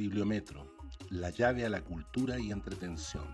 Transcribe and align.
Bibliometro, 0.00 0.78
la 1.10 1.28
llave 1.28 1.66
a 1.66 1.68
la 1.68 1.82
cultura 1.82 2.40
y 2.40 2.52
entretención. 2.52 3.26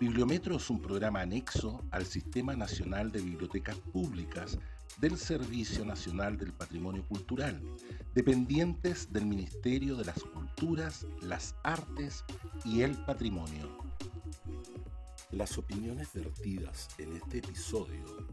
Bibliometro 0.00 0.56
es 0.56 0.68
un 0.68 0.82
programa 0.82 1.20
anexo 1.20 1.84
al 1.92 2.04
Sistema 2.04 2.56
Nacional 2.56 3.12
de 3.12 3.20
Bibliotecas 3.20 3.76
Públicas 3.92 4.58
del 4.98 5.16
Servicio 5.16 5.84
Nacional 5.84 6.38
del 6.38 6.52
Patrimonio 6.52 7.06
Cultural, 7.06 7.62
dependientes 8.16 9.12
del 9.12 9.26
Ministerio 9.26 9.94
de 9.94 10.06
las 10.06 10.20
Culturas, 10.24 11.06
las 11.22 11.54
Artes 11.62 12.24
y 12.64 12.82
el 12.82 12.96
Patrimonio. 13.04 13.78
Las 15.30 15.56
opiniones 15.56 16.12
vertidas 16.12 16.88
en 16.98 17.14
este 17.14 17.38
episodio 17.38 18.26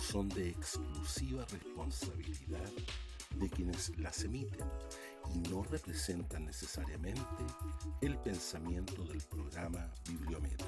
son 0.00 0.28
de 0.28 0.50
exclusiva 0.50 1.44
responsabilidad 1.50 2.70
de 3.40 3.48
quienes 3.48 3.98
las 3.98 4.22
emiten 4.22 4.68
no 5.50 5.62
representan 5.64 6.46
necesariamente 6.46 7.20
el 8.00 8.16
pensamiento 8.18 9.04
del 9.04 9.20
programa 9.22 9.90
Bibliometro. 10.08 10.66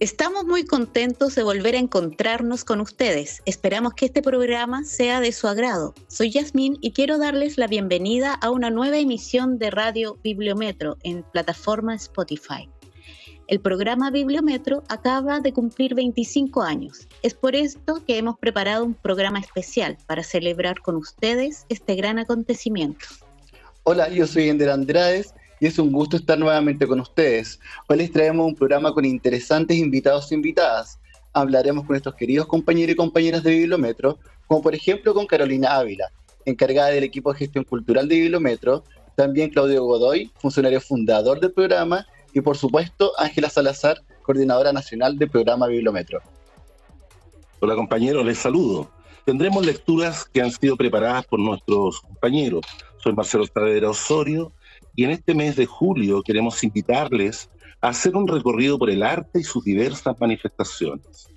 Estamos 0.00 0.44
muy 0.44 0.64
contentos 0.64 1.36
de 1.36 1.44
volver 1.44 1.76
a 1.76 1.78
encontrarnos 1.78 2.64
con 2.64 2.80
ustedes. 2.80 3.40
Esperamos 3.46 3.94
que 3.94 4.06
este 4.06 4.20
programa 4.20 4.82
sea 4.84 5.20
de 5.20 5.30
su 5.30 5.46
agrado. 5.46 5.94
Soy 6.08 6.30
Yasmín 6.32 6.76
y 6.80 6.92
quiero 6.92 7.18
darles 7.18 7.56
la 7.56 7.68
bienvenida 7.68 8.34
a 8.34 8.50
una 8.50 8.70
nueva 8.70 8.98
emisión 8.98 9.58
de 9.58 9.70
Radio 9.70 10.18
Bibliometro 10.24 10.98
en 11.04 11.22
plataforma 11.22 11.94
Spotify. 11.94 12.68
El 13.52 13.60
programa 13.60 14.10
Bibliometro 14.10 14.82
acaba 14.88 15.40
de 15.40 15.52
cumplir 15.52 15.94
25 15.94 16.62
años. 16.62 17.06
Es 17.20 17.34
por 17.34 17.54
esto 17.54 18.02
que 18.06 18.16
hemos 18.16 18.38
preparado 18.38 18.82
un 18.82 18.94
programa 18.94 19.40
especial 19.40 19.98
para 20.06 20.22
celebrar 20.22 20.80
con 20.80 20.96
ustedes 20.96 21.66
este 21.68 21.94
gran 21.94 22.18
acontecimiento. 22.18 23.04
Hola, 23.82 24.08
yo 24.08 24.26
soy 24.26 24.48
Ender 24.48 24.70
Andrades 24.70 25.34
y 25.60 25.66
es 25.66 25.78
un 25.78 25.92
gusto 25.92 26.16
estar 26.16 26.38
nuevamente 26.38 26.86
con 26.86 26.98
ustedes. 26.98 27.60
Hoy 27.90 27.98
les 27.98 28.10
traemos 28.10 28.46
un 28.46 28.54
programa 28.54 28.90
con 28.94 29.04
interesantes 29.04 29.76
invitados 29.76 30.32
e 30.32 30.34
invitadas. 30.34 30.98
Hablaremos 31.34 31.84
con 31.84 31.92
nuestros 31.92 32.14
queridos 32.14 32.46
compañeros 32.46 32.94
y 32.94 32.96
compañeras 32.96 33.42
de 33.42 33.50
Bibliometro, 33.50 34.18
como 34.46 34.62
por 34.62 34.74
ejemplo 34.74 35.12
con 35.12 35.26
Carolina 35.26 35.76
Ávila, 35.76 36.10
encargada 36.46 36.88
del 36.88 37.04
equipo 37.04 37.30
de 37.30 37.40
gestión 37.40 37.64
cultural 37.64 38.08
de 38.08 38.14
Bibliometro, 38.14 38.82
también 39.14 39.50
Claudio 39.50 39.84
Godoy, 39.84 40.30
funcionario 40.38 40.80
fundador 40.80 41.38
del 41.38 41.52
programa, 41.52 42.06
y 42.32 42.40
por 42.40 42.56
supuesto 42.56 43.12
Ángela 43.18 43.50
Salazar, 43.50 44.02
coordinadora 44.22 44.72
nacional 44.72 45.18
del 45.18 45.30
programa 45.30 45.66
Bibliometro. 45.66 46.20
Hola 47.60 47.74
compañeros, 47.74 48.24
les 48.24 48.38
saludo. 48.38 48.90
Tendremos 49.24 49.64
lecturas 49.64 50.24
que 50.24 50.42
han 50.42 50.50
sido 50.50 50.76
preparadas 50.76 51.26
por 51.26 51.38
nuestros 51.38 52.00
compañeros. 52.00 52.62
Soy 52.98 53.12
Marcelo 53.12 53.44
Estradera 53.44 53.90
Osorio 53.90 54.52
y 54.96 55.04
en 55.04 55.10
este 55.10 55.34
mes 55.34 55.56
de 55.56 55.66
julio 55.66 56.22
queremos 56.22 56.62
invitarles 56.64 57.48
a 57.80 57.88
hacer 57.88 58.16
un 58.16 58.26
recorrido 58.26 58.78
por 58.78 58.90
el 58.90 59.02
arte 59.02 59.40
y 59.40 59.44
sus 59.44 59.64
diversas 59.64 60.18
manifestaciones. 60.20 61.28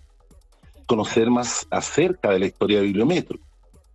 Conocer 0.87 1.29
más 1.29 1.67
acerca 1.69 2.31
de 2.31 2.39
la 2.39 2.45
historia 2.47 2.79
de 2.79 2.85
Bibliometro. 2.85 3.39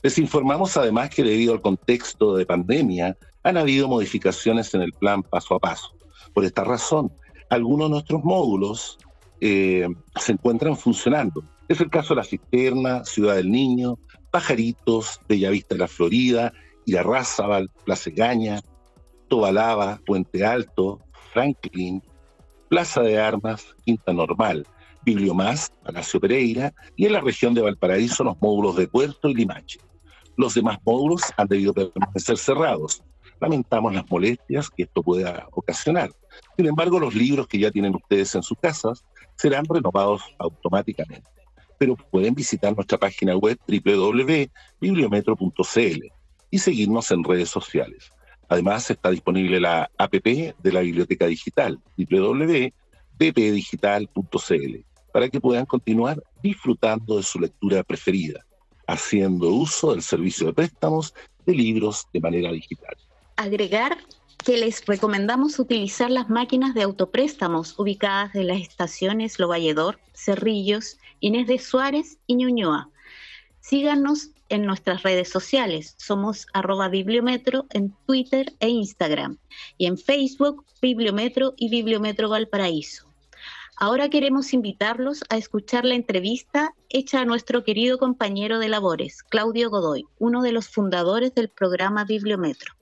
Les 0.02 0.18
informamos 0.18 0.76
además 0.76 1.10
que 1.10 1.22
debido 1.22 1.52
al 1.52 1.60
contexto 1.60 2.36
de 2.36 2.46
pandemia 2.46 3.16
han 3.42 3.56
habido 3.56 3.88
modificaciones 3.88 4.72
en 4.74 4.82
el 4.82 4.92
plan 4.92 5.22
paso 5.22 5.54
a 5.54 5.58
paso. 5.58 5.99
Por 6.34 6.44
esta 6.44 6.64
razón, 6.64 7.12
algunos 7.48 7.88
de 7.88 7.92
nuestros 7.92 8.24
módulos 8.24 8.98
eh, 9.40 9.88
se 10.16 10.32
encuentran 10.32 10.76
funcionando. 10.76 11.42
Es 11.68 11.80
el 11.80 11.90
caso 11.90 12.14
de 12.14 12.20
La 12.20 12.24
Cisterna, 12.24 13.04
Ciudad 13.04 13.36
del 13.36 13.50
Niño, 13.50 13.98
Pajaritos, 14.30 15.20
Bellavista 15.28 15.74
de 15.74 15.80
la 15.80 15.88
Florida, 15.88 16.52
Irarrázaval, 16.86 17.70
Plaza 17.84 18.10
Gaña, 18.14 18.60
Tobalaba, 19.28 20.00
Puente 20.04 20.44
Alto, 20.44 21.00
Franklin, 21.32 22.02
Plaza 22.68 23.02
de 23.02 23.18
Armas, 23.18 23.74
Quinta 23.84 24.12
Normal, 24.12 24.66
Bibliomás, 25.02 25.72
Palacio 25.84 26.20
Pereira 26.20 26.72
y 26.96 27.06
en 27.06 27.12
la 27.14 27.20
región 27.20 27.54
de 27.54 27.62
Valparaíso 27.62 28.24
los 28.24 28.40
módulos 28.40 28.76
de 28.76 28.88
Puerto 28.88 29.28
y 29.28 29.34
Limache. 29.34 29.80
Los 30.36 30.54
demás 30.54 30.78
módulos 30.84 31.22
han 31.36 31.48
debido 31.48 31.72
permanecer 31.74 32.38
cerrados. 32.38 33.02
Lamentamos 33.40 33.94
las 33.94 34.10
molestias 34.10 34.68
que 34.70 34.82
esto 34.82 35.02
pueda 35.02 35.48
ocasionar. 35.52 36.10
Sin 36.56 36.66
embargo, 36.66 36.98
los 37.00 37.14
libros 37.14 37.48
que 37.48 37.58
ya 37.58 37.70
tienen 37.70 37.94
ustedes 37.94 38.34
en 38.34 38.42
sus 38.42 38.58
casas 38.58 39.02
serán 39.36 39.64
renovados 39.64 40.20
automáticamente. 40.38 41.30
Pero 41.78 41.96
pueden 41.96 42.34
visitar 42.34 42.74
nuestra 42.74 42.98
página 42.98 43.34
web 43.36 43.58
www.bibliometro.cl 43.66 46.04
y 46.50 46.58
seguirnos 46.58 47.10
en 47.10 47.24
redes 47.24 47.48
sociales. 47.48 48.12
Además, 48.50 48.90
está 48.90 49.08
disponible 49.10 49.58
la 49.60 49.88
APP 49.96 50.56
de 50.58 50.72
la 50.72 50.80
Biblioteca 50.80 51.26
Digital, 51.26 51.78
www.bpdigital.cl, 51.96 54.84
para 55.12 55.28
que 55.28 55.40
puedan 55.40 55.66
continuar 55.66 56.20
disfrutando 56.42 57.16
de 57.16 57.22
su 57.22 57.38
lectura 57.38 57.84
preferida, 57.84 58.44
haciendo 58.86 59.50
uso 59.50 59.92
del 59.92 60.02
servicio 60.02 60.48
de 60.48 60.52
préstamos 60.52 61.14
de 61.46 61.54
libros 61.54 62.06
de 62.12 62.20
manera 62.20 62.52
digital. 62.52 62.96
Agregar 63.40 63.96
que 64.44 64.58
les 64.58 64.84
recomendamos 64.84 65.58
utilizar 65.58 66.10
las 66.10 66.28
máquinas 66.28 66.74
de 66.74 66.82
autopréstamos 66.82 67.74
ubicadas 67.78 68.34
en 68.34 68.48
las 68.48 68.60
estaciones 68.60 69.38
Lovalledor, 69.38 69.98
Cerrillos, 70.12 70.98
Inés 71.20 71.46
de 71.46 71.58
Suárez 71.58 72.18
y 72.26 72.34
Ñuñoa. 72.34 72.90
Síganos 73.60 74.28
en 74.50 74.66
nuestras 74.66 75.04
redes 75.04 75.30
sociales. 75.30 75.94
Somos 75.96 76.48
arroba 76.52 76.90
bibliometro 76.90 77.64
en 77.70 77.96
Twitter 78.04 78.52
e 78.60 78.68
Instagram. 78.68 79.38
Y 79.78 79.86
en 79.86 79.96
Facebook, 79.96 80.66
Bibliometro 80.82 81.54
y 81.56 81.70
Bibliometro 81.70 82.28
Valparaíso. 82.28 83.06
Ahora 83.78 84.10
queremos 84.10 84.52
invitarlos 84.52 85.24
a 85.30 85.38
escuchar 85.38 85.86
la 85.86 85.94
entrevista 85.94 86.74
hecha 86.90 87.22
a 87.22 87.24
nuestro 87.24 87.64
querido 87.64 87.96
compañero 87.96 88.58
de 88.58 88.68
labores, 88.68 89.22
Claudio 89.22 89.70
Godoy, 89.70 90.04
uno 90.18 90.42
de 90.42 90.52
los 90.52 90.68
fundadores 90.68 91.34
del 91.34 91.48
programa 91.48 92.04
Bibliometro. 92.04 92.74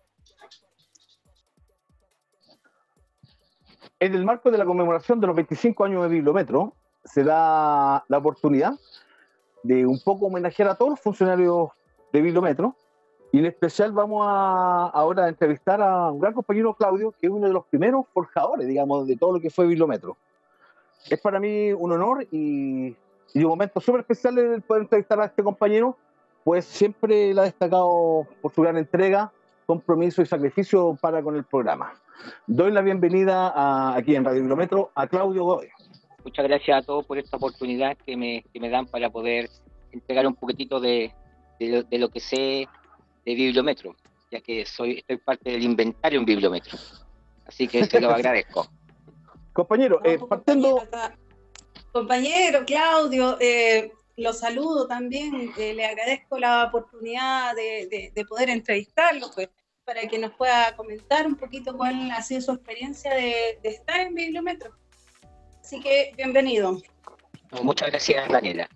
En 4.00 4.14
el 4.14 4.24
marco 4.24 4.50
de 4.50 4.58
la 4.58 4.64
conmemoración 4.64 5.20
de 5.20 5.26
los 5.26 5.34
25 5.34 5.84
años 5.84 6.02
de 6.02 6.08
Bibliometro, 6.08 6.72
se 7.04 7.24
da 7.24 8.04
la 8.06 8.18
oportunidad 8.18 8.74
de 9.64 9.86
un 9.86 9.98
poco 10.00 10.26
homenajear 10.26 10.68
a 10.68 10.76
todos 10.76 10.92
los 10.92 11.00
funcionarios 11.00 11.70
de 12.12 12.20
Bibliometro. 12.20 12.76
Y 13.32 13.40
en 13.40 13.46
especial 13.46 13.92
vamos 13.92 14.24
a, 14.26 14.86
ahora 14.94 15.24
a 15.24 15.28
entrevistar 15.28 15.82
a 15.82 16.10
un 16.12 16.20
gran 16.20 16.32
compañero 16.32 16.74
Claudio, 16.74 17.12
que 17.12 17.26
es 17.26 17.32
uno 17.32 17.46
de 17.46 17.52
los 17.52 17.66
primeros 17.66 18.06
forjadores, 18.14 18.66
digamos, 18.68 19.06
de 19.06 19.16
todo 19.16 19.32
lo 19.32 19.40
que 19.40 19.50
fue 19.50 19.66
Bibliometro. 19.66 20.16
Es 21.10 21.20
para 21.20 21.40
mí 21.40 21.72
un 21.72 21.92
honor 21.92 22.26
y, 22.30 22.96
y 23.34 23.44
un 23.44 23.48
momento 23.48 23.80
súper 23.80 24.00
especial 24.00 24.34
de 24.36 24.60
poder 24.60 24.84
entrevistar 24.84 25.20
a 25.20 25.26
este 25.26 25.42
compañero, 25.42 25.96
pues 26.44 26.64
siempre 26.64 27.34
la 27.34 27.42
ha 27.42 27.44
destacado 27.46 28.26
por 28.40 28.52
su 28.52 28.62
gran 28.62 28.76
entrega, 28.76 29.32
compromiso 29.68 30.22
y 30.22 30.26
sacrificio 30.26 30.96
para 30.98 31.22
con 31.22 31.36
el 31.36 31.44
programa. 31.44 31.92
Doy 32.46 32.72
la 32.72 32.80
bienvenida 32.80 33.52
a, 33.54 33.94
aquí 33.94 34.16
en 34.16 34.24
Radio 34.24 34.40
Bibliometro 34.40 34.90
a 34.94 35.06
Claudio 35.06 35.44
Godoy 35.44 35.68
muchas 36.28 36.46
gracias 36.46 36.82
a 36.82 36.86
todos 36.86 37.06
por 37.06 37.16
esta 37.16 37.38
oportunidad 37.38 37.96
que 38.04 38.14
me, 38.14 38.44
que 38.52 38.60
me 38.60 38.68
dan 38.68 38.84
para 38.86 39.08
poder 39.08 39.48
entregar 39.92 40.26
un 40.26 40.34
poquitito 40.34 40.78
de, 40.78 41.14
de, 41.58 41.98
lo, 41.98 42.10
que 42.10 42.20
sé 42.20 42.68
de 43.24 43.34
Bibliometro, 43.34 43.96
ya 44.30 44.40
que 44.40 44.66
soy 44.66 44.98
estoy 44.98 45.16
parte 45.16 45.50
del 45.50 45.62
inventario 45.62 46.20
en 46.20 46.26
Bibliometro. 46.26 46.76
Así 47.46 47.66
que 47.66 47.86
se 47.86 47.98
lo 47.98 48.10
agradezco. 48.14 48.68
Compañero, 49.54 50.00
eh, 50.04 50.18
partiendo... 50.28 50.82
Compañero, 51.92 52.64
Claudio, 52.66 53.38
eh, 53.40 53.90
lo 54.18 54.32
saludo 54.32 54.86
también, 54.86 55.52
eh, 55.56 55.72
le 55.74 55.86
agradezco 55.86 56.38
la 56.38 56.64
oportunidad 56.64 57.54
de, 57.54 58.12
de, 58.14 58.24
poder 58.24 58.50
entrevistarlo, 58.50 59.30
pues, 59.34 59.48
para 59.84 60.02
que 60.02 60.18
nos 60.18 60.32
pueda 60.32 60.76
comentar 60.76 61.26
un 61.26 61.36
poquito 61.36 61.76
cuál 61.76 62.10
ha 62.10 62.20
sido 62.22 62.40
su 62.40 62.52
experiencia 62.52 63.14
de, 63.14 63.58
de 63.62 63.68
estar 63.68 64.00
en 64.00 64.14
Bibliometro. 64.14 64.72
Así 65.60 65.80
que 65.80 66.12
bienvenido. 66.16 66.78
Muchas 67.62 67.90
gracias, 67.90 68.28
Daniela. 68.28 68.68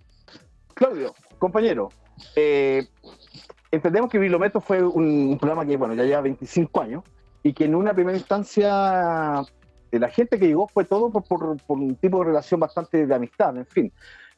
Claudio, 0.75 1.15
compañero, 1.39 1.91
eh, 2.37 2.87
entendemos 3.71 4.11
que 4.11 4.19
Bibliometro 4.19 4.61
fue 4.61 4.83
un, 4.83 5.39
programa 5.39 5.67
que, 5.67 5.77
bueno, 5.77 5.95
ya 5.95 6.05
lleva 6.05 6.23
25 6.23 6.81
años 6.81 7.05
y 7.43 7.53
que 7.53 7.65
en 7.65 7.75
una 7.75 7.95
primera 7.95 8.17
instancia 8.17 9.43
de 9.91 9.99
la 9.99 10.09
gente 10.09 10.39
que 10.39 10.47
llegó 10.47 10.69
fue 10.69 10.85
todo 10.85 11.11
por, 11.11 11.57
un 11.69 11.97
tipo 11.97 12.19
de 12.21 12.25
relación 12.27 12.61
bastante 12.61 13.07
de 13.07 13.15
amistad, 13.15 13.57
en 13.57 13.67
fin. 13.67 13.93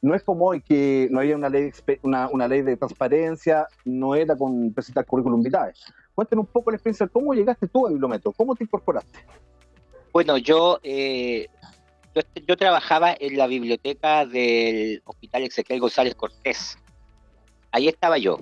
No 0.05 0.15
es 0.15 0.23
como 0.23 0.45
hoy 0.45 0.61
que 0.61 1.09
no 1.11 1.21
había 1.21 1.35
una 1.35 1.49
ley, 1.49 1.73
una, 2.03 2.29
una 2.29 2.47
ley 2.47 2.61
de 2.61 2.77
transparencia, 2.77 3.67
no 3.87 4.15
era 4.15 4.37
con 4.37 4.71
presentar 4.75 5.07
currículum 5.07 5.43
vitae. 5.43 5.73
Cuéntanos 6.15 6.45
un 6.45 6.53
poco 6.53 6.71
la 6.71 6.77
experiencia, 6.77 7.07
¿cómo 7.07 7.33
llegaste 7.33 7.69
tú 7.69 7.87
a 7.87 7.89
Bibliometro? 7.89 8.31
¿Cómo 8.33 8.55
te 8.55 8.65
incorporaste? 8.65 9.21
Bueno, 10.13 10.37
yo 10.37 10.79
eh, 10.83 11.49
yo, 12.47 12.57
trabajaba 12.59 13.15
en 13.19 13.39
la 13.39 13.47
biblioteca 13.47 14.27
del 14.27 15.01
Hospital 15.07 15.45
Ezequiel 15.45 15.81
González 15.81 16.15
Cortés. 16.15 16.77
Ahí 17.73 17.89
estaba 17.89 18.19
yo. 18.19 18.41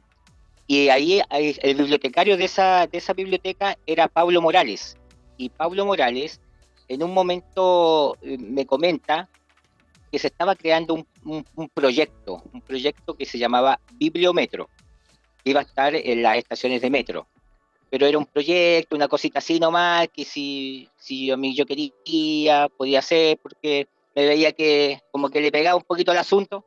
Y 0.67 0.89
ahí, 0.89 1.23
el 1.31 1.77
bibliotecario 1.77 2.37
de 2.37 2.47
esa, 2.47 2.89
de 2.89 2.99
esa 2.99 3.13
biblioteca 3.13 3.79
era 3.87 4.09
Pablo 4.09 4.43
Morales. 4.43 4.97
Y 5.37 5.49
Pablo 5.49 5.87
Morales 5.87 6.41
en 6.89 7.05
un 7.05 7.15
momento 7.15 8.17
eh, 8.21 8.37
me 8.37 8.67
comenta 8.67 9.29
que 10.13 10.19
se 10.19 10.27
estaba 10.27 10.55
creando 10.55 10.93
un, 10.93 11.47
un, 11.57 11.69
proyecto, 11.71 12.43
un 12.53 12.61
proyecto 12.61 13.15
que 13.15 13.25
se 13.25 13.39
llamaba 13.39 13.81
Bibliometro, 13.95 14.69
que 15.43 15.51
iba 15.51 15.61
a 15.61 15.63
estar 15.63 15.95
en 15.95 16.23
las 16.23 16.37
estaciones 16.37 16.83
de 16.83 16.91
metro. 16.91 17.27
Pero 17.89 18.07
era 18.07 18.19
un 18.19 18.27
proyecto, 18.27 18.95
una 18.95 19.09
cosita 19.09 19.39
así 19.39 19.59
nomás, 19.59 20.09
que 20.09 20.27
si, 20.27 20.87
si 20.99 21.35
mí 21.37 21.55
yo 21.57 21.65
quería, 21.65 22.69
podía 22.69 22.99
hacer, 22.99 23.39
porque 23.39 23.89
me 24.15 24.27
veía 24.27 24.53
que 24.53 25.01
como 25.11 25.31
que 25.31 25.41
le 25.41 25.51
pegaba 25.51 25.77
un 25.77 25.83
poquito 25.83 26.11
al 26.11 26.19
asunto. 26.19 26.63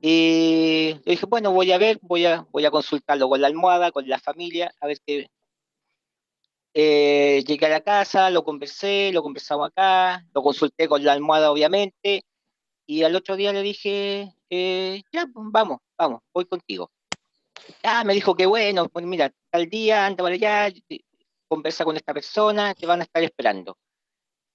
Y 0.00 0.94
yo 0.94 1.00
dije, 1.12 1.26
bueno, 1.26 1.52
voy 1.52 1.70
a 1.70 1.78
ver, 1.78 2.00
voy 2.02 2.26
a, 2.26 2.44
voy 2.50 2.64
a 2.64 2.72
consultarlo 2.72 3.28
con 3.28 3.40
la 3.40 3.46
almohada, 3.46 3.92
con 3.92 4.08
la 4.08 4.18
familia, 4.18 4.74
a 4.80 4.88
ver 4.88 4.98
qué. 5.06 5.30
Eh, 6.74 7.44
llegué 7.46 7.66
a 7.66 7.70
la 7.70 7.80
casa, 7.80 8.30
lo 8.30 8.44
conversé, 8.44 9.12
lo 9.12 9.22
conversamos 9.22 9.68
acá, 9.68 10.24
lo 10.34 10.42
consulté 10.42 10.88
con 10.88 11.04
la 11.04 11.12
almohada, 11.12 11.50
obviamente, 11.50 12.24
y 12.88 13.02
al 13.02 13.14
otro 13.14 13.36
día 13.36 13.52
le 13.52 13.60
dije, 13.60 14.34
eh, 14.48 15.02
ya, 15.12 15.26
pues, 15.26 15.46
vamos, 15.50 15.80
vamos, 15.98 16.22
voy 16.32 16.46
contigo. 16.46 16.90
Ah, 17.82 18.02
me 18.02 18.14
dijo 18.14 18.34
que 18.34 18.46
bueno, 18.46 18.88
pues 18.88 19.04
mira, 19.04 19.30
tal 19.50 19.68
día, 19.68 20.06
anda 20.06 20.24
para 20.24 20.34
allá, 20.34 20.72
conversa 21.48 21.84
con 21.84 21.96
esta 21.96 22.14
persona, 22.14 22.74
te 22.74 22.86
van 22.86 23.00
a 23.00 23.04
estar 23.04 23.22
esperando. 23.22 23.76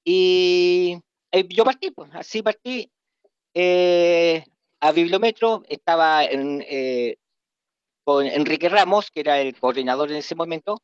Y 0.04 1.00
eh, 1.32 1.48
yo 1.48 1.64
partí, 1.64 1.92
pues, 1.92 2.10
así 2.14 2.42
partí. 2.42 2.90
Eh, 3.54 4.44
a 4.80 4.92
Bibliometro 4.92 5.62
estaba 5.68 6.26
eh, 6.26 7.18
con 8.04 8.26
Enrique 8.26 8.68
Ramos, 8.68 9.12
que 9.12 9.20
era 9.20 9.40
el 9.42 9.60
coordinador 9.60 10.10
en 10.10 10.18
ese 10.18 10.34
momento. 10.34 10.82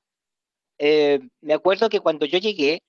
me 0.77 1.53
acuerdo 1.53 1.89
que 1.89 1.99
cuando 1.99 2.27
yo 2.27 2.37
llegué, 2.37 2.83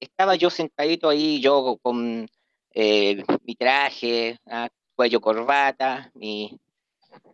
estaba 0.00 0.34
yo 0.34 0.50
sentadito 0.50 1.08
ahí, 1.08 1.40
yo 1.40 1.78
con 1.82 2.28
mi 2.74 3.54
traje, 3.56 4.38
ah, 4.46 4.68
cuello 4.94 5.20
corbata, 5.20 6.10
mi, 6.14 6.58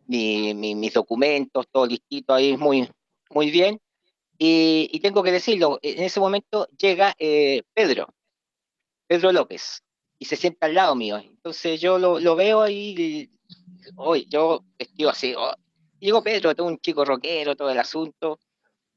mis 0.07 0.93
documentos, 0.93 1.67
todo 1.71 1.87
listito 1.87 2.35
ahí, 2.35 2.57
muy, 2.57 2.89
muy 3.31 3.51
bien. 3.51 3.81
Y, 4.39 4.99
tengo 5.01 5.23
que 5.23 5.33
decirlo, 5.33 5.79
en 5.83 6.03
ese 6.03 6.21
momento 6.21 6.69
llega 6.79 7.15
Pedro, 7.75 8.15
Pedro 9.07 9.33
López, 9.33 9.83
y 10.19 10.25
se 10.27 10.37
sienta 10.37 10.67
al 10.67 10.75
lado 10.75 10.95
mío. 10.95 11.19
Entonces 11.19 11.81
yo 11.81 11.99
lo, 11.99 12.21
lo 12.21 12.37
veo 12.37 12.63
ahí, 12.63 13.31
hoy 13.97 14.27
yo 14.29 14.65
vestido 14.79 15.11
así, 15.11 15.35
oh, 15.37 15.55
y 16.01 16.07
digo, 16.07 16.23
Pedro, 16.23 16.55
todo 16.55 16.67
un 16.67 16.79
chico 16.79 17.05
rockero, 17.05 17.57
todo 17.57 17.71
el 17.71 17.79
asunto, 17.79 18.39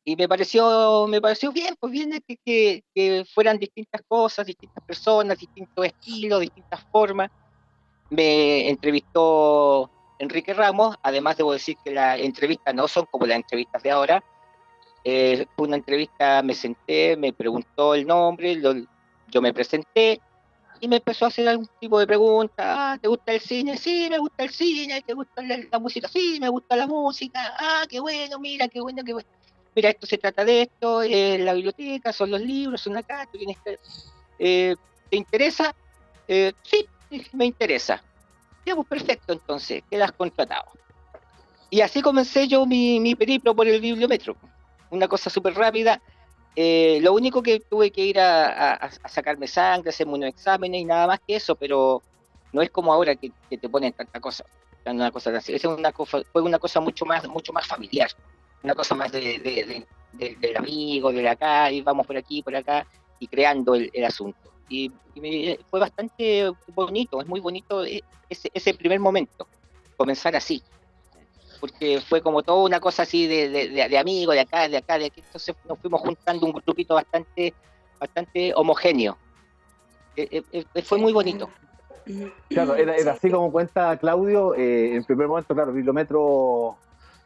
y 0.04 0.16
me 0.16 0.28
pareció, 0.28 1.06
me 1.08 1.22
pareció 1.22 1.52
bien, 1.52 1.76
pues 1.80 1.92
bien 1.92 2.12
que, 2.28 2.84
que, 2.94 3.26
fueran 3.34 3.60
distintas 3.60 4.02
cosas, 4.08 4.46
distintas 4.46 4.84
personas, 4.84 5.38
distintos 5.38 5.86
estilos, 5.86 6.42
distintas 6.42 6.82
formas. 6.92 7.30
Me 8.10 8.70
entrevistó 8.70 9.90
Enrique 10.20 10.54
Ramos, 10.54 10.96
además 11.04 11.38
debo 11.38 11.54
decir 11.54 11.78
que 11.84 11.92
las 11.92 12.20
entrevistas 12.20 12.74
no 12.74 12.88
son 12.88 13.06
como 13.12 13.26
las 13.26 13.38
entrevistas 13.38 13.82
de 13.84 13.92
ahora. 13.92 14.24
Eh, 15.04 15.46
fue 15.56 15.68
una 15.68 15.78
entrevista, 15.78 16.42
me 16.44 16.54
senté, 16.54 17.16
me 17.16 17.34
preguntó 17.34 17.96
el 17.96 18.06
nombre, 18.06 18.60
yo 19.28 19.42
me 19.42 19.54
presenté 19.54 20.20
y 20.80 20.88
me 20.88 20.96
empezó 20.96 21.26
a 21.26 21.28
hacer 21.28 21.48
algún 21.48 21.70
tipo 21.80 22.00
de 22.00 22.08
pregunta. 22.08 22.54
Ah, 22.94 22.98
¿te 23.00 23.08
gusta 23.08 23.34
el 23.34 23.40
cine? 23.40 23.78
Sí, 23.78 24.08
me 24.10 24.18
gusta 24.18 24.44
el 24.44 24.50
cine. 24.50 25.02
¿Te 25.04 25.14
gusta 25.14 25.44
la, 25.44 25.80
música? 25.80 26.08
Sí, 26.08 26.40
me 26.42 26.50
gusta 26.50 26.76
la 26.76 26.88
música. 26.88 27.54
Ah, 27.60 27.86
qué 27.88 28.00
bueno, 28.00 28.40
mira, 28.40 28.68
qué 28.68 28.82
bueno, 28.82 29.04
qué 29.06 29.14
bueno. 29.14 29.30
Mira, 29.76 29.90
esto 29.90 30.06
se 30.06 30.18
trata 30.18 30.44
de 30.44 30.64
esto, 30.64 31.02
es 31.02 31.40
la 31.40 31.54
biblioteca, 31.54 32.12
son 32.12 32.32
los 32.32 32.42
libros, 32.42 32.82
son 32.82 32.98
acá, 32.98 33.28
tú. 33.32 33.40
Eh, 34.40 34.76
¿Te 35.10 35.18
interesa? 35.18 35.74
Eh, 36.28 36.54
sí, 36.64 36.88
me 37.34 37.46
interesa. 37.46 38.04
Ya, 38.66 38.76
pues 38.76 38.88
perfecto, 38.88 39.34
entonces, 39.34 39.84
quedas 39.90 40.12
contratado. 40.12 40.66
Y 41.70 41.82
así 41.82 42.02
comencé 42.02 42.48
yo 42.48 42.66
mi, 42.66 43.00
mi 43.00 43.16
periplo 43.16 43.56
por 43.56 43.68
el 43.68 43.80
bibliometro. 43.80 44.36
Una 44.90 45.08
cosa 45.08 45.30
súper 45.30 45.54
rápida 45.54 46.02
eh, 46.56 47.00
lo 47.02 47.14
único 47.14 47.42
que 47.42 47.62
tuve 47.62 47.92
que 47.92 48.06
ir 48.06 48.20
a, 48.20 48.90
sacarme 49.10 49.48
sangre, 49.48 49.90
hacerme 49.90 50.14
unos 50.14 50.30
exámenes 50.30 50.82
y 50.82 50.86
nada 50.86 51.08
más 51.08 51.20
que 51.26 51.36
eso, 51.36 51.56
pero 51.56 52.04
no 52.52 52.62
es 52.62 52.70
como 52.70 52.92
ahora 52.92 53.16
que, 53.16 53.32
te 53.50 53.70
ponen 53.70 53.94
tanta 53.94 54.20
cosa, 54.20 54.44
una 54.86 54.94
una 54.94 55.12
cosa, 55.92 56.22
fue 56.32 56.42
una 56.42 56.60
cosa 56.60 56.82
mucho 56.82 57.06
más, 57.06 57.26
mucho 57.30 57.54
más 57.54 57.66
familiar, 57.66 58.10
una 58.64 58.76
cosa 58.76 58.96
más 58.96 59.12
de, 59.12 59.86
del 60.14 60.58
amigo, 60.58 61.12
de 61.12 61.28
acá, 61.28 61.72
y 61.72 61.82
vamos 61.82 62.06
por 62.06 62.18
aquí, 62.18 62.42
por 62.44 62.56
acá, 62.56 62.86
y 63.20 63.28
creando 63.28 63.76
el, 63.76 64.06
asunto. 64.06 64.52
Y, 64.70 64.92
fue 65.70 65.80
bastante 65.80 66.52
bonito, 66.74 67.22
es 67.22 67.28
muy 67.28 67.40
bonito 67.40 67.84
eh, 67.84 68.02
ese, 68.30 68.74
primer 68.74 69.00
momento, 69.00 69.48
comenzar 69.98 70.36
así 70.36 70.62
porque 71.60 72.02
fue 72.02 72.22
como 72.24 72.42
toda 72.42 72.64
una 72.64 72.80
cosa 72.80 73.04
así 73.04 73.28
de, 73.28 73.48
de, 73.48 73.70
de, 73.70 73.84
acá, 74.40 74.68
de 74.68 74.78
acá, 74.78 74.98
de 74.98 75.06
aquí, 75.06 75.22
entonces 75.24 75.56
nos 75.70 75.78
fuimos 75.78 76.02
juntando 76.02 76.48
un 76.48 76.54
grupito 76.54 76.96
bastante, 76.96 77.54
bastante 78.00 78.52
homogéneo. 78.56 79.16
Eh, 80.16 80.44
eh, 80.52 80.66
eh, 80.74 80.82
fue 80.82 80.98
muy 80.98 81.14
bonito. 81.14 81.50
Claro, 82.50 82.76
era, 82.76 83.14
así 83.14 83.30
como 83.30 83.52
cuenta 83.52 83.96
Claudio, 83.98 84.56
en 84.56 85.04
primer 85.04 85.28
momento, 85.28 85.54
claro, 85.54 85.72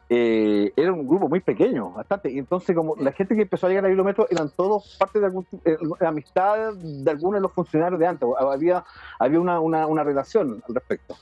Bibliometro 0.08 0.72
era 0.76 0.92
un 0.92 1.06
grupo 1.06 1.28
muy 1.28 1.40
pequeño, 1.40 1.90
bastante, 1.90 2.30
y 2.30 2.38
entonces 2.38 2.76
como 2.76 2.94
la 2.96 3.12
gente 3.12 3.34
que 3.34 3.42
empezó 3.42 3.66
a 3.66 3.70
llegar 3.70 3.84
a 3.84 3.88
Bibliometro 3.88 4.26
eran 4.30 4.50
todos 4.50 4.96
parte 4.98 5.18
de 5.18 5.26
algún 5.26 5.46
de 5.64 6.06
amistad 6.06 6.74
de 6.74 7.10
algunos 7.10 7.34
de 7.38 7.40
los 7.40 7.52
funcionarios 7.52 7.98
de 7.98 8.06
antes, 8.06 8.28
había, 8.38 8.84
había 9.18 9.40
una, 9.40 9.60
una, 9.60 9.86
una 9.86 10.04
relación 10.04 10.62
al 10.68 10.74
respecto. 10.74 11.16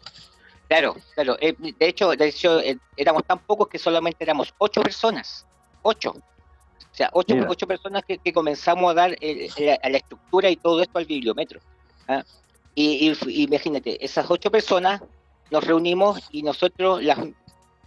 Claro, 0.68 0.96
claro. 1.14 1.36
Eh, 1.40 1.54
de 1.58 1.86
hecho, 1.86 2.10
de 2.10 2.28
hecho 2.28 2.60
eh, 2.60 2.78
éramos 2.96 3.24
tan 3.24 3.38
pocos 3.38 3.68
que 3.68 3.78
solamente 3.78 4.24
éramos 4.24 4.54
ocho 4.58 4.82
personas. 4.82 5.46
Ocho. 5.82 6.10
O 6.10 6.96
sea, 6.96 7.10
ocho, 7.12 7.34
ocho 7.48 7.66
personas 7.66 8.04
que, 8.04 8.32
comenzamos 8.32 8.90
a 8.90 8.94
dar 8.94 9.16
eh, 9.20 9.78
a 9.82 9.88
la 9.88 9.96
estructura 9.98 10.48
y 10.48 10.56
todo 10.56 10.80
esto 10.80 10.98
al 10.98 11.04
bibliometro. 11.04 11.60
¿ah? 12.08 12.22
Y, 12.74 13.12
imagínate, 13.26 14.04
esas 14.04 14.30
ocho 14.30 14.50
personas 14.50 15.02
nos 15.50 15.64
reunimos 15.64 16.20
y 16.30 16.42
nosotros 16.42 17.02
las 17.02 17.18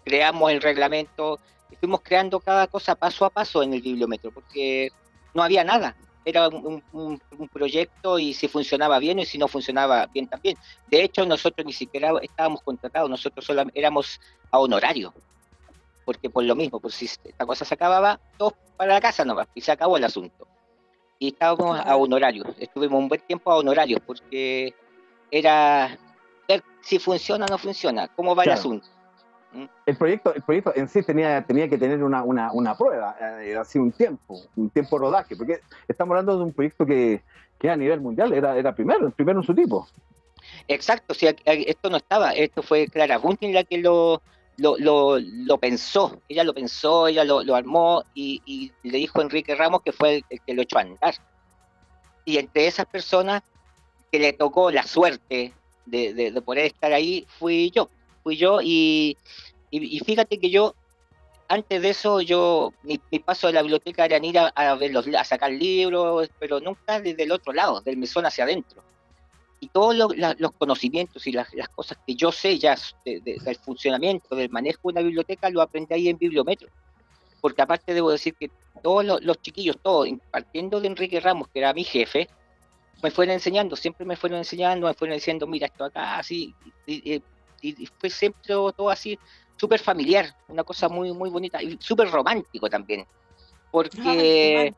creamos 0.08 0.52
el 0.52 0.62
reglamento, 0.62 1.40
y 1.70 1.76
fuimos 1.76 2.02
creando 2.02 2.40
cada 2.40 2.68
cosa 2.68 2.96
paso 2.96 3.26
a 3.26 3.30
paso 3.30 3.62
en 3.62 3.74
el 3.74 3.82
bibliometro, 3.82 4.32
porque 4.32 4.90
no 5.34 5.44
había 5.44 5.66
nada 5.66 5.96
era 6.28 6.50
un, 6.50 7.22
proyecto 7.54 8.20
y 8.20 8.34
si 8.34 8.50
funcionaba 8.50 9.00
bien 9.00 9.18
y 9.20 9.26
si 9.26 9.38
no 9.38 9.48
funcionaba 9.48 10.08
bien 10.08 10.28
también. 10.28 10.58
De 10.92 11.02
hecho, 11.02 11.26
nosotros 11.26 11.66
ni 11.66 11.72
siquiera 11.72 12.12
estábamos 12.22 12.62
contratados, 12.64 13.10
nosotros 13.10 13.46
solo 13.46 13.64
éramos 13.74 14.20
a 14.52 14.60
honorario, 14.60 15.14
porque 16.04 16.30
por 16.30 16.44
lo 16.44 16.54
mismo, 16.54 16.82
pues 16.82 16.96
si 16.96 17.06
esta 17.06 17.46
cosa 17.46 17.64
se 17.64 17.74
acababa, 17.74 18.20
todos 18.38 18.54
para 18.76 18.96
la 18.96 19.00
casa 19.00 19.24
nomás, 19.24 19.48
y 19.56 19.62
se 19.62 19.72
acabó 19.72 19.96
el 19.96 20.04
asunto. 20.04 20.46
Y 21.18 21.30
estábamos 21.30 21.80
a 21.80 21.96
honorario, 21.96 22.44
estuvimos 22.60 23.00
un 23.00 23.08
buen 23.08 23.22
tiempo 23.22 23.50
a 23.50 23.56
honorarios, 23.56 24.02
porque 24.06 24.76
era 25.32 25.98
ver 26.46 26.62
si 26.82 27.00
funciona 27.00 27.46
o 27.46 27.48
no 27.48 27.58
funciona, 27.58 28.10
cómo 28.10 28.36
va 28.36 28.44
el 28.44 28.52
asunto. 28.52 28.90
El 29.86 29.96
proyecto, 29.98 30.34
el 30.36 30.42
proyecto 30.44 30.74
en 30.76 30.88
sí 30.88 31.02
tenía, 31.02 31.44
tenía 31.44 31.70
que 31.70 31.78
tener 31.78 32.04
una, 32.04 32.24
una, 32.24 32.78
prueba, 32.78 33.16
eh, 33.42 33.56
así 33.56 33.80
un 33.80 33.92
tiempo, 33.92 34.42
un 34.56 34.70
tiempo 34.70 34.98
rodaje, 34.98 35.36
porque 35.36 35.62
estamos 35.88 36.12
hablando 36.12 36.38
de 36.38 36.44
un 36.44 36.54
proyecto 36.54 36.86
que, 36.86 37.24
que 37.58 37.70
a 37.70 37.76
nivel 37.76 38.02
mundial 38.02 38.34
era, 38.34 38.58
era 38.58 38.76
primero, 38.76 39.08
el 39.08 39.14
primero 39.14 39.40
en 39.40 39.46
su 39.46 39.56
tipo. 39.56 39.88
Exacto, 40.68 41.14
o 41.14 41.18
esto 41.46 41.90
no 41.90 41.98
estaba, 41.98 42.32
esto 42.34 42.62
fue 42.62 42.88
Clara 42.88 43.18
Bunting 43.18 43.54
la 43.54 43.64
que 43.64 43.78
lo, 43.78 44.22
lo, 44.58 45.58
pensó, 45.58 46.22
ella 46.28 46.44
lo 46.44 46.54
pensó, 46.54 47.08
ella 47.08 47.24
lo, 47.24 47.56
armó 47.56 48.04
y, 48.14 48.72
le 48.84 48.98
dijo 48.98 49.20
a 49.20 49.24
Enrique 49.24 49.56
Ramos 49.56 49.82
que 49.82 49.92
fue 49.92 50.24
el, 50.30 50.42
que 50.46 50.54
lo 50.54 50.62
echó 50.62 50.78
a 50.78 50.82
andar. 50.82 51.16
Y 52.26 52.38
entre 52.38 52.68
esas 52.68 52.86
personas 52.86 53.44
que 54.12 54.20
le 54.20 54.34
tocó 54.34 54.70
la 54.72 54.84
suerte 54.84 55.54
de, 55.86 56.14
de 56.14 56.42
poder 56.42 56.66
estar 56.66 56.92
ahí, 56.92 57.26
fui 57.40 57.72
yo 57.72 57.90
fui 58.28 58.36
yo 58.36 58.60
y, 58.62 59.16
y, 59.72 60.00
fíjate 60.02 60.38
que 60.38 60.50
yo, 60.50 60.76
antes 61.48 61.82
de 61.82 61.92
eso, 61.92 62.20
yo, 62.20 62.74
mi, 62.84 62.98
paso 63.20 63.48
de 63.48 63.54
la 63.54 63.62
biblioteca 63.62 64.04
era 64.04 64.18
ir 64.18 64.38
a, 64.38 64.76
ver 64.76 64.92
los, 64.92 65.08
a 65.08 65.24
sacar 65.24 65.50
libros, 65.50 66.30
pero 66.38 66.60
nunca 66.60 67.00
desde 67.00 67.24
el 67.24 67.32
otro 67.32 67.54
lado, 67.54 67.80
del 67.80 67.96
mesón 67.96 68.26
hacia 68.26 68.44
adentro. 68.44 68.84
Y 69.62 69.70
todos 69.70 69.96
los 69.96 70.52
conocimientos 70.58 71.26
y 71.26 71.32
las, 71.32 71.54
las, 71.54 71.70
cosas 71.70 71.98
que 72.06 72.16
yo 72.16 72.34
sé 72.34 72.60
ya 72.60 72.76
del 73.06 73.56
funcionamiento, 73.64 74.36
del 74.36 74.50
manejo 74.50 74.80
de 74.84 74.92
una 74.92 75.02
biblioteca, 75.02 75.50
lo 75.50 75.62
aprendí 75.62 75.94
ahí 75.94 76.10
en 76.10 76.18
Bibliometro. 76.18 76.68
Porque 77.40 77.62
aparte 77.62 77.94
debo 77.94 78.12
decir 78.12 78.36
que 78.36 78.52
todos 78.84 79.06
los, 79.06 79.42
chiquillos, 79.42 79.78
todos, 79.82 80.10
partiendo 80.32 80.82
de 80.82 80.88
Enrique 80.88 81.22
Ramos, 81.22 81.48
que 81.48 81.60
era 81.60 81.74
mi 81.74 81.86
jefe, 81.86 82.28
me 83.02 83.10
fueron 83.10 83.36
enseñando, 83.36 83.78
siempre 83.78 84.06
me 84.06 84.18
fueron 84.18 84.40
enseñando, 84.40 84.88
me 84.88 84.94
fueron 84.94 85.16
diciendo, 85.16 85.48
mira 85.48 85.68
esto 85.68 85.86
acá, 85.86 86.18
así, 86.18 86.54
y, 86.86 87.22
fue 88.00 88.10
siempre 88.10 88.42
todo 88.46 88.90
así, 88.90 89.18
súper 89.58 89.80
familiar, 89.80 90.36
una 90.48 90.64
cosa 90.64 90.88
muy, 90.90 91.12
muy 91.14 91.30
bonita 91.30 91.62
y 91.62 91.78
súper 91.80 92.10
romántico 92.10 92.70
también. 92.70 93.06
Porque... 93.72 94.74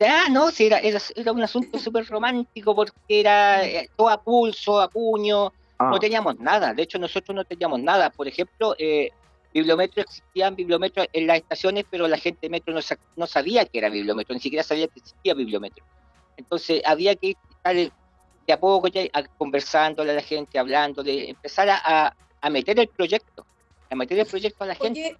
Ah, 0.00 0.26
no, 0.30 0.50
sí, 0.50 0.66
era, 0.66 0.80
era, 0.80 1.32
un 1.32 1.42
asunto 1.42 1.78
súper 1.78 2.06
romántico 2.06 2.74
porque 2.74 3.20
era 3.20 3.64
eh, 3.64 3.88
todo 3.96 4.10
a 4.10 4.20
pulso, 4.20 4.80
a 4.80 4.88
puño, 4.88 5.52
no 5.78 5.96
ah. 5.96 5.98
teníamos 6.00 6.38
nada. 6.38 6.74
De 6.74 6.82
hecho, 6.82 6.98
nosotros 6.98 7.34
no 7.34 7.44
teníamos 7.44 7.80
nada. 7.80 8.10
Por 8.10 8.28
ejemplo, 8.28 8.74
eh, 8.78 9.10
bibliometro 9.54 10.02
existían 10.02 10.56
bibliometros 10.56 11.06
en 11.12 11.26
las 11.26 11.38
estaciones, 11.38 11.84
pero 11.88 12.08
la 12.08 12.18
gente 12.18 12.40
de 12.42 12.50
metro 12.50 12.74
no, 12.74 12.80
no, 13.16 13.26
sabía 13.26 13.64
que 13.64 13.78
era 13.78 13.88
bibliometro, 13.88 14.34
ni 14.34 14.40
siquiera 14.40 14.64
sabía 14.64 14.88
que 14.88 14.98
existía 14.98 15.32
bibliometro. 15.32 15.84
Entonces 16.36 16.82
había 16.84 17.14
que 17.14 17.36
estar 17.50 17.76
de 18.46 18.52
a 18.52 18.60
poco 18.60 18.88
ya 18.88 19.02
conversándole 19.38 20.12
a 20.12 20.14
la 20.14 20.22
gente, 20.22 20.58
hablando, 20.58 21.02
de 21.02 21.30
empezar 21.30 21.68
a, 21.70 22.14
a 22.40 22.50
meter 22.50 22.78
el 22.78 22.88
proyecto, 22.88 23.46
a 23.90 23.94
meter 23.94 24.18
el 24.18 24.26
proyecto 24.26 24.64
a 24.64 24.66
la 24.66 24.74
gente. 24.74 25.16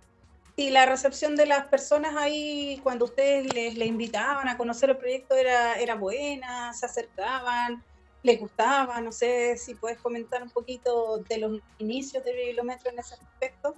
Y 0.57 0.71
la 0.71 0.87
recepción 0.87 1.35
de 1.35 1.47
las 1.47 1.67
personas 1.67 2.15
ahí, 2.17 2.79
cuando 2.85 3.07
ustedes 3.07 3.53
les, 3.53 3.77
invitaban 3.77 4.47
a 4.49 4.57
conocer 4.57 4.91
el 4.91 4.97
proyecto, 4.97 5.35
era, 5.35 5.75
era 5.75 5.97
buena, 5.97 6.73
se 6.73 6.87
acercaban, 6.87 7.83
les 8.23 8.39
gustaba. 8.39 9.01
No 9.01 9.11
sé 9.11 9.57
si 9.57 9.75
puedes 9.75 9.99
comentar 9.99 10.43
un 10.43 10.51
poquito 10.51 11.19
de 11.29 11.39
los 11.39 11.61
inicios 11.79 12.25
del 12.25 12.37
bibliometro 12.37 12.91
en 12.93 13.01
ese 13.01 13.15
aspecto. 13.15 13.75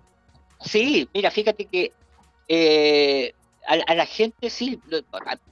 Sí, 0.60 1.08
mira, 1.14 1.30
fíjate 1.30 1.64
que 1.64 1.92
eh, 2.46 3.32
a, 3.66 3.94
la 3.94 4.06
gente 4.06 4.50
sí 4.50 4.78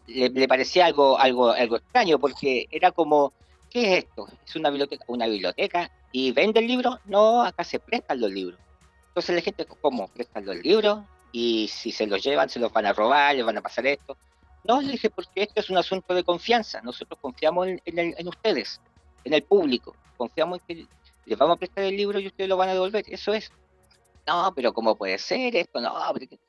le, 0.06 0.46
parecía 0.46 0.84
algo, 0.84 1.18
algo, 1.18 1.52
algo 1.52 1.76
extraño, 1.76 2.18
porque 2.18 2.66
era 2.70 2.92
como, 2.92 3.32
¿qué 3.74 3.92
es 3.92 4.04
esto? 4.04 4.26
¿Es 4.46 4.56
una 4.56 4.70
biblioteca? 4.70 5.04
¿Una 5.08 5.26
biblioteca? 5.26 5.90
¿Y 6.12 6.32
vende 6.32 6.60
el 6.60 6.66
libro? 6.66 6.98
No, 7.04 7.42
acá 7.42 7.62
se 7.62 7.78
prestan 7.78 8.22
los 8.22 8.30
libros. 8.30 8.58
Entonces 9.08 9.36
la 9.36 9.42
gente, 9.42 9.66
¿cómo? 9.66 10.08
¿Prestan 10.08 10.46
los 10.46 10.56
libros? 10.56 11.00
y 11.34 11.66
si 11.66 11.90
se 11.90 12.06
los 12.06 12.22
llevan, 12.22 12.48
se 12.48 12.60
los 12.60 12.72
van 12.72 12.86
a 12.86 12.92
robar, 12.92 13.34
les 13.34 13.44
van 13.44 13.58
a 13.58 13.60
pasar 13.60 13.84
esto. 13.88 14.16
No, 14.62 14.80
le 14.80 14.92
dije, 14.92 15.10
porque 15.10 15.42
esto 15.42 15.60
es 15.60 15.68
un 15.68 15.76
asunto 15.76 16.14
de 16.14 16.22
confianza. 16.22 16.80
Nosotros 16.80 17.18
confiamos 17.20 17.66
en, 17.66 18.28
ustedes, 18.28 18.80
en 19.24 19.34
el 19.34 19.42
público. 19.42 19.96
Confiamos 20.16 20.60
en 20.60 20.64
que 20.64 20.86
les 21.26 21.36
vamos 21.36 21.56
a 21.56 21.58
prestar 21.58 21.82
el 21.82 21.96
libro 21.96 22.20
y 22.20 22.28
ustedes 22.28 22.48
lo 22.48 22.56
van 22.56 22.68
a 22.68 22.74
devolver. 22.74 23.04
Eso 23.08 23.34
es. 23.34 23.50
No, 24.28 24.52
pero 24.54 24.72
¿cómo 24.72 24.94
puede 24.94 25.18
ser 25.18 25.56
esto? 25.56 25.80
No, 25.80 25.92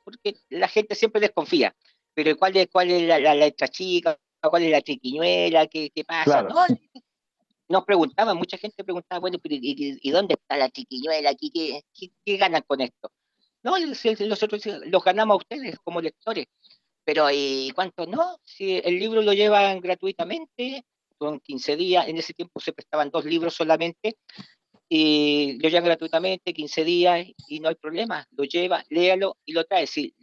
porque, 0.03 0.35
la 0.49 0.67
gente 0.67 0.93
siempre 0.93 1.19
desconfía. 1.19 1.75
Pero 2.13 2.37
¿cuál 2.37 2.55
es, 2.55 2.67
cuál 2.71 2.91
es 2.91 3.07
la, 3.07 3.33
letra 3.33 3.67
chica? 3.67 4.19
¿Cuál 4.39 4.63
es 4.63 4.71
la 4.71 4.81
triquiñuela? 4.81 5.65
¿Qué, 5.65 5.89
qué 5.89 6.03
pasa? 6.03 6.43
No, 6.43 6.63
nos 7.67 7.85
preguntaban, 7.85 8.37
mucha 8.37 8.57
gente 8.57 8.83
preguntaba, 8.83 9.19
bueno, 9.19 9.37
¿y, 9.43 10.11
dónde 10.11 10.35
está 10.35 10.57
la 10.57 10.69
triquiñuela 10.69 11.31
aquí? 11.31 11.51
¿Qué, 11.51 11.81
qué, 11.93 12.11
qué 12.23 12.37
ganan 12.37 12.63
con 12.67 12.81
esto? 12.81 13.11
No, 13.63 13.75
nosotros 13.79 14.61
los 14.85 15.03
ganamos 15.03 15.35
a 15.35 15.37
ustedes 15.37 15.77
como 15.83 16.01
lectores. 16.01 16.45
Pero 17.03 17.29
¿y 17.31 17.71
cuánto 17.75 18.05
no? 18.05 18.39
Si 18.43 18.77
el 18.77 18.99
libro 18.99 19.21
lo 19.21 19.33
llevan 19.33 19.79
gratuitamente, 19.79 20.85
son 21.19 21.39
15 21.39 21.75
días, 21.75 22.07
en 22.07 22.17
ese 22.17 22.33
tiempo 22.33 22.59
se 22.59 22.73
prestaban 22.73 23.09
dos 23.09 23.25
libros 23.25 23.53
solamente, 23.55 24.17
y 24.89 25.57
lo 25.61 25.69
llevan 25.69 25.85
gratuitamente, 25.85 26.53
15 26.53 26.83
días, 26.83 27.27
y 27.47 27.59
no 27.59 27.69
hay 27.69 27.75
problema, 27.75 28.27
lo 28.31 28.43
lleva, 28.43 28.83
léalo 28.89 29.37
y 29.45 29.53
lo 29.53 29.65
trae. 29.65 29.87
Sí, 29.87 30.15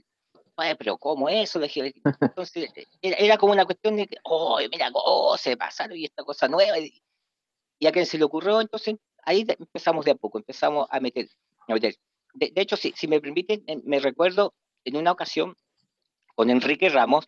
pero 0.79 0.99
¿cómo 0.99 1.29
eso? 1.29 1.61
Entonces, 2.21 2.69
era, 3.01 3.39
como 3.39 3.53
una 3.53 3.65
cuestión 3.65 3.97
de 3.97 4.07
que, 4.07 4.17
oh, 4.25 4.59
mira, 4.71 4.91
oh, 4.95 5.37
se 5.37 5.57
pasaron 5.57 5.97
y 5.97 6.05
esta 6.05 6.25
cosa 6.25 6.49
nueva. 6.49 6.79
Y, 6.79 7.03
a 7.87 7.93
quien 7.93 8.07
se 8.07 8.19
le 8.19 8.25
ocurrió, 8.25 8.61
entonces 8.61 8.97
ahí 9.25 9.47
empezamos 9.49 10.05
de 10.05 10.13
a 10.13 10.15
poco, 10.15 10.39
empezamos 10.39 10.87
a 10.91 11.01
meter, 11.01 11.29
a 11.69 11.75
meter 11.75 11.95
de, 12.35 12.53
hecho, 12.57 12.77
si, 12.77 12.93
si, 12.97 13.09
me 13.09 13.21
permiten, 13.21 13.63
eh, 13.67 13.81
me 13.85 14.01
recuerdo 14.01 14.55
en 14.85 14.97
una 14.97 15.13
ocasión 15.13 15.57
con 16.35 16.51
Enrique 16.51 16.89
Ramos, 16.89 17.27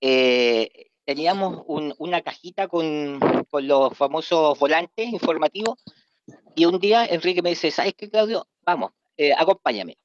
eh, 0.00 0.90
teníamos 1.04 1.64
una 1.66 2.20
cajita 2.22 2.68
con, 2.68 3.18
con, 3.50 3.66
los 3.66 3.96
famosos 3.96 4.58
volantes 4.58 5.08
informativos 5.08 5.78
y 6.54 6.66
un 6.66 6.78
día 6.78 7.04
Enrique 7.06 7.42
me 7.42 7.50
dice, 7.50 7.70
¿sabes 7.70 7.94
qué, 7.96 8.10
Claudio? 8.10 8.46
Vamos, 8.62 8.92
eh, 9.16 9.32
acompáñame. 9.36 9.98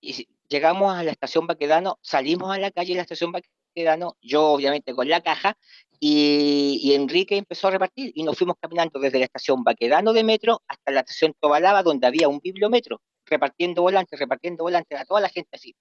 Y 0.00 0.28
llegamos 0.48 0.94
a 0.94 1.02
la 1.02 1.10
estación 1.10 1.46
Baquedano, 1.46 1.98
salimos 2.02 2.54
a 2.54 2.58
la 2.58 2.70
calle 2.70 2.90
de 2.90 2.96
la 2.96 3.02
estación 3.02 3.32
Baquedano, 3.76 4.16
yo 4.22 4.46
obviamente 4.46 4.94
con 4.94 5.08
la 5.08 5.20
caja, 5.20 5.56
y, 6.00 6.80
y, 6.82 6.94
Enrique 6.94 7.36
empezó 7.36 7.68
a 7.68 7.70
repartir 7.70 8.12
y 8.14 8.22
nos 8.22 8.36
fuimos 8.36 8.56
caminando 8.60 8.98
desde 8.98 9.18
la 9.18 9.24
estación 9.26 9.64
Baquedano 9.64 10.12
de 10.12 10.24
metro 10.24 10.62
hasta 10.68 10.92
la 10.92 11.00
estación 11.00 11.34
Tobalaba, 11.40 11.82
donde 11.82 12.06
había 12.06 12.28
un 12.28 12.40
bibliometro 12.40 13.00
repartiendo 13.24 13.82
volantes, 13.82 14.18
repartiendo 14.18 14.64
volantes 14.64 15.00
a 15.00 15.04
toda 15.04 15.20
la 15.20 15.28
gente 15.28 15.50
así, 15.52 15.74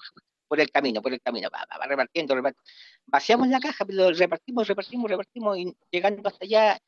por 0.47 0.59
el 0.59 0.71
camino, 0.71 1.01
por 1.01 1.13
el 1.13 1.21
camino, 1.21 1.49
va, 1.53 1.65
va, 1.69 1.85
repartiendo, 1.85 2.35
repartiendo. 2.35 2.71
Vaciamos 3.05 3.47
la 3.49 3.59
caja, 3.59 3.85
pero 3.85 4.11
repartimos, 4.11 4.67
repartimos, 4.67 5.09
repartimos, 5.09 5.57
y 5.57 5.75
llegando 5.91 6.27
hasta 6.27 6.45
allá, 6.45 6.79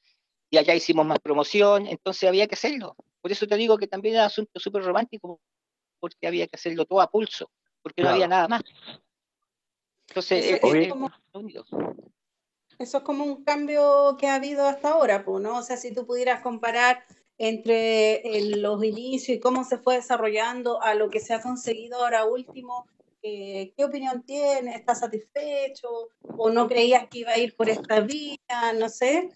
y 0.50 0.58
allá 0.58 0.76
hicimos 0.76 1.06
más 1.06 1.20
promoción, 1.20 1.88
entonces 1.88 2.28
había 2.28 2.48
que 2.48 2.56
hacerlo. 2.56 2.96
Por 3.22 3.32
eso 3.32 3.46
te 3.46 3.56
digo 3.56 3.78
que 3.78 3.88
también 3.88 4.16
era 4.16 4.24
un 4.24 4.28
asunto 4.28 4.60
súper 4.60 4.84
romántico, 4.84 5.40
porque 6.00 6.28
había 6.28 6.48
que 6.48 6.56
hacerlo 6.56 6.86
todo 6.86 7.02
a 7.02 7.10
pulso, 7.10 7.52
porque 7.82 8.04
no 8.04 8.10
había 8.10 8.28
nada 8.28 8.48
más. 8.48 8.64
Entonces, 10.08 10.46
eso, 10.46 10.76
eh, 10.76 10.84
es 10.84 10.90
como, 10.90 11.12
eso 12.80 12.98
es 12.98 13.04
como 13.04 13.24
un 13.26 13.44
cambio 13.44 14.16
que 14.20 14.28
ha 14.28 14.36
habido 14.36 14.66
hasta 14.66 14.90
ahora, 14.90 15.24
¿no? 15.28 15.58
O 15.58 15.64
sea, 15.64 15.78
si 15.78 15.94
tú 15.94 16.06
pudieras 16.06 16.42
comparar 16.42 17.04
entre 17.38 18.22
los 18.56 18.84
inicios 18.84 19.38
y 19.38 19.40
cómo 19.40 19.64
se 19.64 19.78
fue 19.78 19.96
desarrollando 19.96 20.82
a 20.82 20.96
lo 20.96 21.10
que 21.10 21.20
se 21.20 21.34
ha 21.34 21.42
conseguido 21.42 21.98
ahora 21.98 22.26
último. 22.26 22.88
Eh, 23.22 23.74
¿Qué 23.76 23.86
opinión 23.86 24.24
tiene? 24.24 24.76
¿Estás 24.76 25.00
satisfecho? 25.00 26.10
¿O 26.22 26.50
no 26.50 26.68
creías 26.68 27.08
que 27.10 27.20
iba 27.20 27.32
a 27.32 27.38
ir 27.38 27.56
por 27.56 27.70
esta 27.70 28.00
vía? 28.00 28.38
No 28.80 28.90
sé. 28.90 29.32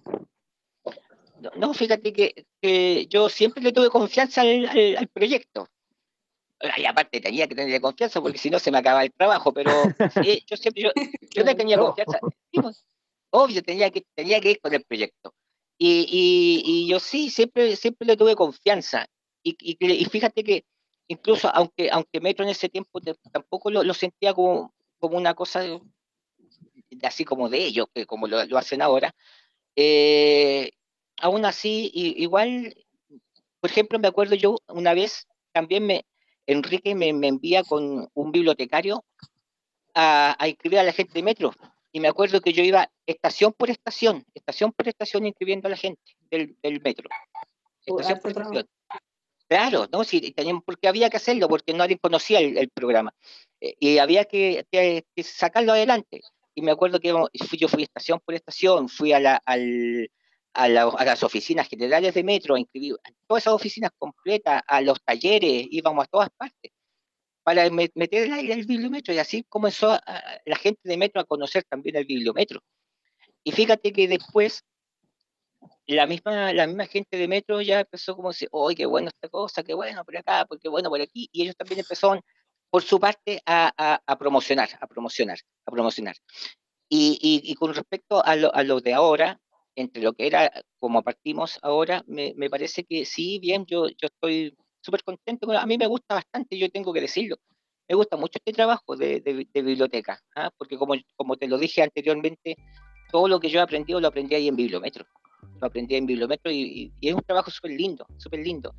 No, 1.58 1.74
fíjate 1.74 2.14
que, 2.14 3.08
yo 3.10 3.30
siempre 3.30 3.64
le 3.64 3.72
tuve 3.72 3.90
confianza 3.90 4.42
al, 4.42 5.10
proyecto. 5.12 5.68
Y 6.78 6.86
aparte 6.86 7.20
tenía 7.20 7.48
que 7.48 7.56
tenerle 7.56 7.82
confianza 7.82 8.22
porque 8.22 8.38
si 8.38 8.50
no 8.50 8.60
se 8.60 8.72
me 8.72 8.78
acaba 8.78 9.04
el 9.04 9.12
trabajo, 9.12 9.54
pero 9.54 9.72
yo 10.48 10.58
siempre, 10.58 10.84
yo, 10.84 11.44
le 11.44 11.56
tenía 11.56 11.78
confianza. 11.78 12.20
Pues, 12.52 12.86
obvio, 13.32 13.64
tenía 13.64 13.90
que, 13.90 14.06
tenía 14.14 14.40
que 14.40 14.52
ir 14.52 14.62
con 14.62 14.74
el 14.74 14.84
proyecto. 14.84 15.34
Y, 15.78 16.88
yo 16.88 17.00
sí, 17.00 17.32
siempre, 17.32 17.76
siempre 17.76 18.06
le 18.06 18.18
tuve 18.18 18.36
confianza. 18.36 19.08
Y, 19.44 19.56
y, 19.60 20.06
fíjate 20.06 20.44
que 20.44 20.66
incluso 21.08 21.50
aunque, 21.54 21.90
aunque 21.92 22.22
Metro 22.22 22.46
en 22.46 22.52
ese 22.52 22.70
tiempo 22.70 23.02
tampoco 23.32 23.72
lo, 23.72 23.94
sentía 23.96 24.34
como, 24.36 24.74
como 25.00 25.18
una 25.18 25.34
cosa 25.34 25.62
de, 25.62 25.82
así 27.02 27.26
como 27.26 27.50
de 27.50 27.66
ellos, 27.66 27.88
que 27.94 28.06
como 28.06 28.28
lo, 28.28 28.58
hacen 28.58 28.84
ahora, 28.84 29.16
eh, 29.76 30.72
aún 31.18 31.46
así, 31.46 31.90
igual, 31.94 32.76
por 33.60 33.72
ejemplo, 33.72 33.98
me 33.98 34.08
acuerdo 34.08 34.36
yo 34.36 34.58
una 34.68 34.94
vez, 34.94 35.28
también 35.52 35.86
me, 35.88 36.06
Enrique 36.52 36.96
me, 36.96 37.10
envía 37.10 37.64
con 37.64 38.10
un 38.14 38.32
bibliotecario 38.32 39.04
a, 39.94 40.36
a 40.38 40.48
inscribir 40.48 40.80
a 40.80 40.84
la 40.84 40.94
gente 40.94 41.14
de 41.14 41.24
Metro 41.24 41.54
y 41.92 42.00
me 42.00 42.08
acuerdo 42.08 42.42
que 42.42 42.54
yo 42.54 42.64
iba 42.64 42.90
estación 43.06 43.54
por 43.54 43.70
estación, 43.70 44.26
estación 44.34 44.72
por 44.72 44.88
estación 44.88 45.26
inscribiendo 45.26 45.68
a 45.68 45.72
la 45.72 45.78
gente 45.78 46.02
del, 46.30 46.82
metro. 46.82 47.10
Estación 47.86 48.20
por 48.20 48.32
estación. 48.32 48.70
Claro, 49.48 49.88
¿no? 49.92 50.06
Sí, 50.06 50.32
teníamos, 50.32 50.64
porque 50.64 50.88
había 50.88 51.10
que 51.10 51.18
hacerlo, 51.18 51.50
porque 51.50 51.74
nadie 51.74 52.00
conocía 52.00 52.40
el, 52.40 52.70
programa. 52.70 53.14
Eh, 53.60 53.76
y 53.80 53.98
había 53.98 54.24
que, 54.24 54.66
sacarlo 55.24 55.74
adelante. 55.74 56.22
Y 56.56 56.62
me 56.62 56.72
acuerdo 56.72 57.00
que 57.02 57.10
yo 57.10 57.68
fui 57.68 57.84
estación 57.84 58.22
por 58.24 58.34
estación, 58.34 58.88
fui 58.88 59.12
a, 59.12 59.20
la, 59.20 59.42
al, 59.46 60.10
a, 60.54 60.68
las 60.70 61.24
oficinas 61.24 61.68
generales 61.68 62.14
de 62.14 62.24
metro, 62.24 62.56
a 62.56 62.62
todas 63.28 63.44
esas 63.44 63.54
oficinas 63.54 63.92
completas, 63.98 64.62
a 64.68 64.82
los 64.82 65.02
talleres, 65.04 65.68
íbamos 65.70 66.06
a 66.06 66.08
todas 66.08 66.30
partes 66.32 66.72
para 67.44 67.70
meter 67.70 68.32
el, 68.32 68.52
el 68.52 68.66
bibliometro 68.66 69.14
y 69.14 69.18
así 69.18 69.44
comenzó 69.50 70.00
la 70.46 70.56
gente 70.58 70.82
de 70.84 70.98
Metro 70.98 71.22
a 71.22 71.26
conocer 71.26 71.64
también 71.64 71.96
el 71.96 72.06
bibliometro. 72.06 72.62
Y 73.44 73.52
fíjate 73.52 73.92
que 73.92 74.08
después 74.08 74.64
la 75.88 76.06
misma, 76.08 76.54
la 76.54 76.68
misma 76.68 76.86
gente 76.86 77.18
de 77.18 77.28
Metro 77.28 77.62
ya 77.62 77.82
empezó 77.82 78.16
como 78.16 78.30
decir, 78.30 78.50
¡ay, 78.54 78.76
qué 78.76 78.86
bueno 78.86 79.10
esta 79.10 79.30
cosa, 79.30 79.64
qué 79.64 79.74
bueno 79.74 80.04
por 80.06 80.18
acá, 80.18 80.48
qué 80.62 80.70
bueno 80.70 80.90
por 80.90 81.02
aquí! 81.02 81.30
Y 81.32 81.44
ellos 81.44 81.56
también 81.56 81.80
empezaron, 81.80 82.22
por 82.70 82.84
su 82.84 83.00
parte, 83.00 83.42
a, 83.46 84.00
a, 84.06 84.18
promocionar, 84.18 84.70
a 84.80 84.88
promocionar, 84.88 85.40
a 85.66 85.72
promocionar. 85.72 86.16
Y, 86.88 87.42
y, 87.44 87.56
con 87.56 87.74
respecto 87.74 88.24
a 88.24 88.36
lo, 88.36 88.54
a 88.54 88.64
lo, 88.64 88.82
de 88.82 88.94
ahora, 88.94 89.40
entre 89.76 90.02
lo 90.02 90.14
que 90.14 90.28
era 90.28 90.52
como 90.80 91.04
partimos 91.04 91.60
ahora, 91.62 92.04
me, 92.08 92.34
me 92.36 92.50
parece 92.50 92.84
que 92.84 93.06
sí, 93.06 93.40
bien, 93.40 93.66
yo, 93.66 93.88
yo 93.88 94.08
estoy 94.08 94.56
súper 94.82 95.04
contento. 95.04 95.52
A 95.52 95.66
mí 95.66 95.78
me 95.78 95.88
gusta 95.88 96.16
bastante, 96.16 96.58
yo 96.58 96.70
tengo 96.70 96.94
que 96.94 97.02
decirlo. 97.02 97.38
Me 97.88 97.96
gusta 97.96 98.18
mucho 98.18 98.38
este 98.38 98.54
trabajo 98.54 98.96
de, 98.96 99.20
biblioteca, 99.54 100.22
¿ah? 100.36 100.50
porque 100.58 100.78
como, 100.78 100.96
como 101.16 101.36
te 101.36 101.48
lo 101.48 101.58
dije 101.58 101.82
anteriormente, 101.82 102.56
todo 103.12 103.28
lo 103.28 103.40
que 103.40 103.50
yo 103.50 103.60
he 103.60 103.64
aprendido 103.64 104.00
lo 104.00 104.08
aprendí 104.08 104.36
ahí 104.36 104.48
en 104.48 104.56
Bibliometro. 104.56 105.06
Lo 105.60 105.68
aprendí 105.68 105.96
en 105.96 106.06
Bibliometro 106.06 106.52
y, 106.52 106.94
es 107.02 107.14
un 107.14 107.22
trabajo 107.22 107.52
súper 107.52 107.72
lindo, 107.72 108.06
súper 108.18 108.40
lindo. 108.40 108.74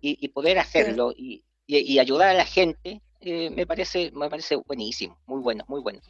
Y, 0.00 0.28
poder 0.28 0.58
hacerlo 0.58 1.12
y, 1.16 1.44
y, 1.66 1.98
ayudar 1.98 2.30
a 2.30 2.34
la 2.34 2.44
gente, 2.44 3.02
eh, 3.20 3.50
me, 3.50 3.66
parece, 3.66 4.10
me 4.12 4.28
parece 4.28 4.56
buenísimo, 4.56 5.18
muy 5.26 5.40
bueno, 5.40 5.64
muy 5.68 5.80
bueno. 5.80 6.00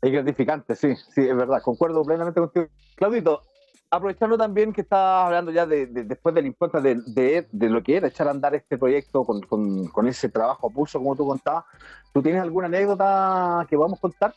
Es 0.00 0.12
gratificante, 0.12 0.76
sí, 0.76 0.94
sí, 0.94 1.22
es 1.22 1.36
verdad, 1.36 1.60
concuerdo 1.62 2.04
plenamente 2.04 2.40
contigo. 2.40 2.68
Claudito, 2.94 3.42
aprovechando 3.90 4.36
también 4.36 4.72
que 4.72 4.82
estás 4.82 5.26
hablando 5.26 5.50
ya 5.50 5.66
de, 5.66 5.86
después 5.86 6.34
de 6.34 6.42
la 6.42 6.48
importancia 6.48 6.94
de, 7.04 7.46
de, 7.50 7.68
lo 7.68 7.82
que 7.82 7.96
era 7.96 8.08
echar 8.08 8.28
a 8.28 8.30
andar 8.30 8.54
este 8.54 8.78
proyecto 8.78 9.24
con, 9.24 9.40
con, 9.88 10.08
ese 10.08 10.28
trabajo 10.28 10.68
a 10.68 10.70
pulso, 10.70 10.98
como 10.98 11.16
tú 11.16 11.26
contabas, 11.26 11.64
¿tú 12.12 12.22
tienes 12.22 12.42
alguna 12.42 12.66
anécdota 12.66 13.66
que 13.68 13.76
a 13.76 14.00
contar? 14.00 14.34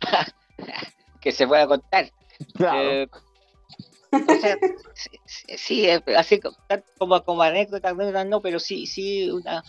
que 1.20 1.32
se 1.32 1.46
pueda 1.46 1.66
contar. 1.66 2.10
Claro. 2.54 2.80
Eh, 2.80 3.08
sí, 5.56 5.88
así 6.16 6.40
como, 6.98 7.24
como 7.24 7.42
anécdota, 7.42 7.92
no, 8.24 8.40
pero 8.40 8.60
sí, 8.60 8.86
sí, 8.86 9.28
unas 9.30 9.64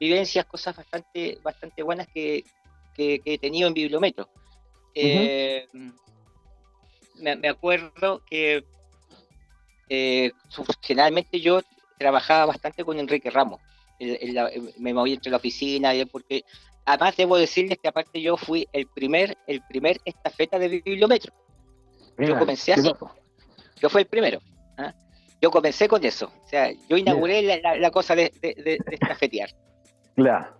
vivencias, 0.00 0.44
cosas 0.46 0.76
bastante, 0.76 1.38
bastante 1.42 1.82
buenas 1.82 2.08
que, 2.08 2.44
he 2.96 3.38
tenido 3.38 3.68
en 3.68 3.74
Bibliometro. 3.74 4.28
Eh, 4.94 5.66
me, 7.16 7.48
acuerdo 7.48 8.22
que 8.28 8.64
eh, 9.88 10.32
generalmente 10.80 11.40
yo 11.40 11.62
trabajaba 11.98 12.46
bastante 12.46 12.84
con 12.84 12.98
Enrique 12.98 13.30
Ramos. 13.30 13.60
me 14.78 14.94
moví 14.94 15.14
entre 15.14 15.30
la 15.30 15.38
oficina, 15.38 15.92
porque 16.10 16.44
además 16.84 17.16
debo 17.16 17.36
decirles 17.36 17.78
que 17.78 17.88
aparte 17.88 18.20
yo 18.20 18.36
fui 18.36 18.68
el 18.72 18.86
primer, 18.86 19.36
el 19.46 19.62
primer 19.62 20.00
estafeta 20.04 20.58
de 20.58 20.68
Bibliometro. 20.68 21.32
yo 22.18 22.38
comencé 22.38 22.74
así. 22.74 22.92
Yo 23.80 23.90
fui 23.90 24.02
el 24.02 24.08
primero. 24.08 24.40
¿ah? 24.78 24.94
Yo 25.40 25.50
comencé 25.50 25.88
con 25.88 26.04
eso. 26.04 26.32
O 26.44 26.48
sea, 26.48 26.72
yo 26.88 26.96
inauguré 26.96 27.42
la, 27.42 27.90
cosa 27.90 28.14
de, 28.14 28.32
estafetear. 28.90 29.50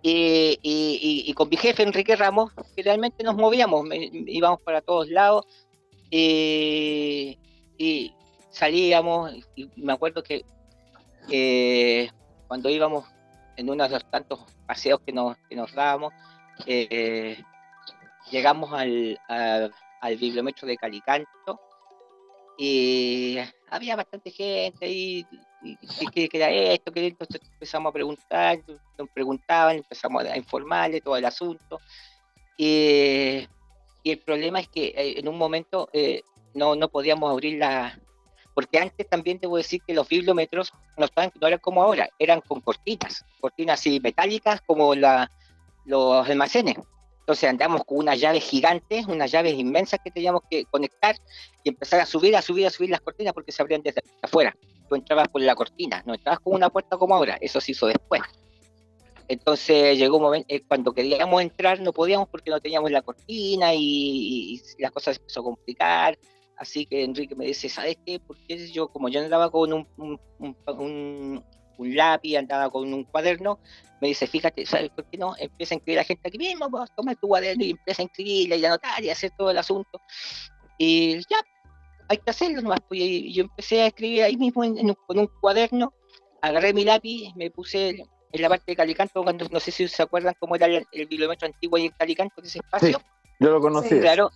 Y, 0.01 1.33
con 1.33 1.49
mi 1.49 1.57
jefe 1.57 1.83
Enrique 1.83 2.15
Ramos, 2.15 2.51
realmente 2.77 3.23
nos 3.23 3.35
movíamos, 3.35 3.87
íbamos 3.91 4.61
para 4.61 4.81
todos 4.81 5.09
lados 5.09 5.45
y 6.09 7.37
salíamos. 8.49 9.33
Y 9.55 9.69
me 9.77 9.93
acuerdo 9.93 10.23
que 10.23 10.43
cuando 12.47 12.69
íbamos 12.69 13.05
en 13.57 13.69
uno 13.69 13.83
de 13.83 13.89
los 13.89 14.09
tantos 14.09 14.39
paseos 14.65 14.99
que 15.05 15.13
nos, 15.13 15.37
que 15.49 15.55
nos 15.55 15.73
dábamos, 15.73 16.13
eh, 16.65 17.41
llegamos 18.31 18.73
al, 18.73 19.19
al 19.27 20.17
bibliometro 20.17 20.67
de 20.67 20.77
Calicanto 20.77 21.59
y 22.57 23.37
había 23.69 23.95
bastante 23.95 24.31
gente 24.31 24.85
ahí 24.85 25.25
que, 26.13 26.29
era 26.31 26.49
esto, 26.49 26.91
que 26.91 27.15
empezamos 27.53 27.89
a 27.89 27.93
preguntar, 27.93 28.59
nos 28.97 29.09
preguntaban, 29.09 29.77
empezamos 29.77 30.23
a 30.25 30.37
informarle 30.37 31.01
todo 31.01 31.17
el 31.17 31.25
asunto. 31.25 31.79
Y, 32.57 33.47
el 34.03 34.19
problema 34.19 34.59
es 34.59 34.67
que 34.67 34.87
eh, 34.95 35.19
en 35.19 35.27
un 35.27 35.37
momento 35.37 35.89
eh, 35.91 36.21
no, 36.53 36.75
no 36.75 36.89
podíamos 36.89 37.31
abrir 37.31 37.57
la... 37.57 37.99
Porque 38.53 38.79
antes 38.79 39.09
también 39.09 39.39
debo 39.39 39.57
decir 39.57 39.81
que 39.85 39.93
los 39.93 40.07
bibliómetros 40.07 40.71
no, 40.95 41.05
estaban, 41.05 41.31
no 41.41 41.47
eran 41.47 41.59
como 41.59 41.81
ahora, 41.81 42.09
eran 42.19 42.39
con 42.41 42.61
cortinas, 42.61 43.25
cortinas 43.41 43.79
así 43.79 43.99
metálicas 43.99 44.61
como 44.61 44.95
la, 44.95 45.29
los 45.85 46.29
almacenes. 46.29 46.77
Entonces 47.25 47.49
andamos 47.49 47.83
con 47.85 47.97
unas 47.97 48.19
llaves 48.19 48.43
gigantes, 48.43 49.07
unas 49.07 49.31
llaves 49.31 49.55
inmensas 49.55 49.99
que 50.03 50.11
teníamos 50.11 50.43
que 50.47 50.63
conectar 50.65 51.15
y 51.63 51.69
empezar 51.69 51.99
a 51.99 52.05
subir, 52.05 52.35
a 52.35 52.41
subir, 52.43 52.67
a 52.67 52.69
subir 52.69 52.91
las 52.91 53.01
cortinas 53.01 53.33
porque 53.33 53.51
se 53.51 53.63
abrían 53.63 53.81
desde 53.81 54.03
afuera. 54.21 54.55
Tú 54.87 54.93
entrabas 54.93 55.27
por 55.29 55.41
la 55.41 55.55
cortina, 55.55 56.03
no 56.05 56.13
entrabas 56.13 56.39
con 56.39 56.53
una 56.53 56.69
puerta 56.69 56.97
como 56.97 57.15
ahora, 57.15 57.35
eso 57.41 57.59
se 57.59 57.71
hizo 57.71 57.87
después. 57.87 58.21
Entonces 59.27 59.97
llegó 59.97 60.17
un 60.17 60.21
momento, 60.21 60.45
eh, 60.49 60.61
cuando 60.67 60.93
queríamos 60.93 61.41
entrar 61.41 61.79
no 61.79 61.93
podíamos 61.93 62.29
porque 62.29 62.51
no 62.51 62.59
teníamos 62.59 62.91
la 62.91 63.01
cortina 63.01 63.73
y, 63.73 64.61
las 64.77 64.91
cosas 64.91 65.15
se 65.15 65.21
empezó 65.21 65.39
a 65.39 65.45
complicar. 65.45 66.19
Así 66.57 66.85
que 66.85 67.03
Enrique 67.03 67.33
me 67.33 67.47
dice, 67.47 67.69
¿sabes 67.69 67.97
qué? 68.05 68.19
Porque 68.19 68.67
yo, 68.71 68.87
como 68.89 69.09
yo 69.09 69.19
andaba 69.19 69.49
con 69.49 69.73
un 69.73 71.43
lápiz, 71.79 72.37
andaba 72.37 72.69
con 72.69 72.93
un 72.93 73.03
cuaderno, 73.03 73.59
me 74.01 74.09
dice, 74.09 74.27
fíjate, 74.27 74.65
¿sabes 74.65 74.89
por 74.89 75.05
qué 75.05 75.17
no? 75.17 75.35
Empieza 75.37 75.73
a 75.73 75.77
inscribir 75.77 75.99
a 75.99 76.01
la 76.01 76.05
gente 76.05 76.27
aquí 76.27 76.37
mismo, 76.37 76.69
pues, 76.69 76.89
toma 76.95 77.15
tu 77.15 77.27
cuaderno 77.27 77.63
y 77.63 77.71
empieza 77.71 78.01
a 78.01 78.03
inscribirla 78.03 78.55
y 78.55 78.65
anotar 78.65 79.03
y 79.03 79.09
hacer 79.09 79.31
todo 79.37 79.51
el 79.51 79.57
asunto. 79.57 80.01
Y 80.77 81.19
ya, 81.29 81.37
hay 82.07 82.17
que 82.17 82.29
hacerlo 82.29 82.61
nomás. 82.61 82.79
Pues, 82.87 82.99
y 83.01 83.33
yo 83.33 83.43
empecé 83.43 83.81
a 83.81 83.87
escribir 83.87 84.23
ahí 84.23 84.37
mismo 84.37 84.63
con 85.07 85.19
un 85.19 85.29
cuaderno, 85.41 85.93
agarré 86.41 86.73
mi 86.73 86.83
lápiz, 86.83 87.31
me 87.35 87.51
puse 87.51 87.89
en 88.31 88.41
la 88.41 88.49
parte 88.49 88.65
de 88.67 88.75
Calicanto, 88.75 89.23
cuando, 89.23 89.47
no 89.49 89.59
sé 89.59 89.71
si 89.71 89.87
se 89.87 90.03
acuerdan 90.03 90.35
cómo 90.39 90.55
era 90.55 90.67
el, 90.67 90.85
bibliometro 91.07 91.47
antiguo 91.47 91.77
y 91.77 91.85
en 91.85 91.91
Calicanto, 91.91 92.41
ese 92.41 92.59
espacio. 92.59 93.01
yo 93.39 93.49
lo 93.49 93.61
conocí. 93.61 93.99
claro, 93.99 94.29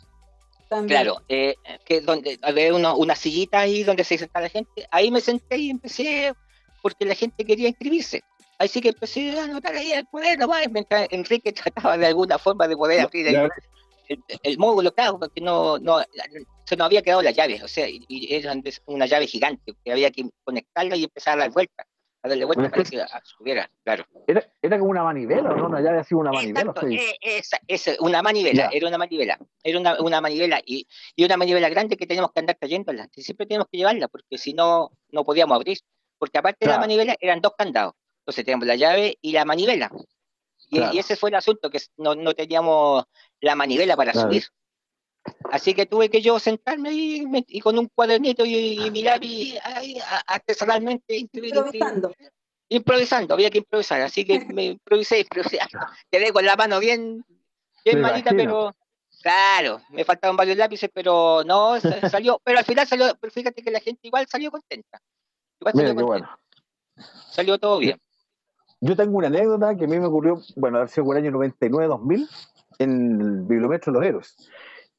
Claro, 0.88 1.24
eh, 1.28 1.56
que 1.84 2.00
donde 2.02 2.38
había 2.44 2.74
uno, 2.76 2.96
una 2.96 3.16
sillita 3.16 3.62
ahí 3.62 3.84
donde 3.84 4.04
se 4.04 4.20
sentaba 4.20 4.44
la 4.44 4.50
gente, 4.50 4.88
ahí 4.92 5.10
me 5.10 5.20
senté 5.20 5.58
y 5.58 5.72
empecé 5.72 6.34
porque 6.82 7.06
la 7.06 7.16
gente 7.16 7.46
quería 7.46 7.70
inscribirse. 7.70 8.24
Así 8.60 8.82
que 8.82 8.90
empecé 8.90 9.40
a 9.40 9.46
anotar 9.46 9.74
ahí 9.74 9.94
el 9.94 10.06
poder 10.06 10.38
mientras 10.70 11.08
Enrique 11.12 11.54
trataba 11.54 11.98
de 11.98 12.08
alguna 12.08 12.38
forma 12.38 12.68
de 12.68 12.76
poder 12.76 13.02
abrir 13.02 13.28
el, 14.44 14.58
módulo, 14.58 14.92
claro, 14.92 15.20
porque 15.20 15.40
no, 15.40 15.78
no, 15.78 16.00
se 16.66 16.76
nos 16.76 16.86
había 16.86 17.02
quedado 17.02 17.22
la 17.22 17.32
llave, 17.32 17.62
o 17.64 17.68
sea, 17.68 17.88
y, 17.88 18.28
era 18.30 18.54
una 18.88 19.06
llave 19.06 19.28
gigante, 19.28 19.76
que 19.84 19.92
había 19.92 20.12
que 20.12 20.28
conectarla 20.44 20.96
y 20.96 21.04
empezar 21.04 21.38
a 21.38 21.44
dar 21.44 21.52
vuelta, 21.52 21.86
a 22.24 22.28
darle 22.28 22.46
vuelta 22.46 22.70
para 22.70 22.84
que 22.84 23.06
subiera, 23.24 23.70
claro. 23.84 24.06
Era, 24.26 24.52
era 24.64 24.80
como 24.80 24.90
una 24.90 25.04
manivela, 25.04 25.54
¿no? 25.54 25.68
Una 25.68 25.80
llave 25.80 26.00
así, 26.00 26.16
una 26.16 26.32
manivela. 26.32 26.74
es, 27.68 27.98
una 28.00 28.24
manivela, 28.24 28.70
era 28.74 28.88
una 28.88 28.98
manivela, 28.98 29.38
era 29.64 29.80
una, 29.80 30.02
una 30.02 30.22
manivela, 30.22 30.60
y, 30.66 30.88
y, 31.16 31.24
una 31.24 31.38
manivela 31.38 31.70
grande 31.70 31.96
que 31.96 32.08
teníamos 32.08 32.32
que 32.32 32.40
andar 32.40 32.58
trayéndola, 32.60 33.08
siempre 33.12 33.46
teníamos 33.46 33.68
que 33.72 33.78
llevarla, 33.78 34.08
porque 34.08 34.40
si 34.40 34.54
no, 34.54 34.92
no 35.12 35.24
podíamos 35.24 35.56
abrir 35.56 35.78
porque 36.20 36.38
aparte 36.38 36.66
de 36.66 36.72
la 36.72 36.80
manivela 36.80 37.16
eran 37.20 37.42
dos 37.42 37.54
candados. 37.58 37.96
Entonces 38.22 38.46
teníamos 38.46 38.68
la 38.68 38.76
llave 38.76 39.18
y 39.22 39.32
la 39.32 39.46
manivela. 39.46 39.90
Y, 40.70 41.00
ese 41.00 41.16
fue 41.16 41.32
el 41.32 41.36
asunto, 41.36 41.70
que 41.72 41.80
no, 41.98 42.34
teníamos 42.36 43.06
la 43.40 43.56
manivela 43.56 43.96
para 43.96 44.14
subir. 44.14 44.46
Así 45.52 45.74
que 45.74 45.86
tuve 45.86 46.10
que 46.10 46.22
yo 46.22 46.40
sentarme 46.40 46.90
ahí 46.90 47.26
y, 47.48 47.60
con 47.60 47.78
un 47.80 47.88
cuadernito 47.88 48.46
y, 48.46 48.90
mi 48.92 49.02
lápiz 49.02 49.56
artesanalmente 50.28 51.18
improvisando. 51.18 52.14
Improvisando, 52.72 53.34
había 53.34 53.50
que 53.50 53.58
improvisar, 53.60 54.02
así 54.02 54.24
que 54.24 54.46
me 54.46 54.66
improvisé, 54.66 55.22
improvisé. 55.22 55.58
Quedé 56.12 56.32
con 56.32 56.46
la 56.46 56.56
mano 56.56 56.80
bien, 56.80 57.26
bien 57.84 58.00
malita, 58.00 58.30
pero 58.30 58.76
claro, 59.24 59.82
me 59.90 60.06
faltaban 60.06 60.38
varios 60.38 60.56
lápices, 60.56 60.90
pero 60.94 61.44
no, 61.44 61.80
salió, 62.12 62.40
pero 62.44 62.60
al 62.60 62.66
final 62.66 62.88
salió, 62.88 63.18
pero 63.20 63.34
fíjate 63.34 63.64
que 63.64 63.72
la 63.72 63.80
gente 63.80 64.08
igual 64.08 64.28
salió 64.28 64.52
contenta. 64.52 65.02
Mira, 65.74 65.96
qué 65.96 66.04
bueno. 66.04 66.30
Salió 67.32 67.58
todo 67.58 67.80
bien. 67.80 68.00
Yo 68.82 68.96
tengo 68.96 69.18
una 69.18 69.28
anécdota 69.28 69.76
que 69.76 69.86
a 69.86 69.88
mí 69.88 70.00
me 70.00 70.06
ocurrió, 70.06 70.40
bueno, 70.56 70.78
haber 70.78 70.90
sido 70.90 71.06
por 71.06 71.18
el 71.18 71.26
año 71.26 71.38
99-2000, 71.38 72.30
en 72.80 73.22
el 73.22 73.42
bibliometro 73.42 73.92
Los 73.92 74.04
Héroes. 74.04 74.36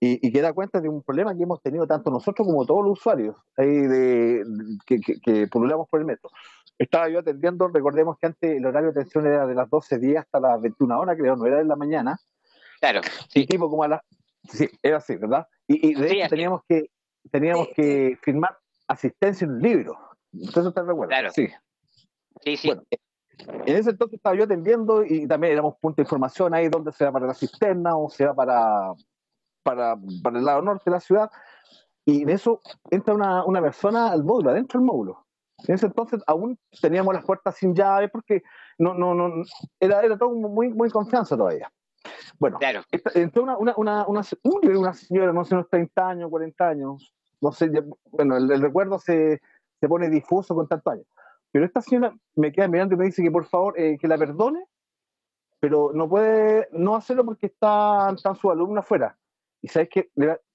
Y, 0.02 0.26
y, 0.26 0.32
que 0.32 0.40
da 0.40 0.54
cuenta 0.54 0.80
de 0.80 0.88
un 0.88 1.02
problema 1.02 1.36
que 1.36 1.42
hemos 1.42 1.60
tenido 1.60 1.86
tanto 1.86 2.10
nosotros 2.10 2.46
como 2.46 2.64
todos 2.64 2.82
los 2.82 2.98
usuarios 2.98 3.36
ahí 3.58 3.68
de, 3.68 4.42
que, 4.86 4.98
que, 4.98 5.46
pululamos 5.46 5.88
por 5.90 6.00
el 6.00 6.06
metro. 6.06 6.30
Estaba 6.78 7.10
yo 7.10 7.18
atendiendo, 7.18 7.68
recordemos 7.68 8.16
que 8.18 8.26
antes 8.28 8.56
el 8.56 8.64
horario 8.64 8.92
de 8.92 9.00
atención 9.00 9.26
era 9.26 9.46
de 9.46 9.54
las 9.54 9.68
12 9.68 9.98
días 9.98 10.24
hasta 10.24 10.40
las 10.40 10.60
21 10.62 10.98
horas, 10.98 11.16
creo, 11.18 11.36
no 11.36 11.44
era 11.44 11.58
de 11.58 11.66
la 11.66 11.76
mañana. 11.76 12.18
Claro. 12.80 13.02
Sí. 13.28 13.46
tipo 13.46 13.68
como 13.68 13.84
a 13.84 13.88
las... 13.88 14.00
Sí, 14.48 14.70
era 14.82 14.96
así, 14.96 15.16
¿verdad? 15.16 15.46
Y, 15.66 15.94
de 15.94 16.12
hecho 16.12 16.30
teníamos 16.30 16.62
que, 16.66 16.90
teníamos 17.30 17.68
que 17.76 18.18
firmar 18.22 18.56
asistencia 18.88 19.44
en 19.44 19.50
un 19.52 19.60
libro. 19.60 19.98
Entonces 20.32 20.66
está 20.66 20.82
de 20.82 21.06
Claro. 21.08 21.30
Sí. 21.30 21.48
Sí, 22.42 22.56
sí. 22.56 22.70
en 22.70 23.76
ese 23.76 23.90
entonces 23.90 24.16
estaba 24.16 24.36
yo 24.36 24.44
atendiendo 24.44 25.04
y 25.04 25.26
también 25.26 25.54
éramos 25.54 25.76
punto 25.80 25.96
de 25.96 26.02
información 26.02 26.54
ahí 26.54 26.68
donde 26.68 26.92
sea 26.92 27.10
para 27.10 27.26
la 27.26 27.34
cisterna 27.34 27.96
o 27.96 28.08
sea 28.08 28.32
para, 28.34 28.92
para, 29.62 29.96
para 30.22 30.38
el 30.38 30.44
lado 30.44 30.62
norte 30.62 30.84
de 30.86 30.90
la 30.92 31.00
ciudad. 31.00 31.30
Y 32.04 32.22
en 32.22 32.30
eso 32.30 32.60
entra 32.90 33.14
una, 33.14 33.44
una 33.44 33.60
persona 33.60 34.10
al 34.10 34.24
módulo, 34.24 34.50
adentro 34.50 34.80
del 34.80 34.86
módulo. 34.86 35.26
En 35.66 35.74
ese 35.74 35.86
entonces 35.86 36.22
aún 36.26 36.58
teníamos 36.80 37.14
las 37.14 37.24
puertas 37.24 37.56
sin 37.56 37.74
llave 37.74 38.08
porque 38.08 38.42
no, 38.78 38.94
no, 38.94 39.14
no, 39.14 39.44
era, 39.78 40.00
era 40.00 40.16
todo 40.16 40.30
muy, 40.30 40.70
muy 40.70 40.90
confianza 40.90 41.36
todavía. 41.36 41.70
Bueno, 42.38 42.58
claro. 42.58 42.82
entró 43.14 43.42
una, 43.42 43.58
una, 43.58 43.74
una, 43.76 44.06
una, 44.06 44.22
una 44.78 44.94
señora, 44.94 45.32
no 45.32 45.44
sé, 45.44 45.54
unos 45.54 45.68
30 45.68 46.08
años, 46.08 46.30
40 46.30 46.68
años, 46.68 47.14
no 47.42 47.52
sé, 47.52 47.70
bueno, 48.10 48.38
el 48.38 48.60
recuerdo 48.60 48.98
se, 48.98 49.42
se 49.80 49.88
pone 49.88 50.10
difuso 50.10 50.54
con 50.54 50.68
tantos 50.68 50.92
años. 50.92 51.06
Pero 51.50 51.64
esta 51.64 51.80
señora 51.80 52.14
me 52.36 52.52
queda 52.52 52.68
mirando 52.68 52.94
y 52.94 52.98
me 52.98 53.06
dice 53.06 53.22
que 53.22 53.30
por 53.30 53.46
favor, 53.46 53.78
eh, 53.78 53.98
que 53.98 54.06
la 54.06 54.18
perdone, 54.18 54.64
pero 55.58 55.90
no 55.92 56.08
puede 56.08 56.68
no 56.72 56.94
hacerlo 56.94 57.24
porque 57.24 57.46
está, 57.46 58.12
están 58.14 58.36
sus 58.36 58.50
alumnos 58.50 58.84
afuera. 58.84 59.18
Y 59.62 59.68
sabes 59.68 59.88
que 59.88 60.10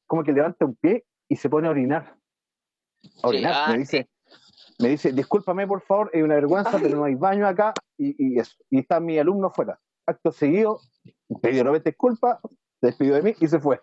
como 0.08 0.24
que 0.24 0.32
levanta 0.32 0.66
un 0.66 0.76
pie 0.76 1.06
y 1.28 1.36
se 1.36 1.50
pone 1.50 1.68
a 1.68 1.72
orinar. 1.72 2.16
A 3.22 3.28
orinar, 3.28 3.72
me 3.72 3.80
dice. 3.80 4.10
me 4.80 4.90
dice, 4.90 5.12
discúlpame 5.12 5.68
por 5.68 5.82
favor, 5.82 6.10
es 6.14 6.24
una 6.24 6.36
vergüenza, 6.36 6.80
pero 6.82 6.98
no 6.98 7.04
hay 7.04 7.16
baño 7.16 7.48
acá 7.48 7.74
y, 7.98 8.40
eso. 8.40 8.56
Y 8.70 8.80
está 8.80 9.00
mi 9.00 9.18
alumno 9.20 9.52
fuera. 9.52 9.80
Acto 10.08 10.32
seguido, 10.32 10.80
pidió 11.42 11.64
nuevamente 11.64 11.92
disculpas, 11.92 12.40
se 12.80 12.88
despidió 12.88 13.16
de 13.16 13.22
mí 13.22 13.36
y 13.40 13.48
se 13.48 13.60
fue. 13.60 13.82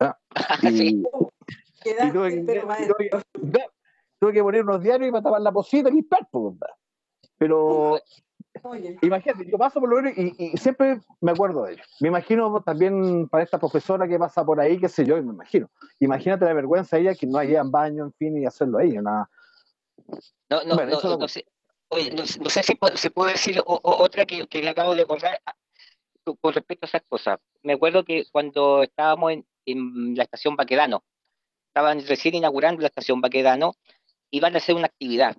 Ah, 0.00 0.18
y, 0.62 1.02
tuve, 2.12 2.44
que, 4.20 4.42
poner 4.42 4.62
unos 4.62 4.82
diarios 4.82 5.10
para 5.10 5.22
tapar 5.22 5.40
la 5.40 5.52
posita 5.52 5.88
y 5.88 5.92
limpiar, 5.92 6.28
pero 7.38 7.98
imagínate, 9.02 9.50
yo 9.50 9.56
paso 9.56 9.80
por 9.80 9.88
lo 9.88 10.02
menos 10.02 10.12
y, 10.16 10.56
siempre 10.56 11.00
me 11.20 11.32
acuerdo 11.32 11.64
de 11.64 11.74
ellos. 11.74 11.86
Me 12.00 12.08
imagino 12.08 12.62
también 12.62 13.28
para 13.28 13.44
esta 13.44 13.58
profesora 13.58 14.06
que 14.06 14.18
pasa 14.18 14.44
por 14.44 14.60
ahí, 14.60 14.78
qué 14.78 14.88
sé 14.88 15.06
yo, 15.06 15.16
me 15.22 15.32
imagino. 15.32 15.70
Imagínate 16.00 16.44
la 16.44 16.52
vergüenza 16.52 16.96
de 16.96 17.02
ella 17.02 17.14
que 17.14 17.26
no 17.26 17.38
haya 17.38 17.62
baño, 17.64 18.04
en 18.04 18.12
fin, 18.12 18.36
y 18.36 18.46
hacerlo 18.46 18.78
ahí. 18.78 18.92
Nada. 18.92 19.30
No, 20.48 20.62
no, 20.64 20.74
no, 20.74 21.16
no, 21.16 21.28
sé. 21.28 21.46
Oye, 21.88 22.10
no, 22.10 22.26
sé 22.26 22.62
si 22.62 22.78
se 22.94 23.10
puede 23.10 23.32
decir 23.32 23.62
otra 23.64 24.26
que, 24.26 24.46
que, 24.46 24.62
le 24.62 24.70
acabo 24.70 24.94
de 24.94 25.02
acordar 25.02 25.40
ah, 25.46 25.54
con 26.40 26.52
respecto 26.52 26.86
a 26.86 26.88
esas 26.88 27.02
cosas. 27.08 27.38
Me 27.62 27.74
acuerdo 27.74 28.04
que 28.04 28.26
cuando 28.30 28.82
estábamos 28.82 29.32
en, 29.32 29.46
en 29.66 30.14
la 30.14 30.24
estación 30.24 30.56
Baquedano, 30.56 31.04
estaban 31.68 32.04
recién 32.06 32.34
inaugurando 32.34 32.80
la 32.80 32.88
estación 32.88 33.20
Baquedano, 33.20 33.74
iban 34.30 34.54
a 34.54 34.58
hacer 34.58 34.74
una 34.74 34.86
actividad 34.86 35.36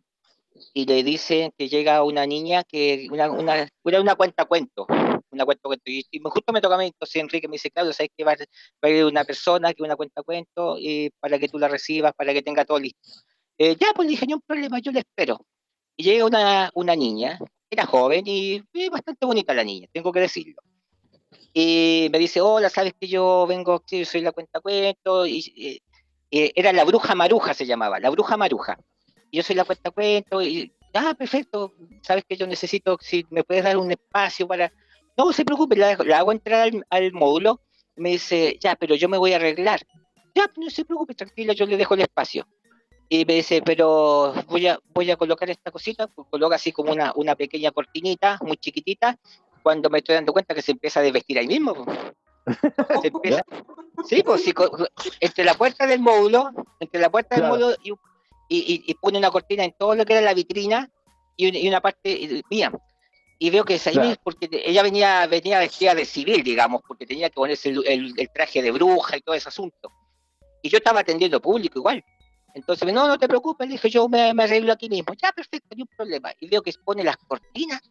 y 0.73 0.85
le 0.85 1.03
dicen 1.03 1.51
que 1.57 1.69
llega 1.69 2.03
una 2.03 2.25
niña 2.25 2.63
que 2.63 3.07
una, 3.11 3.31
una, 3.31 3.67
una 3.83 4.15
cuenta 4.15 4.45
cuento, 4.45 4.85
una 5.31 5.45
cuenta 5.45 5.63
cuento. 5.63 5.83
Y, 5.85 6.05
justo 6.23 6.53
me 6.53 6.61
toca 6.61 6.75
a 6.75 6.77
mí, 6.77 6.85
entonces 6.85 7.15
Enrique 7.21 7.47
me 7.47 7.53
dice, 7.53 7.71
claro, 7.71 7.93
sabes 7.93 8.11
que 8.15 8.23
va, 8.23 8.35
a 8.81 8.89
ir 8.89 9.05
una 9.05 9.23
persona 9.23 9.73
que 9.73 9.83
una 9.83 9.95
cuenta 9.95 10.23
cuento 10.23 10.77
y 10.77 11.09
para 11.19 11.39
que 11.39 11.47
tú 11.47 11.57
la 11.57 11.67
recibas, 11.67 12.13
para 12.13 12.33
que 12.33 12.41
tenga 12.41 12.65
todo 12.65 12.79
listo. 12.79 13.09
Eh, 13.57 13.75
ya, 13.79 13.87
pues 13.95 14.07
le 14.07 14.11
dije, 14.11 14.25
no 14.27 14.35
un 14.37 14.41
problema, 14.41 14.79
yo 14.79 14.91
le 14.91 14.99
espero. 14.99 15.45
Y 15.95 16.03
llega 16.03 16.25
una, 16.25 16.71
una 16.73 16.95
niña, 16.95 17.39
era 17.69 17.85
joven 17.85 18.23
y 18.25 18.61
bastante 18.89 19.25
bonita 19.25 19.53
la 19.53 19.63
niña, 19.63 19.87
tengo 19.91 20.11
que 20.11 20.21
decirlo. 20.21 20.61
Y 21.53 22.07
me 22.11 22.19
dice, 22.19 22.41
hola, 22.41 22.69
sabes 22.69 22.93
que 22.99 23.07
yo 23.07 23.45
vengo, 23.47 23.83
soy 24.05 24.21
la 24.21 24.31
cuenta 24.31 24.61
cuento, 24.61 25.27
y, 25.27 25.81
era 26.31 26.73
la 26.73 26.85
bruja 26.85 27.13
maruja 27.13 27.53
se 27.53 27.65
llamaba, 27.65 27.99
la 27.99 28.09
bruja 28.09 28.37
maruja 28.37 28.77
yo 29.31 29.43
soy 29.43 29.55
la 29.55 29.63
cuenta 29.63 29.91
cuento, 29.91 30.41
y, 30.41 30.71
ah, 30.93 31.13
perfecto, 31.17 31.73
sabes 32.01 32.25
que 32.27 32.35
yo 32.35 32.47
necesito, 32.47 32.97
si 33.01 33.25
me 33.29 33.43
puedes 33.43 33.63
dar 33.63 33.77
un 33.77 33.91
espacio 33.91 34.47
para... 34.47 34.71
No 35.17 35.31
se 35.33 35.45
preocupe, 35.45 35.75
la, 35.75 35.91
hago 35.91 36.31
entrar 36.31 36.71
al, 36.89 37.13
módulo, 37.13 37.61
me 37.95 38.11
dice, 38.11 38.57
ya, 38.59 38.75
pero 38.75 38.95
yo 38.95 39.09
me 39.09 39.17
voy 39.17 39.33
a 39.33 39.35
arreglar. 39.35 39.81
Ya, 40.33 40.49
no 40.57 40.69
se 40.69 40.85
preocupe, 40.85 41.13
tranquilo, 41.13 41.53
yo 41.53 41.65
le 41.65 41.77
dejo 41.77 41.93
el 41.93 42.01
espacio. 42.01 42.47
Y 43.09 43.25
me 43.25 43.35
dice, 43.35 43.61
pero 43.61 44.33
voy 44.47 44.67
a, 44.67 44.79
voy 44.93 45.11
a 45.11 45.17
colocar 45.17 45.49
esta 45.49 45.69
cosita, 45.69 46.07
pues 46.07 46.27
coloca 46.29 46.55
así 46.55 46.71
como 46.71 46.93
una, 46.93 47.11
una 47.15 47.35
pequeña 47.35 47.71
cortinita, 47.71 48.39
muy 48.41 48.55
chiquitita, 48.55 49.19
cuando 49.61 49.89
me 49.89 49.99
estoy 49.99 50.15
dando 50.15 50.31
cuenta 50.31 50.55
que 50.55 50.61
se 50.61 50.71
empieza 50.71 51.01
a 51.01 51.03
desvestir 51.03 51.37
ahí 51.37 51.47
mismo. 51.47 51.85
Se 53.01 53.07
empieza, 53.07 53.43
sí, 54.07 54.23
pues 54.23 54.43
entre 55.19 55.43
la 55.43 55.53
puerta 55.53 55.85
del 55.85 55.99
módulo, 55.99 56.51
entre 56.79 56.99
la 56.99 57.09
puerta 57.09 57.35
del 57.35 57.47
módulo 57.47 57.75
y, 57.83 57.93
y, 58.49 58.93
pone 58.95 59.17
una 59.17 59.31
cortina 59.31 59.63
en 59.63 59.73
todo 59.77 59.95
lo 59.95 60.05
que 60.05 60.13
era 60.13 60.21
la 60.21 60.33
vitrina 60.33 60.89
y, 61.37 61.67
una 61.67 61.81
parte 61.81 62.43
mía. 62.49 62.71
Y 63.39 63.49
veo 63.49 63.63
que 63.63 63.75
es 63.75 63.87
ahí 63.87 64.15
porque 64.23 64.49
ella 64.51 64.83
venía, 64.83 65.25
venía 65.27 65.59
vestida 65.59 65.95
de 65.95 66.05
civil, 66.05 66.43
digamos, 66.43 66.81
porque 66.87 67.07
tenía 67.07 67.29
que 67.29 67.35
ponerse 67.35 67.69
el, 67.69 68.29
traje 68.33 68.61
de 68.61 68.71
bruja 68.71 69.17
y 69.17 69.21
todo 69.21 69.35
ese 69.35 69.49
asunto. 69.49 69.91
Y 70.61 70.69
yo 70.69 70.77
estaba 70.77 70.99
atendiendo 70.99 71.41
público 71.41 71.79
igual. 71.79 72.03
Entonces, 72.53 72.93
no, 72.93 73.07
no 73.07 73.17
te 73.17 73.27
preocupes, 73.27 73.67
le 73.67 73.73
dije, 73.73 73.89
yo 73.89 74.07
me, 74.09 74.33
me 74.33 74.43
arreglo 74.43 74.73
aquí 74.73 74.89
mismo. 74.89 75.13
Ya, 75.19 75.31
perfecto, 75.31 75.75
ni 75.75 75.83
un 75.83 75.89
problema. 75.95 76.31
Y 76.39 76.49
veo 76.49 76.61
que 76.61 76.73
pone 76.83 77.03
las 77.03 77.17
cortinas 77.17 77.81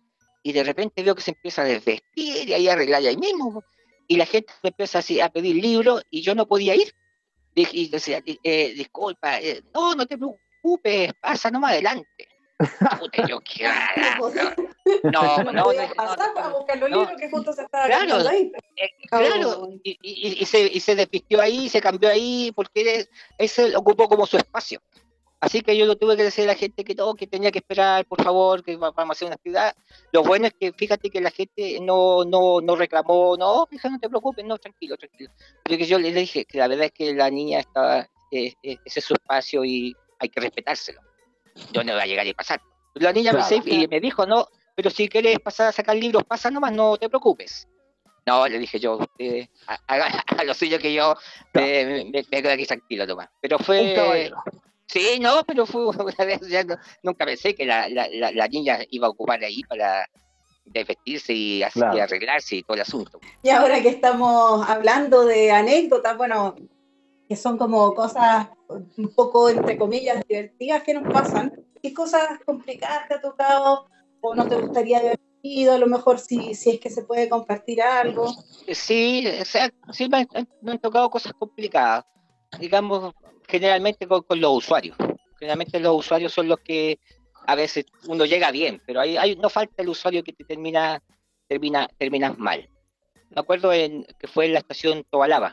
y 0.43 0.53
de 0.53 0.63
repente 0.63 1.03
veo 1.03 1.15
que 1.15 1.23
se 1.23 1.33
empieza 1.33 1.63
a 1.63 1.65
desvestir 1.65 2.49
y 2.49 2.53
ahí 2.53 2.69
arreglar 2.69 3.03
ahí 3.03 3.17
mismo. 3.17 3.65
Y 4.11 4.17
la 4.17 4.27
gente 4.27 4.53
me 4.65 4.71
empieza 4.71 4.99
así 4.99 5.21
a 5.21 5.29
pedir 5.29 5.55
libros 5.55 6.03
y 6.11 6.21
yo 6.21 6.35
no 6.35 6.45
podía 6.45 6.75
ir. 6.75 6.93
Y 7.55 7.89
decía, 7.91 8.21
eh, 8.27 8.75
disculpa, 8.75 9.39
eh, 9.39 9.63
no, 9.73 9.95
no 9.95 10.05
te 10.05 10.19
preocupes 10.19 11.13
pasa 11.21 11.49
nomás 11.49 11.75
adelante. 11.75 12.27
Puta, 12.99 13.25
yo 13.29 13.39
qué 13.39 13.69
No, 15.05 15.45
no, 15.45 15.53
no. 15.53 15.95
pasar 15.95 16.35
para 16.35 16.49
buscar 16.49 16.79
los 16.79 16.91
libros 16.91 17.13
que 17.21 17.31
justo 17.31 17.53
se 17.53 17.63
estaba 17.63 17.87
claro, 17.87 18.29
ahí. 18.29 18.51
Eh, 18.75 18.91
claro, 19.09 19.69
y 19.85 20.45
se 20.45 20.97
despistió 20.97 21.41
ahí, 21.41 21.69
se 21.69 21.81
cambió 21.81 22.09
ahí, 22.09 22.51
porque 22.57 23.09
ese 23.39 23.77
ocupó 23.77 24.09
como 24.09 24.27
su 24.27 24.39
espacio. 24.39 24.83
Así 25.41 25.63
que 25.63 25.75
yo 25.75 25.87
lo 25.87 25.97
tuve 25.97 26.19
que 26.19 26.23
decir 26.23 26.45
a 26.45 26.49
la 26.49 26.55
gente 26.55 26.85
que 26.85 26.95
todo, 26.95 27.15
que 27.15 27.27
tenía 27.27 27.51
que 27.51 27.61
esperar, 27.61 28.05
por 28.05 28.23
favor, 28.23 28.63
que 28.63 28.77
vamos 28.77 28.95
a 28.97 29.13
hacer 29.13 29.27
una 29.27 29.37
actividad. 29.37 29.75
Lo 30.13 30.23
bueno 30.23 30.47
es 30.47 30.53
que 30.53 30.73
fíjate 30.73 31.09
que 31.09 31.21
la 31.23 31.31
gente 31.31 31.79
no, 31.81 32.25
no, 32.27 32.61
no 32.61 32.77
reclamó, 32.77 33.39
no, 33.39 33.67
fíjate, 33.67 33.91
no 33.91 33.99
te 33.99 34.09
preocupes, 34.11 34.45
no, 34.45 34.59
tranquilo, 34.59 34.99
tranquilo. 34.99 35.31
Porque 35.63 35.87
yo 35.87 35.99
le 35.99 36.13
dije 36.13 36.45
que 36.45 36.59
la 36.59 36.69
verdad 36.69 36.87
es 36.87 36.93
que 36.93 37.15
la 37.15 37.31
niña 37.31 37.61
estaba, 37.61 38.01
eh, 38.31 38.53
eh, 38.63 38.77
ese 38.85 39.01
es 39.01 39.05
su 39.05 39.15
espacio 39.15 39.65
y 39.65 39.97
hay 40.19 40.29
que 40.29 40.41
respetárselo. 40.41 41.01
Yo 41.73 41.85
no 41.85 41.95
voy 41.95 42.03
a 42.03 42.07
llegar 42.07 42.27
y 42.27 42.35
pasar. 42.35 42.61
La 42.95 43.13
niña 43.13 43.33
me, 43.33 43.89
me 43.89 44.01
dijo, 44.01 44.27
no, 44.27 44.47
pero 44.75 44.91
si 44.91 45.09
quieres 45.09 45.39
pasar 45.41 45.69
a 45.69 45.73
sacar 45.73 45.97
libros, 45.97 46.23
pasa 46.25 46.51
nomás, 46.51 46.73
no 46.73 46.99
te 46.99 47.09
preocupes. 47.09 47.67
No, 48.27 48.47
le 48.47 48.59
dije 48.59 48.79
yo, 48.79 48.99
eh, 49.19 49.49
a, 49.67 50.45
lo 50.45 50.53
suyo 50.53 50.79
que 50.79 50.93
yo 50.93 51.17
me, 51.55 52.11
me, 52.13 52.25
quedo 52.25 52.53
aquí 52.53 52.67
tranquilo, 52.67 53.07
Tomás. 53.07 53.31
Pero 53.41 53.59
fue... 53.59 54.31
Sí, 54.91 55.21
no, 55.21 55.45
pero 55.47 55.67
fue 55.67 55.85
nunca 57.03 57.25
pensé 57.25 57.55
que 57.55 57.65
la, 57.65 57.89
la, 57.89 58.09
la, 58.33 58.49
niña 58.49 58.81
iba 58.91 59.07
a 59.07 59.11
ocupar 59.11 59.43
ahí 59.45 59.63
para 59.63 60.05
vestirse 60.65 61.33
y, 61.33 61.63
así, 61.63 61.81
arreglarse 61.81 62.57
y 62.57 62.63
todo 62.63 62.75
el 62.75 62.83
asunto. 62.83 63.21
Y 63.43 63.51
ahora 63.51 63.81
que 63.83 63.89
estamos 63.89 64.69
hablando 64.69 65.25
de 65.25 65.53
anécdotas, 65.53 66.17
bueno, 66.17 66.57
que 67.29 67.37
son 67.37 67.57
como 67.57 67.95
cosas 67.95 68.49
un 68.69 69.15
poco, 69.15 69.49
entre 69.49 69.79
comillas, 69.79 70.25
divertidas 70.29 70.83
que 70.83 70.95
nos 70.95 71.13
pasan. 71.13 71.53
¿Qué 71.81 71.95
cosas 71.95 72.41
complicadas 72.45 73.07
te 73.07 73.15
ha 73.15 73.21
tocado 73.21 73.87
o 74.21 74.35
no 74.35 74.49
te 74.49 74.57
gustaría 74.57 74.99
haber 74.99 75.21
vivido? 75.41 75.75
A 75.75 75.79
lo 75.79 75.87
mejor 75.87 76.19
si, 76.19 76.55
si 76.57 76.71
es 76.71 76.81
que 76.81 76.91
se 76.91 77.05
puede 77.05 77.29
compartir 77.29 77.81
algo. 77.81 78.35
Sí, 78.73 79.25
o 79.41 79.45
sea, 79.45 79.73
sí 79.93 80.09
me, 80.09 80.27
han 80.67 80.79
tocado 80.81 81.09
cosas 81.09 81.33
complicadas, 81.35 82.05
digamos, 82.59 83.15
generalmente 83.51 84.07
con, 84.07 84.25
los 84.41 84.57
usuarios. 84.57 84.97
Generalmente 85.39 85.81
los 85.81 85.99
usuarios 85.99 86.33
son 86.33 86.49
los 86.49 86.61
que 86.61 86.99
a 87.47 87.55
veces 87.55 87.87
uno 88.07 88.25
llega 88.25 88.51
bien, 88.51 88.81
pero 88.87 89.03
no 89.39 89.51
falta 89.51 89.83
el 89.83 89.89
usuario 89.89 90.23
que 90.23 90.33
te 90.33 90.45
termina, 90.45 91.03
termina, 91.49 91.89
terminas 91.99 92.39
mal. 92.39 92.69
Me 93.31 93.41
acuerdo 93.41 93.71
que 93.71 94.27
fue 94.27 94.47
en 94.47 94.53
la 94.55 94.59
estación 94.61 95.05
Tobalaba, 95.11 95.53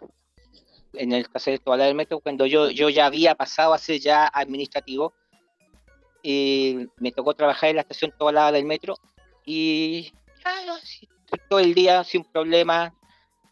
en 0.93 1.11
el 1.11 1.29
caso 1.29 1.51
de 1.51 1.59
Tobalaba 1.59 1.87
del 1.87 1.95
Metro, 1.95 2.19
cuando 2.19 2.45
yo, 2.45 2.69
yo 2.69 2.89
ya 2.89 3.05
había 3.05 3.35
pasado 3.35 3.73
a 3.73 3.77
ser 3.77 3.99
ya 3.99 4.27
administrativo, 4.27 5.13
y 6.23 6.87
me 6.97 7.11
tocó 7.11 7.33
trabajar 7.35 7.69
en 7.69 7.77
la 7.77 7.83
estación 7.83 8.13
Tobalaba 8.17 8.51
del 8.51 8.65
Metro 8.65 8.97
y 9.45 10.11
todo 11.49 11.59
el 11.59 11.73
día 11.73 12.03
sin 12.03 12.23
problema, 12.23 12.93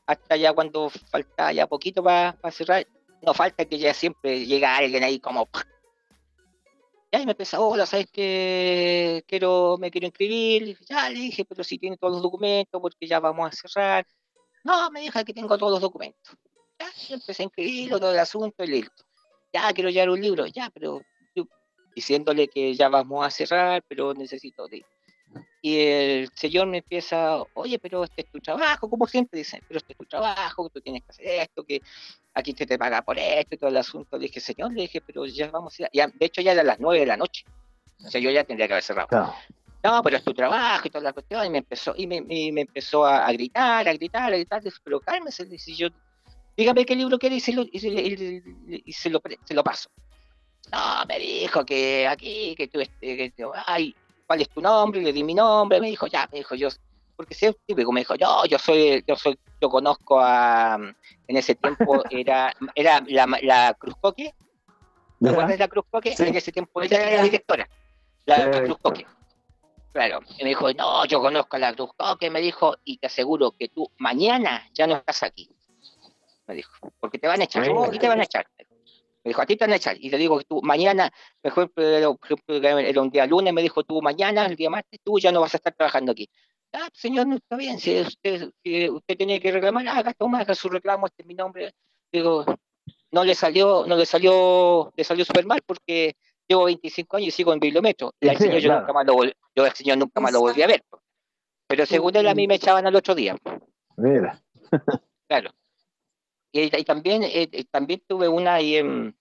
hasta 0.05 0.35
ya 0.35 0.53
cuando 0.53 0.89
faltaba 0.89 1.53
ya 1.53 1.67
poquito 1.67 2.03
para 2.03 2.35
cerrar, 2.51 2.85
no 3.21 3.33
falta 3.33 3.65
que 3.65 3.77
ya 3.77 3.93
siempre 3.93 4.45
llega 4.45 4.77
alguien 4.77 5.03
ahí 5.03 5.19
como... 5.19 5.47
Y 7.11 7.17
ahí 7.17 7.25
me 7.25 7.31
empezó, 7.31 7.65
hola, 7.65 7.85
¿sabes 7.85 8.07
qué? 8.11 9.23
Quiero, 9.27 9.77
me 9.79 9.91
quiero 9.91 10.07
inscribir. 10.07 10.77
Ya 10.89 11.09
le 11.09 11.19
dije, 11.19 11.45
pero 11.45 11.63
si 11.63 11.77
tiene 11.77 11.97
todos 11.97 12.13
los 12.13 12.23
documentos, 12.23 12.81
porque 12.81 13.07
ya 13.07 13.19
vamos 13.19 13.47
a 13.47 13.67
cerrar. 13.67 14.05
No, 14.63 14.89
me 14.91 15.01
dijo 15.01 15.23
que 15.23 15.33
tengo 15.33 15.57
todos 15.57 15.73
los 15.73 15.81
documentos. 15.81 16.35
Ya, 16.79 16.87
empecé 17.13 17.43
a 17.43 17.45
inscribirlo, 17.45 17.99
todo 17.99 18.11
el 18.11 18.19
asunto 18.19 18.63
y 18.63 18.67
listo. 18.67 19.05
Ya, 19.53 19.71
quiero 19.73 19.89
llevar 19.89 20.09
un 20.09 20.21
libro, 20.21 20.45
ya, 20.47 20.69
pero 20.71 21.01
diciéndole 21.95 22.49
que 22.49 22.75
ya 22.75 22.89
vamos 22.89 23.25
a 23.25 23.31
cerrar, 23.31 23.83
pero 23.87 24.13
necesito 24.13 24.67
de... 24.67 24.85
Y 25.61 25.79
el 25.79 26.29
señor 26.35 26.67
me 26.67 26.79
empieza, 26.79 27.41
oye, 27.53 27.79
pero 27.79 28.03
este 28.03 28.21
es 28.21 28.31
tu 28.31 28.39
trabajo, 28.39 28.89
como 28.89 29.07
siempre 29.07 29.39
dicen, 29.39 29.61
pero 29.67 29.79
este 29.79 29.93
es 29.93 29.97
tu 29.97 30.05
trabajo, 30.05 30.69
tú 30.69 30.81
tienes 30.81 31.03
que 31.03 31.11
hacer 31.11 31.25
esto, 31.41 31.63
que 31.63 31.81
aquí 32.35 32.53
te, 32.53 32.65
te 32.65 32.77
paga 32.77 33.01
por 33.01 33.17
esto 33.17 33.55
y 33.55 33.57
todo 33.57 33.69
el 33.69 33.77
asunto. 33.77 34.17
Le 34.17 34.27
dije, 34.27 34.39
señor, 34.39 34.71
le 34.73 34.83
dije, 34.83 35.01
pero 35.01 35.25
ya 35.25 35.49
vamos 35.49 35.79
a 35.79 35.83
ir. 35.91 36.13
de 36.13 36.25
hecho, 36.25 36.41
ya 36.41 36.51
eran 36.51 36.67
las 36.67 36.79
nueve 36.79 36.99
de 36.99 37.05
la 37.07 37.17
noche. 37.17 37.45
O 38.05 38.09
sea, 38.09 38.21
yo 38.21 38.29
ya 38.29 38.43
tendría 38.43 38.67
que 38.67 38.73
haber 38.73 38.83
cerrado. 38.83 39.33
No, 39.83 40.01
pero 40.03 40.17
es 40.17 40.23
tu 40.23 40.33
trabajo 40.33 40.87
y 40.87 40.89
toda 40.89 41.03
la 41.03 41.13
cuestión. 41.13 41.45
Y 41.45 41.49
me 41.49 41.59
empezó, 41.59 41.93
y 41.95 42.07
me, 42.07 42.21
me 42.21 42.61
empezó 42.61 43.05
a, 43.05 43.31
gritar, 43.31 43.87
a 43.87 43.93
gritar, 43.93 44.33
a 44.33 44.35
gritar. 44.35 44.61
pero 44.83 44.99
cálmese, 44.99 45.45
dice 45.45 45.73
yo, 45.73 45.87
dígame 46.57 46.85
qué 46.85 46.95
libro 46.95 47.17
quiere 47.17 47.35
y 47.35 47.39
se 47.39 47.53
lo, 47.53 47.63
y 47.71 47.79
se, 47.79 47.87
y 47.87 48.93
se 48.93 49.09
lo, 49.09 49.21
se 49.43 49.53
lo 49.53 49.63
paso. 49.63 49.89
No, 50.71 51.05
me 51.07 51.19
dijo 51.19 51.65
que 51.65 52.07
aquí, 52.07 52.55
que 52.55 52.67
tú, 52.67 52.81
este, 52.81 53.31
que, 53.31 53.45
ay, 53.67 53.95
¿cuál 54.25 54.41
es 54.41 54.49
tu 54.49 54.61
nombre? 54.61 55.01
Le 55.01 55.13
di 55.13 55.23
mi 55.23 55.35
nombre, 55.35 55.79
me 55.79 55.87
dijo, 55.87 56.07
ya, 56.07 56.27
me 56.31 56.39
dijo, 56.39 56.55
yo, 56.55 56.69
porque 57.15 57.33
si 57.33 57.45
es 57.45 57.55
típico, 57.65 57.91
me 57.91 58.01
dijo, 58.01 58.15
yo, 58.15 58.45
yo 58.45 58.59
soy, 58.59 59.03
yo 59.07 59.15
soy, 59.15 59.37
yo 59.61 59.69
conozco 59.69 60.19
a, 60.19 60.77
en 61.27 61.37
ese 61.37 61.55
tiempo 61.55 62.03
era, 62.09 62.53
era 62.75 63.01
la, 63.07 63.27
la 63.41 63.73
Cruz 63.73 63.95
Coque, 63.99 64.33
¿Te 65.21 65.29
acuerdas 65.29 65.51
de 65.51 65.57
la 65.57 65.67
Cruz 65.67 65.85
Coque? 65.89 66.15
En 66.17 66.35
ese 66.35 66.51
tiempo 66.51 66.81
ella 66.81 67.01
era 67.01 67.17
la 67.17 67.23
directora, 67.23 67.69
la, 68.25 68.45
la 68.47 68.63
Cruz 68.63 68.77
Coque. 68.81 69.05
Claro, 69.93 70.19
y 70.37 70.43
me 70.43 70.49
dijo, 70.49 70.71
no, 70.73 71.05
yo 71.05 71.21
conozco 71.21 71.55
a 71.55 71.59
la 71.59 71.73
Cruz 71.73 71.91
Coque, 71.95 72.29
me 72.29 72.41
dijo, 72.41 72.75
y 72.83 72.97
te 72.97 73.07
aseguro 73.07 73.51
que 73.51 73.69
tú 73.69 73.89
mañana 73.97 74.69
ya 74.73 74.87
no 74.87 74.97
estás 74.97 75.23
aquí. 75.23 75.49
Me 76.47 76.55
dijo, 76.55 76.91
porque 76.99 77.17
te 77.17 77.27
van 77.27 77.41
a 77.41 77.45
echar, 77.45 77.63
aquí 77.63 77.97
te 77.97 78.07
van 78.07 78.19
a 78.19 78.23
echar. 78.23 78.45
Me 79.25 79.29
dijo, 79.29 79.41
a 79.41 79.45
ti 79.47 79.55
te 79.55 79.63
van 79.63 79.73
a 79.73 79.77
echar. 79.77 79.97
Y 79.99 80.11
le 80.11 80.17
digo 80.17 80.37
que 80.37 80.45
tú 80.45 80.61
mañana, 80.61 81.11
mejor, 81.41 81.71
era 81.77 82.09
un 83.01 83.09
día 83.09 83.25
lunes, 83.25 83.53
me 83.53 83.63
dijo, 83.63 83.83
tú 83.83 83.99
mañana, 84.01 84.45
el 84.45 84.55
día 84.55 84.69
martes, 84.69 84.99
tú 85.03 85.17
ya 85.17 85.31
no 85.31 85.41
vas 85.41 85.55
a 85.55 85.57
estar 85.57 85.73
trabajando 85.73 86.11
aquí. 86.11 86.29
Ah, 86.77 86.89
señor, 86.93 87.27
no 87.27 87.35
está 87.35 87.55
bien, 87.55 87.79
si 87.79 88.01
usted, 88.01 88.51
si 88.61 88.89
usted 88.89 89.17
tiene 89.17 89.39
que 89.39 89.51
reclamar, 89.51 89.87
haga, 89.87 90.13
toma, 90.13 90.41
haga 90.41 90.53
su 90.55 90.67
reclamo, 90.67 91.05
este 91.05 91.21
es 91.23 91.27
mi 91.27 91.33
nombre. 91.33 91.73
Digo, 92.11 92.45
no 93.11 93.23
le 93.23 93.33
salió, 93.33 93.85
no 93.87 93.95
le 93.95 94.05
salió, 94.05 94.91
le 94.95 95.03
salió 95.05 95.23
súper 95.23 95.45
mal 95.45 95.61
porque 95.65 96.17
llevo 96.47 96.65
25 96.65 97.17
años 97.17 97.29
y 97.29 97.31
sigo 97.31 97.53
en 97.53 97.59
bibliometro. 97.59 98.13
Y 98.19 98.27
al 98.27 98.37
señor 98.37 98.59
yo 98.59 98.77
nunca 98.77 98.91
más 98.91 99.05
lo 99.05 99.23
yo 99.23 99.63
al 99.63 99.73
señor 99.73 99.97
nunca 99.97 100.19
más 100.19 100.33
lo 100.33 100.41
volví 100.41 100.61
a 100.61 100.67
ver. 100.67 100.83
Pero 101.67 101.85
según 101.85 102.15
él 102.17 102.27
a 102.27 102.35
mí 102.35 102.45
me 102.45 102.55
echaban 102.55 102.85
al 102.85 102.95
otro 102.95 103.15
día. 103.15 103.37
Mira. 103.97 104.41
Claro. 105.27 105.49
Y, 106.51 106.77
y 106.77 106.83
también, 106.83 107.23
eh, 107.23 107.49
también 107.71 108.03
tuve 108.07 108.27
una 108.27 108.53
ahí 108.53 108.75
en, 108.75 109.17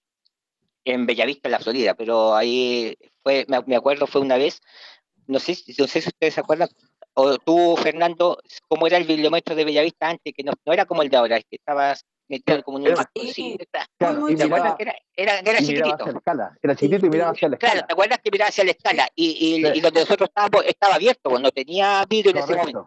en 0.85 1.07
Bellavista, 1.07 1.49
en 1.49 1.53
la 1.53 1.61
Florida, 1.61 1.95
pero 1.95 2.35
ahí 2.35 2.95
fue, 3.23 3.47
me, 3.49 3.63
me 3.67 3.75
acuerdo, 3.75 4.07
fue 4.07 4.21
una 4.21 4.37
vez, 4.37 4.61
no 5.27 5.39
sé, 5.39 5.57
no 5.79 5.87
sé 5.87 6.03
si 6.03 6.09
ustedes 6.11 6.35
se 6.35 6.41
acuerdan, 6.41 6.69
o 7.15 7.39
tú, 7.39 7.77
Fernando, 7.77 8.39
cómo 8.69 8.87
era 8.87 8.97
el 8.97 9.05
bibliometro 9.05 9.55
de 9.55 9.65
Bellavista 9.65 10.09
antes, 10.09 10.35
que 10.37 10.43
no, 10.43 10.53
no 10.65 10.73
era 10.73 10.85
como 10.85 11.03
el 11.03 11.09
de 11.09 11.17
ahora, 11.17 11.37
es 11.37 11.45
que 11.45 11.57
estabas 11.57 12.05
metido 12.29 12.63
como 12.63 12.79
en 12.79 12.89
un 12.89 12.97
Sí. 13.33 13.57
Claro, 13.99 14.27
¿Te 14.27 14.43
acuerdas 14.45 14.75
que 14.77 14.83
era, 14.83 14.95
era, 15.15 15.39
era 15.41 15.59
chiquitito? 15.59 15.95
hacia 15.95 16.13
la 16.13 16.19
escala. 16.19 16.59
Era 16.63 16.75
chiquitito 16.75 17.07
y 17.07 17.11
miraba 17.11 17.31
hacia 17.33 17.49
la 17.49 17.57
Claro, 17.57 17.75
escala. 17.75 17.87
¿te 17.87 17.93
acuerdas 17.93 18.19
que 18.23 18.31
miraba 18.31 18.49
hacia 18.49 18.65
la 18.65 18.71
escala? 18.71 19.09
Y, 19.15 19.27
y, 19.31 19.63
Sí. 19.65 19.73
y 19.75 19.81
donde 19.81 20.01
nosotros 20.01 20.29
estábamos 20.29 20.65
estaba 20.67 20.95
abierto, 20.95 21.31
pues, 21.31 21.43
no 21.43 21.51
tenía 21.51 22.05
vidrio 22.09 22.31
en 22.33 22.39
ese 22.39 22.57
momento, 22.57 22.87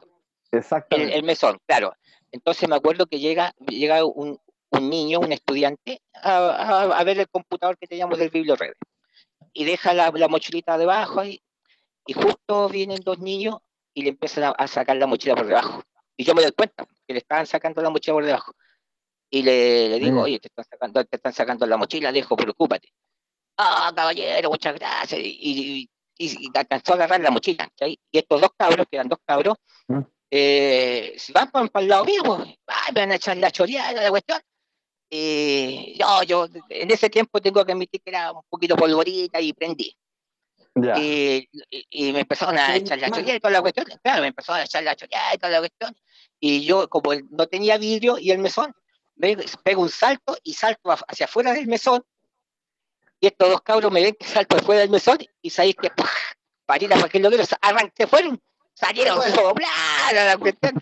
el, 0.52 0.60
Exactamente. 0.60 1.16
el 1.16 1.24
mesón, 1.24 1.58
claro. 1.68 1.94
Entonces 2.32 2.68
me 2.68 2.76
acuerdo 2.76 3.06
que 3.06 3.20
llega, 3.20 3.54
llega 3.68 4.04
un, 4.04 4.40
un 4.72 4.90
niño, 4.90 5.20
un 5.20 5.32
estudiante, 5.32 6.02
a, 6.16 6.38
a, 6.38 6.82
a 7.00 7.04
ver 7.04 7.20
el 7.20 7.30
computador 7.30 7.78
que 7.78 7.88
teníamos 7.88 8.18
del 8.18 8.30
bibliored. 8.30 8.74
Y 9.54 9.66
deja 9.66 9.94
la, 9.94 10.12
la 10.12 10.28
mochilita 10.28 10.78
debajo 10.78 11.24
y, 11.24 11.42
y 12.06 12.14
justo 12.14 12.68
vienen 12.70 13.00
dos 13.04 13.20
niños 13.20 13.58
y 13.98 14.04
le 14.04 14.10
empiezan 14.10 14.44
a, 14.44 14.50
a 14.52 14.68
sacar 14.68 14.96
la 14.96 15.08
mochila 15.08 15.36
por 15.36 15.48
debajo. 15.48 15.84
Y 16.16 16.24
yo 16.24 16.36
me 16.36 16.44
doy 16.44 16.52
cuenta 16.52 16.86
que 17.08 17.14
le 17.14 17.18
estaban 17.18 17.48
sacando 17.48 17.82
la 17.82 17.90
mochila 17.90 18.14
por 18.14 18.26
debajo. 18.26 18.54
Y 19.32 19.42
le, 19.42 19.90
le 19.90 20.00
digo, 20.00 20.18
Mm. 20.18 20.24
oye, 20.24 20.40
te 20.40 20.50
están 20.50 20.66
sacando, 20.66 21.04
te 21.04 21.16
están 21.16 21.34
sacando 21.34 21.66
la 21.66 21.78
mochila, 21.78 22.12
le 22.12 22.20
dijo, 22.20 22.36
preocúpate. 22.38 22.94
Ah, 23.58 23.92
caballero, 23.96 24.52
muchas 24.52 24.76
gracias. 24.76 25.20
Y, 25.24 25.90
y, 26.16 26.52
alcanzó 26.54 26.92
a 26.94 26.96
agarrar 26.98 27.22
la 27.22 27.32
mochila. 27.32 27.68
Y 27.88 27.98
estos 28.12 28.40
dos 28.40 28.52
cabros, 28.56 28.86
que 28.88 28.98
eran 28.98 29.10
dos 29.10 29.18
cabros, 29.26 29.58
Mm. 29.88 30.02
eh, 30.30 31.14
se 31.18 31.34
van 31.34 31.50
para, 31.50 31.68
el 31.82 31.88
lado 31.88 32.06
mío, 32.06 32.22
pues. 32.24 32.42
Ay, 32.68 32.94
me 32.94 33.02
van 33.02 33.12
a 33.14 33.16
echar 33.16 33.36
la 33.38 33.50
choreada, 33.50 34.00
la 34.04 34.10
cuestión. 34.12 34.40
Y 35.10 35.96
yo, 35.98 36.22
yo, 36.24 36.48
en 36.70 36.92
ese 36.92 37.10
tiempo 37.10 37.42
tengo 37.42 37.66
que 37.66 37.72
admitir 37.72 38.00
que 38.04 38.12
era 38.12 38.32
un 38.32 38.44
poquito 38.48 38.76
polvorita 38.76 39.42
y 39.42 39.54
prendí. 39.54 39.98
Y, 41.00 41.50
y- 41.70 41.88
y 41.90 42.14
me 42.14 42.22
empezaron 42.22 42.58
a 42.58 42.68
Sí, 42.74 42.80
echar 42.80 43.00
la 43.00 43.10
choreada 43.10 43.36
y 43.36 43.40
toda 43.40 43.52
la 43.52 43.62
cuestión. 43.62 43.86
Claro, 44.04 44.22
me 44.22 44.28
empezaron 44.28 44.62
a 44.62 44.66
echar 44.66 44.84
la 44.84 44.96
choreada 44.96 45.34
y 45.34 45.38
toda 45.38 45.52
la 45.52 45.60
cuestión. 45.60 45.96
Y 46.40 46.66
yo, 46.66 46.88
como 46.90 47.12
no 47.30 47.48
tenía 47.48 47.78
vidrio 47.78 48.18
y 48.18 48.32
el 48.32 48.40
mesón, 48.40 48.74
me 49.16 49.36
pego 49.64 49.82
un 49.82 49.90
salto 49.90 50.38
y 50.44 50.54
salto 50.54 50.92
hacia 51.08 51.26
afuera 51.26 51.54
del 51.54 51.68
mesón. 51.68 52.04
Y 53.20 53.28
estos 53.28 53.50
dos 53.50 53.62
cabros 53.62 53.92
me 53.92 54.02
ven 54.04 54.16
que 54.20 54.28
salto 54.28 54.58
afuera 54.58 54.82
del 54.82 54.90
mesón 54.92 55.18
y 55.42 55.50
sabéis 55.50 55.76
que 55.82 55.90
¡pah! 55.90 56.06
para 56.66 56.84
ir 56.84 56.94
a 56.94 56.98
cualquier 57.00 57.24
lugar, 57.24 57.40
arran- 57.62 57.92
se 57.96 58.06
fueron, 58.08 58.40
salieron 58.74 59.22
soblar 59.32 60.16
a 60.18 60.26
la 60.26 60.38
cuestión. 60.38 60.74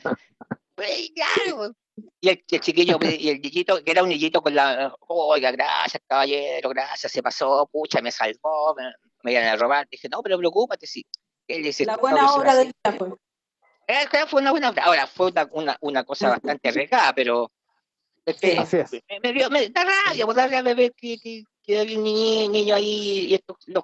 Pues. 0.75 1.11
Y 2.19 2.27
el, 2.29 2.43
el 2.51 2.59
chiquillo, 2.59 2.97
y 3.01 3.29
el 3.29 3.39
niñito, 3.39 3.81
que 3.81 3.91
era 3.91 4.03
un 4.03 4.09
niñito 4.09 4.41
con 4.41 4.53
la, 4.53 4.93
oiga, 5.07 5.51
gracias, 5.51 6.03
caballero, 6.05 6.69
gracias, 6.69 7.09
se 7.11 7.23
pasó, 7.23 7.69
pucha, 7.71 8.01
me 8.01 8.11
salvó, 8.11 8.75
me, 8.75 8.83
me 9.25 9.31
iban 9.33 9.43
a 9.45 9.55
robar. 9.57 9.87
Dije, 9.89 10.07
no, 10.07 10.21
pero 10.21 10.37
preocúpate, 10.37 10.85
si 10.87 11.03
él 11.47 11.65
es 11.65 11.79
La 11.81 11.97
buena 11.97 12.31
obra 12.33 12.51
a 12.51 12.55
del 12.55 12.67
día 12.67 12.93
fue. 12.97 13.09
eh, 13.87 14.05
claro, 14.09 14.27
fue 14.27 14.41
una 14.41 14.51
buena 14.51 14.69
obra. 14.69 14.83
Ahora, 14.83 15.07
fue 15.07 15.31
una, 15.31 15.49
una, 15.51 15.77
una 15.81 16.03
cosa 16.03 16.29
bastante 16.29 16.69
arriesgada, 16.69 17.13
pero 17.13 17.51
es 18.25 18.39
que 18.39 18.57
Así 18.57 18.77
es. 18.77 18.91
me, 18.93 19.19
me 19.21 19.33
dio, 19.33 19.49
me 19.49 19.67
da 19.69 19.83
rabia, 19.83 20.25
pues, 20.25 20.37
da 20.37 20.47
rabia 20.47 20.73
ver 20.75 20.93
que, 20.93 21.17
que, 21.17 21.43
que 21.63 21.79
hay 21.79 21.95
un 21.97 22.03
niño, 22.03 22.51
niño 22.51 22.75
ahí 22.75 23.27
y 23.27 23.33
estos, 23.33 23.57
los, 23.65 23.83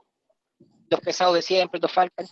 los 0.90 1.00
pesados 1.02 1.34
de 1.36 1.42
siempre 1.42 1.80
nos 1.80 1.92
faltan. 1.92 2.28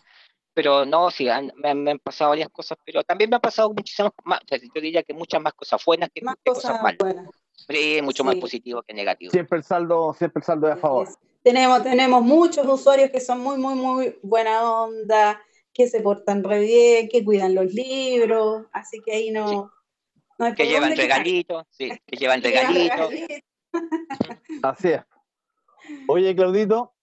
Pero 0.54 0.86
no, 0.86 1.10
sí, 1.12 1.30
han- 1.30 1.52
me, 1.56 1.70
han- 1.70 1.82
me 1.84 1.92
han 1.92 2.00
pasado 2.00 2.32
varias 2.32 2.50
cosas, 2.50 2.78
pero 2.86 3.04
también 3.04 3.30
me 3.30 3.36
han 3.38 3.42
pasado 3.42 3.72
muchísimas 3.74 4.12
más, 4.24 4.40
o 4.44 4.48
sea, 4.48 4.58
yo 4.60 4.82
diría 4.82 5.04
que 5.04 5.14
muchas 5.14 5.42
más 5.42 5.54
cosas 5.54 5.82
buenas 5.86 6.10
que, 6.14 6.22
Más 6.22 6.36
que 6.44 6.52
cosas 6.52 6.72
cosas 6.72 6.84
malas. 6.84 6.98
buenas. 7.00 7.28
Sí, 7.68 8.00
mucho 8.02 8.24
más 8.24 8.36
Sí. 8.36 8.42
positivo 8.42 8.82
que 8.84 8.94
negativo. 8.94 9.32
Siempre 9.32 9.58
el 9.60 9.64
saldo, 9.64 10.14
siempre 10.18 10.40
el 10.42 10.46
saldo 10.46 10.68
es 10.68 10.74
a 10.74 10.78
favor. 10.78 11.08
Es- 11.08 11.18
Tenemos, 11.44 11.84
tenemos 11.84 12.22
muchos 12.22 12.68
usuarios 12.68 13.12
que 13.12 13.22
son 13.22 13.40
muy, 13.42 13.58
muy, 13.58 13.76
muy 13.76 14.20
buena 14.22 14.64
onda, 14.84 15.42
que 15.74 15.88
se 15.88 16.02
portan 16.02 16.44
re 16.44 16.60
bien, 16.60 17.08
que 17.10 17.24
cuidan 17.24 17.56
los 17.56 17.74
libros, 17.74 18.66
así 18.74 19.02
que 19.02 19.14
ahí 19.14 19.32
no, 19.32 19.72
no 20.38 20.46
hay 20.46 20.54
Que 20.56 20.68
llevan 20.68 20.96
regalitos, 20.98 21.66
sí, 21.70 21.90
que 22.06 22.16
llevan 22.18 22.42
regalitos. 22.42 23.12
Así 24.62 24.90
es. 24.90 25.02
Oye, 26.08 26.36
Claudito, 26.36 26.94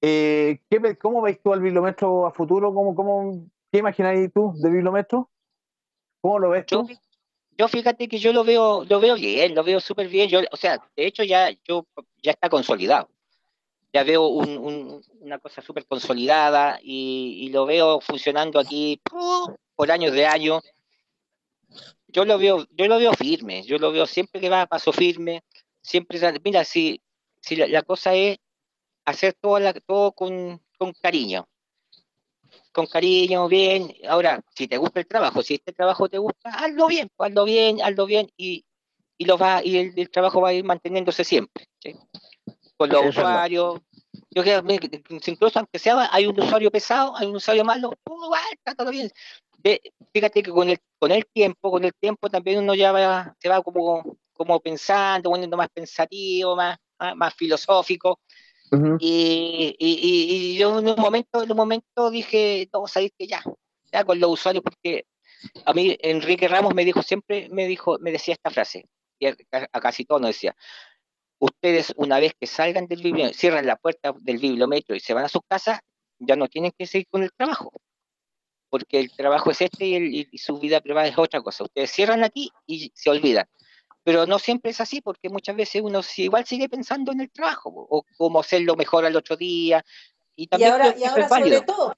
eh, 0.00 0.60
¿qué 0.70 0.78
ve- 0.78 0.96
¿cómo 0.96 1.20
veis 1.20 1.40
tú 1.42 1.52
al 1.52 1.60
bibliometro 1.60 2.26
a 2.26 2.32
futuro? 2.32 2.72
¿Cómo, 2.72 2.94
cómo, 2.94 3.46
¿Qué 3.70 3.78
imagináis 3.78 4.32
tú 4.32 4.52
de 4.56 4.70
bibliometro? 4.70 5.30
¿Cómo 6.20 6.38
lo 6.38 6.50
ves 6.50 6.64
Yo, 6.66 6.82
tú? 6.82 6.88
fí- 6.88 6.98
yo 7.58 7.68
fíjate 7.68 8.08
que 8.08 8.18
yo 8.18 8.32
lo 8.32 8.44
veo, 8.44 8.84
lo 8.84 9.00
veo 9.00 9.14
bien, 9.16 9.54
lo 9.54 9.62
veo 9.62 9.80
súper 9.80 10.08
bien. 10.08 10.28
Yo, 10.28 10.40
o 10.50 10.56
sea, 10.56 10.78
de 10.96 11.06
hecho 11.06 11.22
ya, 11.22 11.50
yo, 11.64 11.86
ya 12.22 12.30
está 12.32 12.48
consolidado. 12.48 13.10
Ya 13.92 14.04
veo 14.04 14.26
un- 14.26 14.58
un- 14.58 15.02
una 15.20 15.38
cosa 15.38 15.60
súper 15.62 15.86
consolidada 15.86 16.78
y, 16.82 17.50
lo 17.52 17.66
veo 17.66 18.00
funcionando 18.00 18.58
aquí 18.58 19.00
por 19.76 19.90
años 19.90 20.12
de 20.12 20.26
años. 20.26 20.62
Yo 22.08 22.24
lo 22.24 22.38
veo, 22.38 22.66
yo 22.70 22.86
lo 22.86 22.98
veo 22.98 23.12
firme, 23.14 23.62
yo 23.64 23.78
lo 23.78 23.92
veo 23.92 24.06
siempre 24.06 24.40
que 24.40 24.48
va 24.48 24.62
a 24.62 24.66
paso 24.66 24.92
firme, 24.92 25.42
siempre, 25.80 26.18
mira, 26.44 26.64
si, 26.64 27.00
si 27.40 27.56
la, 27.56 27.82
cosa 27.82 28.14
es 28.14 28.38
hacer 29.04 29.34
todo, 29.34 29.58
todo 29.86 30.12
con, 30.12 30.60
con 30.78 30.92
cariño, 30.92 31.48
con 32.72 32.86
cariño, 32.86 33.48
bien. 33.48 33.94
Ahora, 34.08 34.42
si 34.54 34.68
te 34.68 34.76
gusta 34.78 35.00
el 35.00 35.06
trabajo, 35.06 35.42
si 35.42 35.54
este 35.54 35.72
trabajo 35.72 36.08
te 36.08 36.18
gusta, 36.18 36.50
hazlo 36.50 36.86
bien, 36.86 37.10
pues, 37.16 37.30
hazlo 37.30 37.44
bien, 37.44 37.82
hazlo 37.82 38.06
bien 38.06 38.30
y, 38.36 38.64
y, 39.18 39.24
lo 39.24 39.38
va, 39.38 39.62
y 39.64 39.76
el, 39.78 40.10
trabajo 40.10 40.40
va 40.40 40.50
a 40.50 40.54
ir 40.54 40.64
manteniéndose 40.64 41.24
siempre. 41.24 41.66
Con 42.82 42.90
los 42.90 43.16
usuarios. 43.16 43.80
Yo 44.30 44.42
creo 44.42 44.64
que 44.64 45.02
incluso 45.26 45.58
aunque 45.58 45.78
sea, 45.78 46.08
hay 46.12 46.26
un 46.26 46.38
usuario 46.38 46.70
pesado, 46.70 47.16
hay 47.16 47.26
un 47.26 47.36
usuario 47.36 47.64
malo, 47.64 47.92
tú 48.04 48.24
igual, 48.24 48.40
trátalo 48.62 48.90
bien. 48.90 49.10
De- 49.58 49.80
fíjate 50.12 50.42
que 50.42 50.50
con 50.50 50.68
el, 50.68 50.78
con 50.98 51.10
el 51.12 51.24
tiempo, 51.26 51.70
con 51.70 51.84
el 51.84 51.92
tiempo 51.94 52.28
también 52.28 52.58
uno 52.58 52.74
ya 52.74 52.92
va, 52.92 53.34
se 53.38 53.48
va 53.48 53.62
como, 53.62 54.16
como 54.32 54.60
pensando, 54.60 55.30
poniendo 55.30 55.56
más 55.56 55.68
pensativo, 55.72 56.56
más, 56.56 56.78
más, 56.98 57.16
más 57.16 57.34
filosófico. 57.34 58.20
Y, 58.98 59.76
y, 59.78 59.88
y- 59.92 60.34
y 60.54 60.56
yo 60.56 60.78
en 60.78 60.88
un 60.88 60.96
momento, 60.96 61.42
en 61.42 61.50
un 61.50 61.56
momento 61.56 62.10
dije, 62.10 62.68
no, 62.72 62.86
sabéis 62.86 63.12
que 63.18 63.26
ya, 63.26 63.42
ya 63.92 64.04
con 64.04 64.18
los 64.18 64.30
usuarios, 64.30 64.64
porque 64.64 65.04
a 65.64 65.72
mí 65.74 65.96
Enrique 66.00 66.48
Ramos 66.48 66.74
me 66.74 66.84
dijo 66.84 67.02
siempre, 67.02 67.48
me 67.50 67.66
dijo, 67.66 67.98
me 68.00 68.12
decía 68.12 68.34
esta 68.34 68.50
frase, 68.50 68.86
y 69.18 69.26
a, 69.26 69.36
a 69.50 69.80
casi 69.80 70.04
todos 70.06 70.20
nos 70.22 70.30
decía, 70.30 70.56
ustedes 71.42 71.92
una 71.96 72.20
vez 72.20 72.34
que 72.38 72.46
salgan 72.46 72.86
del 72.86 73.02
bibliometro, 73.02 73.36
cierran 73.36 73.66
la 73.66 73.74
puerta 73.76 74.14
del 74.20 74.38
bibliometro 74.38 74.94
y 74.94 75.00
se 75.00 75.12
van 75.12 75.24
a 75.24 75.28
sus 75.28 75.42
casas, 75.48 75.80
ya 76.20 76.36
no 76.36 76.46
tienen 76.46 76.70
que 76.78 76.86
seguir 76.86 77.08
con 77.10 77.24
el 77.24 77.32
trabajo, 77.32 77.72
porque 78.70 79.00
el 79.00 79.10
trabajo 79.10 79.50
es 79.50 79.60
este 79.60 79.86
y, 79.86 79.94
el- 79.96 80.28
y 80.30 80.38
su 80.38 80.58
vida 80.58 80.80
privada 80.80 81.08
es 81.08 81.18
otra 81.18 81.42
cosa. 81.42 81.64
Ustedes 81.64 81.90
cierran 81.90 82.22
aquí 82.22 82.50
y 82.66 82.92
se 82.94 83.10
olvidan. 83.10 83.46
Pero 84.04 84.24
no 84.26 84.38
siempre 84.38 84.70
es 84.70 84.80
así, 84.80 85.00
porque 85.00 85.28
muchas 85.28 85.56
veces 85.56 85.82
uno 85.82 86.00
igual 86.16 86.44
sigue 86.46 86.68
pensando 86.68 87.10
en 87.12 87.20
el 87.20 87.30
trabajo, 87.30 87.70
o 87.74 88.04
cómo 88.16 88.38
hacerlo 88.40 88.76
mejor 88.76 89.04
al 89.04 89.16
otro 89.16 89.36
día. 89.36 89.84
Y 90.36 90.48
ahora, 90.64 90.94
y 90.96 91.04
ahora 91.04 91.28
sobre 91.28 91.60
todo, 91.62 91.94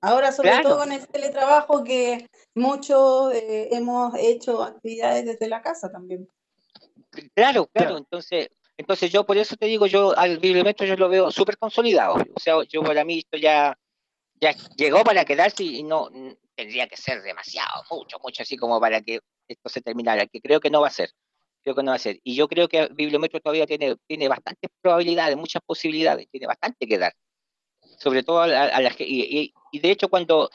ahora 0.00 0.32
sobre 0.32 0.50
Claro. 0.50 0.68
todo 0.70 0.78
con 0.78 0.92
el 0.92 1.06
teletrabajo 1.06 1.84
que 1.84 2.26
muchos 2.54 3.34
eh, 3.34 3.68
hemos 3.72 4.14
hecho 4.18 4.62
actividades 4.62 5.26
desde 5.26 5.48
la 5.48 5.60
casa 5.60 5.90
también. 5.92 6.26
Claro, 7.34 7.66
claro. 7.66 7.68
Claro. 7.72 7.96
Entonces, 7.98 8.48
entonces 8.80 9.12
yo 9.12 9.26
por 9.26 9.36
eso 9.36 9.56
te 9.56 9.66
digo, 9.66 9.86
yo 9.86 10.16
al 10.16 10.38
bibliometro 10.38 10.86
yo 10.86 10.96
lo 10.96 11.10
veo 11.10 11.30
súper 11.30 11.58
consolidado. 11.58 12.14
O 12.34 12.40
sea, 12.40 12.54
yo 12.66 12.82
para 12.82 13.04
mí 13.04 13.18
esto 13.18 13.36
ya, 13.36 13.76
ya 14.40 14.54
llegó 14.74 15.04
para 15.04 15.26
quedarse 15.26 15.64
y 15.64 15.82
no 15.82 16.08
tendría 16.54 16.88
que 16.88 16.96
ser 16.96 17.20
demasiado, 17.20 17.84
mucho, 17.90 18.18
mucho 18.24 18.42
así 18.42 18.56
como 18.56 18.80
para 18.80 19.02
que 19.02 19.20
esto 19.48 19.68
se 19.68 19.82
terminara, 19.82 20.26
que 20.26 20.40
creo 20.40 20.60
que 20.60 20.70
no 20.70 20.80
va 20.80 20.88
a 20.88 20.92
ser. 20.92 21.10
creo 21.62 21.74
que 21.74 21.82
no 21.82 21.90
va 21.90 21.96
a 21.96 21.98
ser. 21.98 22.20
Y 22.24 22.34
yo 22.34 22.48
creo 22.48 22.68
que 22.68 22.86
Bibliometro 22.86 23.38
todavía 23.40 23.66
tiene, 23.66 23.96
tiene 24.06 24.28
bastantes 24.28 24.70
probabilidades, 24.80 25.36
muchas 25.36 25.60
posibilidades, 25.66 26.26
tiene 26.30 26.46
bastante 26.46 26.86
que 26.86 26.96
dar. 26.96 27.12
Sobre 27.98 28.22
todo 28.22 28.40
a, 28.40 28.46
la 28.46 28.94
y, 28.98 29.52
y, 29.72 29.78
de 29.78 29.90
hecho 29.90 30.08
cuando, 30.08 30.48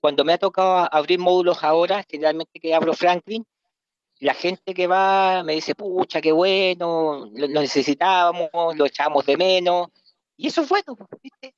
cuando 0.00 0.24
me 0.24 0.32
ha 0.32 0.38
tocado 0.38 0.88
abrir 0.90 1.18
módulos 1.18 1.62
ahora, 1.62 2.06
generalmente 2.08 2.58
que 2.58 2.74
abro 2.74 2.94
Franklin, 2.94 3.44
la 4.20 4.34
gente 4.34 4.74
que 4.74 4.86
va 4.86 5.42
me 5.44 5.54
dice, 5.54 5.74
pucha, 5.74 6.20
qué 6.20 6.32
bueno, 6.32 7.30
lo, 7.34 7.48
necesitábamos, 7.48 8.50
lo 8.52 8.86
echábamos 8.86 9.26
de 9.26 9.36
menos. 9.36 9.88
Y 10.36 10.48
eso 10.48 10.62
es 10.62 10.68
bueno, 10.68 10.96
¿viste? 11.22 11.54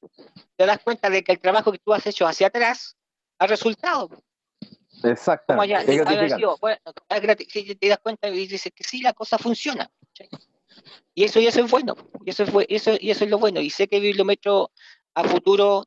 Te 0.56 0.66
das 0.66 0.78
cuenta 0.82 1.10
de 1.10 1.22
que 1.22 1.32
el 1.32 1.40
trabajo 1.40 1.72
que 1.72 1.78
tú 1.78 1.92
has 1.92 2.06
hecho 2.06 2.26
hacia 2.26 2.48
atrás 2.48 2.96
ha 3.38 3.46
resultado. 3.46 4.08
Exactamente. 5.02 5.86
si 7.48 7.74
te 7.74 7.88
das 7.88 7.98
cuenta 7.98 8.28
y 8.28 8.46
dices 8.46 8.72
que 8.74 8.84
sí, 8.84 9.00
la 9.02 9.12
cosa 9.12 9.38
funciona. 9.38 9.90
Y 11.14 11.24
eso, 11.24 11.40
y 11.40 11.46
eso 11.46 11.64
es 11.64 11.70
bueno, 11.70 11.96
y 12.24 12.30
eso, 12.30 12.46
fue, 12.46 12.66
eso, 12.68 12.92
y 12.98 13.10
eso 13.10 13.24
es 13.24 13.30
lo 13.30 13.38
bueno. 13.38 13.60
Y 13.60 13.70
sé 13.70 13.88
que 13.88 14.00
Bibliometro 14.00 14.70
a 15.14 15.24
futuro 15.24 15.84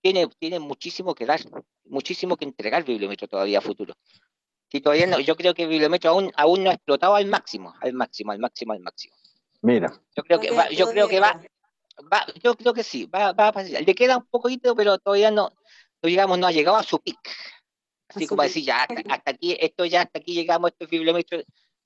tiene, 0.00 0.28
tiene 0.38 0.58
muchísimo 0.58 1.14
que 1.14 1.26
dar, 1.26 1.40
muchísimo 1.84 2.36
que 2.36 2.44
entregar 2.44 2.84
Bibliometro 2.84 3.28
todavía 3.28 3.58
a 3.58 3.62
futuro. 3.62 3.94
Si 4.76 4.82
todavía 4.82 5.06
no, 5.06 5.18
yo 5.20 5.36
creo 5.36 5.54
que 5.54 5.66
Bibliometro 5.66 6.10
aún, 6.10 6.30
aún 6.36 6.62
no 6.62 6.68
ha 6.68 6.74
explotado 6.74 7.14
al 7.14 7.24
máximo, 7.24 7.74
al 7.80 7.94
máximo, 7.94 8.32
al 8.32 8.38
máximo, 8.38 8.74
al 8.74 8.80
máximo. 8.80 9.16
Mira. 9.62 9.90
Yo 10.14 10.22
creo 10.22 10.38
que 10.38 10.50
va, 10.50 10.68
yo 10.68 10.90
creo 10.90 11.08
que 11.08 11.18
va, 11.18 11.40
va, 12.12 12.26
yo 12.42 12.54
creo 12.56 12.74
que 12.74 12.82
sí, 12.82 13.06
va, 13.06 13.32
va 13.32 13.48
a 13.48 13.52
pasar. 13.52 13.70
Le 13.70 13.94
queda 13.94 14.18
un 14.18 14.26
poquito, 14.26 14.76
pero 14.76 14.98
todavía 14.98 15.30
no, 15.30 15.50
digamos, 16.02 16.38
no 16.38 16.46
ha 16.46 16.52
llegado 16.52 16.76
a 16.76 16.82
su 16.82 16.98
pic. 16.98 17.18
Así 18.08 18.26
como 18.26 18.42
decir, 18.42 18.64
ya, 18.64 18.82
hasta, 19.08 19.30
aquí, 19.30 19.56
esto 19.58 19.86
ya, 19.86 20.02
hasta 20.02 20.18
aquí 20.18 20.34
llegamos, 20.34 20.72
esto 20.72 20.84
es 20.84 20.90
bibliometro. 20.90 21.38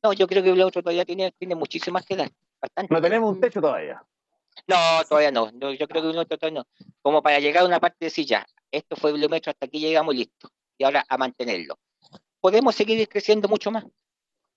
No, 0.03 0.13
yo 0.13 0.27
creo 0.27 0.43
que 0.43 0.49
Bibliometro 0.49 0.83
todavía 0.83 1.05
tiene, 1.05 1.31
tiene 1.39 1.55
muchísimo 1.55 1.95
más 1.95 2.05
que 2.05 2.17
dar. 2.17 2.33
Bastante. 2.61 2.93
No 2.93 3.01
tenemos 3.01 3.33
un 3.33 3.41
techo 3.41 3.61
todavía. 3.61 4.03
No, 4.67 4.77
todavía 5.09 5.31
no. 5.31 5.49
yo 5.53 5.87
creo 5.87 6.03
que 6.03 6.09
Bibliometro 6.09 6.39
todavía 6.39 6.63
no. 6.63 6.87
Como 7.03 7.23
para 7.23 7.39
llegar 7.39 7.63
a 7.63 7.67
una 7.67 7.79
parte 7.79 7.99
de 8.01 8.07
decir, 8.07 8.27
ya, 8.27 8.45
esto 8.73 8.97
fue 8.97 9.13
Bibliometro, 9.13 9.51
hasta 9.51 9.67
aquí 9.67 9.79
llegamos, 9.79 10.13
listo. 10.17 10.51
Y 10.77 10.83
ahora 10.83 11.05
a 11.09 11.17
mantenerlo. 11.17 11.79
Podemos 12.41 12.75
seguir 12.75 13.09
creciendo 13.09 13.49
mucho 13.49 13.71
más. 13.71 13.85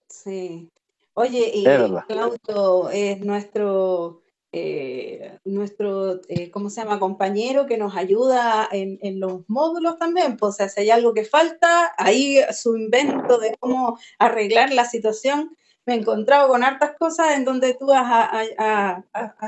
Sí. 0.07 0.69
Oye, 1.13 1.51
y 1.53 1.63
Claudio 1.63 2.89
es 2.89 3.19
nuestro 3.19 4.23
eh, 4.55 5.39
nuestro, 5.45 6.21
eh, 6.27 6.51
¿cómo 6.51 6.69
se 6.69 6.81
llama?, 6.81 6.99
compañero 6.99 7.65
que 7.65 7.79
nos 7.79 7.97
ayuda 7.97 8.69
en, 8.71 9.19
los 9.19 9.41
módulos 9.49 9.97
también. 9.97 10.37
Pues, 10.37 10.49
o 10.49 10.53
sea, 10.53 10.69
si 10.69 10.81
hay 10.81 10.91
algo 10.91 11.15
que 11.15 11.25
falta, 11.25 11.91
ahí 11.97 12.37
su 12.53 12.77
invento 12.77 13.39
de 13.39 13.55
cómo 13.59 13.97
arreglar 14.19 14.71
la 14.71 14.85
situación. 14.85 15.57
Me 15.87 15.95
he 15.95 15.97
encontrado 15.97 16.49
con 16.49 16.63
hartas 16.63 16.91
cosas 16.99 17.35
en 17.35 17.45
donde 17.45 17.73
tú 17.73 17.91
has, 17.91 18.45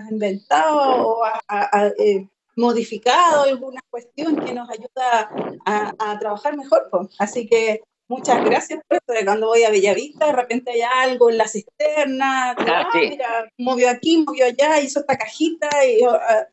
inventado 0.10 1.08
o 1.08 1.24
has, 1.24 1.94
eh, 2.00 2.28
modificado 2.56 3.44
alguna 3.44 3.82
cuestión 3.92 4.38
que 4.38 4.56
nos 4.56 4.68
ayuda 4.72 5.30
a, 5.68 6.20
trabajar 6.20 6.58
mejor. 6.58 6.88
Pues. 6.90 7.10
Así 7.20 7.48
que 7.48 7.84
Muchas 8.08 8.46
gracias 8.46 8.82
por 8.88 8.98
esto 8.98 9.14
de 9.14 9.26
cuando 9.26 9.48
voy 9.48 9.64
a 9.64 9.72
Bellavista, 9.72 10.28
de 10.28 10.34
repente 10.34 10.72
hay 10.72 10.82
algo 10.82 11.32
en 11.32 11.38
la 11.38 11.48
cisterna, 11.48 12.52
ah, 12.52 12.56
ah, 12.58 12.90
mira, 12.94 13.52
movió 13.58 13.90
aquí, 13.90 14.18
movió 14.18 14.46
allá, 14.46 14.80
hizo 14.80 15.00
esta 15.00 15.18
cajita 15.18 15.70
y 15.86 16.04
ah, 16.04 16.48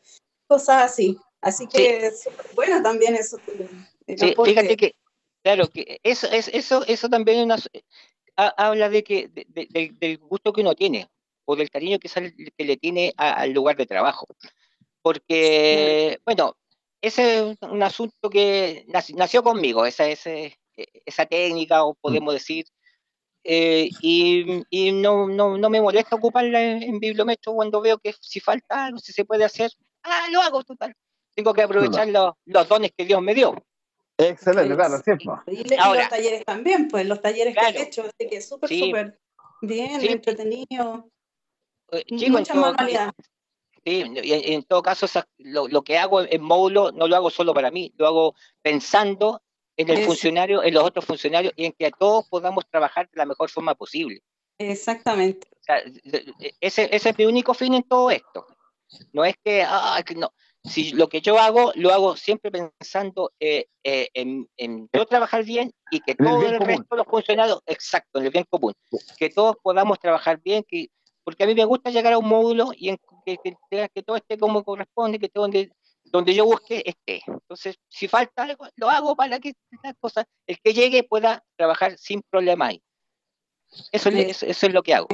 cosas 0.47 0.85
así. 0.85 1.19
Así 1.43 1.67
que 1.67 2.07
es 2.07 2.29
bueno 2.55 2.83
también 2.83 3.17
eso. 3.17 3.39
Sí, 4.07 4.35
fíjate 4.45 4.77
que, 4.77 4.95
claro, 5.43 5.69
que 5.69 6.01
eso, 6.03 6.27
es, 6.31 6.49
eso, 6.49 6.87
eso 6.87 7.09
también 7.11 7.51
habla 8.37 8.89
de 8.89 9.05
que 9.05 9.29
del 9.29 10.19
gusto 10.19 10.53
que 10.53 10.63
uno 10.63 10.75
tiene 10.75 11.09
o 11.45 11.57
del 11.57 11.69
cariño 11.69 11.99
que, 11.99 12.09
que 12.57 12.65
le 12.65 12.77
tiene 12.77 13.13
al 13.17 13.51
lugar 13.51 13.77
de 13.77 13.87
trabajo. 13.87 14.27
Porque, 15.03 16.21
bueno, 16.25 16.57
ese 17.03 17.51
es 17.51 17.57
un 17.63 17.83
asunto 17.83 18.31
que 18.31 18.87
nació 18.87 19.43
conmigo, 19.43 19.85
esa, 19.85 20.09
ese, 20.09 20.61
esa 20.77 21.27
técnica, 21.27 21.85
o 21.85 21.93
mm. 21.93 21.97
podemos 22.01 22.35
decir, 22.35 22.67
eh, 23.45 23.91
y, 24.01 24.63
y 24.71 24.93
no, 24.93 25.27
no, 25.27 25.59
no, 25.59 25.71
me 25.71 25.81
molesta 25.81 26.17
ocuparla 26.17 26.61
en, 26.63 27.01
bibliometro 27.01 27.55
cuando 27.55 27.81
veo 27.81 27.99
que 27.99 28.15
si 28.21 28.39
falta 28.39 28.87
algo, 28.87 28.99
si 28.99 29.13
se 29.13 29.25
puede 29.25 29.45
hacer, 29.45 29.71
ah, 30.05 30.27
lo 30.31 30.41
hago 30.41 30.63
total. 30.63 30.95
Tengo 31.35 31.53
que 31.53 31.63
aprovechar 31.63 32.09
los, 32.09 32.35
los 32.45 32.69
dones 32.69 32.93
que 32.97 33.05
Dios 33.05 33.21
me 33.23 33.35
dio. 33.35 33.55
Excelente, 34.19 34.75
claro, 34.75 34.99
cierto. 35.03 35.43
Y, 35.47 35.65
los 35.65 36.09
talleres 36.09 36.45
también, 36.45 36.89
pues 36.89 37.07
los 37.07 37.21
talleres 37.21 37.57
que 37.57 37.79
he 37.79 37.83
hecho, 37.83 38.03
así 38.03 38.29
que 38.29 38.41
súper, 38.41 38.69
súper 38.69 39.19
bien, 39.63 40.01
entretenido. 40.05 41.09
Eh, 41.91 42.05
mucha 42.29 42.55
manualidad. 42.55 43.13
Sí, 43.85 44.05
en, 44.05 44.63
todo 44.63 44.83
caso, 44.83 45.07
lo, 45.39 45.67
lo, 45.67 45.83
que 45.83 45.99
hago 45.99 46.23
en 46.23 46.41
módulo 46.41 46.93
no 46.93 47.09
lo 47.09 47.17
hago 47.17 47.31
solo 47.31 47.53
para 47.53 47.73
mí, 47.73 47.93
lo 47.97 48.07
hago 48.07 48.35
pensando 48.63 49.43
en 49.77 49.91
el 49.91 50.05
funcionario, 50.05 50.63
en 50.63 50.75
los 50.75 50.85
otros 50.85 51.05
funcionarios 51.05 51.53
y 51.57 51.67
en 51.67 51.73
que 51.73 51.91
todos 51.99 52.29
podamos 52.29 52.65
trabajar 52.69 53.09
de 53.11 53.19
la 53.19 53.27
mejor 53.27 53.51
forma 53.51 53.75
posible. 53.75 54.23
Exactamente. 54.59 55.49
ese, 56.61 56.89
ese, 56.95 57.09
es 57.09 57.19
mi 57.19 57.25
único 57.25 57.55
fin 57.55 57.75
en 57.75 57.83
todo 57.83 58.11
esto. 58.11 58.47
No 59.13 59.25
es 59.25 59.35
que, 59.43 59.63
ah, 59.63 60.03
no. 60.17 60.33
Si 60.65 60.93
lo 60.93 61.09
que 61.09 61.21
yo 61.21 61.39
hago, 61.41 61.73
lo 61.75 61.93
hago 61.93 62.15
siempre 62.15 62.53
pensando 62.53 63.33
eh, 63.41 63.67
eh, 63.83 64.09
en, 64.15 64.49
en, 64.57 64.89
yo 64.93 65.07
trabajar 65.07 65.45
bien 65.45 65.73
y 65.91 65.99
que 66.01 66.15
todos 66.15 66.45
el 66.45 66.61
resto 66.61 66.87
de 66.91 66.97
los 66.99 67.07
funcionarios, 67.07 67.61
exacto, 67.67 68.21
en 68.21 68.27
el 68.27 68.31
bien 68.31 68.45
común, 68.49 68.73
que 69.19 69.31
todos 69.31 69.57
podamos 69.61 69.99
trabajar 69.99 70.41
bien, 70.41 70.63
que, 70.69 70.87
porque 71.25 71.43
a 71.43 71.47
mí 71.49 71.55
me 71.57 71.65
gusta 71.65 71.91
llegar 71.91 72.13
a 72.13 72.19
un 72.19 72.29
módulo 72.29 72.71
y 72.77 72.91
en, 72.91 72.99
que, 73.27 73.39
que, 73.43 73.89
que, 73.93 74.03
todo 74.05 74.15
esté 74.15 74.39
como 74.39 74.63
corresponde, 74.63 75.19
que 75.19 75.29
todo 75.29 75.47
donde 76.13 76.35
yo 76.35 76.45
busque 76.45 76.83
esté. 76.85 77.23
Entonces, 77.27 77.77
si 77.89 78.07
falta 78.07 78.43
algo, 78.43 78.67
lo 78.77 78.91
hago 78.91 79.17
para 79.17 79.41
que 79.41 79.55
las 79.83 79.97
cosas, 79.99 80.27
el 80.47 80.61
que 80.61 80.75
llegue 80.75 81.03
pueda 81.03 81.43
trabajar 81.57 81.97
sin 81.99 82.23
problema 82.31 82.67
ahí. 82.67 82.83
Eso, 83.91 84.11
es, 84.11 84.43
eso 84.43 84.67
es 84.67 84.73
lo 84.73 84.83
que 84.83 84.95
hago. 84.95 85.09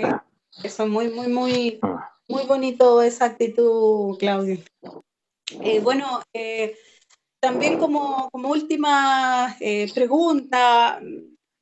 Eso 0.64 0.82
es 0.82 0.88
muy, 0.88 1.08
muy, 1.08 1.28
muy, 1.28 1.78
muy 2.26 2.44
bonito 2.44 3.00
esa 3.00 3.26
actitud, 3.26 4.18
Claudio. 4.18 4.58
Eh, 5.62 5.80
bueno, 5.80 6.20
eh, 6.32 6.76
también 7.40 7.78
como, 7.78 8.28
como 8.30 8.48
última 8.48 9.56
eh, 9.60 9.90
pregunta, 9.94 11.00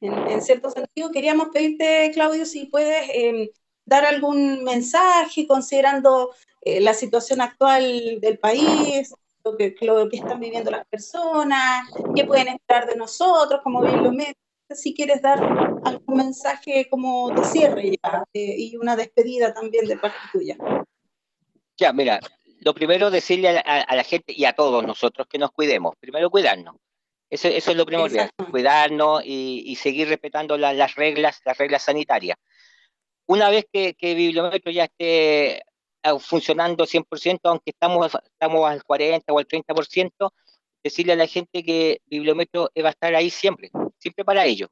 en, 0.00 0.42
cierto 0.42 0.70
sentido, 0.70 1.10
queríamos 1.10 1.48
pedirte, 1.48 2.10
Claudio, 2.14 2.46
si 2.46 2.66
puedes 2.66 3.50
dar 3.84 4.06
algún 4.06 4.64
mensaje 4.64 5.46
considerando 5.46 6.34
la 6.64 6.94
situación 6.94 7.40
actual 7.40 8.18
del 8.20 8.38
país, 8.38 9.12
lo 9.46 9.56
que, 9.56 9.74
lo 9.80 10.08
que 10.08 10.16
están 10.16 10.40
viviendo 10.40 10.70
las 10.70 10.86
personas, 10.86 11.88
qué 12.14 12.24
pueden 12.24 12.48
esperar 12.48 12.86
de 12.86 12.96
nosotros 12.96 13.60
como 13.62 13.80
bibliometros. 13.80 14.36
Si 14.70 14.92
quieres 14.92 15.22
dar 15.22 15.40
algún 15.84 16.16
mensaje 16.16 16.88
como 16.90 17.30
de 17.30 17.44
cierre 17.44 17.92
ya, 18.02 18.24
eh, 18.32 18.56
y 18.58 18.76
una 18.76 18.96
despedida 18.96 19.54
también 19.54 19.86
de 19.86 19.96
parte 19.96 20.18
tuya. 20.32 20.56
Ya, 21.76 21.92
mira, 21.92 22.18
lo 22.60 22.74
primero 22.74 23.10
decirle 23.10 23.62
a, 23.64 23.94
la 23.94 24.02
gente 24.02 24.32
y 24.32 24.44
a 24.44 24.54
todos 24.54 24.84
nosotros 24.84 25.28
que 25.28 25.38
nos 25.38 25.52
cuidemos. 25.52 25.94
Primero 26.00 26.30
cuidarnos. 26.30 26.74
Eso, 27.30 27.46
eso 27.46 27.70
es 27.70 27.76
lo 27.76 27.86
primordial, 27.86 28.30
cuidarnos 28.50 29.22
y, 29.24 29.76
seguir 29.76 30.08
respetando 30.08 30.56
las 30.58 30.94
reglas, 30.96 31.40
las 31.44 31.58
reglas 31.58 31.84
sanitarias. 31.84 32.36
Una 33.26 33.50
vez 33.50 33.66
que, 33.72 33.94
que 33.94 34.14
Bibliometro 34.14 34.72
ya 34.72 34.84
esté 34.84 35.62
funcionando 36.20 36.86
100%, 36.86 37.40
aunque 37.44 37.70
estamos, 37.70 38.12
estamos 38.24 38.68
al 38.68 38.82
40 38.84 39.32
o 39.32 39.38
al 39.38 39.46
30%, 39.46 40.30
decirle 40.82 41.12
a 41.14 41.16
la 41.16 41.26
gente 41.26 41.64
que 41.64 42.00
Bibliometro 42.06 42.70
va 42.82 42.88
a 42.88 42.90
estar 42.90 43.14
ahí 43.14 43.30
siempre, 43.30 43.70
siempre 43.98 44.24
para 44.24 44.44
ellos. 44.44 44.68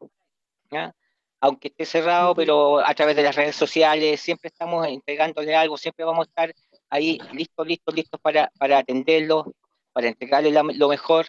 Aunque 1.41 1.69
esté 1.69 1.85
cerrado, 1.85 2.35
pero 2.35 2.79
a 2.79 2.95
través 2.95 3.17
de 3.17 3.23
las 3.23 3.37
redes 3.37 3.57
sociales, 3.57 4.21
siempre 4.21 4.49
estamos 4.49 4.87
entregándole 4.87 5.55
algo, 5.55 5.77
siempre 5.77 6.05
vamos 6.05 6.27
a 6.27 6.31
estar 6.31 6.55
ahí 6.89 7.19
listos, 7.33 7.67
listos, 7.67 7.95
listos 7.95 8.21
para, 8.21 8.51
para 8.59 8.79
atenderlos, 8.79 9.47
para 9.93 10.09
entregarles 10.09 10.55
lo 10.77 10.89
mejor. 10.89 11.27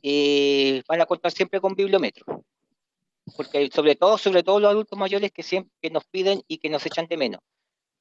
Y 0.00 0.82
van 0.88 1.00
a 1.00 1.06
contar 1.06 1.32
siempre 1.32 1.60
con 1.60 1.74
Bibliometro. 1.74 2.24
Porque 3.36 3.68
sobre 3.72 3.94
todo, 3.94 4.18
sobre 4.18 4.42
todo 4.42 4.58
los 4.58 4.70
adultos 4.70 4.98
mayores 4.98 5.30
que 5.32 5.42
siempre 5.42 5.72
que 5.80 5.90
nos 5.90 6.04
piden 6.06 6.42
y 6.48 6.58
que 6.58 6.70
nos 6.70 6.84
echan 6.86 7.06
de 7.06 7.16
menos 7.16 7.40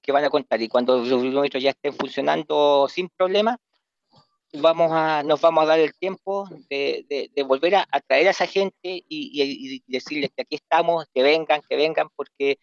que 0.02 0.12
van 0.12 0.26
a 0.26 0.30
contar. 0.30 0.62
Y 0.62 0.68
cuando 0.68 0.98
los 1.04 1.22
kilómetros 1.22 1.62
ya 1.62 1.72
estén 1.72 1.94
funcionando 1.94 2.88
sin 2.90 3.10
problema, 3.10 3.58
vamos 4.54 4.92
a, 4.92 5.24
nos 5.24 5.40
vamos 5.42 5.64
a 5.64 5.68
dar 5.68 5.80
el 5.80 5.94
tiempo 5.96 6.50
de, 6.70 7.30
de, 7.34 7.44
volver 7.44 7.76
a 7.76 7.88
atraer 7.92 8.28
a 8.28 8.32
esa 8.32 8.48
gente 8.48 8.74
y, 8.84 9.04
y, 9.08 9.84
decirles 9.88 10.32
que 10.36 10.44
aquí 10.44 10.56
estamos, 10.56 11.06
que 11.14 11.24
vengan, 11.24 11.62
que 11.68 11.76
vengan, 11.76 12.08
porque 12.16 12.58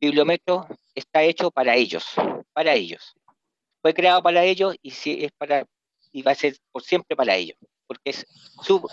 Bibliometro 0.00 0.66
está 0.94 1.22
hecho 1.22 1.50
para 1.50 1.76
ellos, 1.76 2.06
para 2.52 2.74
ellos. 2.74 3.14
Fue 3.82 3.94
creado 3.94 4.22
para 4.22 4.44
ellos 4.44 4.76
y 4.82 4.90
si 4.90 5.24
es 5.24 5.32
para 5.32 5.66
y 6.12 6.22
va 6.22 6.32
a 6.32 6.34
ser 6.34 6.56
por 6.72 6.82
siempre 6.82 7.16
para 7.16 7.36
ellos. 7.36 7.56
Porque 7.90 8.10
es, 8.10 8.24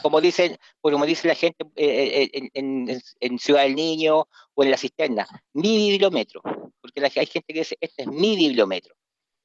como, 0.01 0.19
dicen, 0.19 0.57
como 0.81 1.05
dice 1.05 1.27
la 1.27 1.35
gente 1.35 1.63
eh, 1.75 2.31
eh, 2.33 2.49
en, 2.55 3.37
Ciudad 3.37 3.61
del 3.61 3.75
Niño 3.75 4.27
o 4.55 4.63
en 4.63 4.71
la 4.71 4.77
cisterna, 4.77 5.27
mi 5.53 5.77
bibliómetro, 5.77 6.41
porque 6.81 7.03
hay 7.03 7.27
gente 7.27 7.53
que 7.53 7.59
dice, 7.59 7.77
este 7.79 8.01
es 8.01 8.07
mi 8.07 8.35
bibliómetro. 8.35 8.95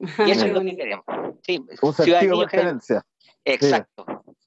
Y 0.26 0.30
eso 0.30 0.46
es 0.46 0.52
lo 0.54 0.62
que 0.62 0.74
queremos. 0.74 1.04
Sí, 1.42 1.62
Un 1.82 1.92
sentido 1.92 2.40
de 2.40 2.46
pertenencia. 2.46 3.06
Exacto. 3.44 4.06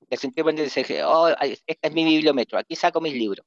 El 0.10 0.18
sentido 0.18 0.48
de 0.48 0.54
pertenencia. 0.56 1.08
Oh, 1.08 1.28
este 1.68 1.88
es 1.88 1.94
mi 1.94 2.04
bibliómetro, 2.04 2.58
aquí 2.58 2.76
saco 2.76 3.00
mis 3.00 3.14
libros. 3.14 3.46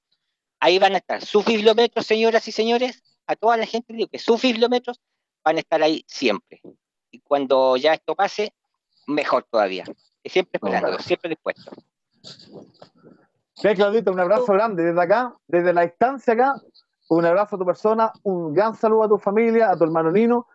Ahí 0.61 0.78
van 0.78 0.94
a 0.94 0.98
estar 0.98 1.24
sus 1.24 1.44
bibliómetros, 1.44 2.06
señoras 2.06 2.46
y 2.46 2.52
señores, 2.52 3.02
a 3.26 3.34
toda 3.34 3.56
la 3.56 3.66
gente 3.66 3.94
digo 3.94 4.09
que 4.09 4.20
sus 4.20 4.40
bibliómetros 4.40 5.00
van 5.42 5.56
a 5.56 5.59
estar 5.59 5.82
ahí 5.82 6.04
siempre. 6.06 6.62
Y 7.11 7.18
cuando 7.18 7.76
ya 7.76 7.94
esto 7.94 8.14
pase, 8.14 8.54
mejor 9.09 9.44
todavía. 9.50 9.86
Siempre 10.28 10.60
esperando, 10.62 10.98
siempre 10.98 11.30
dispuesto. 11.30 11.70
Sí, 13.54 13.68
Claudito, 13.74 14.12
un 14.12 14.20
abrazo 14.20 14.52
grande 14.52 14.84
desde 14.84 15.02
acá, 15.02 15.34
desde 15.48 15.72
la 15.72 15.82
distancia 15.82 16.34
acá. 16.34 16.54
Un 17.08 17.24
abrazo 17.24 17.56
a 17.56 17.58
tu 17.58 17.64
persona, 17.64 18.12
un 18.22 18.52
gran 18.52 18.74
saludo 18.74 19.04
a 19.04 19.08
tu 19.08 19.18
familia, 19.18 19.70
a 19.70 19.76
tu 19.76 19.84
hermano 19.84 20.12
Nino. 20.12 20.46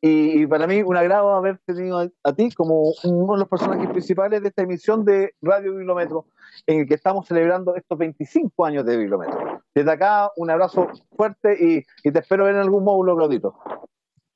Y, 0.00 0.46
para 0.46 0.66
mí 0.66 0.80
un 0.82 0.96
agrado 0.96 1.34
haberte 1.34 1.74
tenido 1.74 2.08
a, 2.22 2.32
ti 2.32 2.50
como 2.52 2.92
uno 3.02 3.32
de 3.34 3.40
los 3.40 3.48
personajes 3.48 3.90
principales 3.90 4.42
de 4.42 4.48
esta 4.48 4.62
emisión 4.62 5.04
de 5.04 5.34
Radio 5.42 5.74
Biblómetro, 5.74 6.26
en 6.66 6.80
el 6.80 6.88
que 6.88 6.94
estamos 6.94 7.26
celebrando 7.26 7.74
estos 7.74 7.98
25 7.98 8.64
años 8.64 8.86
de 8.86 8.96
Biblómetro. 8.96 9.62
Desde 9.74 9.90
acá, 9.90 10.30
un 10.36 10.50
abrazo 10.50 10.88
fuerte 11.16 11.56
y, 11.60 11.84
y 12.08 12.12
te 12.12 12.20
espero 12.20 12.44
ver 12.44 12.54
en 12.54 12.60
algún 12.60 12.84
módulo, 12.84 13.16
Claudito. 13.16 13.58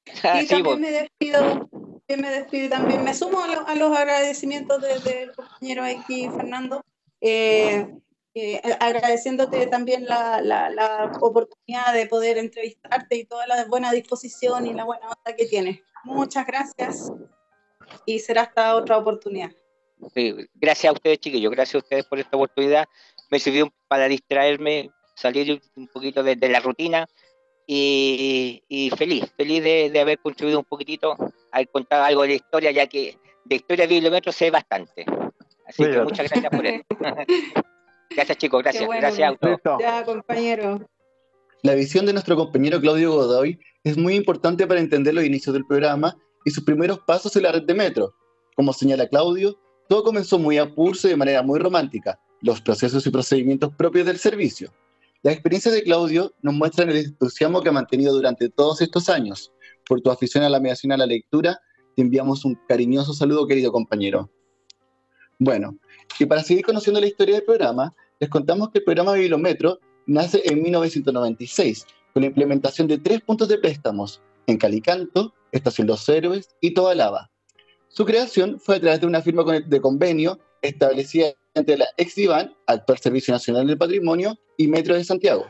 Y 0.05 0.47
también 0.47 0.80
me 0.80 0.90
despido, 0.90 1.68
me 2.17 2.31
despido 2.31 2.71
también 2.71 3.05
me 3.05 3.15
sumo 3.15 3.39
a, 3.43 3.75
los 3.75 3.97
agradecimientos 3.97 4.81
del 4.81 5.33
compañero 5.35 5.85
aquí, 5.85 6.29
Fernando, 6.29 6.85
eh, 7.21 7.87
eh, 8.35 8.61
agradeciéndote 8.81 9.67
también 9.67 10.07
la, 10.07 10.41
la, 10.41 11.13
oportunidad 11.21 11.93
de 11.93 12.07
poder 12.07 12.39
entrevistarte 12.39 13.17
y 13.17 13.25
toda 13.25 13.47
la 13.47 13.65
buena 13.67 13.93
disposición 13.93 14.67
y 14.67 14.73
la 14.73 14.85
buena 14.85 15.07
onda 15.07 15.37
que 15.37 15.47
tienes. 15.47 15.81
Muchas 16.05 16.47
gracias 16.47 17.13
y 18.07 18.19
será 18.19 18.43
hasta 18.43 18.77
otra 18.77 18.99
oportunidad. 18.99 19.51
gracias 20.55 20.91
a 20.91 20.93
ustedes, 20.93 21.19
chiquillos, 21.19 21.53
gracias 21.53 21.77
a 21.77 21.79
ustedes 21.79 22.05
por 22.07 22.19
esta 22.19 22.37
oportunidad. 22.37 22.87
Me 23.31 23.39
sirvió 23.39 23.73
para 23.89 24.09
distraerme, 24.09 24.91
salir 25.15 25.61
un 25.77 25.89
poquito 25.89 26.23
de 26.23 26.49
la 26.49 26.61
rutina 26.61 27.07
y, 27.67 28.91
feliz, 28.97 29.33
feliz 29.37 29.63
de, 29.63 30.01
haber 30.01 30.19
contribuido 30.19 30.59
un 30.59 30.65
poquitito, 30.65 31.17
a 31.53 31.65
contar 31.67 32.03
algo 32.03 32.23
de 32.23 32.29
la 32.29 32.35
historia, 32.35 32.71
ya 32.71 32.87
que 32.87 33.19
de 33.45 33.57
historia 33.57 33.87
de 33.87 33.95
bibliometro 33.95 34.33
sé 34.33 34.51
bastante. 34.51 35.05
Así 35.67 35.85
que 35.85 36.01
muchas 36.01 36.29
gracias 36.29 36.51
por 36.51 36.67
eso. 36.67 36.85
gracias 38.11 38.39
chicos, 38.39 38.63
gracias. 38.63 38.89
gracias 38.89 39.29
Auto. 39.29 39.79
Ya, 39.81 40.05
compañero. 40.05 40.87
La 41.63 41.75
visión 41.75 42.07
de 42.07 42.13
nuestro 42.13 42.37
compañero 42.37 42.81
Claudio 42.81 43.13
Godoy 43.13 43.61
es 43.85 43.97
muy 43.97 44.15
importante 44.15 44.67
para 44.67 44.81
entender 44.81 45.15
los 45.15 45.25
inicios 45.25 45.53
del 45.53 45.67
programa 45.67 46.17
y 46.45 46.51
sus 46.51 46.65
primeros 46.65 47.01
pasos 47.01 47.37
en 47.37 47.45
la 47.45 47.53
red 47.53 47.63
de 47.63 47.75
metro. 47.75 48.15
Como 48.57 48.73
señala 48.73 49.07
Claudio, 49.07 49.59
todo 49.89 50.03
comenzó 50.03 50.39
muy 50.39 50.59
a 50.59 50.75
pulso 50.75 51.07
y 51.07 51.11
de 51.11 51.17
manera 51.17 51.43
muy 51.43 51.61
romántica, 51.61 52.19
los 52.41 52.61
procesos 52.61 53.07
y 53.07 53.11
procedimientos 53.11 53.73
propios 53.77 54.07
del 54.07 54.19
servicio. 54.19 54.73
Las 55.23 55.35
experiencias 55.35 55.75
de 55.75 55.85
Claudio 55.85 56.33
nos 56.43 56.55
muestran 56.55 56.91
el 56.91 56.97
entusiasmo 56.97 57.63
que 57.63 57.69
ha 57.69 57.73
mantenido 57.73 58.13
durante 58.13 58.49
todos 58.49 58.81
estos 58.81 59.09
años. 59.09 59.53
Por 59.93 60.01
tu 60.01 60.11
afición 60.11 60.43
a 60.43 60.49
la 60.49 60.59
mediación 60.59 60.90
a 60.93 60.97
la 60.97 61.05
lectura, 61.05 61.61
te 61.95 62.01
enviamos 62.01 62.47
un 62.47 62.59
cariñoso 62.66 63.12
saludo, 63.12 63.47
querido 63.47 63.70
compañero. 63.70 64.30
Bueno, 65.38 65.76
y 66.18 66.24
para 66.24 66.43
seguir 66.43 66.64
conociendo 66.64 66.99
la 66.99 67.09
historia 67.09 67.34
del 67.34 67.45
programa, 67.45 67.93
les 68.18 68.30
contamos 68.30 68.70
que 68.70 68.78
el 68.78 68.84
programa 68.86 69.12
Bibliometro 69.12 69.80
nace 70.07 70.40
en 70.47 70.62
1996 70.62 71.84
con 72.14 72.22
la 72.22 72.28
implementación 72.28 72.88
de 72.88 72.97
tres 72.97 73.20
puntos 73.20 73.49
de 73.49 73.59
préstamos 73.59 74.22
en 74.47 74.57
Calicanto, 74.57 75.34
Estación 75.53 75.88
Los 75.88 76.09
Héroes 76.09 76.49
y 76.62 76.72
Toda 76.72 76.95
Lava. 76.95 77.30
Su 77.88 78.07
creación 78.07 78.59
fue 78.59 78.76
a 78.76 78.80
través 78.80 79.03
de 79.03 79.07
una 79.07 79.20
firma 79.20 79.45
de 79.45 79.80
convenio 79.82 80.38
establecida 80.62 81.34
entre 81.53 81.76
la 81.76 81.88
ex 81.99 82.14
Divan, 82.14 82.57
actual 82.66 82.99
Servicio 82.99 83.34
Nacional 83.34 83.66
del 83.66 83.76
Patrimonio, 83.76 84.38
y 84.57 84.68
Metro 84.68 84.95
de 84.95 85.05
Santiago. 85.05 85.45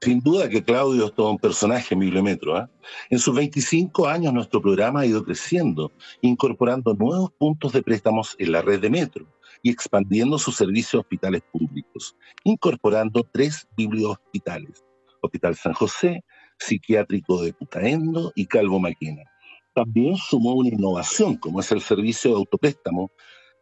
Sin 0.00 0.20
duda 0.20 0.48
que 0.48 0.62
Claudio 0.62 1.06
es 1.06 1.14
todo 1.14 1.32
un 1.32 1.38
personaje 1.38 1.94
en 1.94 2.00
Bibliometro. 2.00 2.56
¿eh? 2.56 2.68
En 3.10 3.18
sus 3.18 3.34
25 3.34 4.06
años 4.06 4.32
nuestro 4.32 4.62
programa 4.62 5.00
ha 5.00 5.06
ido 5.06 5.24
creciendo, 5.24 5.90
incorporando 6.20 6.94
nuevos 6.94 7.32
puntos 7.32 7.72
de 7.72 7.82
préstamos 7.82 8.36
en 8.38 8.52
la 8.52 8.62
red 8.62 8.80
de 8.80 8.90
Metro 8.90 9.26
y 9.60 9.70
expandiendo 9.70 10.38
sus 10.38 10.54
servicios 10.54 11.00
hospitales 11.00 11.42
públicos, 11.52 12.14
incorporando 12.44 13.26
tres 13.32 13.66
bibliohospitales, 13.76 14.84
Hospital 15.20 15.56
San 15.56 15.72
José, 15.72 16.22
Psiquiátrico 16.60 17.42
de 17.42 17.52
Putaendo 17.52 18.32
y 18.36 18.46
Calvo 18.46 18.78
Maquina. 18.78 19.24
También 19.74 20.16
sumó 20.16 20.54
una 20.54 20.68
innovación, 20.68 21.36
como 21.36 21.58
es 21.58 21.72
el 21.72 21.80
servicio 21.80 22.30
de 22.30 22.36
autopréstamo, 22.36 23.10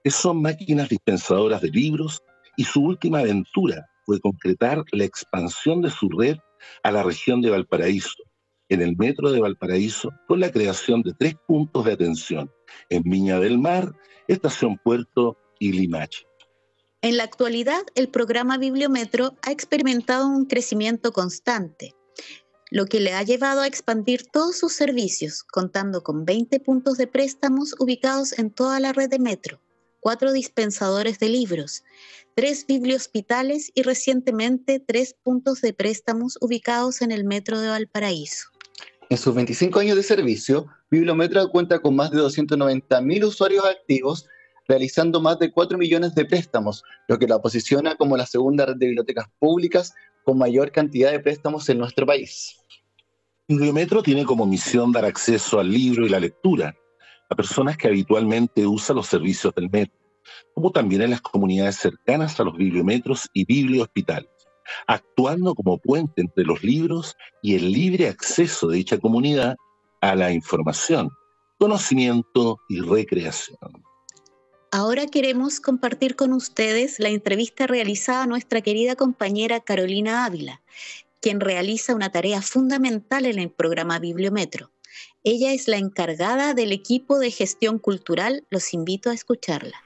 que 0.04 0.10
son 0.10 0.42
máquinas 0.42 0.90
dispensadoras 0.90 1.62
de 1.62 1.70
libros, 1.70 2.22
y 2.58 2.64
su 2.64 2.82
última 2.82 3.20
aventura 3.20 3.86
fue 4.06 4.20
concretar 4.20 4.84
la 4.92 5.04
expansión 5.04 5.82
de 5.82 5.90
su 5.90 6.08
red 6.08 6.36
a 6.84 6.92
la 6.92 7.02
región 7.02 7.42
de 7.42 7.50
Valparaíso, 7.50 8.22
en 8.68 8.80
el 8.80 8.96
metro 8.96 9.32
de 9.32 9.40
Valparaíso, 9.40 10.10
con 10.28 10.40
la 10.40 10.50
creación 10.50 11.02
de 11.02 11.12
tres 11.18 11.34
puntos 11.46 11.84
de 11.84 11.92
atención, 11.92 12.50
en 12.88 13.02
Viña 13.02 13.40
del 13.40 13.58
Mar, 13.58 13.92
Estación 14.28 14.78
Puerto 14.78 15.36
y 15.58 15.72
Limache. 15.72 16.24
En 17.02 17.16
la 17.16 17.24
actualidad, 17.24 17.82
el 17.94 18.08
programa 18.08 18.58
Bibliometro 18.58 19.34
ha 19.42 19.50
experimentado 19.50 20.26
un 20.28 20.46
crecimiento 20.46 21.12
constante, 21.12 21.94
lo 22.70 22.86
que 22.86 23.00
le 23.00 23.12
ha 23.12 23.22
llevado 23.22 23.60
a 23.60 23.66
expandir 23.66 24.26
todos 24.26 24.58
sus 24.58 24.72
servicios, 24.72 25.42
contando 25.44 26.02
con 26.02 26.24
20 26.24 26.58
puntos 26.60 26.96
de 26.96 27.06
préstamos 27.06 27.74
ubicados 27.78 28.36
en 28.38 28.50
toda 28.50 28.80
la 28.80 28.92
red 28.92 29.08
de 29.08 29.18
metro 29.18 29.60
cuatro 30.00 30.32
dispensadores 30.32 31.18
de 31.18 31.28
libros, 31.28 31.84
tres 32.34 32.66
bibliohospitales 32.66 33.70
y 33.74 33.82
recientemente 33.82 34.80
tres 34.80 35.14
puntos 35.22 35.60
de 35.60 35.72
préstamos 35.72 36.38
ubicados 36.40 37.02
en 37.02 37.12
el 37.12 37.24
metro 37.24 37.60
de 37.60 37.68
Valparaíso. 37.68 38.48
En 39.08 39.18
sus 39.18 39.34
25 39.34 39.78
años 39.78 39.96
de 39.96 40.02
servicio, 40.02 40.66
Bibliometro 40.90 41.48
cuenta 41.50 41.78
con 41.80 41.96
más 41.96 42.10
de 42.10 42.18
290.000 42.18 43.24
usuarios 43.24 43.64
activos, 43.64 44.26
realizando 44.68 45.20
más 45.20 45.38
de 45.38 45.52
4 45.52 45.78
millones 45.78 46.14
de 46.14 46.24
préstamos, 46.24 46.82
lo 47.08 47.18
que 47.18 47.26
la 47.26 47.40
posiciona 47.40 47.96
como 47.96 48.16
la 48.16 48.26
segunda 48.26 48.66
red 48.66 48.76
de 48.76 48.86
bibliotecas 48.86 49.26
públicas 49.38 49.94
con 50.24 50.38
mayor 50.38 50.72
cantidad 50.72 51.12
de 51.12 51.20
préstamos 51.20 51.68
en 51.68 51.78
nuestro 51.78 52.06
país. 52.06 52.56
Bibliometro 53.48 54.02
tiene 54.02 54.24
como 54.24 54.44
misión 54.44 54.90
dar 54.90 55.04
acceso 55.04 55.60
al 55.60 55.70
libro 55.70 56.04
y 56.04 56.08
la 56.08 56.18
lectura, 56.18 56.76
a 57.28 57.34
personas 57.34 57.76
que 57.76 57.88
habitualmente 57.88 58.66
usan 58.66 58.96
los 58.96 59.06
servicios 59.06 59.54
del 59.54 59.70
metro, 59.70 59.98
como 60.54 60.70
también 60.70 61.02
en 61.02 61.10
las 61.10 61.20
comunidades 61.20 61.76
cercanas 61.76 62.38
a 62.38 62.44
los 62.44 62.56
bibliometros 62.56 63.28
y 63.32 63.44
bibliohospitales, 63.44 64.30
actuando 64.86 65.54
como 65.54 65.78
puente 65.78 66.22
entre 66.22 66.44
los 66.44 66.62
libros 66.62 67.14
y 67.42 67.54
el 67.54 67.72
libre 67.72 68.08
acceso 68.08 68.68
de 68.68 68.78
dicha 68.78 68.98
comunidad 68.98 69.56
a 70.00 70.14
la 70.14 70.32
información, 70.32 71.10
conocimiento 71.58 72.58
y 72.68 72.80
recreación. 72.80 73.58
Ahora 74.72 75.06
queremos 75.06 75.60
compartir 75.60 76.16
con 76.16 76.32
ustedes 76.32 76.98
la 76.98 77.08
entrevista 77.08 77.66
realizada 77.66 78.24
a 78.24 78.26
nuestra 78.26 78.60
querida 78.60 78.94
compañera 78.96 79.60
Carolina 79.60 80.24
Ávila, 80.24 80.60
quien 81.20 81.40
realiza 81.40 81.94
una 81.94 82.10
tarea 82.10 82.42
fundamental 82.42 83.26
en 83.26 83.38
el 83.38 83.50
programa 83.50 83.98
Bibliometro 83.98 84.70
ella 85.24 85.52
es 85.52 85.68
la 85.68 85.76
encargada 85.76 86.54
del 86.54 86.72
equipo 86.72 87.18
de 87.18 87.30
gestión 87.30 87.78
cultural. 87.78 88.46
Los 88.50 88.72
invito 88.74 89.10
a 89.10 89.14
escucharla. 89.14 89.82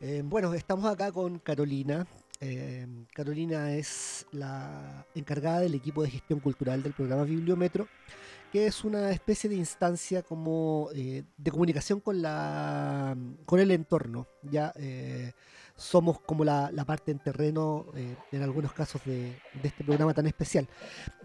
Eh, 0.00 0.22
bueno, 0.24 0.52
estamos 0.54 0.84
acá 0.86 1.12
con 1.12 1.38
Carolina. 1.38 2.06
Eh, 2.40 2.86
Carolina 3.14 3.74
es 3.74 4.26
la 4.30 5.06
encargada 5.14 5.60
del 5.60 5.74
equipo 5.74 6.02
de 6.02 6.10
gestión 6.10 6.40
cultural 6.40 6.82
del 6.82 6.92
programa 6.92 7.24
Bibliometro, 7.24 7.88
que 8.52 8.66
es 8.66 8.84
una 8.84 9.10
especie 9.10 9.48
de 9.48 9.56
instancia 9.56 10.22
como 10.22 10.90
eh, 10.94 11.24
de 11.36 11.50
comunicación 11.50 12.00
con, 12.00 12.20
la, 12.20 13.16
con 13.46 13.58
el 13.58 13.70
entorno. 13.70 14.26
Ya 14.42 14.72
somos 15.76 16.20
como 16.20 16.44
la, 16.44 16.70
parte 16.86 17.10
en 17.10 17.18
terreno 17.18 17.86
en 18.32 18.42
algunos 18.42 18.72
casos 18.72 19.00
de 19.04 19.40
este 19.62 19.84
programa 19.84 20.12
tan 20.12 20.26
especial. 20.26 20.68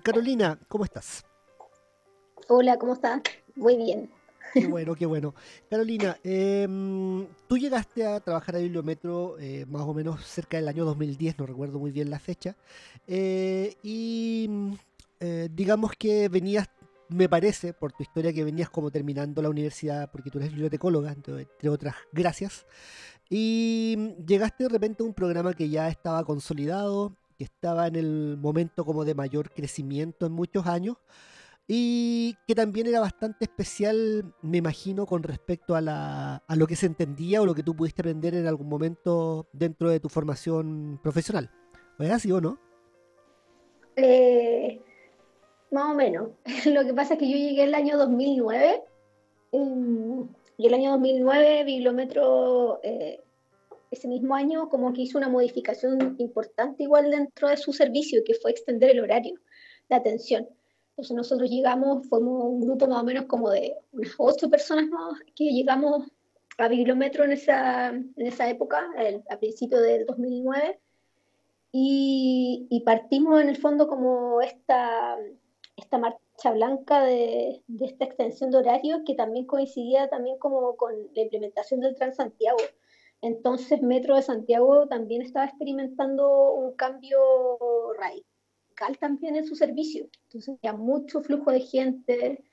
Carolina, 0.03 0.57
¿cómo 0.67 0.85
estás? 0.85 1.25
Hola, 2.47 2.77
¿cómo 2.77 2.93
estás? 2.93 3.21
Muy 3.55 3.75
bien. 3.77 4.09
Qué 4.53 4.67
bueno, 4.67 4.95
qué 4.95 5.05
bueno. 5.05 5.33
Carolina, 5.69 6.17
em, 6.23 7.25
tú 7.47 7.57
llegaste 7.57 8.05
a 8.05 8.19
trabajar 8.19 8.55
a 8.55 8.59
Bibliometro 8.59 9.37
eh, 9.39 9.65
más 9.69 9.83
o 9.83 9.93
menos 9.93 10.25
cerca 10.25 10.57
del 10.57 10.67
año 10.67 10.83
2010, 10.83 11.39
no 11.39 11.45
recuerdo 11.45 11.79
muy 11.79 11.91
bien 11.91 12.09
la 12.09 12.19
fecha, 12.19 12.57
eh, 13.07 13.75
y 13.83 14.49
eh, 15.19 15.47
digamos 15.53 15.91
que 15.97 16.27
venías, 16.27 16.69
me 17.09 17.29
parece, 17.29 17.73
por 17.73 17.93
tu 17.93 18.03
historia, 18.03 18.33
que 18.33 18.43
venías 18.43 18.69
como 18.69 18.91
terminando 18.91 19.41
la 19.41 19.49
universidad, 19.49 20.11
porque 20.11 20.29
tú 20.29 20.39
eres 20.39 20.51
bibliotecóloga, 20.51 21.11
entre 21.11 21.69
otras 21.69 21.95
gracias, 22.11 22.65
Y 23.29 24.15
llegaste 24.27 24.65
de 24.65 24.69
repente 24.69 25.03
a 25.03 25.05
un 25.05 25.13
programa 25.13 25.53
que 25.53 25.69
ya 25.69 25.87
estaba 25.87 26.25
consolidado, 26.25 27.15
que 27.37 27.45
estaba 27.45 27.87
en 27.87 27.95
el 27.95 28.37
momento 28.37 28.83
como 28.83 29.05
de 29.05 29.15
mayor 29.15 29.51
crecimiento 29.51 30.25
en 30.25 30.33
muchos 30.33 30.67
años 30.67 30.97
y 31.73 32.35
que 32.45 32.53
también 32.53 32.87
era 32.87 32.99
bastante 32.99 33.45
especial, 33.45 34.35
me 34.41 34.57
imagino, 34.57 35.05
con 35.05 35.23
respecto 35.23 35.73
a, 35.73 35.79
la, 35.79 36.43
a 36.45 36.55
lo 36.57 36.67
que 36.67 36.75
se 36.75 36.85
entendía 36.85 37.41
o 37.41 37.45
lo 37.45 37.55
que 37.55 37.63
tú 37.63 37.73
pudiste 37.73 38.01
aprender 38.01 38.35
en 38.35 38.45
algún 38.45 38.67
momento 38.67 39.47
dentro 39.53 39.89
de 39.89 40.01
tu 40.01 40.09
formación 40.09 40.99
profesional. 41.01 41.49
¿Es 41.97 42.11
así 42.11 42.29
o 42.29 42.41
no? 42.41 42.59
Eh, 43.95 44.81
más 45.71 45.91
o 45.91 45.95
menos. 45.95 46.31
Lo 46.65 46.83
que 46.83 46.93
pasa 46.93 47.13
es 47.13 47.19
que 47.21 47.31
yo 47.31 47.37
llegué 47.37 47.63
el 47.63 47.73
año 47.73 47.97
2009 47.97 48.83
em, 49.53 50.27
y 50.57 50.67
el 50.67 50.73
año 50.73 50.91
2009 50.91 51.63
Bibliometro 51.63 52.81
eh, 52.83 53.21
ese 53.91 54.09
mismo 54.09 54.35
año 54.35 54.67
como 54.67 54.91
que 54.91 55.03
hizo 55.03 55.17
una 55.17 55.29
modificación 55.29 56.17
importante 56.17 56.83
igual 56.83 57.11
dentro 57.11 57.47
de 57.47 57.55
su 57.55 57.71
servicio, 57.71 58.23
que 58.25 58.33
fue 58.33 58.51
extender 58.51 58.89
el 58.89 58.99
horario 58.99 59.39
de 59.87 59.95
atención. 59.95 60.49
Entonces 60.91 61.15
nosotros 61.15 61.49
llegamos, 61.49 62.07
fuimos 62.07 62.43
un 62.43 62.61
grupo 62.61 62.87
más 62.87 63.01
o 63.01 63.05
menos 63.05 63.25
como 63.25 63.49
de 63.49 63.75
unas 63.93 64.13
ocho 64.17 64.49
personas 64.49 64.87
más 64.89 65.19
que 65.35 65.45
llegamos 65.45 66.05
a 66.57 66.67
Bibliometro 66.67 67.23
en 67.23 67.31
esa, 67.31 67.89
en 67.89 68.13
esa 68.17 68.49
época, 68.49 68.87
a 69.29 69.37
principios 69.37 69.81
del 69.81 70.05
2009, 70.05 70.79
y, 71.71 72.67
y, 72.69 72.81
partimos 72.81 73.41
en 73.41 73.47
el 73.47 73.55
fondo 73.55 73.87
como 73.87 74.41
esta, 74.41 75.17
esta 75.77 75.97
marcha 75.97 76.51
blanca 76.51 77.01
de, 77.01 77.63
de, 77.67 77.85
esta 77.85 78.03
extensión 78.03 78.51
de 78.51 78.57
horario 78.57 79.03
que 79.05 79.15
también 79.15 79.45
coincidía 79.45 80.09
también 80.09 80.37
como 80.37 80.75
con 80.75 80.93
la 81.15 81.21
implementación 81.21 81.79
del 81.79 81.95
Transantiago. 81.95 82.59
Entonces 83.21 83.81
Metro 83.81 84.17
de 84.17 84.21
Santiago 84.21 84.87
también 84.87 85.21
estaba 85.21 85.45
experimentando 85.45 86.51
un 86.51 86.75
cambio 86.75 87.17
radical 87.97 88.25
también 88.99 89.35
en 89.35 89.45
su 89.45 89.55
servicio. 89.55 90.07
Entonces 90.25 90.55
había 90.61 90.77
mucho 90.77 91.21
flujo 91.21 91.51
de 91.51 91.61
gente. 91.61 92.43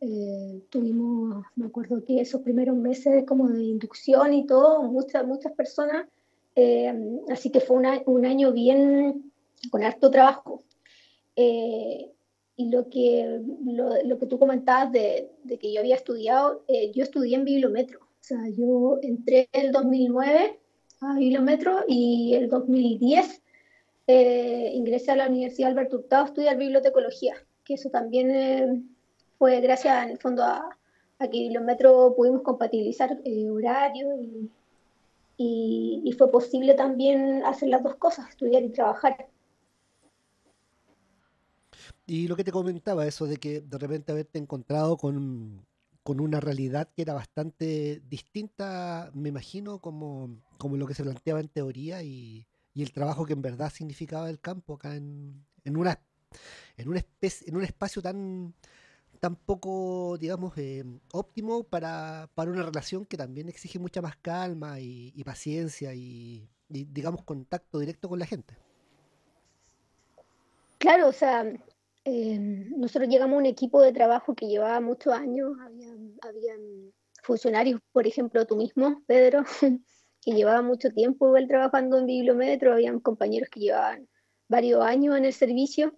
Eh, 0.00 0.62
tuvimos, 0.70 1.44
me 1.54 1.66
acuerdo 1.66 2.04
que 2.04 2.20
esos 2.20 2.42
primeros 2.42 2.76
meses 2.76 3.24
como 3.26 3.48
de 3.48 3.64
inducción 3.64 4.34
y 4.34 4.46
todo, 4.46 4.82
muchas, 4.82 5.26
muchas 5.26 5.52
personas. 5.52 6.06
Eh, 6.54 6.92
así 7.30 7.50
que 7.50 7.60
fue 7.60 7.76
un 8.06 8.26
año 8.26 8.52
bien 8.52 9.32
con 9.70 9.82
harto 9.82 10.10
trabajo. 10.10 10.64
Eh, 11.36 12.12
y 12.58 12.70
lo 12.70 12.88
que, 12.88 13.42
lo, 13.64 14.18
que 14.18 14.26
tú 14.26 14.38
comentabas 14.38 14.90
de, 14.90 15.30
de, 15.44 15.58
que 15.58 15.72
yo 15.72 15.80
había 15.80 15.94
estudiado, 15.94 16.64
yo 16.94 17.02
estudié 17.02 17.36
en 17.36 17.44
Bibliometro 17.44 18.06
o 18.26 18.28
sea, 18.28 18.48
yo 18.56 18.98
entré 19.02 19.48
en 19.52 19.66
el 19.66 19.72
2009 19.72 20.58
a 21.00 21.14
Bibliometro 21.14 21.84
y 21.86 22.34
el 22.34 22.48
2010 22.48 23.40
eh, 24.06 24.70
ingresé 24.74 25.12
a 25.12 25.16
la 25.16 25.28
Universidad 25.28 25.70
Alberto 25.70 25.96
Hurtado 25.96 26.24
a 26.24 26.26
estudiar 26.26 26.56
bibliotecología, 26.56 27.34
que 27.64 27.74
eso 27.74 27.90
también 27.90 28.30
eh, 28.30 28.82
fue 29.38 29.60
gracias 29.60 30.04
en 30.04 30.10
el 30.10 30.18
fondo 30.18 30.44
a, 30.44 30.76
que 31.18 31.28
Bibliometro 31.30 32.14
pudimos 32.14 32.42
compatibilizar 32.42 33.18
eh, 33.24 33.48
horario 33.50 34.08
y, 34.20 34.50
y, 36.04 36.12
fue 36.12 36.30
posible 36.30 36.74
también 36.74 37.42
hacer 37.44 37.70
las 37.70 37.82
dos 37.82 37.96
cosas, 37.96 38.28
estudiar 38.28 38.62
y 38.62 38.68
trabajar. 38.68 39.26
Y 42.06 42.28
lo 42.28 42.36
que 42.36 42.44
te 42.44 42.52
comentaba, 42.52 43.06
eso 43.06 43.26
de 43.26 43.38
que 43.38 43.60
de 43.60 43.78
repente 43.78 44.12
haberte 44.12 44.38
encontrado 44.38 44.96
con 44.96 45.66
con 46.06 46.20
una 46.20 46.38
realidad 46.38 46.88
que 46.94 47.02
era 47.02 47.14
bastante 47.14 48.00
distinta, 48.08 49.10
me 49.12 49.30
imagino, 49.30 49.80
como, 49.80 50.40
como 50.56 50.76
lo 50.76 50.86
que 50.86 50.94
se 50.94 51.02
planteaba 51.02 51.40
en 51.40 51.48
teoría 51.48 52.00
y, 52.04 52.46
el 52.82 52.92
trabajo 52.92 53.24
que 53.26 53.32
en 53.32 53.42
verdad 53.42 53.70
significaba 53.70 54.28
el 54.30 54.40
campo 54.40 54.74
acá 54.74 54.94
en, 54.94 55.44
en, 55.64 55.76
una, 55.76 56.00
en, 56.76 56.88
una 56.88 56.98
especie, 56.98 57.48
en 57.48 57.56
un 57.56 57.64
espacio 57.64 58.02
tan, 58.02 58.54
tan 59.20 59.36
poco, 59.36 60.16
digamos, 60.18 60.56
eh, 60.58 60.84
óptimo 61.12 61.64
para, 61.64 62.28
para, 62.34 62.50
una 62.50 62.62
relación 62.62 63.06
que 63.06 63.16
también 63.16 63.48
exige 63.48 63.78
mucha 63.78 64.02
más 64.02 64.16
calma 64.16 64.80
y, 64.80 65.22
paciencia 65.24 65.94
y, 65.94 66.48
digamos, 66.68 67.24
contacto 67.24 67.78
directo 67.78 68.08
con 68.08 68.18
la 68.18 68.26
gente. 68.26 68.56
Claro, 70.78 71.08
o 71.08 71.12
sea, 71.12 71.44
Em, 72.08 72.70
nosotros 72.78 73.08
llegamos 73.10 73.34
a 73.34 73.38
un 73.38 73.46
equipo 73.46 73.82
de 73.82 73.92
trabajo 73.92 74.36
que 74.36 74.46
llevaba 74.46 74.80
muchos 74.80 75.12
años, 75.12 75.56
habían, 76.22 76.92
funcionarios, 77.24 77.80
por 77.90 78.06
ejemplo, 78.06 78.46
tú 78.46 78.54
mismo, 78.54 79.02
Pedro, 79.08 79.42
que 80.26 80.32
llevaba 80.32 80.60
mucho 80.60 80.90
tiempo 80.90 81.36
él 81.36 81.46
trabajando 81.46 81.98
en 81.98 82.06
Bibliometro, 82.06 82.72
habían 82.72 82.98
compañeros 82.98 83.48
que 83.48 83.60
llevaban 83.60 84.08
varios 84.48 84.84
años 84.84 85.16
en 85.16 85.24
el 85.24 85.32
servicio, 85.32 85.94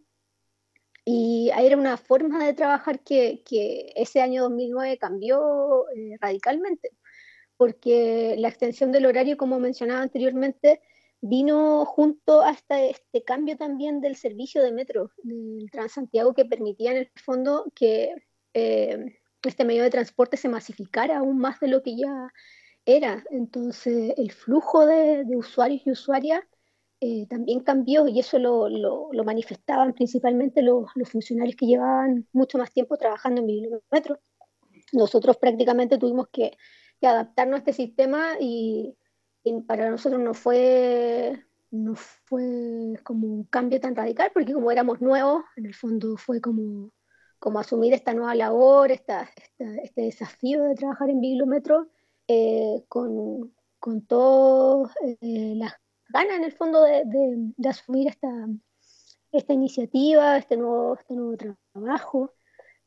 y 1.06 1.50
era 1.58 1.78
una 1.78 1.96
forma 1.96 2.44
de 2.44 2.52
trabajar 2.52 3.00
que, 3.00 3.42
que 3.42 3.90
ese 3.96 4.20
año 4.20 4.42
2009 4.42 4.98
cambió 4.98 5.88
eh, 5.96 6.18
radicalmente, 6.20 6.90
porque 7.56 8.36
la 8.38 8.48
extensión 8.48 8.92
del 8.92 9.06
horario, 9.06 9.38
como 9.38 9.58
mencionaba 9.58 10.02
anteriormente, 10.02 10.82
vino 11.22 11.86
junto 11.86 12.42
hasta 12.42 12.82
este 12.82 13.24
cambio 13.24 13.56
también 13.56 14.02
del 14.02 14.16
servicio 14.16 14.62
de 14.62 14.72
metro 14.72 15.10
del 15.22 15.70
Transantiago 15.72 16.34
que 16.34 16.44
permitía 16.44 16.90
en 16.90 16.98
el 16.98 17.10
fondo 17.16 17.72
que 17.74 18.14
eh, 18.52 19.18
este 19.42 19.64
medio 19.64 19.84
de 19.84 19.90
transporte 19.90 20.36
se 20.36 20.50
masificara 20.50 21.18
aún 21.18 21.38
más 21.38 21.58
de 21.60 21.68
lo 21.68 21.82
que 21.82 21.96
ya 21.96 22.30
era. 22.96 23.24
Entonces 23.30 24.14
el 24.16 24.32
flujo 24.32 24.86
de, 24.86 25.24
usuarios 25.36 25.82
y 25.86 25.90
usuarias 25.90 26.42
eh, 27.00 27.26
también 27.28 27.60
cambió 27.60 28.08
y 28.08 28.18
eso 28.18 28.38
lo, 28.38 28.68
lo, 28.68 29.24
manifestaban 29.24 29.92
principalmente 29.92 30.62
los, 30.62 30.86
los, 30.96 31.08
funcionarios 31.10 31.56
que 31.56 31.66
llevaban 31.66 32.26
mucho 32.32 32.58
más 32.58 32.72
tiempo 32.72 32.96
trabajando 32.96 33.42
en 33.42 33.80
metro. 33.90 34.18
Nosotros 34.92 35.36
prácticamente 35.36 35.98
tuvimos 35.98 36.28
que, 36.32 36.56
que 37.00 37.06
adaptarnos 37.06 37.56
a 37.56 37.58
este 37.58 37.72
sistema 37.72 38.36
y 38.40 38.96
para 39.66 39.90
nosotros 39.90 40.20
no 40.20 40.34
fue, 40.34 41.44
no 41.70 41.94
fue 41.94 42.94
como 43.04 43.26
un 43.28 43.44
cambio 43.44 43.80
tan 43.80 43.94
radical, 43.94 44.30
porque 44.32 44.52
como 44.52 44.70
éramos 44.70 45.00
nuevos, 45.00 45.44
en 45.56 45.66
el 45.66 45.74
fondo 45.74 46.16
fue 46.16 46.40
como, 46.40 46.92
como 47.38 47.58
asumir 47.58 47.94
esta 47.94 48.14
nueva 48.14 48.34
labor, 48.34 48.90
esta, 48.92 49.28
este 49.58 50.02
desafío 50.02 50.62
de 50.64 50.74
trabajar 50.74 51.10
en 51.10 51.20
Bibliometro, 51.20 51.88
eh, 52.28 52.84
con, 52.88 53.52
con 53.80 54.02
todas 54.02 54.94
eh, 55.02 55.54
las 55.56 55.74
ganas 56.10 56.36
en 56.36 56.44
el 56.44 56.52
fondo 56.52 56.82
de, 56.82 57.02
de, 57.56 57.68
asumir 57.68 58.08
esta, 58.08 58.28
esta 59.32 59.52
iniciativa, 59.52 60.38
este 60.38 60.56
nuevo, 60.56 60.94
este 60.94 61.14
nuevo 61.14 61.36
trabajo. 61.72 62.32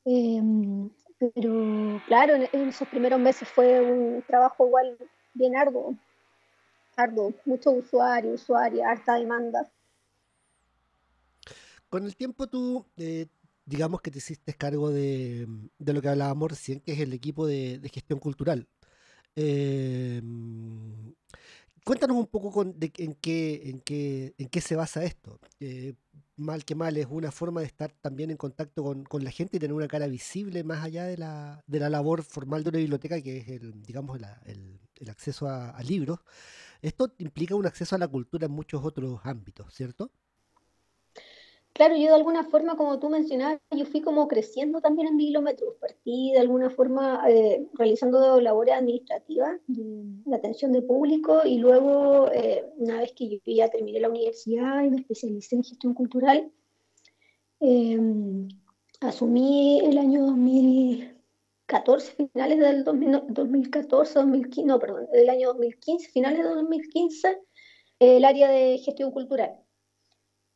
Em, 0.06 0.90
pero 1.20 2.02
claro, 2.08 2.36
en, 2.36 2.48
en, 2.54 2.70
esos 2.70 2.88
primeros 2.88 3.20
meses 3.20 3.48
fue 3.48 3.82
un 3.82 4.24
trabajo 4.26 4.66
igual 4.66 4.98
bien 5.34 5.56
arduo, 5.56 5.96
mucho 6.98 7.40
muchos 7.46 7.74
usuarios, 7.86 8.42
usuarias, 8.42 8.88
harta 8.88 9.16
demanda. 9.16 9.72
Con 11.90 12.06
el 12.06 12.16
tiempo 12.16 12.48
tú, 12.48 12.86
eh, 12.98 13.28
digamos 13.66 14.02
que 14.02 14.12
te 14.12 14.20
hiciste 14.20 14.54
cargo 14.54 14.92
de, 14.92 15.48
lo 15.80 16.02
que 16.02 16.10
hablábamos 16.10 16.52
recién, 16.52 16.80
que 16.80 16.94
es 16.94 17.00
el 17.00 17.14
equipo 17.14 17.46
de, 17.46 17.80
gestión 17.92 18.20
cultural. 18.20 18.68
Eh, 19.36 20.22
cuéntanos 21.84 22.18
un 22.18 22.28
poco 22.28 22.52
con, 22.52 22.76
en, 22.80 23.16
qué, 23.16 23.62
en, 23.66 23.80
qué, 23.82 24.36
en 24.38 24.50
qué 24.50 24.62
se 24.62 24.76
basa 24.76 25.04
esto. 25.04 25.40
Eh, 25.60 25.94
mal 26.38 26.66
que 26.66 26.76
mal, 26.76 26.98
es 26.98 27.08
una 27.10 27.32
forma 27.32 27.62
de 27.62 27.68
estar 27.68 27.92
también 28.02 28.32
en 28.32 28.38
contacto 28.38 28.84
con, 28.84 29.24
la 29.24 29.32
gente 29.32 29.58
y 29.58 29.60
tener 29.60 29.74
una 29.74 29.88
cara 29.88 30.08
visible 30.08 30.64
más 30.64 30.84
allá 30.84 31.06
de 31.06 31.18
la, 31.18 31.64
de 31.68 31.80
la 31.80 31.90
labor 31.90 32.24
formal 32.24 32.64
de 32.64 32.70
una 32.70 32.80
biblioteca, 32.80 33.22
que 33.22 33.38
es 33.38 33.48
el, 33.50 33.82
digamos, 33.84 34.20
el, 34.46 34.80
el 34.96 35.10
acceso 35.10 35.48
a, 35.48 35.72
a 35.72 35.84
libros. 35.84 36.20
Esto 36.82 37.14
implica 37.20 37.56
un 37.56 37.68
acceso 37.68 37.96
a 37.96 38.00
la 38.00 38.08
cultura 38.08 38.48
en 38.48 38.52
muchos 38.52 38.84
otros 38.84 39.22
ámbitos, 39.24 39.74
¿cierto? 39.74 40.12
Claro, 41.74 41.96
yo 41.96 42.10
de 42.10 42.16
alguna 42.16 42.44
forma, 42.44 42.76
como 42.76 43.00
tú 43.00 43.10
mencionabas, 43.10 43.60
yo 43.72 43.86
fui 43.86 44.02
como 44.02 44.28
creciendo 44.28 44.82
también 44.82 45.08
en 45.08 45.18
Bibliometro. 45.18 45.78
Partí 45.80 46.32
de 46.34 46.40
alguna 46.40 46.70
forma 46.70 47.24
eh, 47.30 47.66
realizando 47.74 48.42
labores 48.42 48.76
administrativas, 48.76 49.60
de, 49.68 50.36
atención 50.36 50.74
de 50.74 50.82
público, 50.82 51.42
y 51.46 51.58
luego, 51.60 52.30
eh, 52.32 52.66
una 52.78 53.00
vez 53.00 53.14
que 53.14 53.30
yo 53.30 53.40
ya 53.46 53.70
terminé 53.70 54.00
la 54.00 54.10
universidad 54.10 54.84
y 54.84 54.90
me 54.90 54.98
especialicé 54.98 55.56
en 55.56 55.64
gestión 55.64 55.94
cultural, 55.94 56.52
eh, 57.62 58.00
asumí 59.00 59.80
el 59.80 59.98
año 59.98 60.26
2000, 60.26 61.16
14, 61.68 62.12
finales 62.34 62.60
del 62.60 62.84
2014, 62.84 64.20
2015, 64.20 64.68
no, 64.68 64.78
perdón, 64.78 65.08
del 65.14 65.30
año 65.30 65.50
2015, 65.50 66.10
finales 66.10 66.40
de 66.40 66.50
2015, 66.50 67.40
el 68.00 68.26
área 68.26 68.50
de 68.50 68.78
gestión 68.80 69.12
cultural. 69.12 69.58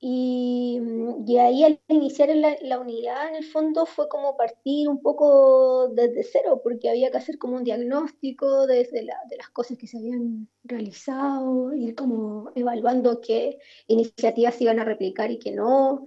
Y, 0.08 0.80
y, 1.26 1.38
ahí 1.40 1.64
al 1.64 1.80
iniciar 1.88 2.30
la, 2.36 2.56
la, 2.62 2.80
unidad, 2.80 3.28
en 3.30 3.38
el 3.38 3.44
fondo, 3.44 3.88
fue 3.88 4.08
como 4.08 4.38
partir 4.38 4.88
un 4.88 5.02
poco 5.02 5.90
desde 5.90 6.22
cero, 6.22 6.62
porque 6.64 6.92
había 6.92 7.10
que 7.10 7.18
hacer 7.18 7.40
como 7.40 7.56
un 7.56 7.64
diagnóstico 7.64 8.68
desde 8.68 9.02
la, 9.02 9.16
de 9.32 9.38
las 9.38 9.50
cosas 9.50 9.80
que 9.80 9.88
se 9.88 9.98
habían 9.98 10.48
realizado, 10.64 11.74
ir 11.74 11.96
como 11.96 12.52
evaluando 12.54 13.20
qué 13.20 13.58
iniciativas 13.88 14.54
se 14.54 14.66
iban 14.66 14.80
a 14.80 14.84
replicar 14.86 15.32
y 15.32 15.40
qué 15.40 15.52
no, 15.52 16.06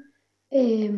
eh, 0.50 0.92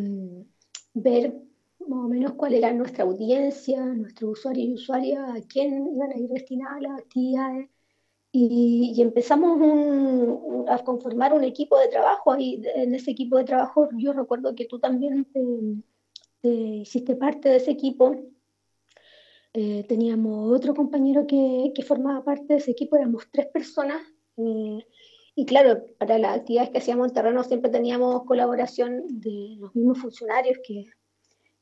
ver 0.92 1.40
más 1.78 2.05
o 2.05 2.09
menos 2.09 2.32
cuál 2.34 2.53
era 2.53 2.70
nuestra 2.74 3.05
audiencia, 3.05 3.82
nuestro 3.82 4.28
usuario 4.28 4.64
y 4.64 4.74
usuaria, 4.74 5.24
a 5.24 5.40
quién 5.48 5.88
iban 5.94 6.12
a 6.12 6.18
ir 6.18 6.28
destinadas 6.28 6.82
las 6.82 6.98
actividades 6.98 7.70
y, 8.33 9.01
empezamos 9.03 9.59
a 10.68 10.78
conformar 10.85 11.33
un 11.33 11.45
equipo 11.45 11.78
de 11.78 11.89
trabajo. 11.89 12.37
Y 12.37 12.62
en 12.74 12.95
ese 12.95 13.11
equipo 13.11 13.37
de 13.37 13.45
trabajo 13.45 13.89
yo 13.97 14.12
recuerdo 14.12 14.55
que 14.55 14.66
tú 14.66 14.78
también 14.78 15.26
te, 16.43 16.49
hiciste 16.49 17.16
parte 17.16 17.49
de 17.49 17.57
ese 17.57 17.72
equipo. 17.72 18.16
Eh, 19.53 19.85
teníamos 19.89 20.53
otro 20.57 20.74
compañero 20.74 21.26
que, 21.26 21.72
que, 21.74 21.83
formaba 21.83 22.22
parte 22.22 22.55
de 22.55 22.59
ese 22.61 22.70
equipo, 22.70 22.97
éramos 22.97 23.24
tres 23.33 23.47
personas. 23.49 24.01
Eh, 24.37 24.87
y 25.35 25.45
claro, 25.45 25.85
para 25.99 26.18
las 26.18 26.39
actividades 26.39 26.70
que 26.70 26.78
hacíamos 26.78 27.09
en 27.09 27.14
terreno 27.14 27.43
siempre 27.43 27.70
teníamos 27.70 28.24
colaboración 28.24 29.03
de 29.09 29.57
los 29.59 29.74
mismos 29.74 29.99
funcionarios 29.99 30.59
que, 30.64 30.87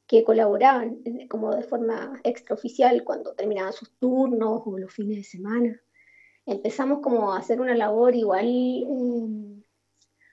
que 0.07 0.23
colaboraban 0.23 0.99
eh, 1.05 1.29
como 1.29 1.55
de 1.55 1.63
forma 1.63 2.21
extraoficial 2.25 3.05
cuando 3.05 3.35
terminaban 3.35 3.73
sus 3.73 3.91
turnos 3.99 4.63
o 4.67 4.79
los 4.79 4.93
fines 4.93 5.19
de 5.19 5.25
semana 5.25 5.83
empezamos 6.49 7.01
como 7.01 7.33
a 7.33 7.39
hacer 7.39 7.61
una 7.61 7.77
labor 7.77 8.15
igual 8.15 8.47
em, 8.47 9.63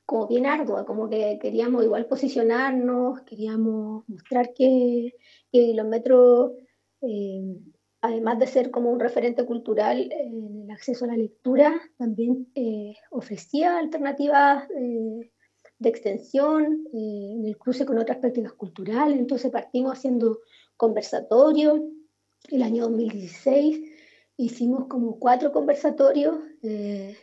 como 0.05 0.28
bien 0.28 0.45
ardua, 0.45 0.86
como 0.86 1.09
que 1.09 1.38
queríamos 1.41 1.84
igual 1.84 2.07
posicionarnos, 2.07 3.22
queríamos 3.22 4.07
mostrar 4.07 4.53
que, 4.53 5.16
que 5.51 5.59
Kilómetro, 5.59 6.55
em, 7.01 7.74
además 8.01 8.39
de 8.39 8.47
ser 8.47 8.72
como 8.72 8.91
un 8.91 8.99
referente 8.99 9.45
cultural 9.45 10.09
en 10.11 10.63
el 10.63 10.72
acceso 10.72 11.05
a 11.05 11.09
la 11.09 11.18
lectura, 11.18 11.82
también 11.97 12.47
eh, 12.55 12.93
ofrecía 13.11 13.78
alternativas 13.78 14.70
eh, 14.72 15.32
de 15.80 15.89
extensión 15.89 16.88
eh, 16.93 17.32
en 17.34 17.45
el 17.45 17.57
cruce 17.57 17.86
con 17.86 17.97
otras 17.97 18.20
prácticas 18.20 18.53
culturales. 18.53 19.20
Entonces 19.20 19.51
partimos 19.51 19.93
haciendo 19.93 20.39
conversatorios 20.78 21.82
el 22.51 22.61
año 22.61 22.84
2016 22.84 23.95
hicimos 24.38 24.88
como 24.88 25.20
cuatro 25.20 25.52
conversatorios, 25.52 26.38
eh, 26.64 27.16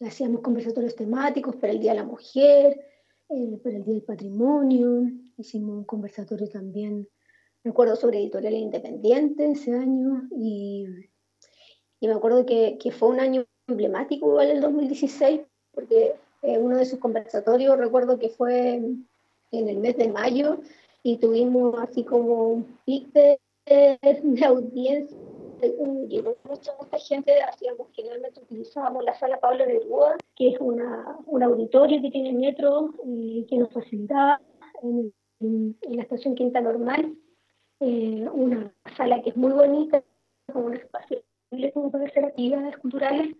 hacíamos 0.00 0.40
conversatorios 0.40 0.94
temáticos 0.94 1.56
para 1.56 1.72
el 1.72 1.80
Día 1.80 1.92
de 1.92 1.98
la 1.98 2.04
Mujer, 2.04 2.80
eh, 3.28 3.58
para 3.62 3.76
el 3.76 3.84
Día 3.84 3.94
del 3.94 4.02
Patrimonio, 4.02 5.10
hicimos 5.36 5.78
un 5.78 5.84
conversatorio 5.84 6.48
también, 6.48 7.08
recuerdo, 7.64 7.96
sobre 7.96 8.18
editoriales 8.18 8.60
independientes 8.60 9.60
ese 9.60 9.74
año, 9.74 10.28
y, 10.36 10.86
y 12.00 12.08
me 12.08 12.14
acuerdo 12.14 12.46
que, 12.46 12.78
que, 12.78 12.92
fue 12.92 13.08
un 13.08 13.20
año 13.20 13.44
emblemático 13.66 14.28
igual 14.28 14.50
el 14.50 14.60
2016, 14.60 15.40
porque 15.72 16.14
eh, 16.42 16.58
uno 16.58 16.76
de 16.76 16.84
esos 16.84 17.00
conversatorios 17.00 17.76
recuerdo 17.76 18.18
que 18.18 18.28
fue 18.28 18.74
en 18.76 19.68
el 19.68 19.78
mes 19.78 19.96
de 19.96 20.08
mayo, 20.08 20.60
y 21.02 21.18
tuvimos 21.18 21.78
así 21.80 22.04
como 22.04 22.48
un 22.48 22.78
pic 22.84 23.12
de 23.12 23.38
audiencia 24.44 25.16
llegó 26.08 26.36
mucha, 26.44 26.72
mucha 26.80 26.98
gente, 26.98 27.42
hacíamos 27.42 27.88
generalmente 27.92 28.40
utilizábamos 28.40 29.04
la 29.04 29.14
sala 29.14 29.40
Pablo 29.40 29.66
Neruda, 29.66 30.16
que 30.34 30.50
es 30.50 30.60
una, 30.60 31.16
un 31.26 31.42
auditorio 31.42 32.00
que 32.02 32.10
tiene 32.10 32.32
metro 32.32 32.94
y 33.04 33.46
que 33.48 33.58
nos 33.58 33.72
facilitaba 33.72 34.40
en, 34.82 35.12
la 35.88 36.02
estación 36.02 36.34
Quinta 36.34 36.60
Normal, 36.60 37.14
eh, 37.80 38.26
una 38.32 38.72
sala 38.96 39.20
que 39.22 39.30
es 39.30 39.36
muy 39.36 39.52
bonita, 39.52 40.02
con 40.52 40.64
un 40.64 40.74
espacio 40.74 41.22
como 41.72 41.90
puede 41.90 42.10
ser 42.10 42.24
actividades 42.24 42.76
culturales, 42.78 43.36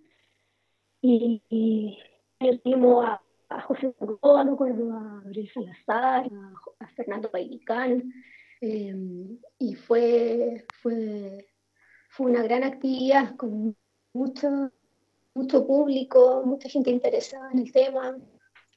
y, 1.01 1.43
y 1.51 1.99
a, 2.41 3.21
a 3.49 3.61
José 3.63 3.95
Gordo, 3.99 4.45
me 4.45 4.53
acuerdo, 4.53 4.93
a 4.93 5.21
Gabriel 5.25 5.51
Salazar, 5.53 6.31
a, 6.81 6.87
Fernando 6.97 7.31
Pailicán, 7.31 8.13
eh, 8.61 8.95
y 9.59 9.75
fue, 9.75 10.65
fue 10.83 11.47
fue 12.17 12.31
una 12.31 12.43
gran 12.43 12.65
actividad 12.65 13.37
con 13.37 13.77
mucho, 14.15 14.71
mucho 15.35 15.67
público, 15.67 16.43
mucha 16.47 16.69
gente 16.71 16.91
interesada 16.91 17.51
en 17.53 17.59
el 17.59 17.73
tema. 17.73 18.17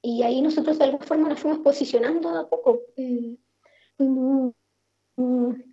Y 0.01 0.23
ahí 0.23 0.41
nosotros 0.41 0.77
de 0.77 0.83
alguna 0.85 1.05
forma 1.05 1.29
nos 1.29 1.39
fuimos 1.39 1.59
posicionando 1.59 2.29
a 2.37 2.49
poco. 2.49 2.81
Eh, 2.97 3.37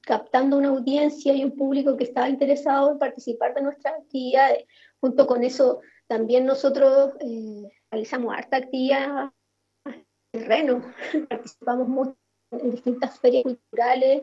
captando 0.02 0.58
una 0.58 0.68
audiencia 0.68 1.32
y 1.32 1.44
un 1.44 1.56
público 1.56 1.96
que 1.96 2.04
estaba 2.04 2.28
interesado 2.28 2.92
en 2.92 2.98
participar 2.98 3.54
de 3.54 3.62
nuestras 3.62 3.94
actividades. 3.94 4.64
Junto 5.00 5.26
con 5.26 5.42
eso, 5.42 5.80
también 6.06 6.46
nosotros 6.46 7.14
eh, 7.20 7.68
realizamos 7.90 8.32
harta 8.32 8.58
actividad 8.58 9.30
en 9.84 10.06
terreno. 10.30 10.82
Participamos 11.28 11.88
mucho 11.88 12.16
en 12.52 12.70
distintas 12.70 13.18
ferias 13.18 13.42
culturales. 13.42 14.22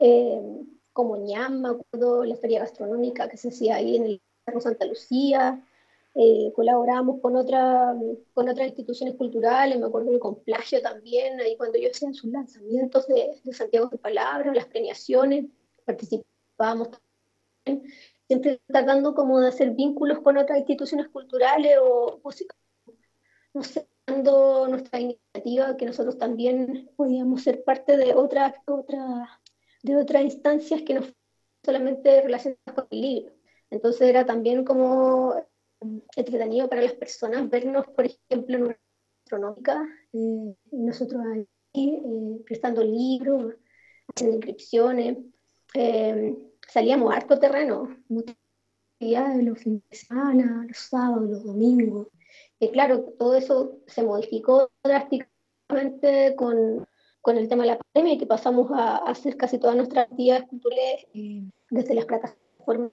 Eh, 0.00 0.42
como 0.98 1.16
ñam, 1.16 1.60
me 1.60 1.68
acuerdo, 1.68 2.24
la 2.24 2.34
feria 2.34 2.58
gastronómica 2.58 3.28
que 3.28 3.36
se 3.36 3.50
hacía 3.50 3.76
ahí 3.76 3.94
en 3.94 4.04
el 4.06 4.22
Cerro 4.44 4.60
Santa 4.60 4.84
Lucía, 4.84 5.64
eh, 6.16 6.52
colaboramos 6.56 7.20
con, 7.20 7.36
otra, 7.36 7.94
con 8.34 8.48
otras 8.48 8.66
instituciones 8.66 9.14
culturales, 9.14 9.78
me 9.78 9.86
acuerdo 9.86 10.18
con 10.18 10.42
Plagio 10.42 10.82
también, 10.82 11.40
ahí 11.40 11.56
cuando 11.56 11.78
ellos 11.78 11.92
hacían 11.94 12.14
sus 12.14 12.32
lanzamientos 12.32 13.06
de, 13.06 13.40
de 13.44 13.52
Santiago 13.52 13.86
de 13.86 13.98
Palabras, 13.98 14.52
las 14.56 14.66
premiaciones, 14.66 15.44
participábamos 15.84 16.88
también, 17.64 17.92
siempre 18.26 18.60
tratando 18.66 19.14
como 19.14 19.38
de 19.38 19.50
hacer 19.50 19.70
vínculos 19.70 20.18
con 20.18 20.36
otras 20.36 20.58
instituciones 20.58 21.06
culturales 21.10 21.78
o, 21.80 22.20
no 23.54 23.62
sé, 23.62 23.86
dando 24.04 24.66
nuestra 24.66 24.98
iniciativa, 24.98 25.76
que 25.76 25.86
nosotros 25.86 26.18
también 26.18 26.90
podíamos 26.96 27.44
ser 27.44 27.62
parte 27.62 27.96
de 27.96 28.14
otras 28.14 28.54
otra 28.66 29.40
de 29.82 29.96
otras 29.96 30.22
instancias 30.22 30.82
que 30.82 30.94
no 30.94 31.02
solamente 31.64 32.20
relacionadas 32.22 32.74
con 32.74 32.86
el 32.90 33.00
libro. 33.00 33.32
Entonces 33.70 34.08
era 34.08 34.24
también 34.24 34.64
como 34.64 35.34
entretenido 36.16 36.68
para 36.68 36.82
las 36.82 36.94
personas 36.94 37.48
vernos, 37.48 37.86
por 37.88 38.06
ejemplo, 38.06 38.56
en 38.56 38.62
una 38.64 38.78
astronómica, 39.24 39.86
eh, 40.12 40.54
nosotros 40.72 41.22
ahí 41.32 41.46
eh, 41.74 42.40
prestando 42.44 42.82
libros, 42.82 43.54
haciendo 44.08 44.36
inscripciones, 44.36 45.18
eh, 45.74 46.36
salíamos 46.66 47.12
a 47.12 47.16
harto 47.16 47.38
terreno, 47.38 47.96
muchas 48.08 48.36
actividades 48.94 49.44
los 49.44 49.58
fines 49.58 49.82
de 49.90 49.96
semana, 49.96 50.64
los 50.66 50.78
sábados, 50.78 51.30
los 51.30 51.44
domingos. 51.44 52.08
Y 52.58 52.70
claro, 52.70 53.02
todo 53.18 53.36
eso 53.36 53.78
se 53.86 54.02
modificó 54.02 54.70
drásticamente 54.82 56.34
con 56.36 56.86
con 57.20 57.36
el 57.36 57.48
tema 57.48 57.64
de 57.64 57.70
la 57.70 57.78
pandemia 57.78 58.14
y 58.14 58.18
que 58.18 58.26
pasamos 58.26 58.70
a, 58.72 58.96
hacer 58.98 59.36
casi 59.36 59.58
todas 59.58 59.76
nuestras 59.76 60.06
actividades 60.06 60.48
culturales 60.48 61.06
eh, 61.14 61.42
desde 61.70 61.94
las 61.94 62.04
plataformas 62.04 62.90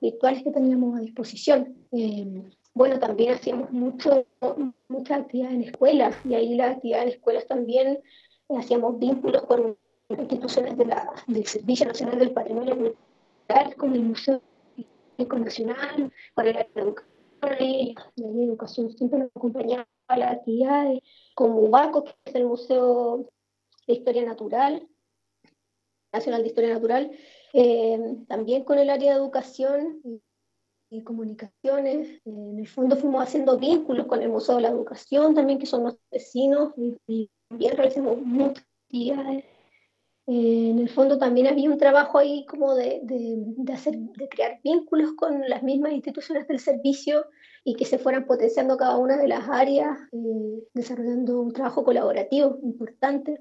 virtuales 0.00 0.42
que 0.42 0.50
teníamos 0.50 0.96
a 0.96 1.00
disposición. 1.00 1.74
Eh, 1.92 2.42
bueno, 2.74 2.98
también 2.98 3.34
hacíamos 3.34 3.70
mucho, 3.70 4.26
muchas 4.88 5.20
actividades 5.20 5.54
en 5.54 5.62
escuelas 5.62 6.16
y 6.24 6.34
ahí 6.34 6.54
las 6.54 6.76
actividades 6.76 7.06
en 7.06 7.12
escuelas 7.12 7.46
también 7.46 8.00
eh, 8.48 8.56
hacíamos 8.58 8.98
vínculos 8.98 9.42
con 9.44 9.76
instituciones 10.08 10.76
de 10.76 10.86
la, 10.86 11.12
del 11.26 11.46
Servicio 11.46 11.86
Nacional 11.86 12.18
del 12.18 12.32
Patrimonio 12.32 12.76
Cultural, 12.76 13.76
con 13.76 13.94
el 13.94 14.02
Museo 14.02 14.42
Histórico 14.76 15.38
Nacional, 15.38 16.12
con 16.34 16.46
el 16.46 16.56
educación, 16.74 18.04
la 18.16 18.42
educación 18.44 18.90
siempre 18.90 19.18
nos 19.18 19.30
acompañaba 19.34 19.86
a 20.08 20.18
las 20.18 20.32
actividades, 20.32 21.00
como 21.34 21.60
UBACO, 21.60 22.04
que 22.04 22.14
es 22.24 22.34
el 22.34 22.46
Museo 22.46 23.26
de 23.86 23.94
Historia 23.94 24.24
Natural, 24.24 24.88
Nacional 26.14 26.42
de 26.42 26.48
Historia 26.48 26.74
Natural, 26.74 27.10
eh, 27.52 27.98
también 28.28 28.64
con 28.64 28.78
el 28.78 28.88
área 28.88 29.12
de 29.12 29.18
educación 29.18 30.00
y, 30.90 31.02
comunicaciones. 31.02 32.08
Eh, 32.08 32.20
en 32.24 32.58
el 32.60 32.68
fondo 32.68 32.96
fuimos 32.96 33.22
haciendo 33.22 33.58
vínculos 33.58 34.06
con 34.06 34.22
el 34.22 34.28
Museo 34.28 34.56
de 34.56 34.62
la 34.62 34.68
Educación 34.68 35.34
también, 35.34 35.58
que 35.58 35.66
son 35.66 35.82
nuestros 35.82 36.08
vecinos, 36.10 36.72
y, 36.76 37.28
también 37.48 37.76
realizamos 37.76 38.18
muchas 38.22 38.64
actividades. 38.84 39.44
Eh, 40.26 40.70
en 40.70 40.78
el 40.78 40.88
fondo 40.88 41.18
también 41.18 41.48
había 41.48 41.68
un 41.68 41.78
trabajo 41.78 42.18
ahí 42.18 42.46
como 42.46 42.74
de, 42.74 43.00
de, 43.02 43.72
hacer, 43.72 43.94
de 43.96 44.28
crear 44.28 44.60
vínculos 44.62 45.12
con 45.16 45.40
las 45.48 45.62
mismas 45.62 45.92
instituciones 45.92 46.48
del 46.48 46.60
servicio 46.60 47.26
y 47.64 47.74
que 47.74 47.84
se 47.84 47.98
fueran 47.98 48.24
potenciando 48.24 48.76
cada 48.76 48.96
una 48.96 49.16
de 49.16 49.28
las 49.28 49.48
áreas, 49.48 49.98
desarrollando 50.72 51.40
un 51.40 51.52
trabajo 51.52 51.84
colaborativo 51.84 52.58
importante. 52.62 53.40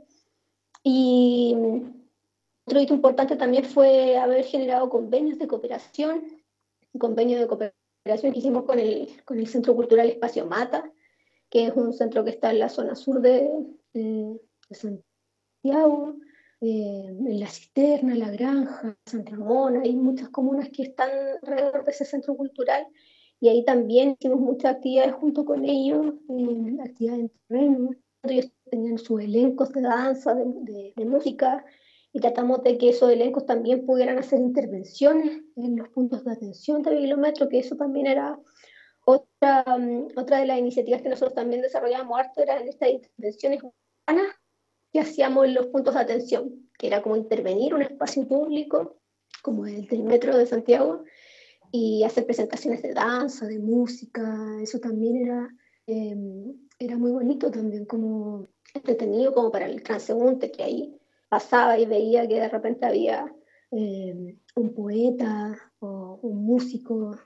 Y 0.83 1.55
otro 2.65 2.79
hito 2.79 2.93
importante 2.93 3.35
también 3.35 3.65
fue 3.65 4.17
haber 4.17 4.43
generado 4.45 4.89
convenios 4.89 5.39
de 5.39 5.47
cooperación, 5.47 6.23
un 6.93 6.99
convenio 6.99 7.39
de 7.39 7.47
cooperación 7.47 8.33
que 8.33 8.39
hicimos 8.39 8.63
con 8.63 8.79
el, 8.79 9.09
con 9.25 9.39
el 9.39 9.47
Centro 9.47 9.75
Cultural 9.75 10.09
Espacio 10.09 10.45
Mata, 10.45 10.89
que 11.49 11.67
es 11.67 11.73
un 11.75 11.93
centro 11.93 12.23
que 12.23 12.31
está 12.31 12.51
en 12.51 12.59
la 12.59 12.69
zona 12.69 12.95
sur 12.95 13.21
de, 13.21 13.49
Santiago, 14.71 16.15
eh, 16.61 17.05
en 17.07 17.39
La 17.39 17.47
Cisterna, 17.47 18.15
La 18.15 18.31
Granja, 18.31 18.97
San 19.05 19.25
Ramón, 19.25 19.77
hay 19.77 19.95
muchas 19.95 20.29
comunas 20.29 20.69
que 20.69 20.83
están 20.83 21.09
alrededor 21.41 21.85
de 21.85 21.91
ese 21.91 22.05
centro 22.05 22.35
cultural 22.35 22.87
y 23.39 23.49
ahí 23.49 23.63
también 23.65 24.15
hicimos 24.17 24.39
muchas 24.39 24.75
actividades 24.75 25.13
junto 25.15 25.45
con 25.45 25.65
ellos, 25.65 26.13
eh, 26.29 26.77
actividades 26.83 27.19
en 27.19 27.31
terreno. 27.47 27.89
Ellos 28.23 28.51
tenían 28.73 28.97
sus 28.97 29.21
elencos 29.21 29.71
de 29.71 29.81
danza, 29.81 30.33
de, 30.33 30.93
de, 30.95 31.05
música, 31.05 31.63
y 32.11 32.19
tratamos 32.19 32.63
de 32.63 32.77
que 32.79 32.89
esos 32.89 33.11
elencos 33.11 33.45
también 33.45 33.85
pudieran 33.85 34.17
hacer 34.17 34.39
intervenciones 34.39 35.43
en 35.55 35.77
los 35.77 35.89
puntos 35.89 36.23
de 36.23 36.31
atención 36.31 36.81
de 36.81 36.95
Bibliometro, 36.95 37.49
que 37.49 37.59
eso 37.59 37.75
también 37.75 38.07
era 38.07 38.39
otra, 39.05 39.63
mm, 39.77 40.07
otra 40.15 40.39
de 40.39 40.47
las 40.47 40.57
iniciativas 40.57 41.03
que 41.03 41.09
nosotros 41.09 41.35
también 41.35 41.61
desarrollamos 41.61 42.17
harto, 42.17 42.41
eran 42.41 42.67
estas 42.67 42.89
intervenciones 42.89 43.59
urbanas 43.61 44.35
que 44.91 44.99
hacíamos 44.99 45.45
en 45.45 45.53
los 45.53 45.67
puntos 45.67 45.93
de 45.93 45.99
atención, 45.99 46.69
que 46.79 46.87
era 46.87 47.03
como 47.03 47.15
intervenir 47.15 47.75
un 47.75 47.83
espacio 47.83 48.27
público, 48.27 48.97
como 49.43 49.67
el 49.67 49.85
del 49.87 50.03
Metro 50.03 50.35
de 50.35 50.47
Santiago, 50.47 51.03
y 51.71 52.03
hacer 52.03 52.25
presentaciones 52.25 52.81
de 52.81 52.93
danza, 52.93 53.45
de 53.45 53.59
música, 53.59 54.21
eso 54.61 54.79
también 54.79 55.27
era, 55.27 55.49
em, 55.85 56.53
era 56.85 56.97
muy 56.97 57.11
bonito 57.11 57.49
también, 57.51 57.85
como 57.85 58.47
entretenido 58.73 59.33
como 59.33 59.51
para 59.51 59.65
el 59.65 59.83
transeúnte 59.83 60.51
que 60.51 60.63
ahí 60.63 60.99
pasaba 61.29 61.77
y 61.77 61.85
veía 61.85 62.27
que 62.27 62.39
de 62.39 62.49
repente 62.49 62.85
había 62.85 63.33
em, 63.71 64.37
un 64.55 64.73
poeta 64.73 65.71
o 65.79 66.19
un 66.21 66.45
músico 66.45 67.17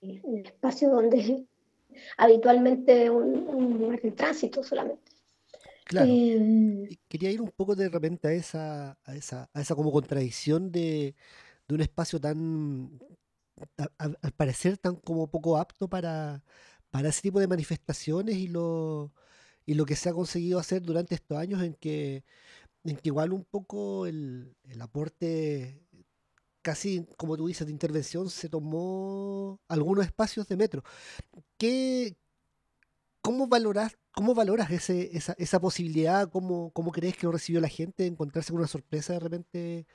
en 0.00 0.38
el 0.38 0.46
espacio 0.46 0.90
donde 0.90 1.46
habitualmente 2.16 3.10
un, 3.10 3.48
un 3.48 3.96
de 3.96 4.10
tránsito 4.12 4.62
solamente. 4.62 5.12
Claro. 5.84 6.08
Em, 6.10 6.88
quería 7.08 7.30
ir 7.30 7.40
un 7.40 7.50
poco 7.50 7.74
de 7.74 7.88
repente 7.88 8.28
a 8.28 8.32
esa, 8.32 8.98
a 9.04 9.14
esa, 9.14 9.50
a 9.52 9.60
esa 9.60 9.74
como 9.74 9.92
contradicción 9.92 10.70
de, 10.70 11.14
de 11.68 11.74
un 11.74 11.80
espacio 11.80 12.20
tan, 12.20 12.98
al 13.98 14.32
parecer 14.36 14.78
tan 14.78 14.96
como 14.96 15.30
poco 15.30 15.56
apto 15.56 15.88
para, 15.88 16.42
para 16.92 17.08
ese 17.08 17.22
tipo 17.22 17.40
de 17.40 17.48
manifestaciones 17.48 18.36
y 18.36 18.48
lo, 18.48 19.12
y 19.66 19.74
lo 19.74 19.86
que 19.86 19.96
se 19.96 20.10
ha 20.10 20.12
conseguido 20.12 20.58
hacer 20.58 20.82
durante 20.82 21.14
estos 21.16 21.38
años 21.38 21.62
en 21.62 21.74
que, 21.74 22.24
en 22.84 22.96
que 22.96 23.08
igual 23.08 23.32
un 23.32 23.44
poco 23.44 24.06
el, 24.06 24.54
aporte 24.80 25.80
casi, 26.62 27.06
como 27.16 27.36
tú 27.36 27.48
dices, 27.48 27.66
de 27.66 27.72
intervención 27.72 28.30
se 28.30 28.48
tomó 28.50 29.58
algunos 29.68 30.04
espacios 30.04 30.46
de 30.48 30.56
metro. 30.56 30.84
¿Qué, 31.58 32.16
¿Cómo 33.22 33.46
valoras, 33.46 33.96
cómo 34.12 34.34
valoras 34.34 34.70
ese, 34.70 35.16
esa, 35.16 35.34
esa 35.38 35.60
posibilidad? 35.60 36.28
¿Cómo, 36.30 36.72
¿Cómo 36.72 36.92
crees 36.92 37.16
que 37.16 37.26
lo 37.26 37.32
recibió 37.32 37.60
la 37.60 37.68
gente? 37.68 38.06
Encontrarse 38.06 38.52
con 38.52 38.60
una 38.60 38.68
sorpresa 38.68 39.14
de 39.14 39.20
repente 39.20 39.86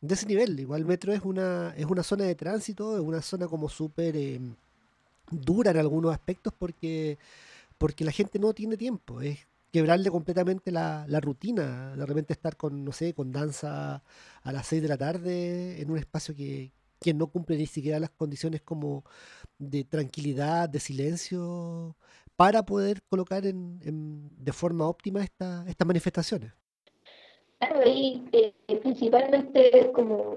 de 0.00 0.14
ese 0.14 0.26
nivel. 0.26 0.58
Igual 0.58 0.84
Metro 0.84 1.12
es 1.12 1.22
una, 1.22 1.74
es 1.76 1.86
una 1.86 2.02
zona 2.02 2.24
de 2.24 2.34
tránsito, 2.34 2.96
es 2.96 3.02
una 3.02 3.22
zona 3.22 3.46
como 3.46 3.68
súper 3.68 4.16
em, 4.16 4.56
dura 5.30 5.70
en 5.70 5.78
algunos 5.78 6.12
aspectos 6.12 6.52
porque, 6.56 7.18
porque 7.78 8.04
la 8.04 8.12
gente 8.12 8.38
no 8.38 8.52
tiene 8.52 8.76
tiempo. 8.76 9.20
Es 9.20 9.46
quebrarle 9.72 10.10
completamente 10.10 10.70
la, 10.72 11.04
la, 11.08 11.20
rutina. 11.20 11.96
De 11.96 12.06
repente 12.06 12.32
estar 12.32 12.56
con, 12.56 12.84
no 12.84 12.92
sé, 12.92 13.14
con 13.14 13.32
danza 13.32 14.02
a 14.42 14.52
las 14.52 14.66
6 14.66 14.82
de 14.82 14.88
la 14.88 14.98
tarde 14.98 15.80
en 15.80 15.90
un 15.90 15.98
espacio 15.98 16.34
que, 16.34 16.72
que 17.00 17.14
no 17.14 17.28
cumple 17.28 17.56
ni 17.56 17.66
siquiera 17.66 17.98
las 17.98 18.10
condiciones 18.10 18.60
como 18.62 19.04
de 19.58 19.84
tranquilidad, 19.84 20.68
de 20.68 20.80
silencio, 20.80 21.96
para 22.36 22.64
poder 22.64 23.02
colocar 23.02 23.46
en, 23.46 24.30
de 24.36 24.52
forma 24.52 24.86
óptima 24.86 25.22
esta, 25.22 25.64
estas 25.68 25.86
manifestaciones. 25.86 26.52
Claro, 27.58 27.82
y 27.86 28.24
eh, 28.32 28.54
principalmente 28.80 29.90
como 29.94 30.36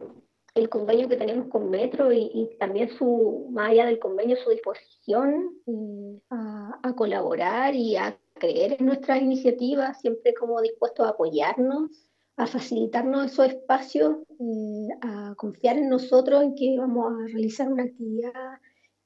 el 0.55 0.69
convenio 0.69 1.09
que 1.09 1.17
tenemos 1.17 1.47
con 1.47 1.69
Metro 1.69 2.11
y, 2.11 2.49
también 2.59 2.89
su, 2.89 3.47
más 3.51 3.71
allá 3.71 3.85
del 3.85 3.99
convenio, 3.99 4.37
su 4.37 4.51
disposición 4.51 5.49
eh, 5.65 6.21
a, 6.29 6.93
colaborar 6.95 7.73
y 7.75 7.95
a 7.95 8.17
creer 8.35 8.77
en 8.79 8.85
nuestras 8.85 9.21
iniciativas, 9.21 9.99
siempre 10.01 10.33
como 10.33 10.61
dispuestos 10.61 11.05
a 11.05 11.09
apoyarnos, 11.09 11.89
a 12.37 12.45
facilitarnos 12.45 13.31
esos 13.31 13.47
espacios, 13.47 14.17
eh, 14.39 14.87
a 15.01 15.33
confiar 15.35 15.77
en 15.77 15.89
nosotros, 15.89 16.43
en 16.43 16.55
que 16.55 16.77
vamos 16.77 17.11
a 17.11 17.27
realizar 17.27 17.71
una 17.71 17.83
actividad 17.83 18.31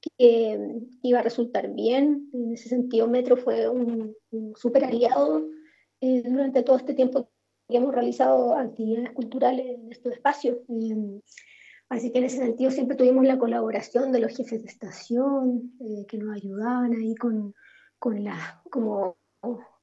que 0.02 0.60
iba 1.02 1.20
a 1.20 1.24
resultar 1.24 1.74
bien. 1.74 2.30
En 2.34 2.52
ese 2.52 2.70
sentido, 2.70 3.08
Metro 3.08 3.38
fue 3.38 3.70
un, 3.70 4.16
un 4.32 4.56
súper 4.56 4.86
aliado 4.86 5.46
durante 6.02 6.62
todo 6.64 6.78
este 6.78 6.94
tiempo 6.94 7.30
hemos 7.70 7.94
realizado 7.94 8.56
actividades 8.56 9.12
culturales 9.12 9.66
en 9.66 9.92
estos 9.92 10.14
espacios. 10.14 10.58
Em, 10.70 11.22
así 11.90 12.12
que 12.12 12.20
en 12.20 12.26
ese 12.26 12.38
sentido 12.38 12.72
siempre 12.72 12.98
tuvimos 12.98 13.26
la 13.26 13.38
colaboración 13.38 14.12
de 14.12 14.20
los 14.20 14.36
jefes 14.36 14.64
de 14.64 14.70
estación 14.70 15.74
eh, 15.80 16.06
que 16.08 16.18
nos 16.18 16.36
ayudaban 16.36 16.94
ahí 16.94 17.16
con, 17.16 17.54
con 18.00 18.24
la, 18.24 18.62
como 18.70 19.18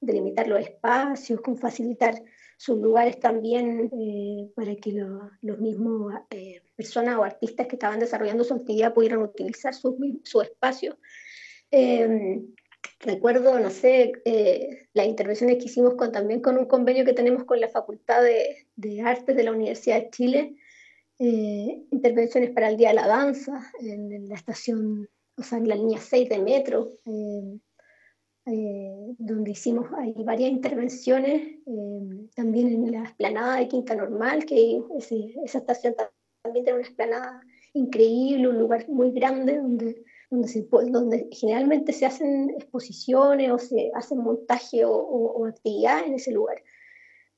delimitar 0.01 0.49
los 0.49 0.61
espacios, 0.61 1.41
con 1.41 1.57
facilitar 1.57 2.22
sus 2.57 2.78
lugares 2.78 3.18
también 3.18 3.91
eh, 3.93 4.51
para 4.55 4.74
que 4.76 4.93
los 4.93 5.59
mismos 5.59 6.14
eh, 6.30 6.62
personas 6.76 7.16
o 7.18 7.24
artistas 7.24 7.66
que 7.66 7.76
estaban 7.76 8.01
desarrollando 8.01 8.45
su 8.45 8.55
actividad 8.55 8.95
pudieran 8.95 9.22
utilizar 9.22 9.74
su, 9.74 9.97
su 10.22 10.41
espacio. 10.41 10.97
Em, 11.70 12.47
recuerdo, 13.05 13.59
no 13.61 13.71
sé, 13.71 14.13
eh, 14.25 14.89
las 14.93 15.07
intervenciones 15.07 15.59
que 15.59 15.67
hicimos 15.67 15.95
con, 15.95 16.13
también 16.13 16.41
con 16.41 16.59
un 16.59 16.67
convenio 16.67 17.05
que 17.05 17.13
tenemos 17.13 17.45
con 17.45 17.61
la 17.61 17.69
Facultad 17.69 18.23
de, 18.23 18.67
de 18.77 19.03
Artes 19.03 19.37
de 19.37 19.43
la 19.43 19.53
Universidad 19.53 20.03
de 20.03 20.11
Chile, 20.11 20.57
eh, 21.19 21.85
intervenciones 21.91 22.51
para 22.51 22.69
el 22.69 22.77
Día 22.77 22.89
de 22.89 22.95
la 22.95 23.07
Danza 23.07 23.71
en, 23.81 24.29
la 24.29 24.35
estación, 24.35 25.09
o 25.37 25.43
sea, 25.43 25.59
en 25.59 25.69
la 25.69 25.77
línea 25.77 26.01
6 26.01 26.29
de 26.29 26.39
metro, 26.39 26.91
eh, 27.07 27.61
donde 29.19 29.53
hicimos 29.53 29.87
hay 29.97 30.13
varias 30.25 30.51
intervenciones, 30.51 31.61
también 32.35 32.69
en 32.69 32.93
la 32.93 33.05
esplanada 33.05 33.59
de 33.59 33.69
Quinta 33.69 33.95
Normal, 33.95 34.45
que 34.45 34.83
esa 35.45 35.59
estación 35.59 35.95
también 35.95 36.65
tiene 36.65 36.79
una 36.79 36.89
esplanada 36.89 37.41
increíble, 37.73 38.49
un 38.49 38.59
lugar 38.59 38.89
muy 38.89 39.13
grande 39.13 39.57
donde 39.57 40.05
donde, 40.41 40.91
donde 40.91 41.28
generalmente 41.32 41.93
se 41.93 42.07
hacen 42.07 42.51
exposiciones 42.51 43.51
o 43.51 43.59
se 43.59 43.91
hacen 43.95 44.18
montaje 44.18 44.85
o, 44.85 44.93
o, 44.93 45.47
actividad 45.47 46.05
en 46.07 46.14
ese 46.14 46.32
lugar. 46.32 46.62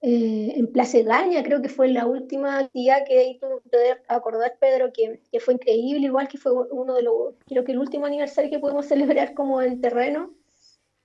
Eh, 0.03 0.53
en 0.57 0.71
Plaza 0.71 1.01
Gaña 1.01 1.43
creo 1.43 1.63
que 1.63 1.69
fue 1.69 1.89
la 1.89 2.07
última 2.07 2.59
actividad 2.59 3.05
que 3.07 3.19
ahí 3.19 3.39
tú 3.39 3.47
poder 3.71 4.03
acordar, 4.09 4.57
Pedro, 4.61 4.93
que, 4.93 5.23
que, 5.33 5.41
fue 5.41 5.55
increíble, 5.55 6.07
igual 6.07 6.29
que 6.29 6.39
fue 6.39 6.53
uno 6.71 6.95
de 6.95 7.03
los, 7.03 7.35
creo 7.47 7.65
que 7.65 7.73
el 7.73 7.79
último 7.79 8.07
aniversario 8.07 8.51
que 8.51 8.59
pudimos 8.59 8.87
celebrar 8.87 9.35
como 9.35 9.63
en 9.63 9.81
terreno, 9.81 10.35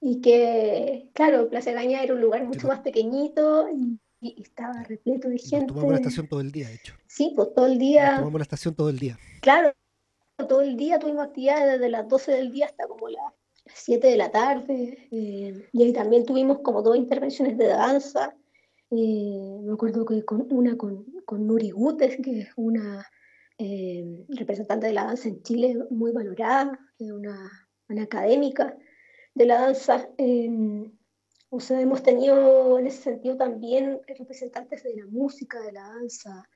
y 0.02 0.20
que, 0.20 1.10
claro, 1.14 1.48
Plaza 1.48 1.72
Gaña 1.72 2.04
era 2.04 2.16
un 2.16 2.22
lugar 2.22 2.44
mucho 2.44 2.68
más 2.68 2.80
pequeñito 2.80 3.70
y, 3.70 4.00
estaba 4.44 4.84
repleto 4.84 5.30
de 5.30 5.40
gente. 5.40 5.66
tomamos 5.68 5.92
la 5.92 5.98
estación 5.98 6.28
todo 6.28 6.42
el 6.42 6.52
día, 6.52 6.68
de 6.68 6.76
hecho. 6.76 6.94
Sí, 7.08 7.34
pues 7.36 7.54
todo 7.56 7.66
el 7.66 7.80
día. 7.80 8.18
tomamos 8.18 8.40
la 8.40 8.44
estación 8.44 8.76
todo 8.76 8.90
el 8.90 9.00
día. 9.00 9.18
Claro, 9.42 9.74
todo 10.48 10.62
el 10.62 10.78
día, 10.78 11.00
tuvimos 11.00 11.26
actividades 11.26 11.74
desde 11.74 11.90
las 11.90 12.08
12 12.08 12.32
del 12.32 12.52
día 12.52 12.66
hasta 12.68 12.88
como 12.88 13.10
las 13.10 13.34
7 13.74 14.08
de 14.08 14.18
la 14.18 14.32
tarde. 14.32 15.08
Eh, 15.12 15.70
y 15.72 15.84
ahí 15.84 15.94
también 15.94 16.26
tuvimos 16.26 16.60
como 16.60 16.82
dos 16.82 16.98
intervenciones 16.98 17.58
de 17.58 17.68
danza. 17.68 18.36
Eh, 18.90 19.60
me 19.64 19.74
acuerdo 19.74 20.06
que 20.06 20.24
con 20.26 20.48
una 20.52 20.78
con, 20.78 21.06
con 21.26 21.48
Nuri 21.48 21.72
Gutes, 21.72 22.18
que 22.22 22.42
es 22.42 22.50
una 22.56 23.06
eh, 23.58 24.26
representante 24.30 24.88
de 24.88 24.94
la 24.94 25.06
danza 25.06 25.30
en 25.30 25.42
Chile 25.44 25.78
muy 25.90 26.12
valorada, 26.12 26.80
una, 27.00 27.52
una 27.90 28.04
académica 28.04 28.78
de 29.34 29.46
la 29.46 29.62
danza. 29.62 30.10
o 31.50 31.60
sea, 31.60 31.82
hemos 31.82 32.04
tenido 32.04 32.80
en 32.80 32.88
ese 32.88 33.04
sentido 33.04 33.38
también 33.38 34.02
representantes 34.08 34.84
de 34.84 34.96
la 34.96 35.06
música, 35.08 35.60
de 35.62 35.72
la 35.72 35.84
danza, 35.84 36.48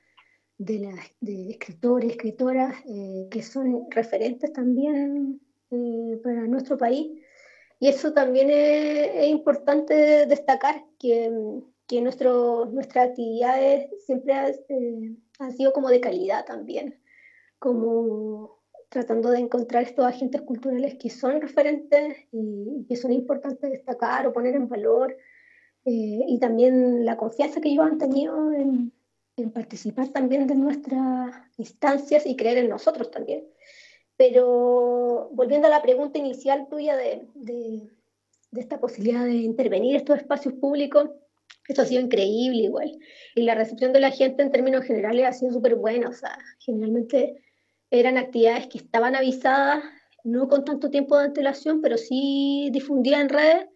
de, 0.58 0.94
de 1.20 1.50
escritores, 1.50 2.12
escritoras 2.12 2.74
eh, 2.86 3.28
que 3.30 3.42
son 3.42 3.86
referentes 3.90 4.52
también 4.52 5.40
eh, 5.70 6.20
para 6.22 6.46
nuestro 6.46 6.78
país. 6.78 7.20
Y 7.78 7.88
eso 7.88 8.12
también 8.12 8.48
es, 8.50 9.28
importante 9.28 10.26
destacar, 10.26 10.82
que, 10.98 11.30
que 11.86 12.00
nuestro, 12.00 12.66
nuestras 12.66 13.10
actividades 13.10 13.90
siempre 14.06 14.34
eh, 14.68 15.14
han 15.38 15.52
sido 15.52 15.72
como 15.72 15.88
de 15.88 16.00
calidad 16.00 16.46
también, 16.46 16.98
como 17.58 18.56
tratando 18.88 19.30
de 19.30 19.40
encontrar 19.40 19.82
estos 19.82 20.06
agentes 20.06 20.40
culturales 20.40 20.94
que 20.94 21.10
son 21.10 21.40
referentes 21.42 22.16
y, 22.32 22.86
que 22.88 22.96
son 22.96 23.12
importantes 23.12 23.70
destacar 23.70 24.26
o 24.26 24.32
poner 24.32 24.54
en 24.54 24.68
valor, 24.68 25.16
y 25.88 26.36
también 26.40 27.04
la 27.04 27.16
confianza 27.16 27.60
que 27.60 27.68
ellos 27.68 27.86
han 27.86 27.98
tenido 27.98 28.52
en, 28.52 28.92
en 29.36 29.50
participar 29.50 30.08
también 30.08 30.46
de 30.46 30.54
nuestras 30.54 31.34
instancias 31.58 32.26
y 32.26 32.36
creer 32.36 32.58
en 32.58 32.68
nosotros 32.68 33.10
también. 33.10 33.44
Pero 34.16 35.28
volviendo 35.32 35.66
a 35.66 35.70
la 35.70 35.82
pregunta 35.82 36.18
inicial 36.18 36.68
tuya 36.68 36.96
de, 36.96 37.26
de, 37.34 37.90
de 38.50 38.60
esta 38.60 38.80
posibilidad 38.80 39.24
de 39.24 39.34
intervenir 39.34 39.94
en 39.94 40.00
estos 40.00 40.18
espacios 40.18 40.54
públicos, 40.54 41.10
esto 41.68 41.82
ha 41.82 41.86
sido 41.86 42.00
increíble 42.00 42.62
igual. 42.62 42.98
Y 43.34 43.42
la 43.42 43.54
recepción 43.54 43.92
de 43.92 44.00
la 44.00 44.10
gente 44.10 44.42
en 44.42 44.52
términos 44.52 44.84
generales 44.84 45.26
ha 45.26 45.32
sido 45.32 45.52
súper 45.52 45.74
buena. 45.74 46.08
O 46.08 46.12
sea, 46.12 46.38
generalmente 46.60 47.42
eran 47.90 48.16
actividades 48.16 48.68
que 48.68 48.78
estaban 48.78 49.14
avisadas, 49.14 49.82
no 50.24 50.48
con 50.48 50.64
tanto 50.64 50.90
tiempo 50.90 51.18
de 51.18 51.26
antelación, 51.26 51.80
pero 51.82 51.96
sí 51.96 52.70
difundidas 52.72 53.20
en 53.20 53.28
redes. 53.28 53.66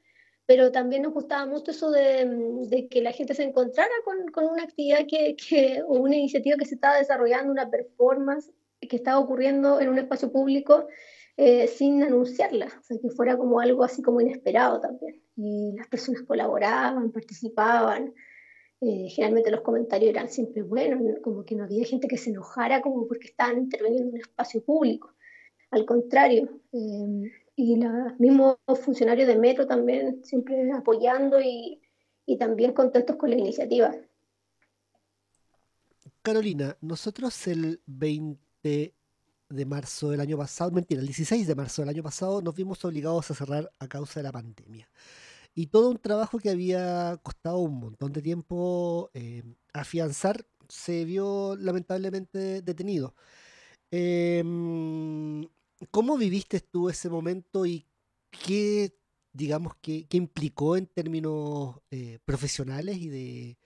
Pero 0.50 0.72
también 0.72 1.02
nos 1.02 1.12
gustaba 1.12 1.46
mucho 1.46 1.70
eso 1.70 1.92
de, 1.92 2.88
que 2.90 3.02
la 3.02 3.12
gente 3.12 3.34
se 3.34 3.44
encontrara 3.44 3.92
con, 4.04 4.26
con 4.32 4.46
una 4.46 4.64
actividad 4.64 5.06
que, 5.08 5.36
que, 5.36 5.80
o 5.86 6.00
una 6.00 6.16
iniciativa 6.16 6.56
que 6.58 6.66
se 6.66 6.74
estaba 6.74 6.96
desarrollando, 6.98 7.52
una 7.52 7.70
performance 7.70 8.50
que 8.80 8.96
estaba 8.96 9.20
ocurriendo 9.20 9.78
en 9.78 9.90
un 9.90 9.98
espacio 10.00 10.32
público 10.32 10.88
eh, 11.36 11.68
sin 11.68 12.02
anunciarla, 12.02 12.66
o 12.66 12.82
sea, 12.82 12.98
que 13.00 13.10
fuera 13.10 13.36
como 13.36 13.60
algo 13.60 13.84
así 13.84 14.02
como 14.02 14.20
inesperado 14.20 14.80
también. 14.80 15.22
Y 15.36 15.72
las 15.76 15.86
personas 15.86 16.22
colaboraban, 16.22 17.12
participaban, 17.12 18.12
eh, 18.80 19.06
generalmente 19.08 19.52
los 19.52 19.60
comentarios 19.60 20.10
eran 20.10 20.28
siempre 20.28 20.62
buenos, 20.62 21.00
como 21.22 21.44
que 21.44 21.54
no 21.54 21.62
había 21.62 21.84
gente 21.84 22.08
que 22.08 22.18
se 22.18 22.30
enojara 22.30 22.82
como 22.82 23.06
porque 23.06 23.28
estaban 23.28 23.56
interviniendo 23.58 24.08
en 24.08 24.14
un 24.14 24.20
espacio 24.20 24.64
público. 24.64 25.14
Al 25.70 25.86
contrario, 25.86 26.48
eh, 26.72 27.30
y 27.60 27.76
los 27.76 28.18
mismos 28.18 28.56
funcionarios 28.82 29.28
de 29.28 29.36
Metro 29.36 29.66
también 29.66 30.24
siempre 30.24 30.72
apoyando 30.72 31.40
y, 31.40 31.80
y 32.24 32.38
también 32.38 32.72
contentos 32.72 33.16
con 33.16 33.30
la 33.30 33.36
iniciativa. 33.36 33.94
Carolina, 36.22 36.76
nosotros 36.80 37.46
el 37.48 37.82
20 37.86 38.94
de 39.50 39.66
marzo 39.66 40.10
del 40.10 40.20
año 40.20 40.38
pasado, 40.38 40.70
mentira, 40.70 41.00
el 41.00 41.06
16 41.06 41.46
de 41.46 41.54
marzo 41.54 41.82
del 41.82 41.90
año 41.90 42.02
pasado 42.02 42.40
nos 42.40 42.54
vimos 42.54 42.84
obligados 42.84 43.30
a 43.30 43.34
cerrar 43.34 43.70
a 43.78 43.88
causa 43.88 44.20
de 44.20 44.24
la 44.24 44.32
pandemia. 44.32 44.88
Y 45.54 45.66
todo 45.66 45.90
un 45.90 45.98
trabajo 45.98 46.38
que 46.38 46.50
había 46.50 47.18
costado 47.22 47.58
un 47.58 47.78
montón 47.78 48.12
de 48.12 48.22
tiempo 48.22 49.10
eh, 49.12 49.42
afianzar 49.72 50.46
se 50.68 51.04
vio 51.04 51.56
lamentablemente 51.56 52.62
detenido. 52.62 53.14
Em, 53.90 55.46
¿Cómo 55.90 56.16
viviste 56.16 56.60
tú 56.60 56.88
ese 56.90 57.08
momento 57.08 57.64
y 57.64 57.86
qué, 58.30 58.92
digamos, 59.32 59.74
qué, 59.80 60.06
implicó 60.12 60.76
en 60.76 60.86
términos 60.86 61.76
eh, 61.90 62.18
profesionales 62.24 62.98
y 62.98 63.08
de, 63.08 63.58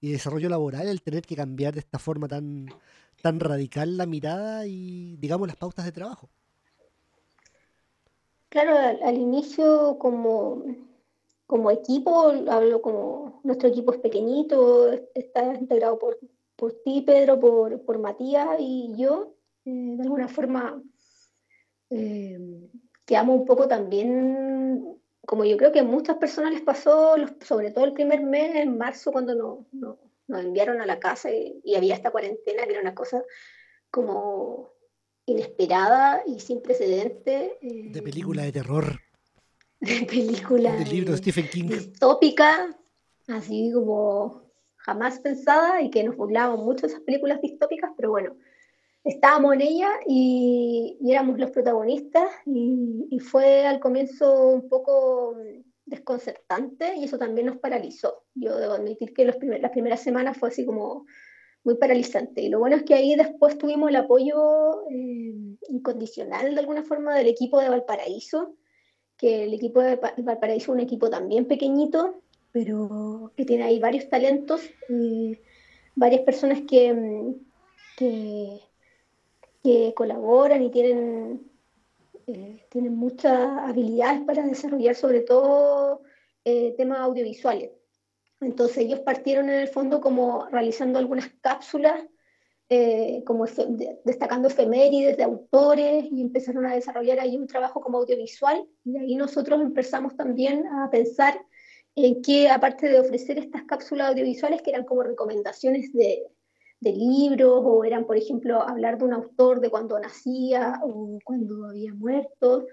y 0.00 0.12
desarrollo 0.12 0.48
laboral 0.48 0.86
el 0.86 1.02
tener 1.02 1.22
que 1.22 1.36
cambiar 1.36 1.74
de 1.74 1.80
esta 1.80 1.98
forma 1.98 2.28
tan, 2.28 2.66
tan 3.20 3.40
radical 3.40 3.96
la 3.96 4.06
mirada 4.06 4.66
y, 4.66 5.16
digamos, 5.16 5.48
las 5.48 5.56
pautas 5.56 5.84
de 5.84 5.92
trabajo. 5.92 6.28
Claro, 8.48 8.76
al, 9.04 9.16
inicio 9.16 9.98
como, 9.98 10.62
como 11.46 11.70
equipo, 11.70 12.32
hablo 12.48 12.80
como 12.80 13.40
nuestro 13.42 13.68
equipo 13.68 13.92
es 13.92 13.98
pequeñito, 13.98 14.92
está 15.14 15.54
integrado 15.54 15.98
por, 15.98 16.18
por 16.54 16.72
ti, 16.84 17.02
Pedro, 17.02 17.40
por, 17.40 17.82
por 17.82 17.98
Matías 17.98 18.56
y 18.60 18.92
yo, 18.96 19.34
eh, 19.64 19.96
de 19.96 20.02
alguna 20.02 20.28
forma 20.28 20.80
eh, 21.90 22.38
quedamos 23.04 23.40
un 23.40 23.44
poco 23.44 23.68
también, 23.68 24.98
como 25.26 25.44
yo 25.44 25.56
creo 25.56 25.72
que 25.72 25.80
a 25.80 25.84
muchas 25.84 26.16
personas 26.16 26.52
les 26.52 26.62
pasó, 26.62 27.14
sobre 27.40 27.70
todo 27.70 27.84
el 27.84 27.92
primer 27.92 28.22
mes, 28.22 28.56
en 28.56 28.76
marzo, 28.78 29.12
cuando 29.12 29.34
no, 29.34 29.66
no 29.72 29.98
nos 30.28 30.44
enviaron 30.44 30.80
a 30.80 30.86
la 30.86 30.98
casa 30.98 31.30
y, 31.30 31.74
había 31.74 31.94
esta 31.94 32.10
cuarentena 32.10 32.64
que 32.64 32.72
era 32.72 32.80
una 32.80 32.94
cosa 32.94 33.22
como 33.90 34.70
inesperada 35.26 36.22
y 36.26 36.40
sin 36.40 36.62
precedente. 36.62 37.58
Eh, 37.60 37.90
de 37.90 38.02
película 38.02 38.42
de 38.42 38.52
terror. 38.52 39.00
De 39.80 40.06
película. 40.06 40.74
Del 40.74 40.88
libro 40.88 41.12
de 41.12 41.18
Stephen 41.18 41.48
King. 41.48 41.66
Distópica, 41.66 42.74
así 43.28 43.70
como 43.74 44.50
jamás 44.76 45.18
pensada 45.18 45.82
y 45.82 45.90
que 45.90 46.02
nos 46.02 46.16
burlábamos 46.16 46.64
mucho 46.64 46.86
de 46.86 46.94
esas 46.94 47.02
películas 47.02 47.42
distópicas, 47.42 47.92
pero 47.94 48.10
bueno, 48.10 48.36
estábamos 49.06 49.54
en 49.54 49.62
ella 49.62 49.90
y, 50.06 50.98
éramos 51.08 51.38
los 51.38 51.50
protagonistas 51.50 52.28
y, 52.44 53.06
y, 53.10 53.18
fue 53.20 53.66
al 53.66 53.80
comienzo 53.80 54.48
un 54.50 54.68
poco 54.68 55.36
desconcertante 55.86 56.96
y 56.96 57.04
eso 57.04 57.16
también 57.16 57.46
nos 57.46 57.58
paralizó. 57.58 58.24
Yo 58.34 58.56
debo 58.56 58.74
admitir 58.74 59.14
que 59.14 59.24
los 59.24 59.36
las 59.42 59.70
primeras 59.70 60.00
semanas 60.02 60.36
fue 60.36 60.48
así 60.48 60.66
como 60.66 61.06
muy 61.66 61.74
paralizante. 61.74 62.42
Y 62.42 62.48
lo 62.48 62.60
bueno 62.60 62.76
es 62.76 62.84
que 62.84 62.94
ahí 62.94 63.16
después 63.16 63.58
tuvimos 63.58 63.90
el 63.90 63.96
apoyo 63.96 64.88
eh, 64.88 65.34
incondicional 65.68 66.54
de 66.54 66.60
alguna 66.60 66.84
forma 66.84 67.14
del 67.14 67.26
equipo 67.26 67.60
de 67.60 67.68
Valparaíso, 67.68 68.54
que 69.16 69.44
el 69.44 69.52
equipo 69.54 69.80
de 69.80 69.96
Valparaíso 69.96 70.72
es 70.72 70.76
un 70.76 70.80
equipo 70.80 71.10
también 71.10 71.46
pequeñito, 71.46 72.22
pero 72.52 73.32
que 73.36 73.44
tiene 73.44 73.64
ahí 73.64 73.80
varios 73.80 74.08
talentos, 74.08 74.62
y 74.88 75.38
varias 75.96 76.22
personas 76.22 76.60
que, 76.68 77.34
que, 77.96 78.60
que 79.66 79.94
colaboran 79.94 80.62
y 80.62 80.70
tienen 80.70 81.50
eh, 82.28 82.64
tienen 82.70 82.94
muchas 82.94 83.32
habilidades 83.32 84.20
para 84.20 84.46
desarrollar 84.46 84.94
sobre 84.94 85.22
todo 85.22 86.02
eh, 86.44 86.72
temas 86.76 87.00
audiovisuales. 87.00 87.72
Entonces 88.40 88.78
ellos 88.78 89.00
partieron 89.00 89.48
en 89.48 89.60
el 89.60 89.68
fondo 89.68 90.00
como 90.00 90.46
realizando 90.46 91.00
algunas 91.00 91.28
cápsulas, 91.40 92.04
eh, 92.68 93.24
como 93.26 93.46
destacando 94.04 94.46
efemérides 94.46 95.16
de 95.16 95.24
autores 95.24 96.04
y 96.12 96.20
empezaron 96.20 96.66
a 96.66 96.74
desarrollar 96.74 97.18
ahí 97.18 97.36
un 97.36 97.48
trabajo 97.48 97.80
como 97.80 97.98
audiovisual 97.98 98.64
y 98.84 98.98
ahí 98.98 99.16
nosotros 99.16 99.60
empezamos 99.60 100.16
también 100.16 100.64
a 100.66 100.90
pensar 100.90 101.40
en 101.96 102.22
que 102.22 102.48
aparte 102.50 102.88
de 102.88 103.00
ofrecer 103.00 103.38
estas 103.38 103.64
cápsulas 103.64 104.10
audiovisuales 104.10 104.62
que 104.62 104.70
eran 104.70 104.84
como 104.84 105.02
recomendaciones 105.02 105.92
de, 105.92 106.24
de 106.80 106.92
libros 106.92 107.62
o 107.64 107.84
eran, 107.84 108.06
por 108.06 108.16
ejemplo, 108.16 108.60
hablar 108.62 108.98
de 108.98 109.04
un 109.04 109.12
autor 109.14 109.60
de 109.60 109.70
cuando 109.70 109.98
nacía 109.98 110.80
o 110.82 111.18
cuando 111.24 111.66
había 111.66 111.94
muerto. 111.94 112.66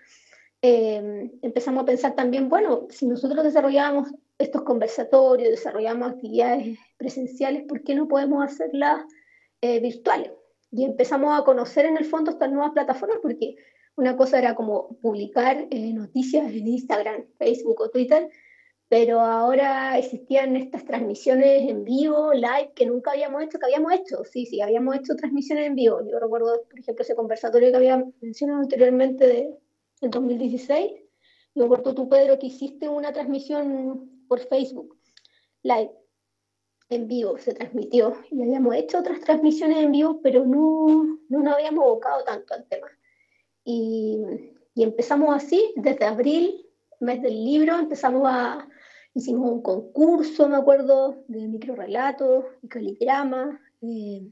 Em, 0.61 1.31
empezamos 1.41 1.83
a 1.83 1.85
pensar 1.85 2.15
también, 2.15 2.49
bueno, 2.49 2.87
si 2.89 3.05
nosotros 3.05 3.43
desarrollábamos 3.43 4.13
estos 4.37 4.63
conversatorios, 4.63 5.49
desarrollamos 5.49 6.11
actividades 6.11 6.77
presenciales, 6.97 7.63
¿por 7.67 7.83
qué 7.83 7.95
no 7.95 8.07
podemos 8.07 8.43
hacerlas 8.43 9.05
eh, 9.61 9.79
virtuales? 9.79 10.31
Y 10.71 10.85
empezamos 10.85 11.39
a 11.39 11.43
conocer 11.43 11.85
en 11.85 11.97
el 11.97 12.05
fondo 12.05 12.31
estas 12.31 12.51
nuevas 12.51 12.71
plataformas 12.71 13.19
porque 13.21 13.55
una 13.95 14.17
cosa 14.17 14.39
era 14.39 14.55
como 14.55 14.97
publicar 15.01 15.67
eh, 15.69 15.93
noticias 15.93 16.51
en 16.51 16.67
Instagram, 16.67 17.25
Facebook 17.37 17.81
o 17.81 17.89
Twitter, 17.89 18.29
pero 18.93 19.21
ahora 19.21 19.97
existían 19.97 20.55
estas 20.55 20.85
transmisiones 20.85 21.67
en 21.67 21.83
vivo, 21.83 22.31
live, 22.31 22.73
que 22.75 22.85
nunca 22.85 23.09
habíamos 23.09 23.41
hecho, 23.41 23.57
que 23.57 23.65
habíamos 23.65 23.91
hecho, 23.91 24.23
sí, 24.23 24.45
sí, 24.45 24.61
habíamos 24.61 24.95
hecho 24.95 25.15
transmisiones 25.15 25.65
en 25.65 25.73
vivo. 25.73 26.07
Yo 26.07 26.19
recuerdo, 26.19 26.61
por 26.69 26.79
ejemplo, 26.79 27.01
ese 27.01 27.15
conversatorio 27.15 27.71
que 27.71 27.77
había 27.77 28.05
mencionado 28.21 28.59
anteriormente 28.59 29.25
de, 29.25 29.57
en 30.01 30.11
2016. 30.11 30.91
Yo 31.55 31.63
recuerdo 31.63 31.95
tú, 31.95 32.07
Pedro, 32.07 32.37
que 32.37 32.45
hiciste 32.45 32.87
una 32.87 33.11
transmisión 33.11 34.27
por 34.27 34.41
Facebook, 34.41 34.95
live, 35.63 35.89
en 36.89 37.07
vivo, 37.07 37.39
se 37.39 37.55
transmitió. 37.55 38.13
Y 38.29 38.43
habíamos 38.43 38.75
hecho 38.75 38.99
otras 38.99 39.21
transmisiones 39.21 39.77
en 39.77 39.91
vivo, 39.91 40.19
pero 40.21 40.45
no, 40.45 41.17
no 41.29 41.39
nos 41.39 41.55
habíamos 41.55 41.83
abocado 41.83 42.23
tanto 42.25 42.53
al 42.53 42.67
tema. 42.67 42.89
Y, 43.65 44.19
y 44.75 44.83
empezamos 44.83 45.35
así, 45.35 45.73
desde 45.77 46.05
abril, 46.05 46.63
mes 46.99 47.23
del 47.23 47.43
libro, 47.43 47.79
empezamos 47.79 48.21
a 48.27 48.67
Hicimos 49.15 49.51
un 49.51 49.61
concurso, 49.61 50.49
me 50.49 50.55
acuerdo, 50.55 51.23
de 51.27 51.47
microrelatos 51.47 52.45
y 52.63 52.67
caligrama. 52.67 53.61
Eh, 53.81 54.27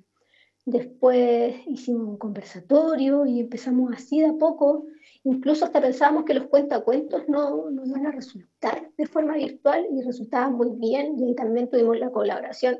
después 0.66 1.56
hicimos 1.68 2.08
un 2.08 2.18
conversatorio 2.18 3.28
y 3.28 3.42
empezamos 3.42 3.94
así 3.94 4.22
de 4.22 4.28
a 4.28 4.34
poco. 4.34 4.86
Incluso 5.24 5.66
hasta 5.66 5.82
pensábamos 5.82 6.26
que 6.26 6.34
los 6.34 6.48
cuentacuentos 6.48 7.28
no, 7.28 7.70
iban 7.86 8.08
a 8.08 8.12
resultar 8.12 8.92
de 8.98 9.06
forma 9.06 9.36
virtual 9.36 9.86
y 9.92 10.02
resultaban 10.02 10.54
muy 10.54 10.72
bien. 10.78 11.20
Y 11.20 11.26
ahí 11.26 11.36
también 11.36 11.70
tuvimos 11.70 12.00
la 12.00 12.10
colaboración 12.10 12.80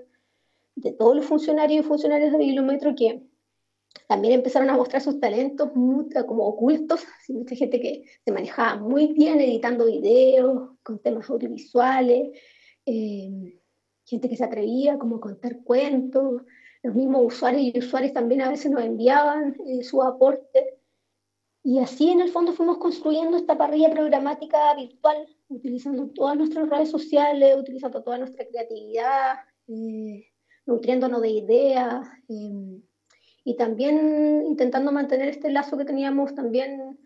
de 0.76 0.94
todos 0.94 1.16
los 1.16 1.26
funcionarios 1.26 1.86
y 1.86 1.88
funcionarios 1.88 2.32
de 2.32 2.40
Bibliometro 2.40 2.96
que 2.96 3.22
también 4.08 4.34
empezaron 4.34 4.72
a 4.72 4.78
mostrar 4.78 5.04
sus 5.04 5.20
talentos 5.20 5.70
como 6.26 6.48
ocultos, 6.48 7.06
mucha 7.30 7.56
gente 7.56 7.80
que 7.80 8.06
se 8.26 8.32
manejaba 8.32 8.78
muy 8.78 9.14
bien 9.14 9.40
editando 9.40 9.86
videos 9.86 10.71
con 10.84 11.00
temas 11.00 11.30
audiovisuales, 11.30 12.38
eh, 12.86 13.60
gente 14.06 14.30
que 14.30 14.38
se 14.38 14.44
atrevía 14.44 14.98
como 14.98 15.18
a 15.18 15.22
contar 15.22 15.64
cuentos, 15.64 16.42
los 16.84 16.96
mismos 16.96 17.34
usuarios 17.34 17.62
y 17.64 17.80
usuarios 17.80 18.14
también 18.14 18.42
a 18.42 18.50
veces 18.50 18.72
nos 18.72 18.84
enviaban 18.84 19.56
eh, 19.66 19.84
su 19.84 20.02
aporte. 20.02 20.78
Y 21.64 21.78
así 21.80 22.10
en 22.10 22.22
el 22.22 22.30
fondo 22.30 22.54
fuimos 22.54 22.80
construyendo 22.80 23.38
esta 23.38 23.56
parrilla 23.56 23.92
programática 23.92 24.74
virtual, 24.76 25.28
utilizando 25.48 26.08
todas 26.10 26.36
nuestras 26.36 26.68
redes 26.70 26.90
sociales, 26.90 27.56
utilizando 27.56 28.02
toda 28.02 28.18
nuestra 28.18 28.48
creatividad, 28.48 29.36
eh, 29.68 30.26
nutriéndonos 30.66 31.22
de 31.22 31.30
ideas 31.30 32.08
y 32.28 33.56
también 33.58 34.44
intentando 34.48 34.92
mantener 34.92 35.30
este 35.30 35.52
lazo 35.52 35.78
que 35.78 35.86
teníamos 35.86 36.34
también 36.34 36.98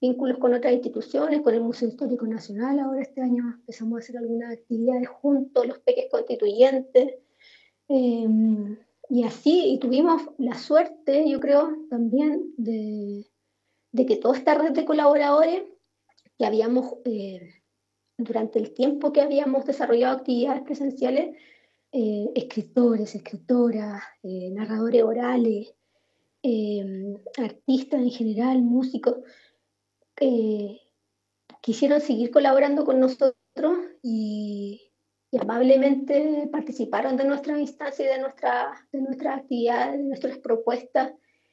vínculos 0.00 0.38
con 0.38 0.54
otras 0.54 0.72
instituciones, 0.72 1.42
con 1.42 1.54
el 1.54 1.60
Museo 1.60 1.88
Histórico 1.88 2.26
Nacional. 2.26 2.78
Ahora 2.78 3.02
este 3.02 3.20
año 3.20 3.54
empezamos 3.58 3.96
a 3.96 3.98
hacer 4.02 4.16
algunas 4.16 4.52
actividades 4.52 5.08
juntos, 5.08 5.66
los 5.66 5.78
peques 5.80 6.06
constituyentes. 6.10 7.16
Em, 7.88 8.78
y 9.08 9.24
así, 9.24 9.72
y 9.72 9.78
tuvimos 9.78 10.22
la 10.38 10.54
suerte, 10.54 11.28
yo 11.28 11.40
creo, 11.40 11.76
también 11.90 12.54
de, 12.56 13.26
que 14.06 14.16
toda 14.16 14.38
esta 14.38 14.54
red 14.54 14.70
de 14.70 14.84
colaboradores 14.84 15.64
que 16.38 16.46
habíamos, 16.46 16.94
eh, 17.04 17.54
durante 18.16 18.58
el 18.58 18.72
tiempo 18.72 19.12
que 19.12 19.20
habíamos 19.20 19.66
desarrollado 19.66 20.18
actividades 20.18 20.62
presenciales, 20.62 21.36
eh, 21.92 22.30
escritores, 22.36 23.14
escritoras, 23.14 24.02
eh, 24.22 24.50
narradores 24.52 25.02
orales, 25.02 25.74
artistas 27.36 28.00
en 28.00 28.10
general, 28.10 28.62
músicos, 28.62 29.16
quisieron 31.60 32.00
seguir 32.00 32.30
colaborando 32.30 32.84
con 32.84 33.00
nosotros 33.00 33.34
y, 34.02 34.86
amablemente 35.40 36.48
participaron 36.50 37.16
de 37.16 37.24
nuestra 37.24 37.58
instancia 37.58 38.04
y 38.04 38.08
de, 38.08 38.20
nuestra, 38.20 38.72
de 38.92 39.00
nuestras 39.00 39.38
actividades, 39.38 39.98
de 39.98 40.04
nuestras 40.04 40.38
propuestas. 40.38 41.12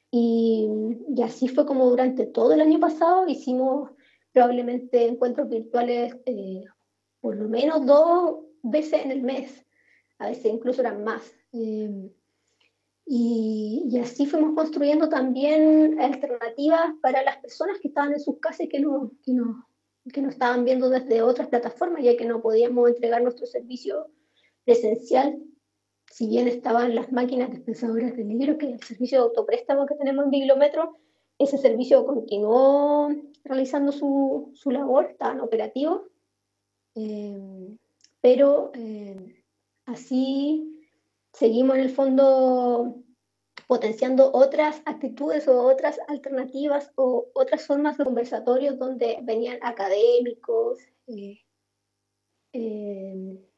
Y, 0.10 0.68
y, 1.16 1.22
así 1.22 1.48
fue 1.48 1.66
como 1.66 1.90
durante 1.90 2.26
todo 2.26 2.54
el 2.54 2.62
año 2.62 2.80
pasado 2.80 3.28
hicimos 3.28 3.92
probablemente 4.34 5.08
encuentros 5.08 5.50
virtuales 5.50 6.16
eh, 6.26 6.64
por 7.22 7.36
lo 7.36 7.50
menos 7.50 7.86
dos 7.86 8.38
veces 8.64 9.04
en 9.04 9.12
el 9.12 9.22
mes, 9.22 9.66
a 10.20 10.30
veces 10.30 10.46
incluso 10.46 10.82
eran 10.82 11.04
más. 11.04 11.34
Eh, 11.54 11.90
y, 13.10 13.84
y, 13.90 14.00
así 14.00 14.26
fuimos 14.26 14.54
construyendo 14.54 15.08
también 15.08 16.00
alternativas 16.02 16.92
para 17.02 17.24
las 17.24 17.38
personas 17.38 17.80
que 17.80 17.88
estaban 17.88 18.12
en 18.12 18.20
sus 18.20 18.40
casas 18.40 18.62
y 18.62 18.70
que 18.70 18.82
no, 18.82 19.12
que 19.24 19.32
no, 19.32 19.66
que 20.12 20.22
no 20.22 20.30
estaban 20.30 20.66
viendo 20.66 20.90
desde 20.90 21.22
otras 21.22 21.48
plataformas, 21.48 22.04
ya 22.04 22.18
que 22.18 22.26
no 22.26 22.42
podíamos 22.42 22.90
entregar 22.90 23.22
nuestro 23.22 23.46
servicio 23.46 24.08
presencial, 24.66 25.42
si 26.12 26.28
bien 26.28 26.50
estaban 26.50 26.96
las 26.96 27.12
máquinas 27.14 27.50
dispensadoras 27.52 28.16
de 28.16 28.26
libros, 28.26 28.58
que 28.58 28.68
es 28.68 28.74
el 28.74 28.84
servicio 28.84 29.20
de 29.20 29.24
autopréstamo 29.28 29.86
que 29.86 29.96
tenemos 29.96 30.26
en 30.26 30.32
Bibliometro, 30.32 30.98
ese 31.40 31.58
servicio 31.58 32.06
continuó 32.06 33.10
realizando 33.46 33.94
su, 33.94 34.52
su 34.54 34.72
labor, 34.72 35.06
estaban 35.12 35.40
operativos, 35.40 36.02
eh, 36.96 37.78
pero 38.20 38.72
eh, 38.74 39.44
así 39.86 40.77
seguimos 41.38 41.76
en 41.76 41.84
el 41.84 41.90
fondo 41.90 43.04
potenciando 43.68 44.32
otras 44.34 44.82
actitudes 44.86 45.48
o 45.48 45.62
otras 45.64 46.00
alternativas 46.08 46.92
o 46.96 47.28
otras 47.34 47.66
formas 47.66 47.98
de 47.98 48.06
conversatorios 48.06 48.80
donde 48.80 49.20
venían 49.24 49.58
académicos, 49.62 50.80
eh, 51.08 51.40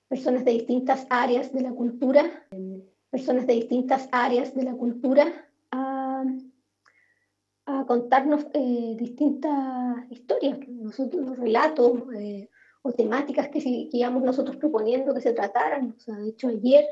personas 0.08 0.44
de 0.46 0.52
distintas 0.52 1.06
áreas 1.10 1.54
de 1.54 1.62
la 1.62 1.72
cultura, 1.72 2.48
personas 3.12 3.46
de 3.48 3.54
distintas 3.54 4.10
áreas 4.12 4.56
de 4.56 4.64
la 4.64 4.74
cultura 4.74 5.48
a, 5.72 6.26
contarnos 7.86 8.46
eh, 8.54 8.96
distintas 8.98 10.12
historias, 10.12 10.60
nosotros, 10.68 11.38
relatos 11.38 12.02
eh, 12.16 12.50
o 12.82 12.92
temáticas 12.92 13.50
que, 13.50 13.60
que, 13.60 13.90
íbamos 13.92 14.24
nosotros 14.24 14.58
proponiendo 14.58 15.14
que 15.14 15.22
se 15.22 15.34
trataran. 15.34 15.96
O 15.96 16.00
sea, 16.00 16.16
de 16.16 16.30
hecho, 16.30 16.48
ayer 16.48 16.86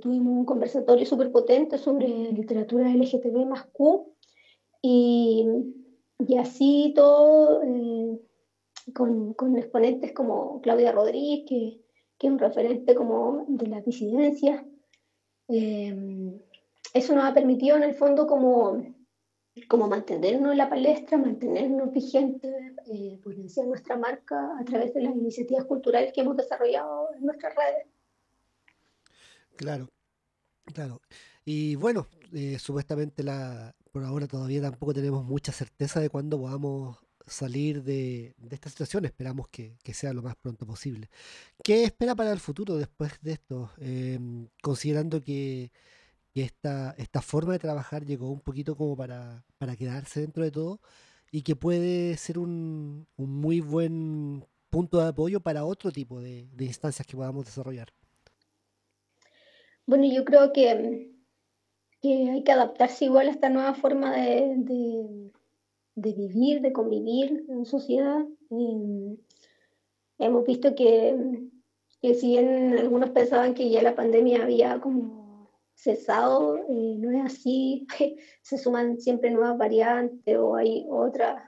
tuvimos 0.00 0.32
un 0.32 0.44
conversatorio 0.44 1.06
súper 1.06 1.30
potente 1.30 1.78
sobre 1.78 2.08
literatura 2.32 2.88
LGTB 2.88 3.46
más 3.46 3.64
Q 3.72 4.14
y, 4.82 5.46
y 6.18 6.36
así 6.36 6.92
todo 6.94 7.62
eh, 7.62 8.20
con, 8.94 9.34
con, 9.34 9.56
exponentes 9.56 10.12
como 10.12 10.60
Claudia 10.60 10.92
Rodríguez, 10.92 11.44
que, 11.48 11.80
que, 12.18 12.26
es 12.26 12.32
un 12.32 12.38
referente 12.38 12.94
como 12.94 13.44
de 13.48 13.66
la 13.66 13.80
disidencia. 13.80 14.66
eso 15.48 17.14
nos 17.14 17.24
ha 17.24 17.34
permitido 17.34 17.76
en 17.76 17.84
el 17.84 17.94
fondo 17.94 18.26
como 18.26 18.82
como 19.68 19.88
mantenernos 19.88 20.52
en 20.52 20.58
la 20.58 20.68
palestra, 20.68 21.16
mantenernos 21.16 21.92
vigentes, 21.92 22.52
eh, 22.86 23.20
potenciar 23.22 23.66
nuestra 23.66 23.96
marca 23.96 24.50
a 24.58 24.64
través 24.64 24.92
de 24.94 25.02
las 25.02 25.14
iniciativas 25.14 25.64
culturales 25.64 26.12
que 26.12 26.22
hemos 26.22 26.36
desarrollado 26.36 27.10
en 27.14 27.24
nuestras 27.24 27.54
redes. 27.54 27.86
Claro, 29.56 29.88
claro. 30.64 31.00
Y 31.44 31.76
bueno, 31.76 32.08
eh, 32.32 32.58
supuestamente 32.58 33.22
la, 33.22 33.74
por 33.92 34.04
ahora 34.04 34.26
todavía 34.26 34.62
tampoco 34.62 34.94
tenemos 34.94 35.24
mucha 35.24 35.52
certeza 35.52 36.00
de 36.00 36.10
cuándo 36.10 36.38
podamos 36.38 36.98
salir 37.26 37.82
de, 37.82 38.34
esta 38.50 38.70
situación. 38.70 39.04
Esperamos 39.04 39.48
que, 39.48 39.76
sea 39.92 40.12
lo 40.12 40.22
más 40.22 40.36
pronto 40.36 40.66
posible. 40.66 41.08
¿Qué 41.62 41.84
espera 41.84 42.14
para 42.14 42.32
el 42.32 42.40
futuro 42.40 42.76
después 42.76 43.12
de 43.22 43.32
esto? 43.32 43.70
Em, 43.78 44.48
considerando 44.62 45.22
que 45.22 45.70
que 46.34 46.42
esta, 46.42 46.94
esta 46.98 47.22
forma 47.22 47.52
de 47.52 47.60
trabajar 47.60 48.04
llegó 48.04 48.30
un 48.30 48.40
poquito 48.40 48.76
como 48.76 48.96
para, 48.96 49.44
para 49.56 49.76
quedarse 49.76 50.20
dentro 50.20 50.42
de 50.42 50.50
todo 50.50 50.80
y 51.30 51.42
que 51.42 51.56
puede 51.56 52.16
ser 52.16 52.38
un, 52.38 53.06
un 53.16 53.30
muy 53.40 53.60
buen 53.60 54.44
punto 54.68 54.98
de 54.98 55.08
apoyo 55.08 55.40
para 55.40 55.64
otro 55.64 55.92
tipo 55.92 56.20
de, 56.20 56.48
de, 56.52 56.64
instancias 56.64 57.06
que 57.06 57.16
podamos 57.16 57.44
desarrollar. 57.46 57.92
Bueno, 59.86 60.06
yo 60.06 60.24
creo 60.24 60.52
que, 60.52 61.12
que 62.00 62.30
hay 62.30 62.42
que 62.42 62.52
adaptarse 62.52 63.04
igual 63.04 63.28
a 63.28 63.32
esta 63.32 63.50
nueva 63.50 63.74
forma 63.74 64.16
de, 64.16 64.54
de, 65.94 66.12
vivir, 66.12 66.62
de 66.62 66.72
convivir 66.72 67.44
en 67.48 67.66
sociedad. 67.66 68.24
Eh, 68.50 69.16
hemos 70.18 70.44
visto 70.46 70.74
que, 70.74 71.48
que 72.00 72.14
si 72.14 72.28
bien 72.28 72.78
algunos 72.78 73.10
pensaban 73.10 73.54
que 73.54 73.68
ya 73.68 73.82
la 73.82 73.94
pandemia 73.94 74.42
había 74.42 74.80
como 74.80 75.50
cesado, 75.74 76.56
eh, 76.56 76.96
no 76.98 77.10
es 77.10 77.24
así, 77.26 77.86
se 78.42 78.56
suman 78.56 78.98
siempre 79.00 79.30
nuevas 79.30 79.58
variantes 79.58 80.38
o 80.38 80.56
hay 80.56 80.86
otras 80.88 81.42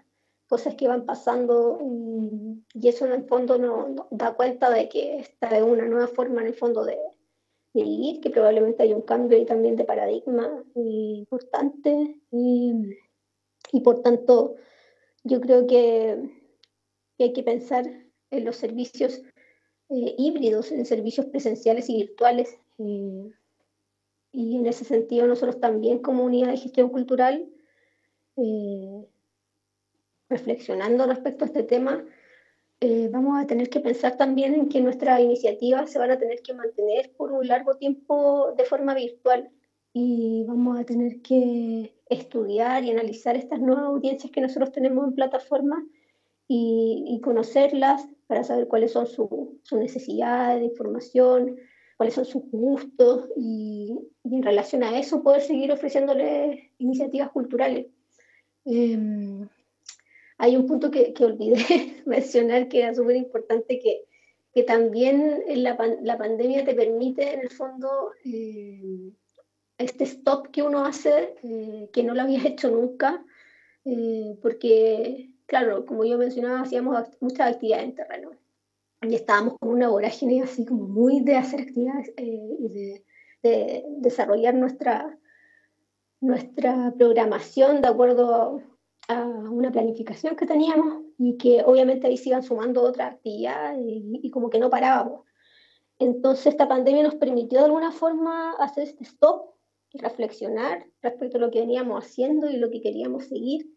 cosas 0.46 0.74
que 0.74 0.88
van 0.88 1.06
pasando 1.06 1.78
y 2.74 2.88
eso 2.88 3.06
en 3.06 3.12
el 3.12 3.24
fondo 3.24 3.58
nos 3.58 4.06
da 4.10 4.34
cuenta 4.34 4.70
de 4.70 4.88
que 4.88 5.18
esta 5.18 5.56
es 5.56 5.62
una 5.62 5.86
nueva 5.86 6.06
forma 6.06 6.42
en 6.42 6.48
el 6.48 6.54
fondo 6.54 6.84
de, 6.84 6.96
que 8.22 8.30
probablemente 8.30 8.82
hay 8.82 8.92
un 8.92 9.02
cambio 9.02 9.38
y 9.38 9.44
también 9.44 9.76
de 9.76 9.84
paradigma 9.84 10.64
eh, 10.74 10.80
importante 11.18 12.20
y, 12.30 12.72
y, 13.72 13.80
por 13.80 14.02
tanto 14.02 14.56
yo 15.24 15.40
creo 15.40 15.66
que, 15.66 16.16
hay 17.18 17.32
que 17.32 17.42
pensar 17.42 17.84
en 18.30 18.44
los 18.44 18.56
servicios 18.56 19.22
eh, 19.88 20.14
híbridos, 20.18 20.72
en 20.72 20.84
servicios 20.86 21.26
presenciales 21.26 21.88
y 21.88 21.96
virtuales 21.96 22.58
y 22.78 24.56
en 24.56 24.66
ese 24.66 24.84
sentido 24.84 25.26
nosotros 25.26 25.60
también 25.60 25.98
como 25.98 26.24
unidad 26.24 26.50
de 26.50 26.58
gestión 26.58 26.90
cultural, 26.90 27.48
eh, 28.36 29.06
reflexionando 30.28 31.06
respecto 31.06 31.44
a 31.44 31.46
este 31.46 31.62
tema, 31.62 32.04
eh, 32.80 33.08
vamos 33.10 33.42
a 33.42 33.46
tener 33.46 33.70
que 33.70 33.80
pensar 33.80 34.16
también 34.16 34.54
en 34.54 34.68
que 34.68 34.80
nuestras 34.80 35.20
iniciativas 35.20 35.90
se 35.90 35.98
van 35.98 36.10
a 36.10 36.18
tener 36.18 36.42
que 36.42 36.52
mantener 36.52 37.12
por 37.16 37.32
un 37.32 37.46
largo 37.46 37.74
tiempo 37.76 38.52
de 38.56 38.64
forma 38.64 38.94
virtual 38.94 39.50
y 39.94 40.44
vamos 40.46 40.78
a 40.78 40.84
tener 40.84 41.22
que 41.22 41.94
estudiar 42.10 42.84
y 42.84 42.90
analizar 42.90 43.34
estas 43.34 43.60
nuevas 43.60 43.84
audiencias 43.84 44.30
que 44.30 44.42
nosotros 44.42 44.72
tenemos 44.72 45.06
en 45.06 45.14
plataforma 45.14 45.82
y, 46.48 47.18
conocerlas 47.24 48.06
para 48.26 48.44
saber 48.44 48.68
cuáles 48.68 48.92
son 48.92 49.06
sus 49.06 49.28
su 49.62 49.78
necesidades 49.78 50.60
de 50.60 50.66
información, 50.66 51.56
cuáles 51.96 52.14
son 52.14 52.26
sus 52.26 52.42
gustos 52.50 53.30
y, 53.36 53.96
en 54.24 54.42
relación 54.42 54.84
a 54.84 54.98
eso 54.98 55.22
poder 55.22 55.40
seguir 55.40 55.72
ofreciéndoles 55.72 56.60
iniciativas 56.78 57.30
culturales. 57.30 57.86
Em, 58.66 59.48
hay 60.38 60.56
un 60.56 60.66
punto 60.66 60.90
que, 60.90 61.12
que 61.12 61.24
olvidé 61.24 62.02
mencionar 62.06 62.68
que 62.68 62.82
era 62.82 62.94
súper 62.94 63.16
importante, 63.16 63.78
que, 63.78 64.04
que 64.52 64.62
también 64.62 65.42
la, 65.48 65.76
la, 66.02 66.18
pandemia 66.18 66.64
te 66.64 66.74
permite 66.74 67.34
en 67.34 67.40
el 67.40 67.50
fondo 67.50 68.12
eh, 68.24 69.12
este 69.78 70.04
stop 70.04 70.48
que 70.48 70.62
uno 70.62 70.84
hace, 70.84 71.34
eh, 71.42 71.90
que 71.92 72.02
no 72.02 72.14
lo 72.14 72.22
habías 72.22 72.44
hecho 72.44 72.70
nunca, 72.70 73.24
eh, 73.84 74.36
porque, 74.42 75.30
claro, 75.46 75.84
como 75.86 76.04
yo 76.04 76.18
mencionaba, 76.18 76.62
hacíamos 76.62 77.06
muchas 77.20 77.54
actividades 77.54 77.84
en 77.84 77.94
terreno 77.94 78.30
y 79.02 79.14
estábamos 79.14 79.58
con 79.58 79.68
una 79.70 79.88
vorágine 79.88 80.42
así 80.42 80.64
como 80.64 80.88
muy 80.88 81.20
de 81.20 81.36
hacer 81.36 81.60
actividades 81.60 82.12
y 82.18 82.68
de, 82.68 83.04
desarrollar 83.98 84.54
nuestra, 84.54 85.16
nuestra 86.20 86.92
programación 86.98 87.80
de 87.80 87.86
acuerdo 87.86 88.60
a 89.08 89.24
una 89.24 89.70
planificación 89.70 90.36
que 90.36 90.46
teníamos 90.46 91.04
y 91.18 91.36
que 91.36 91.62
obviamente 91.64 92.06
ahí 92.06 92.16
se 92.16 92.30
iban 92.30 92.42
sumando 92.42 92.82
otras 92.82 93.14
actividades 93.14 93.78
y, 93.82 94.30
como 94.30 94.50
que 94.50 94.58
no 94.58 94.70
parábamos. 94.70 95.24
Entonces 95.98 96.48
esta 96.48 96.68
pandemia 96.68 97.02
nos 97.02 97.14
permitió 97.14 97.60
de 97.60 97.66
alguna 97.66 97.92
forma 97.92 98.52
hacer 98.58 98.84
este 98.84 99.04
stop 99.04 99.54
y 99.92 99.98
reflexionar 99.98 100.86
respecto 101.00 101.38
a 101.38 101.40
lo 101.40 101.50
que 101.50 101.60
veníamos 101.60 102.04
haciendo 102.04 102.50
y 102.50 102.56
lo 102.56 102.70
que 102.70 102.80
queríamos 102.80 103.24
seguir 103.24 103.70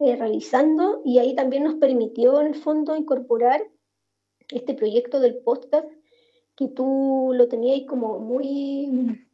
eh, 0.00 0.16
realizando 0.16 1.02
y 1.04 1.18
ahí 1.18 1.34
también 1.34 1.64
nos 1.64 1.74
permitió 1.74 2.40
en 2.40 2.48
el 2.48 2.54
fondo 2.56 2.96
incorporar 2.96 3.62
este 4.48 4.74
proyecto 4.74 5.20
del 5.20 5.38
podcast 5.38 5.88
que 6.56 6.68
tú 6.68 7.32
lo 7.34 7.48
tenías 7.48 7.82
como 7.88 8.18
muy, 8.18 9.26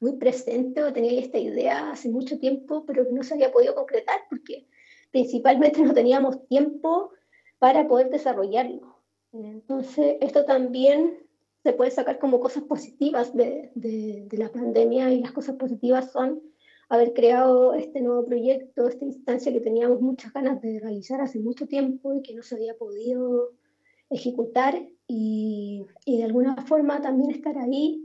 muy 0.00 0.12
presente 0.16 0.82
o 0.82 0.92
tenías 0.92 1.24
esta 1.24 1.38
idea 1.38 1.90
hace 1.90 2.10
mucho 2.10 2.38
tiempo, 2.38 2.84
pero 2.86 3.04
que 3.04 3.12
no 3.12 3.22
se 3.22 3.34
había 3.34 3.52
podido 3.52 3.74
concretar 3.74 4.20
porque 4.28 4.66
principalmente 5.14 5.80
no 5.80 5.94
teníamos 5.94 6.44
tiempo 6.48 7.12
para 7.60 7.86
poder 7.86 8.10
desarrollarlo. 8.10 8.98
Entonces, 9.32 10.16
esto 10.20 10.44
también 10.44 11.18
se 11.62 11.72
puede 11.72 11.92
sacar 11.92 12.18
como 12.18 12.40
cosas 12.40 12.64
positivas 12.64 13.32
de, 13.32 13.70
de, 13.76 14.26
de 14.28 14.36
la 14.36 14.50
pandemia 14.50 15.12
y 15.12 15.20
las 15.20 15.30
cosas 15.30 15.54
positivas 15.54 16.10
son 16.10 16.42
haber 16.88 17.12
creado 17.12 17.74
este 17.74 18.00
nuevo 18.00 18.26
proyecto, 18.26 18.88
esta 18.88 19.04
instancia 19.04 19.52
que 19.52 19.60
teníamos 19.60 20.00
muchas 20.00 20.32
ganas 20.32 20.60
de 20.60 20.80
realizar 20.80 21.20
hace 21.20 21.38
mucho 21.38 21.68
tiempo 21.68 22.12
y 22.12 22.22
que 22.22 22.34
no 22.34 22.42
se 22.42 22.56
había 22.56 22.74
podido 22.74 23.52
ejecutar 24.10 24.74
y, 25.06 25.86
y 26.04 26.18
de 26.18 26.24
alguna 26.24 26.56
forma 26.56 27.00
también 27.00 27.30
estar 27.30 27.56
ahí, 27.56 28.04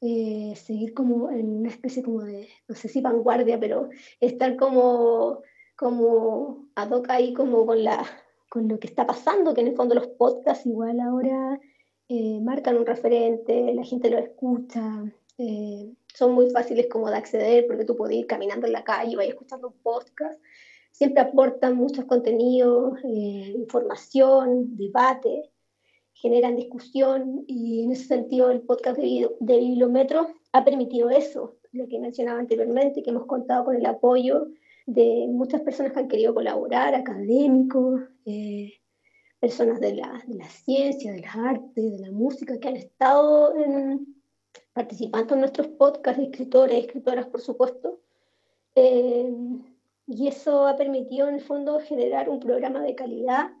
eh, 0.00 0.54
seguir 0.56 0.94
como 0.94 1.30
en 1.30 1.48
una 1.48 1.68
especie 1.68 2.02
como 2.02 2.22
de, 2.24 2.48
no 2.66 2.74
sé 2.74 2.88
si 2.88 3.00
vanguardia, 3.00 3.60
pero 3.60 3.88
estar 4.18 4.56
como, 4.56 5.42
como 5.80 6.66
ad 6.74 6.90
hoc 6.90 7.08
ahí 7.08 7.32
como 7.32 7.64
con, 7.64 7.82
la, 7.82 8.04
con 8.50 8.68
lo 8.68 8.78
que 8.78 8.86
está 8.86 9.06
pasando, 9.06 9.54
que 9.54 9.62
en 9.62 9.68
el 9.68 9.76
fondo 9.76 9.94
los 9.94 10.08
podcasts 10.08 10.66
igual 10.66 11.00
ahora 11.00 11.58
eh, 12.06 12.38
marcan 12.42 12.76
un 12.76 12.84
referente, 12.84 13.72
la 13.72 13.82
gente 13.82 14.10
lo 14.10 14.18
escucha, 14.18 15.10
eh, 15.38 15.90
son 16.12 16.32
muy 16.32 16.50
fáciles 16.50 16.86
como 16.88 17.08
de 17.08 17.16
acceder 17.16 17.66
porque 17.66 17.86
tú 17.86 17.96
puedes 17.96 18.14
ir 18.14 18.26
caminando 18.26 18.66
en 18.66 18.74
la 18.74 18.84
calle 18.84 19.12
y 19.12 19.16
vas 19.16 19.24
escuchando 19.24 19.68
un 19.68 19.82
podcast. 19.82 20.38
Siempre 20.92 21.22
aportan 21.22 21.76
muchos 21.76 22.04
contenidos, 22.04 22.98
eh, 23.02 23.54
información, 23.56 24.76
debate, 24.76 25.50
generan 26.12 26.56
discusión 26.56 27.44
y 27.46 27.84
en 27.84 27.92
ese 27.92 28.04
sentido 28.04 28.50
el 28.50 28.60
podcast 28.60 28.98
de, 28.98 29.30
de 29.40 29.58
Bibliometro 29.58 30.28
ha 30.52 30.62
permitido 30.62 31.08
eso, 31.08 31.56
lo 31.72 31.88
que 31.88 31.98
mencionaba 31.98 32.38
anteriormente, 32.38 33.02
que 33.02 33.08
hemos 33.08 33.24
contado 33.24 33.64
con 33.64 33.76
el 33.76 33.86
apoyo 33.86 34.48
de 34.92 35.28
muchas 35.28 35.60
personas 35.60 35.92
que 35.92 36.00
han 36.00 36.08
querido 36.08 36.34
colaborar, 36.34 36.96
académicos, 36.96 38.00
eh, 38.26 38.72
personas 39.38 39.78
de 39.78 39.94
la, 39.94 40.20
de 40.26 40.34
la, 40.34 40.48
ciencia, 40.48 41.12
de 41.12 41.20
las 41.20 41.36
artes, 41.36 41.92
de 41.92 41.98
la 42.00 42.10
música, 42.10 42.58
que 42.58 42.68
han 42.68 42.76
estado 42.76 43.56
en, 43.56 44.20
participando 44.72 45.34
en 45.34 45.40
nuestros 45.40 45.68
podcasts, 45.68 46.20
escritores, 46.20 46.84
escritoras, 46.84 47.26
por 47.26 47.40
supuesto. 47.40 48.00
Eh, 48.74 49.32
y 50.08 50.26
eso 50.26 50.66
ha 50.66 50.76
permitido, 50.76 51.28
en 51.28 51.36
el 51.36 51.40
fondo, 51.40 51.78
generar 51.78 52.28
un 52.28 52.40
programa 52.40 52.82
de 52.82 52.96
calidad 52.96 53.52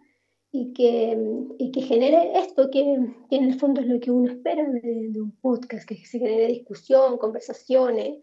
y 0.50 0.72
que, 0.72 1.16
y 1.58 1.70
que 1.70 1.82
genere 1.82 2.40
esto, 2.40 2.70
que, 2.72 2.82
que, 3.30 3.36
en 3.36 3.44
el 3.44 3.54
fondo 3.54 3.80
es 3.80 3.86
lo 3.86 4.00
que 4.00 4.10
uno 4.10 4.32
espera 4.32 4.68
de, 4.68 5.10
de 5.10 5.20
un 5.20 5.30
podcast, 5.40 5.88
que 5.88 5.94
se 5.94 6.18
genere 6.18 6.48
discusión, 6.48 7.18
conversaciones, 7.18 8.18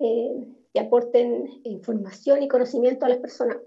eh, 0.00 0.32
que 0.72 0.80
aporten 0.80 1.60
información 1.64 2.42
y 2.42 2.48
conocimiento 2.48 3.06
a 3.06 3.10
las 3.10 3.18
personas. 3.18 3.58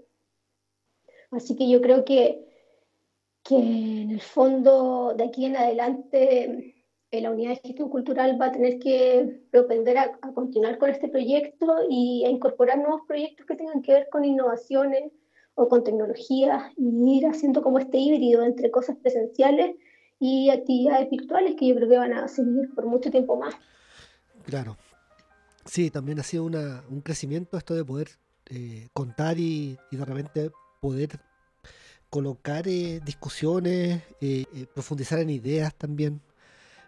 Así 1.30 1.56
que 1.56 1.68
yo 1.68 1.80
creo 1.80 2.04
que, 2.04 2.44
que 3.42 3.56
en 3.56 4.10
el 4.10 4.20
fondo, 4.20 5.14
de 5.16 5.24
aquí 5.24 5.46
en 5.46 5.56
adelante, 5.56 6.74
la 7.10 7.30
unidad 7.30 7.50
de 7.50 7.68
gestión 7.68 7.88
cultural 7.88 8.40
va 8.40 8.46
a 8.46 8.52
tener 8.52 8.78
que 8.78 9.40
propender 9.50 9.98
a, 9.98 10.18
a, 10.22 10.32
continuar 10.32 10.78
con 10.78 10.90
este 10.90 11.08
proyecto 11.08 11.66
y 11.88 12.24
a 12.24 12.30
incorporar 12.30 12.78
nuevos 12.78 13.02
proyectos 13.06 13.46
que 13.46 13.56
tengan 13.56 13.82
que 13.82 13.92
ver 13.92 14.08
con 14.10 14.24
innovaciones 14.24 15.12
o 15.54 15.68
con 15.68 15.84
tecnologías 15.84 16.72
y 16.76 17.18
ir 17.18 17.26
haciendo 17.26 17.62
como 17.62 17.78
este 17.78 17.98
híbrido 17.98 18.42
entre 18.42 18.70
cosas 18.70 18.96
presenciales 18.96 19.76
y 20.18 20.50
actividades 20.50 21.10
virtuales 21.10 21.56
que 21.56 21.66
yo 21.66 21.74
creo 21.74 21.88
que 21.88 21.98
van 21.98 22.12
a 22.14 22.28
seguir 22.28 22.72
por 22.74 22.86
mucho 22.86 23.10
tiempo 23.10 23.36
más. 23.36 23.54
Claro. 24.44 24.76
Sí, 25.64 25.90
también 25.90 26.18
ha 26.18 26.22
sido 26.22 26.44
una, 26.44 26.82
un 26.88 27.00
crecimiento 27.00 27.56
esto 27.56 27.74
de 27.74 27.84
poder 27.84 28.10
eh, 28.46 28.88
contar 28.92 29.38
y, 29.38 29.78
y, 29.90 29.96
de 29.96 30.04
repente 30.04 30.50
poder 30.80 31.20
colocar 32.10 32.66
eh, 32.66 33.00
discusiones, 33.04 34.02
eh, 34.20 34.66
profundizar 34.74 35.20
en 35.20 35.30
ideas 35.30 35.74
también. 35.74 36.20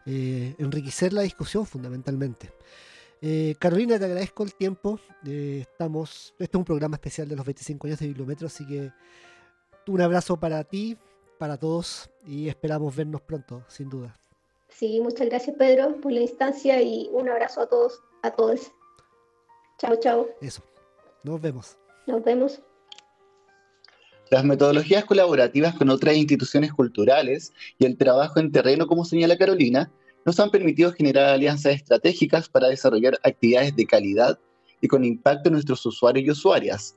Enriquecer 0.06 1.14
la 1.14 1.22
discusión 1.22 1.64
fundamentalmente. 1.64 2.52
Carolina, 3.58 3.98
te 3.98 4.04
agradezco 4.04 4.42
el 4.42 4.54
tiempo. 4.54 5.00
Estamos, 5.24 6.34
este 6.38 6.56
es 6.56 6.58
un 6.58 6.64
programa 6.66 6.96
especial 6.96 7.26
de 7.26 7.36
los 7.36 7.46
25 7.46 7.86
años 7.86 8.00
de 8.00 8.08
Bibliometro, 8.08 8.48
así 8.48 8.66
que 8.66 8.92
un 9.86 10.00
abrazo 10.02 10.38
para 10.38 10.62
ti, 10.64 10.98
para 11.38 11.56
todos 11.56 12.10
y 12.26 12.48
esperamos 12.48 12.94
vernos 12.94 13.22
pronto, 13.22 13.64
sin 13.66 13.88
duda. 13.88 14.14
Sí, 14.76 15.00
muchas 15.00 15.28
gracias 15.28 15.56
Pedro 15.56 16.00
por 16.00 16.10
la 16.10 16.20
instancia 16.20 16.82
y 16.82 17.08
un 17.12 17.28
abrazo 17.28 17.60
a 17.60 17.66
todos, 17.66 18.02
a 18.22 18.32
todos. 18.32 18.72
Chao, 19.78 19.96
chao. 20.00 20.28
Eso, 20.40 20.62
nos 21.22 21.40
vemos. 21.40 21.76
Nos 22.06 22.24
vemos. 22.24 22.60
Las 24.30 24.44
metodologías 24.44 25.04
colaborativas 25.04 25.76
con 25.76 25.90
otras 25.90 26.16
instituciones 26.16 26.72
culturales 26.72 27.52
y 27.78 27.86
el 27.86 27.96
trabajo 27.96 28.40
en 28.40 28.50
terreno, 28.50 28.88
como 28.88 29.04
señala 29.04 29.36
Carolina, 29.36 29.92
nos 30.24 30.40
han 30.40 30.50
permitido 30.50 30.92
generar 30.92 31.26
alianzas 31.26 31.74
estratégicas 31.74 32.48
para 32.48 32.68
desarrollar 32.68 33.18
actividades 33.22 33.76
de 33.76 33.86
calidad 33.86 34.38
y 34.80 34.88
con 34.88 35.04
impacto 35.04 35.50
en 35.50 35.54
nuestros 35.54 35.86
usuarios 35.86 36.26
y 36.26 36.30
usuarias. 36.30 36.96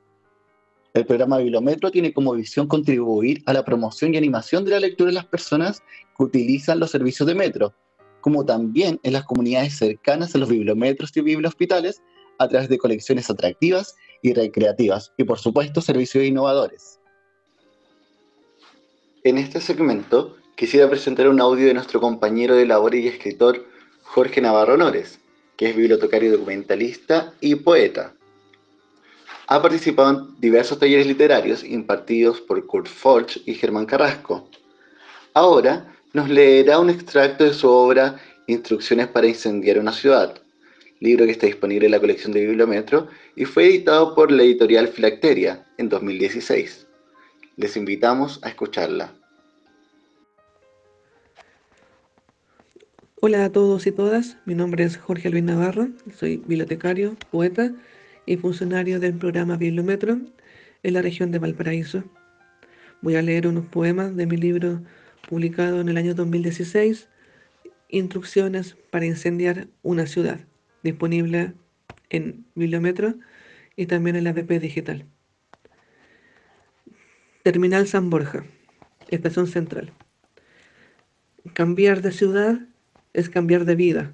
El 0.97 1.05
programa 1.05 1.37
Bibliometro 1.37 1.91
tiene 1.91 2.11
como 2.11 2.33
visión 2.33 2.65
contribuir 2.67 3.43
a 3.45 3.53
la 3.53 3.63
promoción 3.63 4.15
y 4.15 4.17
animación 4.17 4.65
de 4.65 4.71
la 4.71 4.79
lectura 4.79 5.09
de 5.09 5.13
las 5.13 5.27
personas 5.27 5.83
que 6.17 6.23
utilizan 6.23 6.79
los 6.79 6.89
servicios 6.89 7.27
de 7.27 7.35
metro, 7.35 7.71
como 8.19 8.43
también 8.43 8.99
en 9.03 9.13
las 9.13 9.23
comunidades 9.23 9.77
cercanas 9.77 10.33
a 10.33 10.39
los 10.39 10.49
bibliometros 10.49 11.15
y 11.15 11.21
bibliohospitales 11.21 12.01
a 12.39 12.47
través 12.47 12.67
de 12.67 12.79
colecciones 12.79 13.29
atractivas 13.29 13.95
y 14.23 14.33
recreativas 14.33 15.13
y 15.17 15.23
por 15.23 15.37
supuesto 15.37 15.81
servicios 15.81 16.23
innovadores. 16.23 16.99
En 19.23 19.37
este 19.37 19.61
segmento 19.61 20.37
quisiera 20.55 20.89
presentar 20.89 21.29
un 21.29 21.39
audio 21.39 21.67
de 21.67 21.75
nuestro 21.75 22.01
compañero 22.01 22.55
de 22.55 22.65
labor 22.65 22.95
y 22.95 23.07
escritor 23.07 23.67
Jorge 24.01 24.41
Navarro 24.41 24.73
Honores, 24.73 25.19
que 25.57 25.69
es 25.69 25.75
bibliotecario 25.75 26.31
documentalista 26.31 27.35
y 27.39 27.53
poeta. 27.53 28.16
Ha 29.49 29.61
participado 29.61 30.09
en 30.09 30.41
diversos 30.41 30.77
talleres 30.77 31.07
literarios 31.07 31.63
impartidos 31.63 32.41
por 32.41 32.65
Kurt 32.67 32.87
Forge 32.87 33.41
y 33.45 33.53
Germán 33.53 33.85
Carrasco. 33.85 34.49
Ahora 35.33 35.95
nos 36.11 36.29
leerá 36.29 36.79
un 36.79 36.89
extracto 36.89 37.45
de 37.45 37.53
su 37.53 37.69
obra 37.69 38.19
Instrucciones 38.49 39.07
para 39.07 39.27
incendiar 39.27 39.77
una 39.77 39.91
ciudad, 39.91 40.41
libro 41.01 41.25
que 41.25 41.31
está 41.31 41.47
disponible 41.47 41.85
en 41.85 41.91
la 41.91 41.99
colección 41.99 42.31
de 42.31 42.45
Bibliometro 42.45 43.07
y 43.35 43.43
fue 43.43 43.65
editado 43.65 44.15
por 44.15 44.31
la 44.31 44.43
editorial 44.43 44.87
Filacteria 44.87 45.65
en 45.77 45.89
2016. 45.89 46.87
Les 47.57 47.75
invitamos 47.75 48.39
a 48.43 48.49
escucharla. 48.49 49.13
Hola 53.19 53.45
a 53.45 53.51
todos 53.51 53.85
y 53.85 53.91
todas, 53.91 54.37
mi 54.45 54.55
nombre 54.55 54.85
es 54.85 54.97
Jorge 54.97 55.29
Luis 55.29 55.43
Navarro, 55.43 55.89
soy 56.17 56.37
bibliotecario, 56.37 57.17
poeta 57.31 57.73
y 58.27 58.37
funcionario 58.37 58.99
del 58.99 59.15
programa 59.15 59.57
Bibliometro 59.57 60.19
en 60.83 60.93
la 60.93 61.01
región 61.01 61.31
de 61.31 61.39
Valparaíso. 61.39 62.03
Voy 63.01 63.15
a 63.15 63.23
leer 63.23 63.47
unos 63.47 63.65
poemas 63.65 64.15
de 64.15 64.27
mi 64.27 64.37
libro 64.37 64.83
publicado 65.27 65.81
en 65.81 65.89
el 65.89 65.97
año 65.97 66.13
2016, 66.13 67.09
Instrucciones 67.89 68.75
para 68.91 69.05
incendiar 69.05 69.67
una 69.81 70.07
ciudad, 70.07 70.41
disponible 70.83 71.53
en 72.09 72.45
Bibliometro 72.53 73.15
y 73.77 73.85
también 73.85 74.17
en 74.17 74.25
la 74.25 74.33
BP 74.33 74.59
Digital. 74.59 75.05
Terminal 77.43 77.87
San 77.87 78.09
Borja, 78.09 78.43
Estación 79.07 79.47
Central. 79.47 79.93
Cambiar 81.53 82.01
de 82.01 82.11
ciudad 82.11 82.59
es 83.13 83.29
cambiar 83.29 83.63
de 83.63 83.75
vida, 83.75 84.11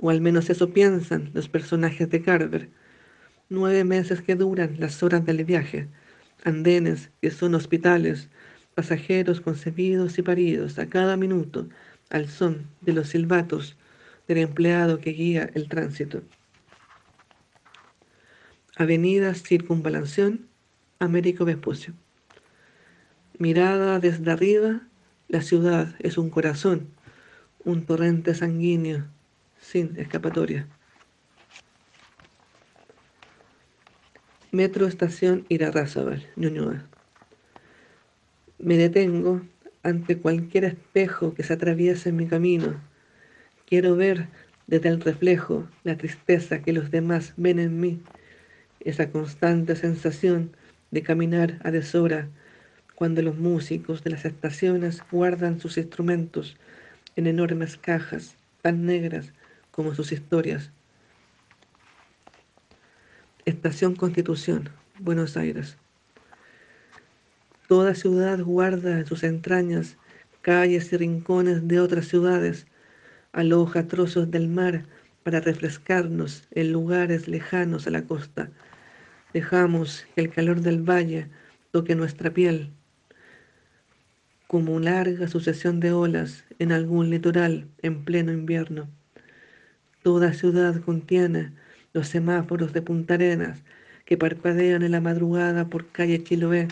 o 0.00 0.10
al 0.10 0.20
menos 0.20 0.50
eso 0.50 0.72
piensan 0.72 1.30
los 1.34 1.48
personajes 1.48 2.10
de 2.10 2.20
Carver. 2.20 2.68
Nueve 3.50 3.84
meses 3.84 4.22
que 4.22 4.36
duran 4.36 4.76
las 4.78 5.02
horas 5.02 5.24
del 5.24 5.44
viaje, 5.44 5.88
andenes 6.44 7.10
que 7.20 7.30
son 7.30 7.54
hospitales, 7.54 8.28
pasajeros 8.74 9.40
concebidos 9.40 10.18
y 10.18 10.22
paridos 10.22 10.78
a 10.78 10.88
cada 10.88 11.16
minuto 11.16 11.68
al 12.10 12.28
son 12.28 12.66
de 12.80 12.92
los 12.92 13.08
silbatos 13.08 13.76
del 14.28 14.38
empleado 14.38 14.98
que 14.98 15.10
guía 15.10 15.50
el 15.54 15.68
tránsito. 15.68 16.22
Avenida 18.76 19.34
Circunvalación, 19.34 20.46
Américo 20.98 21.44
Vespucio. 21.44 21.94
Mirada 23.38 24.00
desde 24.00 24.30
arriba, 24.30 24.80
la 25.28 25.42
ciudad 25.42 25.94
es 25.98 26.18
un 26.18 26.30
corazón, 26.30 26.88
un 27.64 27.84
torrente 27.84 28.34
sanguíneo, 28.34 29.04
sin 29.60 29.98
escapatoria. 29.98 30.66
Metro 34.54 34.86
Estación 34.86 35.46
Irarrázaval, 35.48 36.28
Ñuñoa. 36.36 36.86
Me 38.60 38.76
detengo 38.76 39.42
ante 39.82 40.16
cualquier 40.18 40.62
espejo 40.62 41.34
que 41.34 41.42
se 41.42 41.54
atraviese 41.54 42.10
en 42.10 42.16
mi 42.16 42.28
camino. 42.28 42.80
Quiero 43.66 43.96
ver 43.96 44.28
desde 44.68 44.90
el 44.90 45.00
reflejo 45.00 45.66
la 45.82 45.96
tristeza 45.96 46.62
que 46.62 46.72
los 46.72 46.92
demás 46.92 47.34
ven 47.36 47.58
en 47.58 47.80
mí, 47.80 48.00
esa 48.78 49.10
constante 49.10 49.74
sensación 49.74 50.52
de 50.92 51.02
caminar 51.02 51.58
a 51.64 51.72
deshora 51.72 52.28
cuando 52.94 53.22
los 53.22 53.36
músicos 53.36 54.04
de 54.04 54.10
las 54.10 54.24
estaciones 54.24 55.02
guardan 55.10 55.58
sus 55.58 55.78
instrumentos 55.78 56.56
en 57.16 57.26
enormes 57.26 57.76
cajas 57.76 58.36
tan 58.62 58.86
negras 58.86 59.32
como 59.72 59.96
sus 59.96 60.12
historias. 60.12 60.70
Estación 63.46 63.94
Constitución, 63.94 64.70
Buenos 65.00 65.36
Aires. 65.36 65.76
Toda 67.68 67.94
ciudad 67.94 68.40
guarda 68.40 68.98
en 69.00 69.06
sus 69.06 69.22
entrañas 69.22 69.98
calles 70.40 70.90
y 70.94 70.96
rincones 70.96 71.68
de 71.68 71.78
otras 71.78 72.08
ciudades, 72.08 72.66
aloja 73.32 73.86
trozos 73.86 74.30
del 74.30 74.48
mar 74.48 74.86
para 75.24 75.40
refrescarnos 75.40 76.44
en 76.52 76.72
lugares 76.72 77.28
lejanos 77.28 77.86
a 77.86 77.90
la 77.90 78.04
costa. 78.04 78.50
Dejamos 79.34 80.06
que 80.14 80.22
el 80.22 80.30
calor 80.30 80.62
del 80.62 80.80
valle 80.80 81.28
toque 81.70 81.94
nuestra 81.94 82.30
piel 82.30 82.70
como 84.46 84.80
larga 84.80 85.28
sucesión 85.28 85.80
de 85.80 85.92
olas 85.92 86.44
en 86.58 86.72
algún 86.72 87.10
litoral 87.10 87.66
en 87.82 88.06
pleno 88.06 88.32
invierno. 88.32 88.88
Toda 90.02 90.32
ciudad 90.32 90.80
contiene 90.80 91.52
los 91.94 92.08
semáforos 92.08 92.72
de 92.72 92.82
Punta 92.82 93.14
Arenas 93.14 93.62
que 94.04 94.18
parpadean 94.18 94.82
en 94.82 94.92
la 94.92 95.00
madrugada 95.00 95.68
por 95.68 95.86
calle 95.86 96.22
Chiloé, 96.22 96.68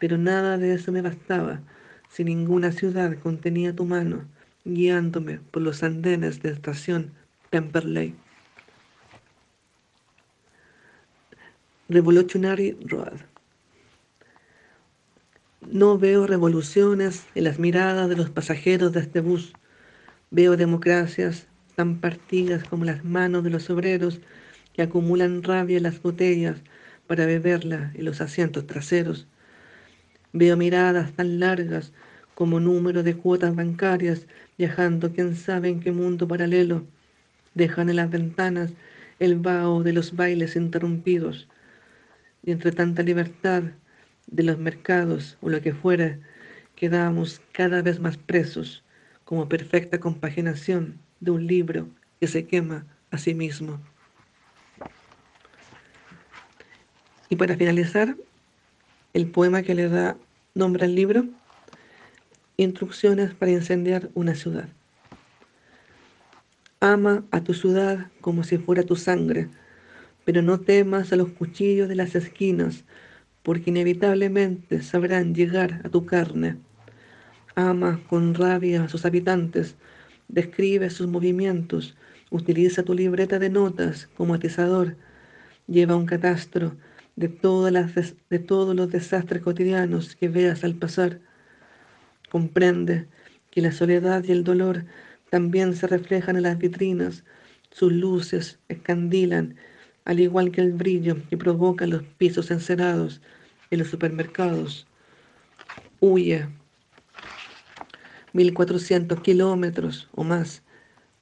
pero 0.00 0.16
nada 0.16 0.56
de 0.56 0.72
eso 0.72 0.92
me 0.92 1.02
bastaba 1.02 1.60
si 2.08 2.24
ninguna 2.24 2.72
ciudad 2.72 3.14
contenía 3.18 3.74
tu 3.74 3.84
mano 3.84 4.24
guiándome 4.64 5.40
por 5.50 5.62
los 5.62 5.82
andenes 5.82 6.42
de 6.42 6.50
estación 6.50 7.12
Temperley. 7.50 8.14
Revolutionary 11.88 12.76
Road. 12.86 13.20
No 15.70 15.98
veo 15.98 16.26
revoluciones 16.26 17.26
en 17.34 17.44
las 17.44 17.58
miradas 17.58 18.08
de 18.08 18.16
los 18.16 18.30
pasajeros 18.30 18.92
de 18.92 19.00
este 19.00 19.20
bus. 19.20 19.52
Veo 20.30 20.56
democracias 20.56 21.46
tan 21.76 22.00
partidas 22.00 22.64
como 22.64 22.86
las 22.86 23.04
manos 23.04 23.44
de 23.44 23.50
los 23.50 23.68
obreros 23.68 24.20
que 24.72 24.82
acumulan 24.82 25.42
rabia 25.42 25.76
en 25.76 25.82
las 25.82 26.00
botellas 26.02 26.62
para 27.06 27.26
beberla 27.26 27.92
en 27.94 28.06
los 28.06 28.20
asientos 28.22 28.66
traseros. 28.66 29.28
Veo 30.32 30.56
miradas 30.56 31.12
tan 31.12 31.38
largas 31.38 31.92
como 32.34 32.60
número 32.60 33.02
de 33.02 33.14
cuotas 33.14 33.54
bancarias 33.54 34.26
viajando 34.56 35.12
quién 35.12 35.36
sabe 35.36 35.68
en 35.68 35.80
qué 35.80 35.92
mundo 35.92 36.26
paralelo. 36.26 36.86
Dejan 37.54 37.90
en 37.90 37.96
las 37.96 38.10
ventanas 38.10 38.72
el 39.18 39.36
vaho 39.36 39.82
de 39.82 39.92
los 39.92 40.16
bailes 40.16 40.56
interrumpidos. 40.56 41.46
Y 42.42 42.52
entre 42.52 42.72
tanta 42.72 43.02
libertad 43.02 43.62
de 44.26 44.42
los 44.42 44.58
mercados 44.58 45.36
o 45.42 45.50
lo 45.50 45.60
que 45.60 45.74
fuera, 45.74 46.18
quedamos 46.74 47.42
cada 47.52 47.82
vez 47.82 48.00
más 48.00 48.16
presos 48.16 48.82
como 49.24 49.48
perfecta 49.48 50.00
compaginación 50.00 51.05
de 51.26 51.32
un 51.32 51.46
libro 51.46 51.88
que 52.18 52.26
se 52.26 52.46
quema 52.46 52.86
a 53.10 53.18
sí 53.18 53.34
mismo. 53.34 53.78
Y 57.28 57.36
para 57.36 57.56
finalizar, 57.56 58.16
el 59.12 59.26
poema 59.26 59.62
que 59.62 59.74
le 59.74 59.88
da 59.88 60.16
nombre 60.54 60.86
al 60.86 60.94
libro, 60.94 61.26
Instrucciones 62.58 63.34
para 63.34 63.52
incendiar 63.52 64.08
una 64.14 64.34
ciudad. 64.34 64.70
Ama 66.80 67.22
a 67.30 67.42
tu 67.42 67.52
ciudad 67.52 68.10
como 68.22 68.44
si 68.44 68.56
fuera 68.56 68.82
tu 68.82 68.96
sangre, 68.96 69.50
pero 70.24 70.40
no 70.40 70.60
temas 70.60 71.12
a 71.12 71.16
los 71.16 71.28
cuchillos 71.32 71.86
de 71.86 71.96
las 71.96 72.14
esquinas, 72.14 72.84
porque 73.42 73.68
inevitablemente 73.68 74.80
sabrán 74.80 75.34
llegar 75.34 75.82
a 75.84 75.90
tu 75.90 76.06
carne. 76.06 76.56
Ama 77.56 78.00
con 78.08 78.34
rabia 78.34 78.84
a 78.84 78.88
sus 78.88 79.04
habitantes, 79.04 79.76
describe 80.28 80.90
sus 80.90 81.06
movimientos, 81.06 81.96
utiliza 82.30 82.82
tu 82.82 82.94
libreta 82.94 83.38
de 83.38 83.50
notas 83.50 84.08
como 84.16 84.34
atizador, 84.34 84.96
lleva 85.66 85.96
un 85.96 86.06
catastro 86.06 86.76
de, 87.16 87.28
todas 87.28 87.72
las, 87.72 87.94
de 88.28 88.38
todos 88.38 88.74
los 88.76 88.90
desastres 88.90 89.42
cotidianos 89.42 90.16
que 90.16 90.28
veas 90.28 90.64
al 90.64 90.74
pasar. 90.74 91.20
Comprende 92.30 93.06
que 93.50 93.62
la 93.62 93.72
soledad 93.72 94.24
y 94.24 94.32
el 94.32 94.44
dolor 94.44 94.84
también 95.30 95.74
se 95.74 95.86
reflejan 95.86 96.36
en 96.36 96.42
las 96.42 96.58
vitrinas, 96.58 97.24
sus 97.70 97.92
luces 97.92 98.58
escandilan, 98.68 99.56
al 100.04 100.20
igual 100.20 100.52
que 100.52 100.60
el 100.60 100.72
brillo 100.72 101.16
que 101.28 101.36
provocan 101.36 101.90
los 101.90 102.02
pisos 102.16 102.50
encerados 102.50 103.20
en 103.70 103.80
los 103.80 103.88
supermercados. 103.88 104.86
Huye 106.00 106.46
1400 108.36 109.20
kilómetros 109.22 110.10
o 110.14 110.22
más. 110.22 110.62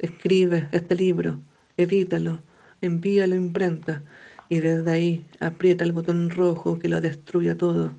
Escribe 0.01 0.69
este 0.73 0.97
libro, 0.97 1.41
edítalo, 1.77 2.41
envíalo 2.81 3.35
a 3.35 3.39
imprenta 3.39 4.03
y 4.49 4.59
desde 4.59 4.91
ahí 4.91 5.27
aprieta 5.39 5.85
el 5.85 5.93
botón 5.93 6.31
rojo 6.31 6.81
que 6.81 6.89
lo 6.89 7.01
destruya 7.01 7.57
todo. 7.57 7.93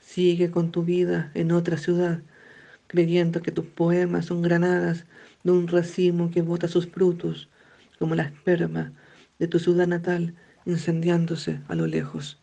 Sigue 0.00 0.50
con 0.50 0.72
tu 0.72 0.82
vida 0.82 1.30
en 1.34 1.52
otra 1.52 1.76
ciudad, 1.76 2.20
creyendo 2.88 3.42
que 3.42 3.52
tus 3.52 3.66
poemas 3.66 4.26
son 4.26 4.42
granadas 4.42 5.06
de 5.44 5.52
un 5.52 5.68
racimo 5.68 6.32
que 6.32 6.42
bota 6.42 6.66
sus 6.66 6.88
frutos, 6.88 7.48
como 8.00 8.16
la 8.16 8.24
esperma 8.24 8.92
de 9.38 9.46
tu 9.46 9.60
ciudad 9.60 9.86
natal 9.86 10.34
incendiándose 10.66 11.60
a 11.68 11.76
lo 11.76 11.86
lejos. 11.86 12.41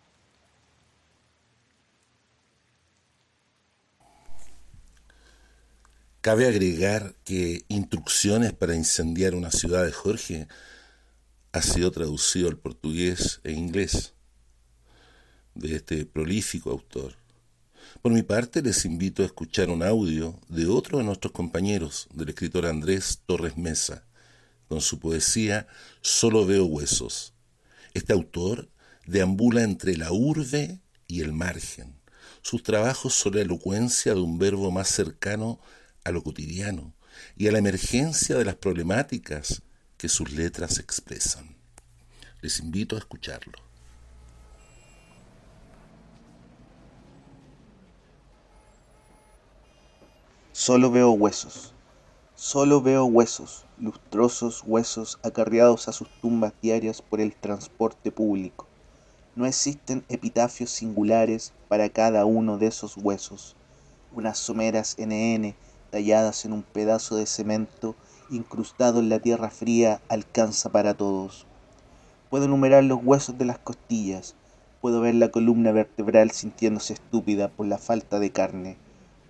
Cabe 6.22 6.48
agregar 6.48 7.16
que 7.24 7.64
Instrucciones 7.70 8.52
para 8.52 8.76
incendiar 8.76 9.36
una 9.36 9.52
ciudad 9.52 9.86
de 9.86 9.94
Jorge 9.94 10.50
ha 11.54 11.62
sido 11.62 11.92
traducido 11.92 12.50
al 12.50 12.58
portugués 12.58 13.40
e 13.46 13.54
inglés 13.54 14.14
de 15.56 15.78
este 15.78 16.06
prolífico 16.06 16.72
autor. 16.72 17.16
Por 18.02 18.12
mi 18.12 18.22
parte, 18.22 18.62
les 18.62 18.84
invito 18.84 19.24
a 19.24 19.28
escuchar 19.28 19.70
un 19.70 19.82
audio 19.82 20.38
de 20.50 20.68
otro 20.68 20.98
de 20.98 21.06
nuestros 21.06 21.32
compañeros, 21.32 22.10
del 22.14 22.30
escritor 22.30 22.66
Andrés 22.66 23.22
Torres 23.26 23.56
Mesa, 23.56 24.04
con 24.68 24.82
su 24.82 25.00
poesía 25.00 25.68
Solo 26.02 26.46
veo 26.46 26.66
huesos. 26.66 27.34
Este 27.94 28.12
autor 28.12 28.70
deambula 29.08 29.64
entre 29.64 29.96
la 29.96 30.12
urbe 30.12 30.82
y 31.08 31.22
el 31.22 31.32
margen. 31.32 31.98
Sus 32.42 32.62
trabajos 32.62 33.14
son 33.14 33.36
la 33.36 33.42
elocuencia 33.42 34.14
de 34.14 34.20
un 34.20 34.38
verbo 34.38 34.70
más 34.70 34.90
cercano 34.90 35.62
a 36.04 36.12
lo 36.12 36.24
cotidiano 36.24 36.94
y 37.36 37.48
a 37.48 37.52
la 37.52 37.60
emergencia 37.60 38.38
de 38.38 38.46
las 38.46 38.56
problemáticas 38.56 39.62
que 39.98 40.10
sus 40.10 40.32
letras 40.32 40.80
expresan. 40.80 41.58
Les 42.42 42.60
invito 42.60 42.96
a 42.96 43.00
escucharlo. 43.00 43.60
Solo 50.54 50.92
veo 50.92 51.12
huesos, 51.12 51.74
solo 52.36 52.82
veo 52.82 53.06
huesos, 53.06 53.66
lustrosos 53.78 54.64
huesos 54.66 55.20
acarreados 55.24 55.88
a 55.88 55.94
sus 55.94 56.10
tumbas 56.22 56.54
diarias 56.62 57.02
por 57.02 57.22
el 57.22 57.34
transporte 57.34 58.12
público. 58.12 58.68
No 59.36 59.46
existen 59.46 60.04
epitafios 60.10 60.70
singulares 60.70 61.54
para 61.70 61.90
cada 61.90 62.26
uno 62.26 62.58
de 62.58 62.68
esos 62.68 62.98
huesos. 62.98 63.56
Unas 64.12 64.38
someras 64.38 64.98
NN 64.98 65.56
talladas 65.90 66.46
en 66.46 66.54
un 66.54 66.64
pedazo 66.64 67.16
de 67.16 67.26
cemento 67.26 67.96
incrustado 68.30 69.00
en 69.00 69.10
la 69.10 69.20
tierra 69.20 69.50
fría 69.50 70.02
alcanza 70.08 70.72
para 70.72 70.94
todos. 70.94 71.46
Puedo 72.30 72.46
enumerar 72.46 72.84
los 72.84 73.00
huesos 73.04 73.38
de 73.38 73.46
las 73.46 73.60
costillas, 73.60 74.36
puedo 74.82 75.02
ver 75.02 75.16
la 75.16 75.30
columna 75.30 75.72
vertebral 75.72 76.32
sintiéndose 76.32 76.94
estúpida 76.94 77.50
por 77.50 77.66
la 77.66 77.78
falta 77.78 78.20
de 78.20 78.32
carne 78.32 78.78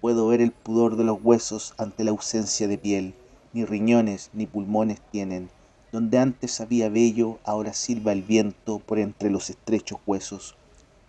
Puedo 0.02 0.27
ver 0.30 0.40
el 0.40 0.52
pudor 0.53 0.95
de 0.95 1.03
los 1.03 1.19
huesos 1.22 1.73
ante 1.77 2.06
la 2.06 2.11
ausencia 2.11 2.69
de 2.69 2.77
piel. 2.77 3.14
Ni 3.52 3.65
riñones 3.65 4.30
ni 4.31 4.45
pulmones 4.45 5.02
tienen. 5.11 5.49
Donde 5.91 6.19
antes 6.19 6.61
había 6.61 6.88
vello, 6.88 7.40
ahora 7.44 7.73
silba 7.73 8.14
el 8.14 8.22
viento 8.23 8.80
por 8.80 8.98
entre 8.98 9.30
los 9.30 9.49
estrechos 9.49 9.99
huesos. 10.06 10.56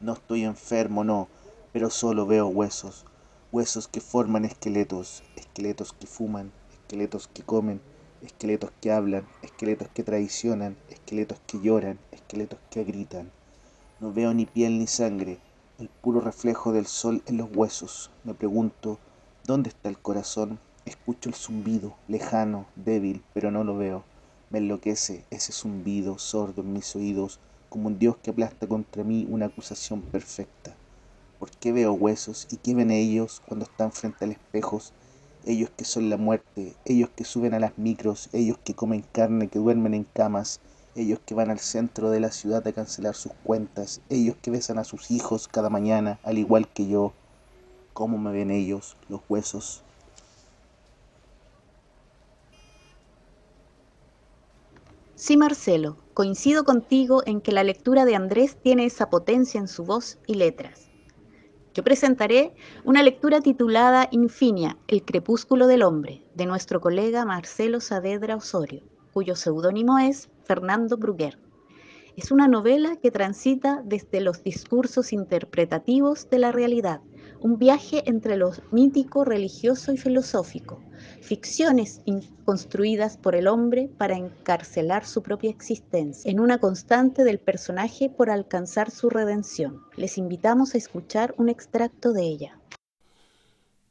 No 0.00 0.14
estoy 0.14 0.42
enfermo, 0.42 1.04
no, 1.04 1.28
pero 1.72 1.88
solo 1.88 2.26
veo 2.26 2.48
huesos. 2.48 3.04
Huesos 3.52 3.88
que 3.88 4.00
forman 4.00 4.44
esqueletos, 4.44 5.24
esqueletos 5.34 5.92
que 5.92 6.06
fuman, 6.06 6.52
esqueletos 6.72 7.26
que 7.26 7.42
comen, 7.42 7.80
esqueletos 8.22 8.70
que 8.80 8.92
hablan, 8.92 9.26
esqueletos 9.42 9.88
que 9.88 10.04
traicionan, 10.04 10.76
esqueletos 10.88 11.40
que 11.48 11.58
lloran, 11.60 11.98
esqueletos 12.12 12.60
que 12.70 12.84
gritan. 12.84 13.32
No 13.98 14.12
veo 14.12 14.32
ni 14.34 14.46
piel 14.46 14.78
ni 14.78 14.86
sangre, 14.86 15.38
el 15.80 15.88
puro 15.88 16.20
reflejo 16.20 16.72
del 16.72 16.86
sol 16.86 17.24
en 17.26 17.38
los 17.38 17.48
huesos. 17.52 18.12
Me 18.22 18.34
pregunto, 18.34 19.00
¿dónde 19.44 19.70
está 19.70 19.88
el 19.88 19.98
corazón? 19.98 20.60
Escucho 20.84 21.28
el 21.28 21.34
zumbido, 21.34 21.96
lejano, 22.06 22.66
débil, 22.76 23.20
pero 23.34 23.50
no 23.50 23.64
lo 23.64 23.76
veo. 23.76 24.04
Me 24.50 24.58
enloquece 24.58 25.24
ese 25.30 25.52
zumbido 25.52 26.20
sordo 26.20 26.62
en 26.62 26.72
mis 26.72 26.94
oídos, 26.94 27.40
como 27.68 27.88
un 27.88 27.98
Dios 27.98 28.16
que 28.22 28.30
aplasta 28.30 28.68
contra 28.68 29.02
mí 29.02 29.26
una 29.28 29.46
acusación 29.46 30.02
perfecta. 30.02 30.76
¿Por 31.40 31.50
qué 31.52 31.72
veo 31.72 31.94
huesos 31.94 32.46
y 32.50 32.58
qué 32.58 32.74
ven 32.74 32.90
ellos 32.90 33.40
cuando 33.48 33.64
están 33.64 33.92
frente 33.92 34.26
al 34.26 34.32
espejo? 34.32 34.78
Ellos 35.46 35.70
que 35.74 35.86
son 35.86 36.10
la 36.10 36.18
muerte, 36.18 36.74
ellos 36.84 37.08
que 37.16 37.24
suben 37.24 37.54
a 37.54 37.58
las 37.58 37.78
micros, 37.78 38.28
ellos 38.34 38.58
que 38.62 38.74
comen 38.74 39.02
carne, 39.10 39.48
que 39.48 39.58
duermen 39.58 39.94
en 39.94 40.04
camas, 40.04 40.60
ellos 40.94 41.18
que 41.24 41.34
van 41.34 41.48
al 41.48 41.58
centro 41.58 42.10
de 42.10 42.20
la 42.20 42.30
ciudad 42.30 42.66
a 42.68 42.72
cancelar 42.72 43.14
sus 43.14 43.32
cuentas, 43.42 44.02
ellos 44.10 44.36
que 44.42 44.50
besan 44.50 44.78
a 44.78 44.84
sus 44.84 45.10
hijos 45.10 45.48
cada 45.48 45.70
mañana, 45.70 46.20
al 46.24 46.36
igual 46.36 46.68
que 46.68 46.86
yo. 46.86 47.14
¿Cómo 47.94 48.18
me 48.18 48.32
ven 48.32 48.50
ellos, 48.50 48.98
los 49.08 49.22
huesos? 49.30 49.82
Sí, 55.14 55.38
Marcelo, 55.38 55.96
coincido 56.12 56.64
contigo 56.64 57.22
en 57.24 57.40
que 57.40 57.52
la 57.52 57.64
lectura 57.64 58.04
de 58.04 58.14
Andrés 58.14 58.58
tiene 58.62 58.84
esa 58.84 59.08
potencia 59.08 59.58
en 59.58 59.68
su 59.68 59.84
voz 59.84 60.18
y 60.26 60.34
letras. 60.34 60.89
Yo 61.72 61.84
presentaré 61.84 62.52
una 62.84 63.00
lectura 63.00 63.40
titulada 63.40 64.08
Infinia, 64.10 64.76
El 64.88 65.04
crepúsculo 65.04 65.68
del 65.68 65.82
hombre, 65.82 66.24
de 66.34 66.46
nuestro 66.46 66.80
colega 66.80 67.24
Marcelo 67.24 67.80
Saavedra 67.80 68.34
Osorio, 68.34 68.82
cuyo 69.12 69.36
seudónimo 69.36 70.00
es 70.00 70.30
Fernando 70.42 70.96
Bruguer. 70.96 71.38
Es 72.16 72.32
una 72.32 72.48
novela 72.48 72.96
que 72.96 73.12
transita 73.12 73.82
desde 73.84 74.20
los 74.20 74.42
discursos 74.42 75.12
interpretativos 75.12 76.28
de 76.28 76.40
la 76.40 76.50
realidad, 76.50 77.02
un 77.40 77.58
viaje 77.58 78.02
entre 78.06 78.36
lo 78.36 78.52
mítico, 78.70 79.24
religioso 79.24 79.92
y 79.92 79.96
filosófico, 79.96 80.82
ficciones 81.22 82.02
construidas 82.44 83.16
por 83.16 83.34
el 83.34 83.48
hombre 83.48 83.88
para 83.96 84.16
encarcelar 84.16 85.06
su 85.06 85.22
propia 85.22 85.50
existencia, 85.50 86.30
en 86.30 86.38
una 86.38 86.58
constante 86.58 87.24
del 87.24 87.38
personaje 87.38 88.10
por 88.10 88.28
alcanzar 88.28 88.90
su 88.90 89.08
redención. 89.08 89.80
Les 89.96 90.18
invitamos 90.18 90.74
a 90.74 90.78
escuchar 90.78 91.34
un 91.38 91.48
extracto 91.48 92.12
de 92.12 92.24
ella. 92.24 92.60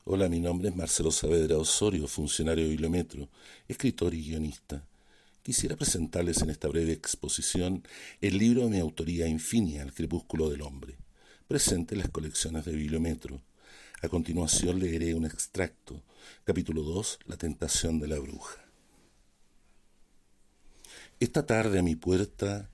Hola, 0.06 0.30
mi 0.30 0.40
nombre 0.40 0.70
es 0.70 0.76
Marcelo 0.76 1.12
Saavedra 1.12 1.58
Osorio, 1.58 2.08
funcionario 2.08 2.66
de 2.66 2.72
Bibliometro, 2.72 3.30
escritor 3.68 4.14
y 4.14 4.24
guionista. 4.24 4.84
Quisiera 5.42 5.76
presentarles 5.76 6.42
en 6.42 6.52
esta 6.52 6.68
breve 6.68 6.92
exposición 6.92 7.84
el 8.22 8.38
libro 8.38 8.64
de 8.64 8.70
mi 8.70 8.80
autoría 8.80 9.28
Infinia, 9.28 9.82
El 9.82 9.94
crepúsculo 9.94 10.50
del 10.50 10.62
hombre, 10.62 10.98
presente 11.50 11.96
en 11.96 12.02
las 12.02 12.12
colecciones 12.12 12.64
de 12.64 12.74
Bibliometro. 12.74 13.42
A 14.04 14.08
continuación 14.08 14.78
leeré 14.78 15.16
un 15.16 15.26
extracto, 15.26 16.04
capítulo 16.44 16.84
2, 16.84 17.22
La 17.26 17.38
tentación 17.38 18.00
de 18.00 18.08
la 18.08 18.20
bruja. 18.20 18.64
Esta 21.20 21.48
tarde 21.48 21.80
a 21.80 21.82
mi 21.82 21.96
puerta 21.96 22.70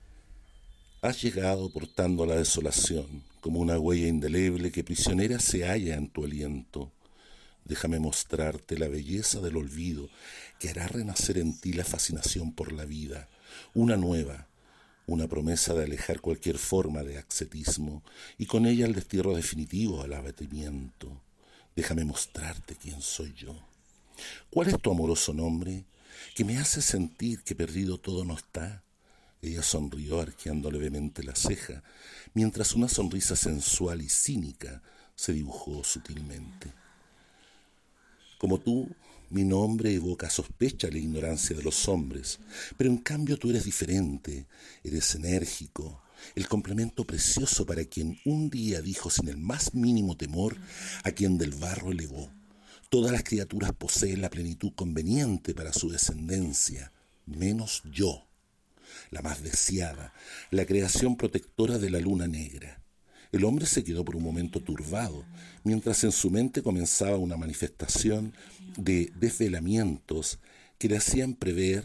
has 1.00 1.22
llegado 1.22 1.72
portando 1.72 2.26
la 2.26 2.36
desolación, 2.36 3.22
como 3.40 3.60
una 3.60 3.78
huella 3.78 4.08
indeleble 4.08 4.70
que 4.70 4.84
prisionera 4.84 5.40
se 5.40 5.64
halla 5.66 5.94
en 5.94 6.10
tu 6.10 6.26
aliento. 6.26 6.92
Déjame 7.64 7.98
mostrarte 7.98 8.78
la 8.78 8.88
belleza 8.88 9.40
del 9.40 9.56
olvido 9.56 10.10
que 10.60 10.68
hará 10.68 10.86
renacer 10.86 11.38
en 11.38 11.58
ti 11.58 11.72
la 11.72 11.84
fascinación 11.84 12.54
por 12.54 12.72
la 12.72 12.84
vida, 12.84 13.30
una 13.72 13.96
nueva, 13.96 14.48
una 15.06 15.28
promesa 15.28 15.72
de 15.74 15.84
alejar 15.84 16.20
cualquier 16.20 16.58
forma 16.58 17.02
de 17.02 17.18
ascetismo 17.18 18.02
y 18.38 18.46
con 18.46 18.66
ella 18.66 18.86
el 18.86 18.94
destierro 18.94 19.34
definitivo 19.34 20.02
al 20.02 20.12
abatimiento. 20.12 21.22
Déjame 21.76 22.04
mostrarte 22.04 22.74
quién 22.74 23.00
soy 23.00 23.32
yo. 23.34 23.54
¿Cuál 24.50 24.68
es 24.68 24.80
tu 24.80 24.90
amoroso 24.90 25.32
nombre 25.32 25.84
que 26.34 26.44
me 26.44 26.58
hace 26.58 26.82
sentir 26.82 27.42
que 27.42 27.54
perdido 27.54 27.98
todo 27.98 28.24
no 28.24 28.34
está? 28.34 28.82
Ella 29.42 29.62
sonrió 29.62 30.20
arqueando 30.20 30.70
levemente 30.70 31.22
la 31.22 31.36
ceja, 31.36 31.82
mientras 32.34 32.74
una 32.74 32.88
sonrisa 32.88 33.36
sensual 33.36 34.02
y 34.02 34.08
cínica 34.08 34.82
se 35.14 35.32
dibujó 35.32 35.84
sutilmente. 35.84 36.72
Como 38.38 38.58
tú, 38.58 38.88
mi 39.30 39.44
nombre 39.44 39.94
evoca 39.94 40.30
sospecha 40.30 40.88
la 40.90 40.98
ignorancia 40.98 41.56
de 41.56 41.62
los 41.62 41.88
hombres, 41.88 42.38
pero 42.76 42.90
en 42.90 42.98
cambio 42.98 43.36
tú 43.38 43.50
eres 43.50 43.64
diferente, 43.64 44.46
eres 44.84 45.14
enérgico, 45.14 46.02
el 46.34 46.48
complemento 46.48 47.04
precioso 47.04 47.66
para 47.66 47.84
quien 47.84 48.18
un 48.24 48.50
día 48.50 48.80
dijo 48.80 49.10
sin 49.10 49.28
el 49.28 49.36
más 49.36 49.74
mínimo 49.74 50.16
temor 50.16 50.56
a 51.04 51.12
quien 51.12 51.38
del 51.38 51.52
barro 51.52 51.92
elevó. 51.92 52.30
Todas 52.88 53.12
las 53.12 53.24
criaturas 53.24 53.72
poseen 53.72 54.20
la 54.20 54.30
plenitud 54.30 54.72
conveniente 54.74 55.54
para 55.54 55.72
su 55.72 55.90
descendencia, 55.90 56.92
menos 57.26 57.82
yo, 57.90 58.26
la 59.10 59.22
más 59.22 59.42
deseada, 59.42 60.12
la 60.50 60.66
creación 60.66 61.16
protectora 61.16 61.78
de 61.78 61.90
la 61.90 61.98
luna 61.98 62.26
negra. 62.28 62.82
El 63.32 63.44
hombre 63.44 63.66
se 63.66 63.82
quedó 63.82 64.04
por 64.04 64.16
un 64.16 64.22
momento 64.22 64.60
turbado, 64.62 65.24
mientras 65.66 66.04
en 66.04 66.12
su 66.12 66.30
mente 66.30 66.62
comenzaba 66.62 67.16
una 67.16 67.36
manifestación 67.36 68.32
de 68.76 69.10
desvelamientos 69.18 70.38
que 70.78 70.88
le 70.88 70.96
hacían 70.96 71.34
prever 71.34 71.84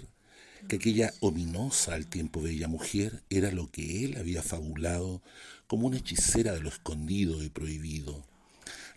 que 0.67 0.75
aquella 0.75 1.11
ominosa 1.19 1.95
al 1.95 2.05
tiempo 2.05 2.43
bella 2.43 2.67
mujer 2.67 3.23
era 3.31 3.51
lo 3.51 3.71
que 3.71 4.05
él 4.05 4.17
había 4.19 4.43
fabulado 4.43 5.23
como 5.65 5.87
una 5.87 5.97
hechicera 5.97 6.53
de 6.53 6.59
lo 6.59 6.69
escondido 6.69 7.41
y 7.41 7.49
prohibido. 7.49 8.23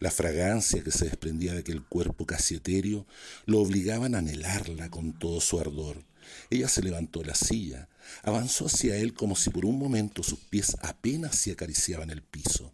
La 0.00 0.10
fragancia 0.10 0.84
que 0.84 0.90
se 0.90 1.06
desprendía 1.06 1.54
de 1.54 1.60
aquel 1.60 1.82
cuerpo 1.82 2.26
casi 2.26 2.56
etéreo 2.56 3.06
lo 3.46 3.60
obligaban 3.60 4.14
a 4.14 4.18
anhelarla 4.18 4.90
con 4.90 5.18
todo 5.18 5.40
su 5.40 5.58
ardor. 5.58 6.04
Ella 6.50 6.68
se 6.68 6.82
levantó 6.82 7.20
de 7.20 7.28
la 7.28 7.34
silla, 7.34 7.88
avanzó 8.22 8.66
hacia 8.66 8.96
él 8.96 9.14
como 9.14 9.34
si 9.34 9.48
por 9.48 9.64
un 9.64 9.78
momento 9.78 10.22
sus 10.22 10.40
pies 10.40 10.76
apenas 10.82 11.36
se 11.36 11.52
acariciaban 11.52 12.10
el 12.10 12.20
piso. 12.20 12.70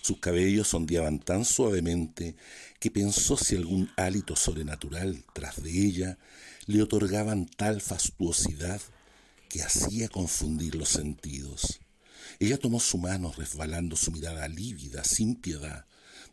Sus 0.00 0.18
cabellos 0.18 0.72
ondeaban 0.74 1.18
tan 1.18 1.44
suavemente 1.44 2.36
que 2.78 2.90
pensó 2.90 3.36
si 3.36 3.56
algún 3.56 3.90
hálito 3.96 4.34
sobrenatural 4.34 5.24
tras 5.34 5.62
de 5.62 5.70
ella 5.70 6.18
le 6.66 6.82
otorgaban 6.82 7.46
tal 7.46 7.80
fastuosidad 7.80 8.80
que 9.48 9.62
hacía 9.62 10.08
confundir 10.08 10.74
los 10.76 10.88
sentidos. 10.88 11.80
Ella 12.38 12.56
tomó 12.56 12.80
su 12.80 12.96
mano 12.96 13.32
resbalando 13.36 13.96
su 13.96 14.12
mirada 14.12 14.48
lívida, 14.48 15.04
sin 15.04 15.34
piedad, 15.34 15.84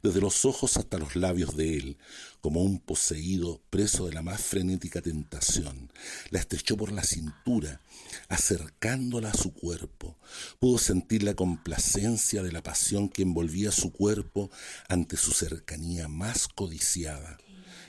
desde 0.03 0.22
los 0.22 0.45
ojos 0.45 0.77
hasta 0.77 0.99
los 0.99 1.15
labios 1.15 1.57
de 1.57 1.77
él, 1.77 1.98
como 2.39 2.61
un 2.61 2.80
poseído 2.80 3.61
preso 3.69 4.06
de 4.06 4.14
la 4.14 4.22
más 4.22 4.41
frenética 4.41 5.02
tentación. 5.02 5.91
La 6.30 6.39
estrechó 6.39 6.77
por 6.77 6.91
la 6.91 7.03
cintura, 7.03 7.81
acercándola 8.30 9.30
a 9.31 9.38
su 9.38 9.53
cuerpo. 9.53 10.18
Pudo 10.60 10.77
sentir 10.77 11.23
la 11.23 11.34
complacencia 11.34 12.44
de 12.44 12.52
la 12.52 12.64
pasión 12.64 13.10
que 13.10 13.22
envolvía 13.22 13.72
su 13.72 13.91
cuerpo 13.91 14.49
ante 14.88 15.18
su 15.18 15.31
cercanía 15.31 16.07
más 16.07 16.48
codiciada. 16.48 17.38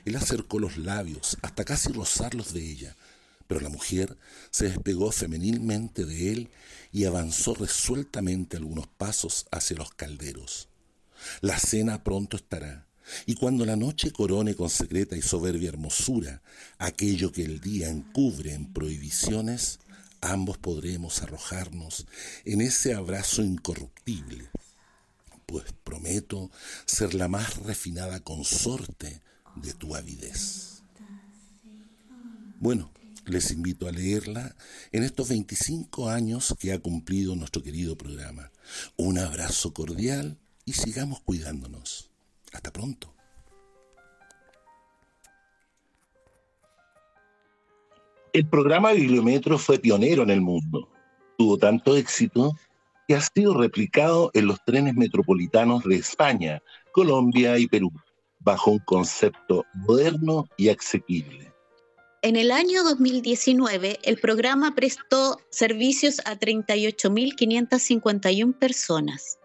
Él 0.05 0.17
acercó 0.17 0.59
los 0.59 0.77
labios 0.77 1.37
hasta 1.43 1.65
casi 1.65 1.93
rozarlos 1.93 2.53
de 2.53 2.63
ella, 2.63 2.97
pero 3.47 3.61
la 3.61 3.69
mujer 3.69 4.17
se 4.51 4.69
despegó 4.69 5.11
femenilmente 5.11 6.05
de 6.05 6.33
él 6.33 6.51
y 6.93 7.05
avanzó 7.05 7.55
resueltamente 7.55 8.57
algunos 8.57 8.87
pasos 8.87 9.47
hacia 9.51 9.77
los 9.77 9.93
calderos. 9.93 10.69
La 11.41 11.59
cena 11.59 12.05
pronto 12.05 12.37
estará, 12.37 12.87
y 13.27 13.35
cuando 13.35 13.65
la 13.65 13.77
noche 13.77 14.13
corone 14.13 14.55
con 14.55 14.71
secreta 14.71 15.17
y 15.17 15.23
soberbia 15.23 15.71
hermosura 15.71 16.43
aquello 16.79 17.33
que 17.33 17.45
el 17.45 17.61
día 17.61 17.89
encubre 17.89 18.53
en 18.53 18.73
prohibiciones, 18.73 19.81
ambos 20.21 20.59
podremos 20.59 21.23
arrojarnos 21.23 22.07
en 22.45 22.61
ese 22.61 22.95
abrazo 22.95 23.43
incorruptible, 23.43 24.51
pues 25.47 25.65
prometo 25.85 26.51
ser 26.87 27.15
la 27.15 27.29
más 27.29 27.57
refinada 27.59 28.21
consorte 28.21 29.23
de 29.57 29.73
tu 29.75 29.95
avidez. 29.95 30.83
Bueno, 32.61 32.91
les 33.27 33.51
invito 33.51 33.87
a 33.87 33.93
leerla 33.93 34.57
en 34.91 35.05
estos 35.05 35.29
25 35.29 36.09
años 36.09 36.55
que 36.59 36.73
ha 36.73 36.79
cumplido 36.79 37.37
nuestro 37.37 37.63
querido 37.63 37.97
programa. 37.97 38.51
Un 38.97 39.19
abrazo 39.19 39.73
cordial 39.73 40.39
y 40.65 40.73
sigamos 40.73 41.21
cuidándonos. 41.21 42.11
Hasta 42.53 42.73
pronto. 42.73 43.18
El 48.35 48.47
programa 48.47 48.93
Bibliometro 48.93 49.57
fue 49.59 49.79
pionero 49.79 50.23
en 50.23 50.29
el 50.31 50.43
mundo. 50.43 50.91
Tuvo 51.39 51.57
tanto 51.57 51.97
éxito 51.97 52.53
que 53.07 53.15
ha 53.15 53.23
sido 53.23 53.55
replicado 53.55 54.31
en 54.35 54.47
los 54.47 54.63
trenes 54.65 54.95
metropolitanos 54.95 55.85
de 55.85 55.95
España, 55.97 56.63
Colombia 56.93 57.59
y 57.59 57.67
Perú, 57.67 57.91
bajo 58.41 58.73
un 58.73 58.81
concepto 58.81 59.65
moderno 59.75 60.47
y 60.59 60.69
asequible. 60.69 61.51
En 62.21 62.37
el 62.37 62.51
año 62.51 62.85
2019, 62.85 64.01
el 64.03 64.19
programa 64.19 64.75
prestó 64.75 65.39
servicios 65.51 66.21
a 66.27 66.39
38.551 66.39 68.59
personas. 68.59 69.39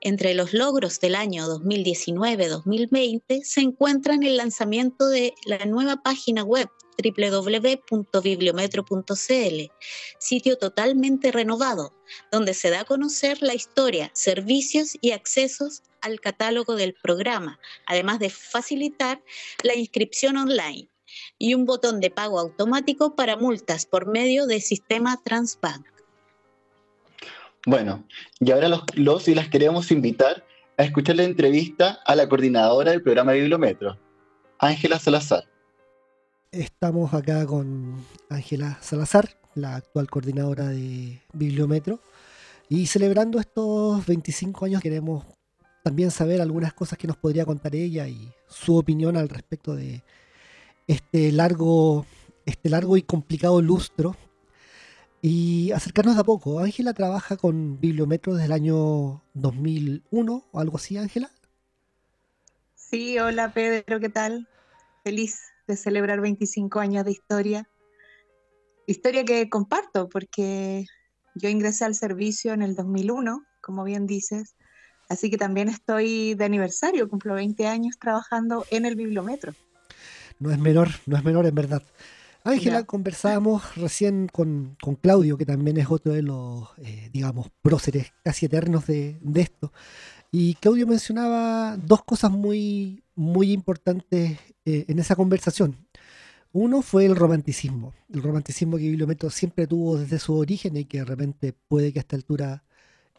Entre 0.00 0.34
los 0.34 0.52
logros 0.52 0.98
del 0.98 1.14
año 1.14 1.46
2019-2020 1.46 3.44
se 3.44 3.60
encuentran 3.60 4.24
el 4.24 4.38
lanzamiento 4.38 5.08
de 5.08 5.32
la 5.44 5.64
nueva 5.66 6.02
página 6.02 6.42
web 6.42 6.68
www.bibliometro.cl, 6.96 9.72
sitio 10.18 10.58
totalmente 10.58 11.32
renovado, 11.32 11.92
donde 12.30 12.54
se 12.54 12.70
da 12.70 12.80
a 12.80 12.84
conocer 12.84 13.42
la 13.42 13.54
historia, 13.54 14.10
servicios 14.14 14.96
y 15.00 15.12
accesos 15.12 15.82
al 16.00 16.20
catálogo 16.20 16.76
del 16.76 16.94
programa, 16.94 17.58
además 17.86 18.18
de 18.18 18.30
facilitar 18.30 19.22
la 19.62 19.74
inscripción 19.74 20.36
online 20.36 20.88
y 21.38 21.54
un 21.54 21.66
botón 21.66 22.00
de 22.00 22.10
pago 22.10 22.38
automático 22.38 23.16
para 23.16 23.36
multas 23.36 23.86
por 23.86 24.06
medio 24.06 24.46
del 24.46 24.62
sistema 24.62 25.20
Transbank. 25.22 25.86
Bueno, 27.66 28.04
y 28.38 28.52
ahora 28.52 28.68
los, 28.68 28.82
los 28.94 29.28
y 29.28 29.34
las 29.34 29.48
queremos 29.48 29.90
invitar 29.90 30.44
a 30.78 30.84
escuchar 30.84 31.16
la 31.16 31.24
entrevista 31.24 31.98
a 32.04 32.14
la 32.14 32.28
coordinadora 32.28 32.92
del 32.92 33.02
programa 33.02 33.32
Bibliometro, 33.32 33.98
Ángela 34.58 34.98
Salazar. 34.98 35.44
Estamos 36.56 37.12
acá 37.12 37.44
con 37.44 38.02
Ángela 38.30 38.78
Salazar, 38.80 39.28
la 39.54 39.76
actual 39.76 40.08
coordinadora 40.08 40.68
de 40.68 41.20
Bibliometro, 41.34 42.00
y 42.70 42.86
celebrando 42.86 43.38
estos 43.38 44.06
25 44.06 44.64
años 44.64 44.80
queremos 44.80 45.26
también 45.84 46.10
saber 46.10 46.40
algunas 46.40 46.72
cosas 46.72 46.98
que 46.98 47.06
nos 47.06 47.18
podría 47.18 47.44
contar 47.44 47.76
ella 47.76 48.08
y 48.08 48.32
su 48.48 48.74
opinión 48.74 49.18
al 49.18 49.28
respecto 49.28 49.76
de 49.76 50.02
este 50.86 51.30
largo, 51.30 52.06
este 52.46 52.70
largo 52.70 52.96
y 52.96 53.02
complicado 53.02 53.60
lustro 53.60 54.16
y 55.20 55.72
acercarnos 55.72 56.14
de 56.14 56.22
a 56.22 56.24
poco. 56.24 56.60
Ángela 56.60 56.94
trabaja 56.94 57.36
con 57.36 57.78
Bibliometro 57.78 58.32
desde 58.32 58.46
el 58.46 58.52
año 58.52 59.22
2001 59.34 60.44
o 60.50 60.58
algo 60.58 60.78
así, 60.78 60.96
Ángela. 60.96 61.30
Sí, 62.74 63.18
hola 63.18 63.52
Pedro, 63.52 64.00
¿qué 64.00 64.08
tal? 64.08 64.48
Feliz 65.04 65.38
de 65.66 65.76
celebrar 65.76 66.20
25 66.20 66.80
años 66.80 67.04
de 67.04 67.12
historia. 67.12 67.68
Historia 68.86 69.24
que 69.24 69.48
comparto 69.48 70.08
porque 70.08 70.84
yo 71.34 71.48
ingresé 71.48 71.84
al 71.84 71.94
servicio 71.94 72.52
en 72.52 72.62
el 72.62 72.74
2001, 72.74 73.44
como 73.60 73.84
bien 73.84 74.06
dices, 74.06 74.56
así 75.08 75.30
que 75.30 75.36
también 75.36 75.68
estoy 75.68 76.34
de 76.34 76.44
aniversario, 76.44 77.08
cumplo 77.08 77.34
20 77.34 77.66
años 77.66 77.96
trabajando 77.98 78.64
en 78.70 78.86
el 78.86 78.96
Bibliometro 78.96 79.52
no 80.38 80.50
es 80.50 80.58
menor, 80.58 80.88
no 81.06 81.16
es 81.16 81.24
menor 81.24 81.46
en 81.46 81.54
verdad. 81.54 81.82
Ángela, 82.44 82.84
conversábamos 82.84 83.74
recién 83.74 84.28
con, 84.28 84.76
Claudio, 85.02 85.36
que 85.36 85.44
también 85.44 85.78
es 85.78 85.90
otro 85.90 86.12
de 86.12 86.22
los, 86.22 86.68
eh, 86.78 87.10
digamos, 87.12 87.50
próceres 87.60 88.12
casi 88.22 88.46
eternos 88.46 88.86
de, 88.86 89.18
esto. 89.34 89.72
Y 90.30 90.54
Claudio 90.54 90.86
mencionaba 90.86 91.76
dos 91.76 92.04
cosas 92.04 92.30
muy, 92.30 93.02
muy 93.14 93.52
importantes 93.52 94.38
eh, 94.64 94.84
en 94.88 94.98
esa 94.98 95.16
conversación. 95.16 95.76
Uno 96.52 96.82
fue 96.82 97.04
el 97.04 97.16
romanticismo, 97.16 97.94
el 98.12 98.22
romanticismo 98.22 98.76
que 98.76 98.84
Bibliometro 98.84 99.30
siempre 99.30 99.66
tuvo 99.66 99.98
desde 99.98 100.18
su 100.18 100.34
origen 100.34 100.76
y 100.76 100.84
que 100.86 100.98
de 100.98 101.04
repente 101.04 101.52
puede 101.52 101.92
que 101.92 101.98
a 101.98 102.02
esta 102.02 102.16
altura 102.16 102.64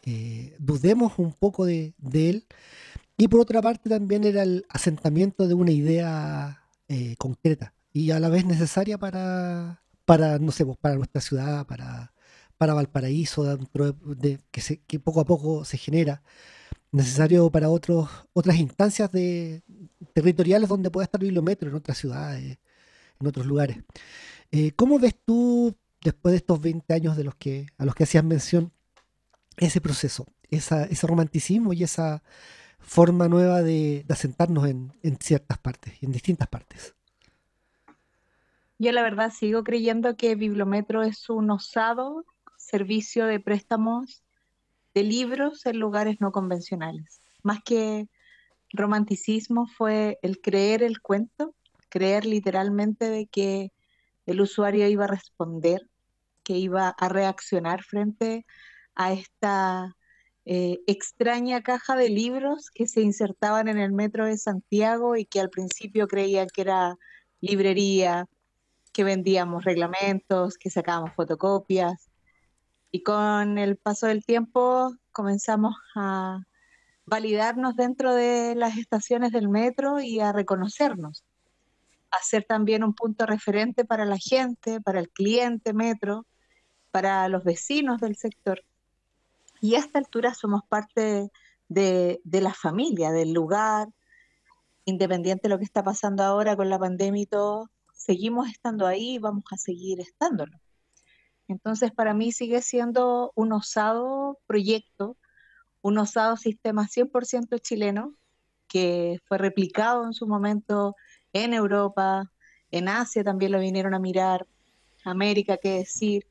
eh, 0.04 0.56
dudemos 0.58 1.18
un 1.18 1.32
poco 1.32 1.64
de, 1.64 1.94
de 1.98 2.30
él. 2.30 2.46
Y 3.16 3.28
por 3.28 3.40
otra 3.40 3.62
parte 3.62 3.88
también 3.88 4.24
era 4.24 4.42
el 4.42 4.64
asentamiento 4.68 5.48
de 5.48 5.54
una 5.54 5.72
idea 5.72 6.62
eh, 6.88 7.16
concreta 7.18 7.74
y 7.92 8.10
a 8.12 8.20
la 8.20 8.28
vez 8.28 8.44
necesaria 8.46 8.98
para, 8.98 9.82
para 10.04 10.38
no 10.38 10.52
sé, 10.52 10.64
pues, 10.64 10.78
para 10.78 10.94
nuestra 10.96 11.20
ciudad, 11.20 11.66
para, 11.66 12.12
para 12.56 12.74
Valparaíso, 12.74 13.44
dentro 13.44 13.92
de, 13.92 14.40
que, 14.50 14.60
se, 14.60 14.78
que 14.82 15.00
poco 15.00 15.20
a 15.20 15.24
poco 15.24 15.64
se 15.64 15.78
genera, 15.78 16.22
necesario 16.92 17.50
para 17.50 17.68
otros, 17.68 18.08
otras 18.32 18.56
instancias 18.56 19.10
de, 19.12 19.62
territoriales 20.12 20.68
donde 20.68 20.90
pueda 20.90 21.04
estar 21.04 21.20
Bibliometro, 21.20 21.68
en 21.68 21.76
otras 21.76 21.98
ciudades, 21.98 22.58
en 23.20 23.26
otros 23.26 23.46
lugares. 23.46 23.78
Eh, 24.50 24.72
¿Cómo 24.72 24.98
ves 24.98 25.14
tú, 25.24 25.74
después 26.02 26.32
de 26.32 26.38
estos 26.38 26.60
20 26.60 26.92
años 26.94 27.16
de 27.16 27.24
los 27.24 27.34
que, 27.34 27.66
a 27.76 27.84
los 27.84 27.94
que 27.94 28.04
hacías 28.04 28.24
mención, 28.24 28.72
ese 29.56 29.80
proceso, 29.80 30.26
esa, 30.50 30.84
ese 30.84 31.06
romanticismo 31.06 31.72
y 31.72 31.82
esa 31.82 32.22
forma 32.78 33.28
nueva 33.28 33.62
de, 33.62 34.04
asentarnos 34.08 34.66
en, 34.66 35.18
ciertas 35.20 35.58
partes, 35.58 35.94
en 36.02 36.12
distintas 36.12 36.48
partes. 36.48 36.94
Yo 38.78 38.92
la 38.92 39.02
verdad 39.02 39.32
sigo 39.32 39.64
creyendo 39.64 40.16
que 40.16 40.36
Bibliometro 40.36 41.02
es 41.02 41.28
un 41.28 41.50
osado 41.50 42.24
servicio 42.56 43.26
de 43.26 43.40
préstamos 43.40 44.22
de 44.98 45.04
libros 45.04 45.64
en 45.64 45.78
lugares 45.78 46.16
no 46.20 46.32
convencionales. 46.32 47.20
Más 47.44 47.62
que 47.62 48.08
romanticismo 48.72 49.68
fue 49.68 50.18
el 50.22 50.40
creer 50.40 50.82
el 50.82 51.00
cuento, 51.00 51.54
creer 51.88 52.26
literalmente 52.26 53.08
de 53.08 53.26
que 53.26 53.72
el 54.26 54.40
usuario 54.40 54.88
iba 54.88 55.04
a 55.04 55.08
responder, 55.08 55.88
que 56.42 56.54
iba 56.54 56.88
a 56.88 57.08
reaccionar 57.08 57.84
frente 57.84 58.44
a 58.96 59.12
esta 59.12 59.96
eh, 60.44 60.80
extraña 60.88 61.62
caja 61.62 61.94
de 61.94 62.08
libros 62.08 62.68
que 62.74 62.88
se 62.88 63.00
insertaban 63.00 63.68
en 63.68 63.78
el 63.78 63.92
metro 63.92 64.26
de 64.26 64.36
Santiago 64.36 65.14
y 65.14 65.26
que 65.26 65.38
al 65.38 65.48
principio 65.48 66.08
creían 66.08 66.48
que 66.52 66.62
era 66.62 66.96
librería, 67.40 68.26
que 68.92 69.04
vendíamos 69.04 69.64
reglamentos, 69.64 70.58
que 70.58 70.70
sacábamos 70.70 71.14
fotocopias. 71.14 72.07
Y 72.90 73.02
con 73.02 73.58
el 73.58 73.76
paso 73.76 74.06
del 74.06 74.24
tiempo 74.24 74.94
comenzamos 75.12 75.74
a 75.94 76.42
validarnos 77.04 77.76
dentro 77.76 78.14
de 78.14 78.54
las 78.54 78.76
estaciones 78.76 79.32
del 79.32 79.48
metro 79.48 80.00
y 80.00 80.20
a 80.20 80.32
reconocernos, 80.32 81.24
a 82.10 82.22
ser 82.22 82.44
también 82.44 82.84
un 82.84 82.94
punto 82.94 83.26
referente 83.26 83.84
para 83.84 84.04
la 84.04 84.18
gente, 84.18 84.80
para 84.80 85.00
el 85.00 85.08
cliente 85.10 85.72
metro, 85.72 86.26
para 86.90 87.28
los 87.28 87.44
vecinos 87.44 88.00
del 88.00 88.16
sector. 88.16 88.62
Y 89.60 89.74
a 89.74 89.78
esta 89.78 89.98
altura 89.98 90.34
somos 90.34 90.62
parte 90.68 91.30
de, 91.68 92.20
la 92.24 92.54
familia, 92.54 93.10
del 93.10 93.32
lugar, 93.32 93.88
independiente 94.84 95.42
de 95.44 95.48
lo 95.50 95.58
que 95.58 95.64
está 95.64 95.82
pasando 95.82 96.22
ahora 96.22 96.56
con 96.56 96.70
la 96.70 96.78
pandemia 96.78 97.22
y 97.22 97.26
todo, 97.26 97.70
seguimos 97.92 98.48
estando 98.48 98.86
ahí 98.86 99.14
y 99.14 99.18
vamos 99.18 99.44
a 99.50 99.56
seguir 99.56 100.00
estándolo. 100.00 100.58
Entonces, 101.48 101.90
para 101.92 102.14
mí 102.14 102.30
sigue 102.30 102.62
siendo 102.62 103.32
un 103.34 103.52
osado 103.52 104.38
proyecto, 104.46 105.16
un 105.80 105.98
osado 105.98 106.36
sistema 106.36 106.86
100% 106.86 107.58
chileno, 107.58 108.14
que 108.68 109.18
fue 109.26 109.38
replicado 109.38 110.04
en 110.04 110.12
su 110.12 110.26
momento 110.26 110.94
en 111.32 111.54
Europa, 111.54 112.30
en 112.70 112.88
Asia 112.88 113.24
también 113.24 113.52
lo 113.52 113.60
vinieron 113.60 113.94
a 113.94 113.98
mirar, 113.98 114.46
América, 115.04 115.56
qué 115.56 115.70
decir, 115.70 116.26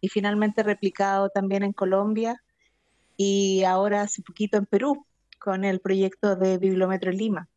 y 0.00 0.08
finalmente 0.08 0.62
replicado 0.62 1.28
también 1.28 1.62
en 1.62 1.72
Colombia 1.72 2.42
y 3.16 3.64
ahora 3.64 4.02
hace 4.02 4.22
poquito 4.22 4.56
en 4.56 4.66
Perú 4.66 5.06
con 5.38 5.64
el 5.64 5.80
proyecto 5.80 6.36
de 6.36 6.58
Bibliometro 6.58 7.10
Lima. 7.10 7.48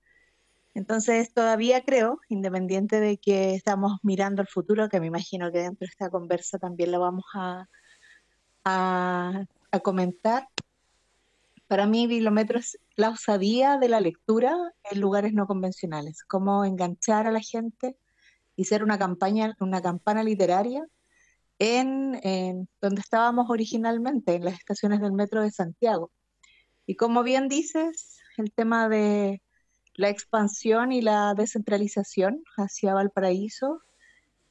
Entonces 0.78 1.34
todavía 1.34 1.82
creo, 1.84 2.20
independiente 2.30 3.00
de 3.00 3.18
que 3.18 3.56
estamos 3.56 3.94
mirando 4.04 4.44
el 4.44 4.48
futuro, 4.48 4.90
que 4.90 5.00
me 5.00 5.08
imagino 5.08 5.52
que 5.52 5.58
dentro 5.58 5.80
de 5.80 5.88
esta 5.88 6.12
conversa 6.12 6.60
también 6.60 6.92
la 6.92 7.00
vamos 7.00 7.26
a, 7.34 7.68
comentar, 9.82 10.48
para 11.66 11.88
mí 11.88 12.06
Bibliometro 12.06 12.60
es 12.60 12.78
la 12.96 13.10
osadía 13.10 13.78
de 13.80 13.90
la 13.90 14.02
lectura 14.02 14.56
en 14.92 15.02
lugares 15.02 15.34
no 15.34 15.48
convencionales, 15.48 16.24
cómo 16.24 16.64
enganchar 16.64 17.26
a 17.26 17.32
la 17.32 17.42
gente 17.42 17.98
y 18.56 18.66
ser 18.66 18.84
una 18.84 19.00
campaña, 19.00 19.56
una 19.60 19.82
campana 19.82 20.24
literaria 20.24 20.86
en, 21.58 22.70
donde 22.80 23.02
estábamos 23.02 23.50
originalmente, 23.50 24.36
en 24.36 24.46
las 24.46 24.54
estaciones 24.54 25.02
del 25.02 25.14
metro 25.14 25.42
de 25.42 25.50
Santiago. 25.50 26.12
Y 26.86 26.96
como 26.98 27.24
bien 27.24 27.48
dices, 27.48 28.20
el 28.38 28.52
tema 28.52 28.90
de 28.90 29.42
la 29.98 30.10
expansión 30.10 30.92
y 30.92 31.02
la 31.02 31.34
descentralización 31.34 32.44
hacia 32.56 32.94
Valparaíso, 32.94 33.82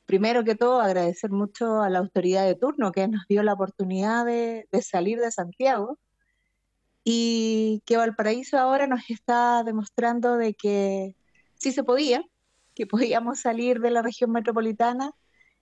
primero 0.04 0.44
que 0.44 0.56
todo 0.56 0.80
agradecer 0.80 1.30
mucho 1.30 1.80
a 1.82 1.88
la 1.88 2.00
autoridad 2.00 2.44
de 2.44 2.56
turno 2.56 2.92
que 2.92 3.06
nos 3.06 3.26
dio 3.28 3.42
la 3.44 3.54
oportunidad 3.54 4.26
de, 4.26 4.66
salir 4.82 5.20
de 5.20 5.30
Santiago 5.30 5.98
y 7.04 7.80
que 7.86 7.96
Valparaíso 7.96 8.58
ahora 8.58 8.88
nos 8.88 9.08
está 9.08 9.62
demostrando 9.64 10.36
de 10.36 10.54
que 10.54 11.14
sí 11.54 11.70
se 11.70 11.84
podía, 11.84 12.24
que 12.74 12.86
podíamos 12.86 13.40
salir 13.40 13.80
de 13.80 13.92
la 13.92 14.02
región 14.02 14.32
metropolitana 14.32 15.12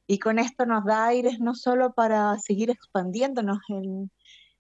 y 0.07 0.19
con 0.19 0.39
esto 0.39 0.65
nos 0.65 0.87
da 0.87 1.07
aires 1.07 1.41
no 1.41 1.55
solo 1.55 1.93
para 1.93 2.39
seguir 2.39 2.71
expandiéndonos 2.71 3.59
en, 3.69 4.11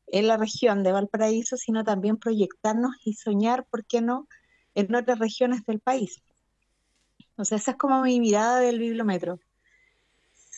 la 0.06 0.36
región 0.36 0.82
de 0.82 0.92
Valparaíso, 0.92 1.56
sino 1.56 1.82
también 1.82 2.18
proyectarnos 2.18 2.92
y 3.06 3.14
soñar, 3.14 3.66
¿por 3.70 3.86
qué 3.86 4.02
no?, 4.02 4.28
en 4.74 4.94
otras 4.94 5.18
regiones 5.18 5.64
del 5.64 5.80
país. 5.80 6.22
O 7.36 7.44
sea, 7.44 7.59
esa 7.59 7.72
es 7.72 7.76
como 7.76 8.02
mi 8.02 8.20
mirada 8.20 8.60
del 8.60 8.78
bibliometro. 8.78 9.38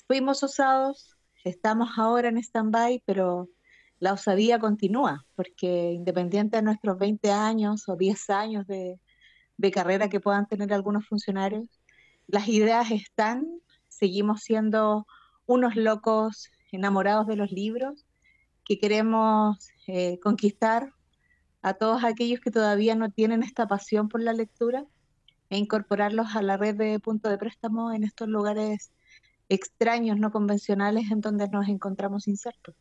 fuimos 0.07 0.43
osados, 0.43 1.17
estamos 1.45 1.91
ahora 1.99 2.29
en 2.29 2.39
stand-by, 2.39 3.03
pero 3.07 3.49
la 3.99 4.13
osadía 4.13 4.59
continúa, 4.59 5.25
porque 5.35 5.93
independiente 5.93 6.59
de 6.59 6.63
nuestros 6.63 6.99
20 6.99 7.31
años 7.31 7.89
o 7.89 7.97
10 7.97 8.31
años 8.31 8.67
de, 8.67 9.01
de 9.57 9.71
carrera 9.71 10.09
que 10.09 10.21
puedan 10.21 10.47
tener 10.47 10.73
algunos 10.73 11.07
funcionarios, 11.07 11.69
las 12.27 12.49
ideas 12.49 12.91
están, 12.91 13.47
seguimos 13.89 14.43
siendo 14.43 15.07
unos 15.47 15.77
locos 15.77 16.51
enamorados 16.73 17.27
de 17.27 17.37
los 17.37 17.51
libros 17.53 18.05
que 18.65 18.79
queremos 18.79 19.71
eh, 19.87 20.19
conquistar 20.21 20.93
a 21.67 21.75
todos 21.75 22.05
aquellos 22.05 22.39
que 22.39 22.53
todavía 22.53 22.95
no 22.95 23.11
tienen 23.11 23.43
esta 23.43 23.67
pasión 23.67 24.09
por 24.09 24.23
la 24.23 24.33
lectura 24.33 24.85
e 25.51 25.59
incorporarlos 25.59 26.37
a 26.37 26.43
la 26.43 26.57
red 26.57 26.77
de 26.77 27.01
punto 27.01 27.29
de 27.29 27.39
préstamo 27.39 27.93
en 27.93 28.05
estos 28.05 28.29
lugares 28.29 28.93
extraños, 29.49 30.17
no 30.17 30.31
convencionales, 30.31 31.11
en 31.11 31.21
donde 31.21 31.49
nos 31.49 31.67
encontramos 31.67 32.29
insertos. 32.29 32.77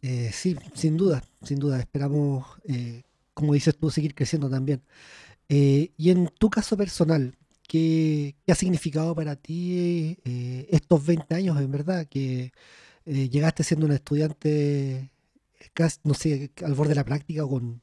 Eh, 0.00 0.30
sí, 0.32 0.56
sin 0.72 0.96
duda, 0.96 1.22
sin 1.42 1.58
duda. 1.58 1.78
Esperamos, 1.80 2.46
eh, 2.64 3.02
como 3.34 3.52
dices 3.52 3.76
tú, 3.76 3.90
seguir 3.90 4.14
creciendo 4.14 4.48
también. 4.48 4.80
y 5.48 6.10
en 6.10 6.28
tu 6.38 6.48
caso 6.48 6.78
personal, 6.78 7.36
¿qué, 7.68 8.36
ha 8.48 8.54
significado 8.54 9.14
para 9.14 9.36
ti 9.36 10.16
estos 10.24 11.04
20 11.04 11.34
años, 11.34 11.60
en 11.60 11.70
verdad? 11.70 12.06
Que 12.06 12.52
eh, 13.04 13.28
llegaste 13.28 13.64
siendo 13.64 13.86
un 13.86 13.92
estudiante, 13.92 15.10
casi, 15.74 15.98
no 16.04 16.14
sé, 16.14 16.52
al 16.64 16.74
borde 16.74 16.90
de 16.90 16.96
la 16.96 17.04
práctica, 17.04 17.46
con, 17.46 17.82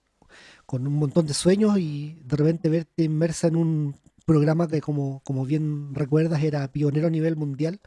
con 0.66 0.88
un 0.88 0.94
montón 0.94 1.26
de 1.28 1.34
sueños 1.34 1.78
y 1.80 2.22
de 2.24 2.36
repente 2.38 2.70
verte 2.70 3.04
inmersa 3.04 3.48
en 3.48 3.56
un 3.56 3.96
programa 4.26 4.68
que, 4.68 4.82
como, 4.82 5.22
como 5.24 5.46
bien 5.46 5.94
recuerdas, 5.96 6.44
era 6.44 6.72
pionero 6.72 7.08
a 7.08 7.12
nivel 7.12 7.36
mundial 7.36 7.82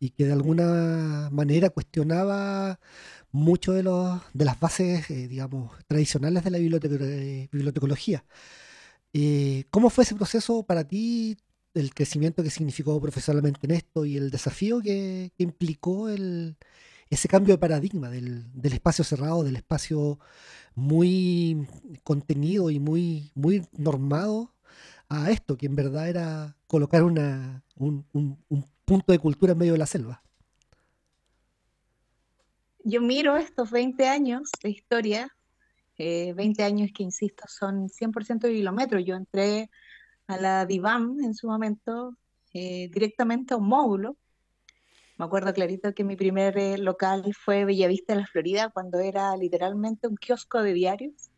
y 0.00 0.10
que 0.10 0.26
de 0.26 0.32
alguna 0.32 1.28
manera 1.32 1.70
cuestionaba 1.70 2.78
mucho 3.32 3.72
de, 3.72 3.82
los, 3.82 4.20
de 4.32 4.44
las 4.44 4.60
bases, 4.60 5.10
eh, 5.10 5.28
digamos, 5.28 5.72
tradicionales 5.86 6.44
de 6.44 6.50
la 6.50 6.58
eh, 6.58 7.48
bibliotecología. 7.52 8.24
¿Cómo 9.70 9.90
fue 9.90 10.04
ese 10.04 10.14
proceso 10.14 10.62
para 10.62 10.84
ti? 10.84 11.36
el 11.74 11.94
crecimiento 11.94 12.42
que 12.42 12.50
significó 12.50 13.00
profesionalmente 13.00 13.60
en 13.64 13.72
esto 13.72 14.04
y 14.04 14.16
el 14.16 14.30
desafío 14.30 14.80
que, 14.80 15.32
implicó 15.38 16.08
el, 16.08 16.56
ese 17.10 17.28
cambio 17.28 17.54
de 17.54 17.58
paradigma 17.58 18.10
del, 18.10 18.46
espacio 18.62 19.04
cerrado, 19.04 19.44
del 19.44 19.56
espacio 19.56 20.18
muy 20.74 21.66
contenido 22.04 22.70
y 22.70 22.78
muy, 22.78 23.30
muy 23.34 23.66
normado 23.72 24.52
a 25.08 25.30
esto, 25.30 25.56
que 25.56 25.66
en 25.66 25.76
verdad 25.76 26.08
era 26.08 26.56
colocar 26.66 27.02
una, 27.02 27.64
un, 27.76 28.04
punto 28.84 29.12
de 29.12 29.18
cultura 29.18 29.52
en 29.52 29.58
medio 29.58 29.72
de 29.72 29.78
la 29.78 29.86
selva. 29.86 30.22
Yo 32.84 33.00
miro 33.00 33.36
estos 33.36 33.70
20 33.70 34.06
años 34.06 34.50
de 34.62 34.70
historia, 34.70 35.34
20 35.98 36.62
eh, 36.62 36.64
años 36.64 36.90
que, 36.94 37.02
insisto, 37.02 37.44
son 37.48 37.88
100% 37.88 38.40
de 38.40 38.54
kilómetros. 38.54 39.04
Yo 39.04 39.16
entré 39.16 39.68
a 40.26 40.36
la 40.36 40.64
DIVAM 40.64 41.20
en 41.20 41.34
su 41.34 41.48
momento, 41.48 42.14
eh, 42.52 42.88
directamente 42.92 43.54
a 43.54 43.56
un 43.56 43.66
módulo. 43.66 44.16
Me 45.18 45.24
acuerdo 45.24 45.52
clarito 45.52 45.94
que 45.94 46.04
mi 46.04 46.14
primer 46.14 46.56
eh, 46.58 46.78
local 46.78 47.24
fue 47.34 47.64
Bellavista 47.64 48.14
de 48.14 48.20
la 48.20 48.26
Florida, 48.28 48.70
cuando 48.70 49.00
era 49.00 49.36
literalmente 49.36 50.06
un 50.06 50.16
kiosco 50.16 50.62
de 50.62 50.72
diarios 50.72 51.30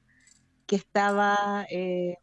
que 0.67 0.77
estaba 0.77 1.67
eh, 1.71 2.19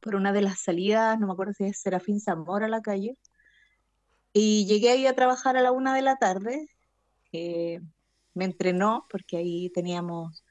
por 0.00 0.14
una 0.14 0.32
de 0.32 0.42
las 0.42 0.60
salidas, 0.60 1.18
no 1.18 1.26
me 1.26 1.32
acuerdo 1.32 1.52
si 1.54 1.64
es 1.64 1.80
Serafín 1.80 2.20
Zamora 2.20 2.68
la 2.68 2.80
calle. 2.80 3.18
Y 4.32 4.66
llegué 4.66 4.90
ahí 4.90 5.06
a 5.06 5.16
trabajar 5.16 5.56
a 5.56 5.62
la 5.62 5.72
una 5.72 5.94
de 5.96 6.02
la 6.02 6.16
tarde. 6.16 6.68
me 8.34 8.44
entrenó, 8.44 9.06
porque 9.10 9.38
ahí 9.38 9.70
teníamos 9.70 10.44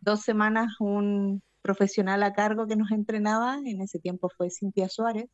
dos 0.00 0.20
semanas 0.20 0.80
un 0.80 1.42
profesional 1.60 2.22
a 2.22 2.32
cargo 2.32 2.68
que 2.68 2.76
nos 2.76 2.92
entrenaba, 2.92 3.58
en 3.64 3.80
ese 3.80 3.98
tiempo 3.98 4.28
fue 4.28 4.50
Cintia 4.50 4.88
Suárez. 4.88 5.28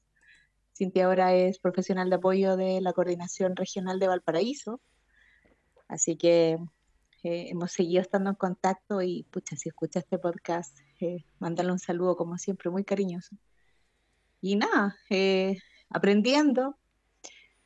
Cintia 0.82 1.06
ahora 1.06 1.32
es 1.32 1.60
profesional 1.60 2.10
de 2.10 2.16
apoyo 2.16 2.56
de 2.56 2.80
la 2.80 2.92
Coordinación 2.92 3.54
Regional 3.54 4.00
de 4.00 4.08
Valparaíso. 4.08 4.80
Así 5.86 6.16
que 6.16 6.58
eh, 7.22 7.46
hemos 7.50 7.70
seguido 7.70 8.02
estando 8.02 8.30
en 8.30 8.34
contacto 8.34 9.00
y, 9.00 9.22
pucha, 9.30 9.54
si 9.54 9.68
escucha 9.68 10.00
este 10.00 10.18
podcast, 10.18 10.76
eh, 10.98 11.24
mándale 11.38 11.70
un 11.70 11.78
saludo 11.78 12.16
como 12.16 12.36
siempre, 12.36 12.68
muy 12.68 12.82
cariñoso. 12.82 13.36
Y 14.40 14.56
nada, 14.56 14.96
eh, 15.08 15.56
aprendiendo, 15.88 16.76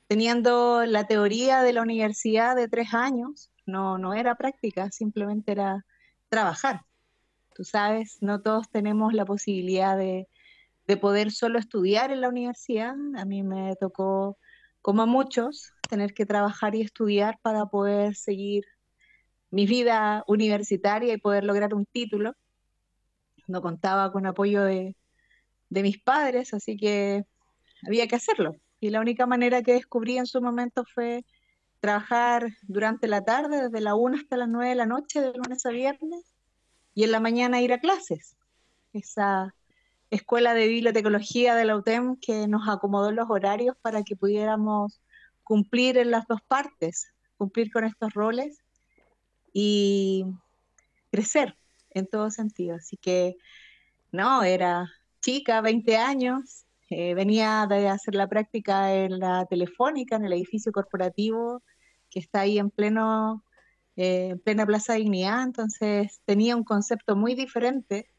teniendo 0.09 0.85
la 0.85 1.07
teoría 1.07 1.63
de 1.63 1.73
la 1.73 1.81
universidad 1.81 2.55
de 2.55 2.69
tres 2.69 2.93
años, 2.93 3.51
no, 3.65 3.97
no 3.97 4.13
era 4.13 4.35
práctica, 4.35 4.91
simplemente 4.91 5.53
era 5.53 5.87
trabajar. 6.29 6.83
Tú 7.55 7.65
sabes, 7.65 8.19
no 8.21 8.43
todos 8.43 8.69
tenemos 8.69 9.15
la 9.15 9.25
posibilidad 9.25 9.97
de, 9.97 10.29
poder 10.97 11.33
solo 11.33 11.59
estudiar 11.59 12.13
en 12.13 12.21
la 12.21 12.29
universidad. 12.29 12.95
A 13.17 13.25
mí 13.25 13.43
me 13.43 13.75
tocó, 13.77 14.39
como 14.83 15.03
a 15.03 15.07
muchos, 15.07 15.73
tener 15.89 16.15
que 16.15 16.27
trabajar 16.27 16.77
y 16.77 16.83
estudiar 16.83 17.39
para 17.43 17.67
poder 17.67 18.15
seguir 18.15 18.65
mi 19.51 19.67
vida 19.67 20.23
universitaria 20.29 21.15
y 21.15 21.19
poder 21.19 21.45
lograr 21.45 21.75
un 21.75 21.87
título. 21.87 22.35
No 23.49 23.63
contaba 23.63 24.13
con 24.13 24.27
apoyo 24.27 24.63
de, 24.63 24.95
de 25.71 25.83
mis 25.83 25.99
padres, 25.99 26.55
así 26.55 26.77
que 26.77 27.25
había 27.87 28.07
que 28.07 28.17
hacerlo. 28.17 28.55
Y 28.79 28.91
la 28.91 29.01
única 29.01 29.27
manera 29.27 29.63
que 29.63 29.73
descubrí 29.73 30.19
en 30.19 30.27
su 30.27 30.41
momento 30.41 30.85
fue 30.85 31.25
trabajar 31.81 32.49
durante 32.63 33.09
la 33.09 33.25
tarde, 33.25 33.65
desde 33.65 33.81
la 33.81 33.95
1 33.95 34.17
hasta 34.17 34.37
las 34.37 34.49
9 34.49 34.71
de 34.71 34.75
la 34.75 34.87
noche, 34.87 35.21
de 35.21 35.33
lunes 35.33 35.65
a 35.67 35.71
viernes, 35.71 36.35
y 36.95 37.05
en 37.05 37.13
la 37.13 37.21
mañana 37.21 37.61
ir 37.61 37.73
a 37.73 37.81
clases. 37.81 38.37
Esa 38.93 39.55
escuela 40.11 40.55
de 40.55 40.69
bibliotecología 40.69 41.55
de 41.55 41.65
la 41.65 41.77
UTEM 41.77 42.17
que 42.17 42.47
nos 42.49 42.69
acomodó 42.69 43.11
los 43.13 43.29
horarios 43.31 43.77
para 43.83 44.03
que 44.03 44.17
pudiéramos 44.17 45.01
cumplir 45.45 45.99
en 45.99 46.11
las 46.11 46.27
dos 46.27 46.41
partes, 46.43 47.13
cumplir 47.37 47.73
con 47.73 47.85
estos 47.85 48.13
roles 48.15 48.63
y 49.53 50.25
crecer 51.11 51.57
en 51.91 52.07
todo 52.07 52.31
sentido. 52.31 52.77
Así 52.77 52.97
que, 52.97 53.37
no, 54.13 54.43
era 54.43 54.91
chica, 55.21 55.61
20 55.61 55.97
años, 55.97 56.67
eh, 56.91 57.15
venía 57.15 57.67
de 57.69 57.89
hacer 57.89 58.15
la 58.15 58.29
práctica 58.29 58.95
en 58.95 59.19
la 59.19 59.47
telefónica, 59.47 60.17
en 60.17 60.25
el 60.25 60.33
edificio 60.33 60.73
corporativo 60.73 61.63
que 62.11 62.21
está 62.21 62.41
ahí 62.41 62.59
en 62.59 62.71
pleno 62.71 63.43
eh, 63.97 64.29
en 64.33 64.39
plena 64.41 64.67
Plaza 64.67 64.95
Dignidad, 64.95 65.43
entonces 65.43 66.21
tenía 66.27 66.55
un 66.55 66.65
concepto 66.65 67.17
muy 67.17 67.35
diferente 67.35 68.11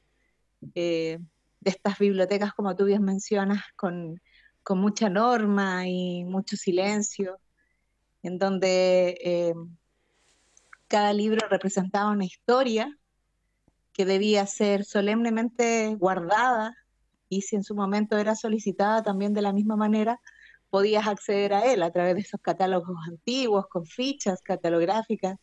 eh, 0.73 1.19
de 1.59 1.71
estas 1.71 1.97
bibliotecas, 1.99 2.53
como 2.53 2.75
tú 2.75 2.85
bien 2.85 3.03
mencionas, 3.03 3.63
con, 3.75 4.21
con 4.63 4.79
mucha 4.79 5.09
norma 5.09 5.87
y 5.87 6.23
mucho 6.25 6.55
silencio, 6.55 7.39
en 8.23 8.37
donde 8.37 9.17
eh, 9.23 9.53
cada 10.87 11.13
libro 11.13 11.47
representaba 11.49 12.11
una 12.11 12.25
historia 12.25 12.97
que 13.93 14.05
debía 14.05 14.45
ser 14.45 14.85
solemnemente 14.85 15.95
guardada 15.95 16.75
y 17.29 17.41
si 17.41 17.55
en 17.55 17.63
su 17.63 17.75
momento 17.75 18.17
era 18.17 18.35
solicitada 18.35 19.03
también 19.03 19.33
de 19.33 19.41
la 19.41 19.53
misma 19.53 19.75
manera, 19.75 20.21
podías 20.69 21.07
acceder 21.07 21.53
a 21.53 21.71
él 21.71 21.83
a 21.83 21.91
través 21.91 22.15
de 22.15 22.21
esos 22.21 22.41
catálogos 22.41 22.95
antiguos 23.07 23.67
con 23.67 23.85
fichas 23.85 24.41
catalográficas 24.41 25.37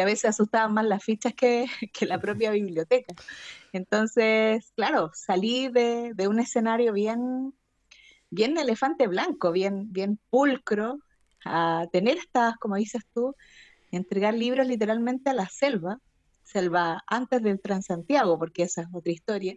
que 0.00 0.04
a 0.04 0.06
veces 0.06 0.30
asustaban 0.30 0.72
más 0.72 0.86
las 0.86 1.04
fichas 1.04 1.34
que, 1.34 1.66
la 2.08 2.18
propia 2.18 2.52
biblioteca. 2.52 3.14
Entonces, 3.70 4.72
claro, 4.74 5.10
salí 5.12 5.68
de, 5.68 6.14
un 6.26 6.40
escenario 6.40 6.94
bien, 6.94 7.52
bien 8.30 8.56
elefante 8.56 9.06
blanco, 9.08 9.52
bien, 9.52 9.92
bien 9.92 10.18
pulcro, 10.30 11.00
a 11.44 11.86
tener 11.92 12.16
estas, 12.16 12.56
como 12.56 12.76
dices 12.76 13.02
tú, 13.12 13.36
entregar 13.90 14.32
libros 14.32 14.66
literalmente 14.66 15.28
a 15.28 15.34
la 15.34 15.50
selva, 15.50 15.98
selva 16.44 17.04
antes 17.06 17.42
del 17.42 17.60
Transantiago, 17.60 18.38
porque 18.38 18.62
esa 18.62 18.80
es 18.80 18.88
otra 18.94 19.12
historia. 19.12 19.54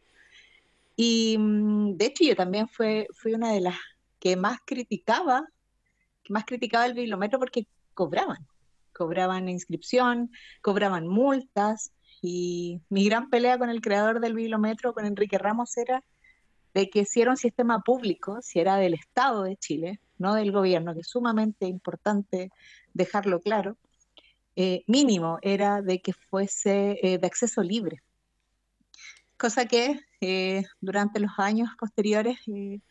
Y 0.97 1.37
mm, 1.39 1.95
de 1.95 2.05
hecho 2.07 2.25
yo 2.25 2.35
también 2.35 2.67
fue, 2.67 3.07
fui 3.13 3.33
una 3.33 3.53
de 3.53 3.61
las 3.61 3.77
que 4.19 4.35
más 4.35 4.59
criticaba, 4.65 5.47
que 6.21 6.33
más 6.33 6.43
criticaba 6.43 6.85
el 6.85 6.95
bibliometro 6.95 7.39
porque 7.39 7.65
cobraban 7.93 8.45
cobraban 8.93 9.49
inscripción, 9.49 10.31
cobraban 10.61 11.07
multas 11.07 11.91
y 12.21 12.81
mi 12.89 13.05
gran 13.05 13.29
pelea 13.29 13.57
con 13.57 13.69
el 13.69 13.81
creador 13.81 14.21
del 14.21 14.33
bibliometro, 14.33 14.93
con 14.93 15.05
Enrique 15.05 15.37
Ramos, 15.37 15.75
era 15.77 16.03
de 16.73 16.89
que 16.89 17.05
si 17.05 17.21
era 17.21 17.31
un 17.31 17.37
sistema 17.37 17.81
público, 17.81 18.41
si 18.41 18.59
era 18.59 18.77
del 18.77 18.93
Estado 18.93 19.43
de 19.43 19.57
Chile, 19.57 19.99
no 20.17 20.33
del 20.33 20.51
gobierno, 20.51 20.93
que 20.93 21.01
es 21.01 21.07
sumamente 21.07 21.65
importante 21.67 22.51
dejarlo 22.93 23.41
claro, 23.41 23.77
eh, 24.55 24.83
mínimo 24.87 25.39
era 25.41 25.81
de 25.81 26.01
que 26.01 26.13
fuese 26.13 26.99
eh, 27.01 27.17
de 27.17 27.27
acceso 27.27 27.61
libre. 27.61 28.01
Cosa 29.37 29.65
que 29.65 29.99
eh, 30.21 30.63
durante 30.79 31.19
los 31.19 31.31
años 31.37 31.69
posteriores 31.77 32.39
y 32.47 32.81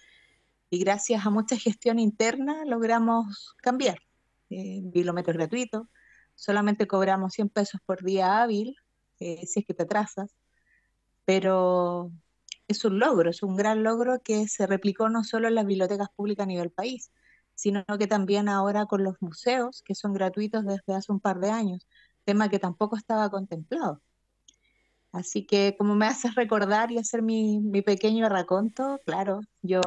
gracias 0.70 1.24
a 1.24 1.30
mucha 1.30 1.56
gestión 1.56 1.98
interna 1.98 2.64
logramos 2.66 3.54
cambiar. 3.62 3.98
Eh, 4.54 4.80
bibliometros 4.82 5.34
gratuito, 5.34 5.88
solamente 6.34 6.86
cobramos 6.86 7.32
100 7.32 7.48
pesos 7.48 7.80
por 7.86 8.04
día 8.04 8.42
hábil, 8.42 8.76
eh, 9.18 9.46
si 9.46 9.60
es 9.60 9.66
que 9.66 9.72
te 9.72 9.84
atrasas, 9.84 10.36
pero 11.24 12.12
es 12.68 12.84
un 12.84 12.98
logro, 12.98 13.30
es 13.30 13.42
un 13.42 13.56
gran 13.56 13.82
logro 13.82 14.20
que 14.22 14.48
se 14.48 14.66
replicó 14.66 15.08
no 15.08 15.24
solo 15.24 15.48
en 15.48 15.54
las 15.54 15.64
bibliotecas 15.64 16.08
públicas 16.14 16.44
a 16.44 16.48
nivel 16.48 16.70
país, 16.70 17.10
sino 17.54 17.82
que 17.98 18.06
también 18.06 18.50
ahora 18.50 18.84
con 18.84 19.02
los 19.04 19.16
museos, 19.22 19.82
que 19.86 19.94
son 19.94 20.12
gratuitos 20.12 20.66
desde 20.66 20.94
hace 20.94 21.12
un 21.12 21.20
par 21.20 21.40
de 21.40 21.50
años, 21.50 21.86
tema 22.24 22.50
que 22.50 22.58
tampoco 22.58 22.96
estaba 22.96 23.30
contemplado. 23.30 24.02
Así 25.12 25.46
que 25.46 25.76
como 25.78 25.94
me 25.94 26.06
haces 26.06 26.34
recordar 26.34 26.90
y 26.90 26.98
hacer 26.98 27.22
mi, 27.22 27.60
mi 27.60 27.80
pequeño 27.80 28.28
raconto, 28.28 29.00
claro, 29.06 29.40
yo 29.62 29.80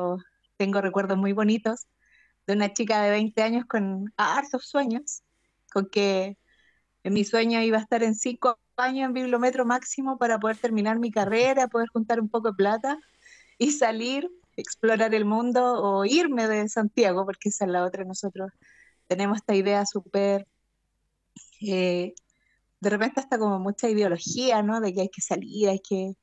tengo 0.57 0.81
recuerdos 0.81 1.17
muy 1.19 1.33
bonitos 1.33 1.85
de 2.47 2.53
una 2.53 2.73
chica 2.73 3.01
de 3.03 3.09
20 3.11 3.41
años 3.41 3.65
con 3.65 4.13
hartos 4.17 4.65
sueños, 4.67 5.23
con 5.71 5.87
que 5.87 6.37
en 7.03 7.13
mi 7.13 7.23
sueño 7.23 7.61
iba 7.61 7.77
a 7.77 7.81
estar 7.81 8.03
en 8.03 8.15
cinco 8.15 8.59
años 8.77 9.07
en 9.07 9.13
bibliometro 9.13 9.65
máximo 9.65 10.17
para 10.17 10.39
poder 10.39 10.57
terminar 10.57 10.99
mi 10.99 11.11
carrera, 11.11 11.67
poder 11.67 11.87
juntar 11.89 12.19
un 12.19 12.29
poco 12.29 12.49
de 12.49 12.55
plata 12.55 12.99
y 13.57 13.71
salir, 13.71 14.29
explorar 14.57 15.13
el 15.15 15.25
mundo 15.25 15.81
o 15.81 16.05
irme 16.05 16.47
de 16.47 16.67
Santiago, 16.69 17.25
porque 17.25 17.49
esa 17.49 17.65
es 17.65 17.71
la 17.71 17.83
otra. 17.85 18.03
Nosotros 18.03 18.51
tenemos 19.07 19.37
esta 19.37 19.55
idea 19.55 19.85
súper, 19.85 20.47
eh, 21.61 22.13
de 22.79 22.89
repente 22.89 23.19
hasta 23.19 23.37
como 23.37 23.59
mucha 23.59 23.89
ideología, 23.89 24.61
¿no? 24.63 24.81
De 24.81 24.93
que 24.93 25.01
hay 25.01 25.09
que 25.09 25.21
salir, 25.21 25.69
hay 25.69 25.79
que 25.79 26.13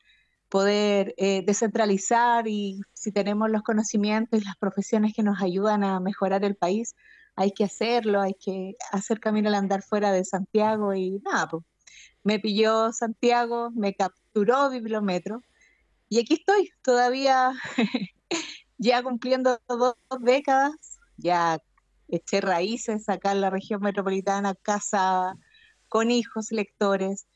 poder 0.49 1.15
eh, 1.17 1.43
descentralizar 1.47 2.47
y 2.49 2.81
si 3.03 3.11
tenemos 3.11 3.51
los 3.51 3.63
conocimientos 3.63 4.41
y 4.41 4.45
las 4.45 4.57
profesiones 4.57 5.13
que 5.13 5.25
nos 5.25 5.43
ayudan 5.43 5.83
a 5.83 5.99
mejorar 5.99 6.45
el 6.45 6.55
país, 6.55 6.95
hay 7.35 7.51
que 7.51 7.65
hacerlo, 7.65 8.21
hay 8.21 8.35
que 8.35 8.77
hacer 8.93 9.19
camino 9.19 9.49
al 9.49 9.57
andar 9.57 9.83
fuera 9.83 10.13
de 10.13 10.25
Santiago 10.25 10.95
y 10.95 11.21
nada, 11.25 11.49
pues 11.49 11.65
me 12.23 12.39
pilló 12.39 12.93
Santiago, 12.93 13.73
me 13.73 13.95
capturó 13.95 14.71
Bibliometro 14.71 15.43
y 16.09 16.21
aquí 16.21 16.35
estoy 16.35 16.71
todavía 16.83 17.53
ya 18.79 19.03
cumpliendo 19.03 19.61
dos, 19.67 19.97
décadas, 20.21 21.01
ya 21.17 21.59
eché 22.07 22.41
raíces 22.41 23.09
acá 23.09 23.33
en 23.33 23.41
la 23.41 23.51
región 23.51 23.81
metropolitana, 23.81 24.55
casa 24.55 25.35
con 25.89 26.13
hijos 26.13 26.53
lectores 26.53 27.27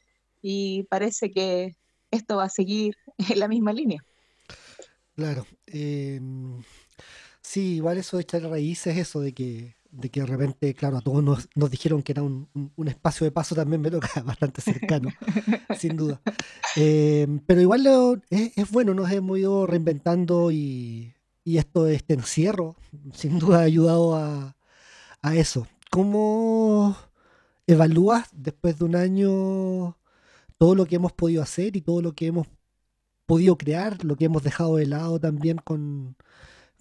y 0.42 0.84
parece 0.84 1.32
que 1.32 1.74
esto 2.12 2.36
va 2.36 2.44
a 2.44 2.50
seguir 2.50 2.94
en 3.18 3.40
la 3.40 3.48
misma 3.48 3.72
línea. 3.72 4.00
Claro. 5.16 5.46
Eh, 5.66 6.20
sí, 7.40 7.76
igual 7.76 7.98
eso 7.98 8.16
de 8.18 8.22
echar 8.22 8.42
raíces, 8.42 8.96
eso 8.96 9.20
de 9.20 9.32
que 9.32 9.76
de 9.90 10.10
que 10.10 10.20
de 10.20 10.26
repente, 10.26 10.74
claro, 10.74 10.98
a 10.98 11.00
todos 11.00 11.22
nos, 11.22 11.48
nos 11.54 11.70
dijeron 11.70 12.02
que 12.02 12.12
era 12.12 12.22
un, 12.22 12.48
espacio 12.86 13.24
de 13.24 13.30
paso 13.30 13.54
también 13.54 13.80
me 13.80 13.90
toca 13.90 14.08
bastante 14.24 14.60
cercano, 14.60 15.08
sin 15.78 15.96
duda. 15.96 16.20
Eh, 16.76 17.26
pero 17.46 17.60
igual 17.60 17.84
lo, 17.84 18.14
es, 18.28 18.52
es, 18.56 18.70
bueno, 18.70 18.94
nos 18.94 19.10
hemos 19.10 19.38
ido 19.38 19.66
reinventando 19.66 20.50
y, 20.50 21.14
y, 21.44 21.58
esto, 21.58 21.86
este 21.86 22.14
encierro, 22.14 22.76
sin 23.12 23.38
duda 23.38 23.60
ha 23.60 23.62
ayudado 23.62 24.16
a, 24.16 24.56
a 25.22 25.34
eso. 25.34 25.66
¿Cómo 25.90 26.96
evalúas 27.66 28.28
después 28.32 28.78
de 28.78 28.84
un 28.84 28.96
año 28.96 29.96
todo 30.58 30.74
lo 30.74 30.86
que 30.86 30.96
hemos 30.96 31.12
podido 31.12 31.42
hacer 31.42 31.76
y 31.76 31.80
todo 31.80 32.02
lo 32.02 32.12
que 32.12 32.26
hemos 32.26 32.48
podido 33.26 33.58
crear, 33.58 34.04
lo 34.04 34.16
que 34.16 34.26
hemos 34.26 34.42
dejado 34.42 34.76
de 34.76 34.86
lado 34.86 35.20
también 35.20 35.58
con, 35.58 36.16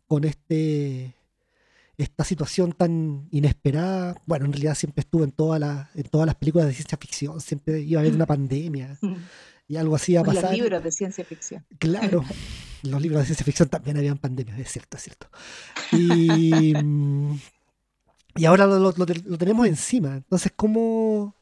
con 0.07 0.23
este 0.23 1.15
esta 1.97 2.23
situación 2.23 2.73
tan 2.73 3.27
inesperada. 3.31 4.21
Bueno, 4.25 4.45
en 4.45 4.53
realidad 4.53 4.75
siempre 4.75 5.01
estuvo 5.01 5.23
en, 5.23 5.31
toda 5.31 5.59
la, 5.59 5.89
en 5.95 6.03
todas 6.03 6.25
las 6.25 6.35
películas 6.35 6.67
de 6.67 6.73
ciencia 6.73 6.97
ficción, 6.97 7.39
siempre 7.39 7.81
iba 7.81 7.99
a 7.99 8.01
haber 8.01 8.13
una 8.13 8.25
pandemia 8.35 8.97
y 9.67 9.77
algo 9.77 9.95
así 9.95 10.13
iba 10.13 10.21
a 10.21 10.25
pasar. 10.25 10.43
Los 10.43 10.51
libros 10.51 10.83
de 10.83 10.91
ciencia 10.91 11.25
ficción. 11.25 11.65
Claro, 11.79 12.23
los 12.83 13.01
libros 13.01 13.21
de 13.21 13.25
ciencia 13.25 13.45
ficción 13.45 13.69
también 13.69 13.97
habían 13.97 14.17
pandemias, 14.17 14.59
es 14.59 14.71
cierto, 14.71 14.97
es 14.97 15.03
cierto. 15.03 15.27
Y, 15.91 16.73
y 18.35 18.45
ahora 18.45 18.65
lo, 18.65 18.79
lo, 18.79 18.93
lo, 18.93 19.37
tenemos 19.37 19.67
encima. 19.67 20.15
Entonces, 20.15 20.51
¿cómo, 20.55 21.35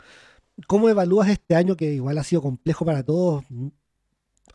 ¿cómo 0.67 0.89
evalúas 0.89 1.29
este 1.29 1.55
año 1.55 1.75
que 1.75 1.93
igual 1.93 2.17
ha 2.17 2.23
sido 2.23 2.41
complejo 2.41 2.85
para 2.85 3.03
todos? 3.03 3.43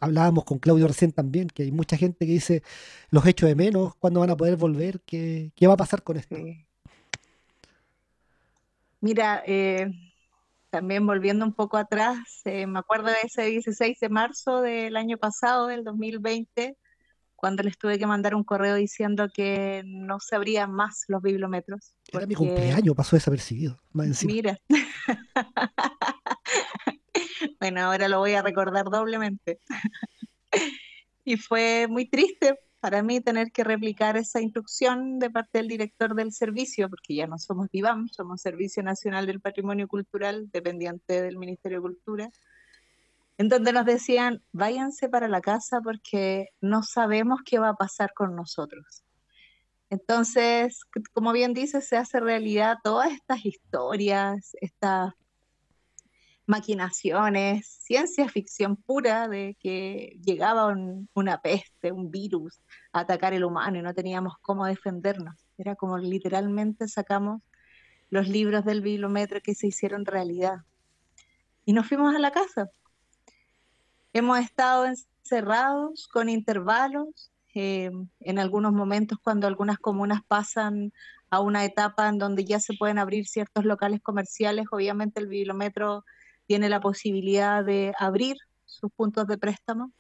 Hablábamos 0.01 0.45
con 0.45 0.59
Claudio 0.59 0.87
recién 0.87 1.13
también, 1.13 1.49
que 1.49 1.65
hay 1.65 1.73
mucha 1.73 1.97
gente 1.97 2.27
que 2.27 2.33
dice 2.33 2.63
los 3.11 3.27
hechos 3.27 3.49
de 3.49 3.55
menos, 3.55 3.95
cuándo 3.97 4.21
van 4.21 4.31
a 4.31 4.37
poder 4.37 4.57
volver, 4.57 5.01
qué, 5.01 5.53
qué 5.55 5.67
va 5.67 5.75
a 5.75 5.79
pasar 5.79 6.03
con 6.03 6.17
esto. 6.17 6.37
Mira, 9.01 9.43
eh, 9.47 9.91
también 10.71 11.07
volviendo 11.07 11.45
un 11.45 11.53
poco 11.53 11.77
atrás, 11.77 12.43
eh, 12.45 12.67
me 12.67 12.79
acuerdo 12.79 13.09
de 13.09 13.17
ese 13.25 13.45
16 13.45 13.99
de 14.01 14.09
marzo 14.09 14.61
del 14.61 14.97
año 14.97 15.17
pasado, 15.17 15.69
del 15.69 15.85
2020, 15.85 16.77
cuando 17.37 17.63
les 17.63 17.79
tuve 17.79 17.99
que 17.99 18.07
mandar 18.07 18.35
un 18.35 18.43
correo 18.43 18.75
diciendo 18.75 19.29
que 19.33 19.85
no 19.87 20.19
se 20.19 20.35
abrían 20.35 20.73
más 20.73 21.05
los 21.07 21.23
bibliometros. 21.23 21.95
Era 22.13 22.27
mi 22.27 22.35
cumpleaños, 22.35 22.97
pasó 22.97 23.15
desapercibido. 23.15 23.79
Mira. 24.25 24.59
Bueno, 27.61 27.83
ahora 27.83 28.09
lo 28.09 28.19
voy 28.19 28.35
a 28.35 28.43
recordar 28.43 28.87
doblemente. 28.87 29.59
y 31.25 31.37
fue 31.37 31.87
muy 31.89 32.07
triste 32.09 32.59
para 32.81 33.03
mí 33.03 33.21
tener 33.21 33.51
que 33.51 33.65
replicar 33.65 34.17
esa 34.17 34.41
instrucción 34.41 35.19
de 35.19 35.31
parte 35.31 35.59
del 35.59 35.69
director 35.69 36.15
del 36.15 36.33
servicio, 36.33 36.89
porque 36.89 37.15
ya 37.15 37.27
no 37.27 37.39
somos 37.39 37.69
DIVAM, 37.71 38.09
somos 38.09 38.41
Servicio 38.41 38.83
Nacional 38.83 39.27
del 39.27 39.41
Patrimonio 39.41 39.89
Cultural, 39.89 40.49
dependiente 40.53 41.21
del 41.21 41.39
Ministerio 41.39 41.79
de 41.79 41.83
Cultura, 41.83 42.31
en 43.37 43.49
donde 43.49 43.73
nos 43.73 43.85
decían, 43.85 44.43
váyanse 44.53 45.09
para 45.09 45.29
la 45.29 45.41
casa 45.41 45.81
porque 45.81 46.49
no 46.61 46.83
sabemos 46.83 47.41
qué 47.45 47.59
va 47.59 47.71
a 47.71 47.75
pasar 47.75 48.13
con 48.15 48.35
nosotros. 48.35 49.05
Entonces, 49.91 50.83
como 51.13 51.33
bien 51.33 51.55
dice, 51.55 51.81
se 51.81 51.97
hace 51.97 52.21
realidad 52.21 52.79
todas 52.85 53.11
estas 53.13 53.45
historias, 53.45 54.57
estas 54.61 55.15
maquinaciones, 56.49 57.67
ciencia 57.67 58.29
ficción 58.29 58.77
pura 58.77 59.29
de 59.29 59.57
que 59.61 60.19
llegaba 60.25 60.75
una 61.15 61.43
peste, 61.43 61.93
un 61.93 62.11
virus 62.11 62.59
a 62.93 63.01
atacar 63.01 63.35
el 63.35 63.45
humano 63.45 63.79
y 63.79 63.83
no 63.83 63.93
teníamos 63.93 64.35
cómo 64.41 64.65
defendernos. 64.65 65.37
Era 65.59 65.77
como 65.77 65.99
literalmente 65.99 66.89
sacamos 66.89 67.43
los 68.09 68.29
libros 68.29 68.65
del 68.65 68.81
bibliometro 68.81 69.41
que 69.43 69.55
se 69.55 69.67
hicieron 69.67 70.07
realidad. 70.07 70.63
Y 71.67 71.75
nos 71.75 71.87
fuimos 71.87 72.15
a 72.15 72.19
la 72.19 72.31
casa. 72.31 72.71
Hemos 74.15 74.39
estado 74.39 74.87
encerrados 74.87 76.09
con 76.09 76.31
intervalos. 76.31 77.31
Eh, 77.55 77.91
en 78.21 78.39
algunos 78.39 78.73
momentos 78.73 79.19
cuando 79.23 79.47
algunas 79.47 79.79
comunas 79.79 80.21
pasan 80.27 80.93
a 81.29 81.41
una 81.41 81.65
etapa 81.65 82.09
en 82.09 82.19
donde 82.19 82.45
ya 82.45 82.61
se 82.61 82.75
pueden 82.75 82.99
abrir 82.99 83.27
ciertos 83.27 83.65
locales 83.65 84.01
comerciales, 84.01 84.67
obviamente 84.71 85.21
el 85.21 85.27
bibliometro 85.27 86.05
tiene 86.49 86.71
la 86.71 86.81
posibilidad 86.81 87.63
de 87.63 87.93
abrir 87.99 88.37
sus 88.65 88.91
puntos 88.91 89.27
de 89.27 89.37
préstamo, 89.37 89.93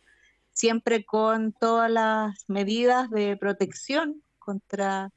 siempre 0.50 1.04
con 1.04 1.52
todas 1.52 1.90
las 1.90 2.44
medidas 2.48 3.10
de 3.10 3.36
protección 3.36 4.22
contra 4.38 5.10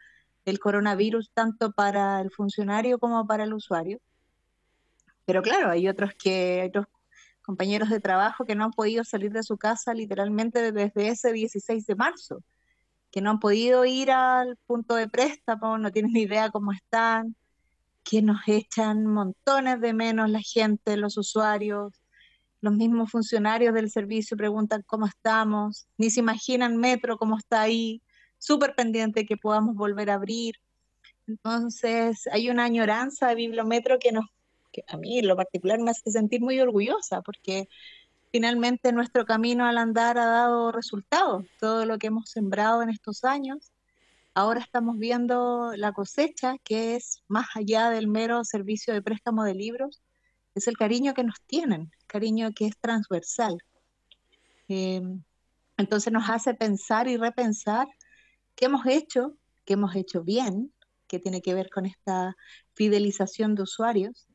el 0.44 0.60
coronavirus, 0.60 1.32
tanto 1.34 1.72
para 1.72 2.20
el 2.20 2.32
funcionario 2.32 3.00
como 3.00 3.26
para 3.26 3.46
el 3.46 3.54
usuario. 3.54 4.00
Pero 5.26 5.42
claro, 5.42 5.70
hay 5.70 5.88
otros 5.88 6.12
que, 6.22 6.66
otros 6.68 6.88
compañeros 7.42 7.90
de 7.90 8.02
trabajo 8.02 8.44
que 8.44 8.56
no 8.56 8.66
han 8.66 8.72
podido 8.72 9.06
salir 9.06 9.32
de 9.32 9.44
su 9.44 9.58
casa 9.58 9.94
literalmente 9.94 10.74
desde 10.74 11.08
ese 11.08 11.32
16 11.32 11.86
de 11.86 11.96
marzo, 11.96 12.44
que 13.10 13.22
no 13.22 13.30
han 13.30 13.40
podido 13.40 13.86
ir 13.86 14.12
al 14.12 14.58
punto 14.68 14.96
de 14.96 15.08
préstamo, 15.08 15.78
no 15.78 15.92
tienen 15.92 16.12
ni 16.12 16.24
idea 16.24 16.50
cómo 16.50 16.74
están, 16.74 17.38
que 18.04 18.22
nos 18.22 18.42
echan 18.48 19.06
montones 19.06 19.80
de 19.80 19.94
menos 19.94 20.30
la 20.30 20.42
gente, 20.42 20.98
los 20.98 21.18
usuarios, 21.18 21.94
los 22.62 22.74
mismos 22.74 23.12
funcionarios 23.12 23.74
del 23.74 23.90
servicio 23.90 24.38
preguntan 24.38 24.84
cómo 24.86 25.08
estamos, 25.08 25.88
ni 25.98 26.10
se 26.10 26.20
imaginan 26.20 26.78
Metro 26.78 27.18
cómo 27.18 27.38
está 27.38 27.62
ahí, 27.62 28.02
súper 28.38 28.76
pendiente 28.76 29.26
que 29.26 29.38
podamos 29.38 29.76
volver 29.76 30.12
a 30.12 30.16
abrir. 30.16 30.56
Entonces, 31.28 32.28
hay 32.32 32.50
una 32.50 32.66
añoranza 32.66 33.28
de 33.30 33.36
Bibliometro 33.36 33.98
que, 34.00 34.12
nos, 34.12 34.26
que 34.72 34.84
a 34.88 34.98
mí 34.98 35.20
en 35.20 35.28
lo 35.28 35.36
particular 35.36 35.80
me 35.80 35.92
hace 35.92 36.12
sentir 36.12 36.42
muy 36.42 36.60
orgullosa, 36.60 37.22
porque 37.22 37.68
finalmente 38.32 38.92
nuestro 38.92 39.26
camino 39.26 39.66
al 39.66 39.78
andar 39.78 40.18
ha 40.18 40.26
dado 40.26 40.72
resultados. 40.72 41.46
Todo 41.60 41.86
lo 41.86 41.98
que 41.98 42.08
hemos 42.08 42.30
sembrado 42.30 42.82
en 42.82 42.90
estos 42.90 43.24
años 43.24 43.72
Ahora 44.34 44.62
estamos 44.62 44.98
viendo 44.98 45.74
la 45.76 45.92
cosecha, 45.92 46.56
que 46.64 46.96
es 46.96 47.22
más 47.28 47.48
allá 47.54 47.90
del 47.90 48.08
mero 48.08 48.46
servicio 48.46 48.94
de 48.94 49.02
préstamo 49.02 49.44
de 49.44 49.56
libros, 49.56 50.02
es 50.56 50.68
el 50.68 50.78
cariño 50.78 51.14
que 51.14 51.26
nos 51.26 51.42
tienen, 51.48 51.92
cariño 52.08 52.52
que 52.56 52.68
es 52.68 52.78
transversal. 52.78 53.58
Em, 54.70 55.22
entonces 55.78 56.14
nos 56.14 56.30
hace 56.30 56.54
pensar 56.54 57.10
y 57.10 57.18
repensar 57.18 57.88
qué 58.56 58.66
hemos 58.66 58.86
hecho, 58.86 59.36
qué 59.66 59.74
hemos 59.74 59.96
hecho 59.96 60.24
bien, 60.24 60.74
que 61.08 61.20
tiene 61.20 61.42
que 61.42 61.54
ver 61.54 61.70
con 61.70 61.86
esta 61.86 62.38
fidelización 62.74 63.54
de 63.56 63.64
usuarios, 63.64 64.28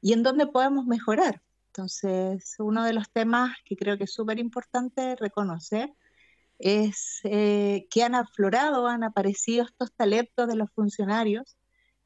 y 0.00 0.12
en 0.12 0.24
dónde 0.24 0.48
podemos 0.48 0.86
mejorar. 0.86 1.40
Entonces, 1.68 2.56
uno 2.58 2.82
de 2.84 2.94
los 2.94 3.10
temas 3.10 3.56
que 3.64 3.76
creo 3.76 3.96
que 3.96 4.04
es 4.04 4.12
súper 4.12 4.40
importante 4.40 5.14
reconocer 5.16 5.92
es 6.58 7.20
eh, 7.24 7.86
que 7.90 8.02
han 8.02 8.14
aflorado, 8.14 8.86
han 8.86 9.04
aparecido 9.04 9.64
estos 9.64 9.92
talentos 9.92 10.48
de 10.48 10.56
los 10.56 10.70
funcionarios. 10.72 11.56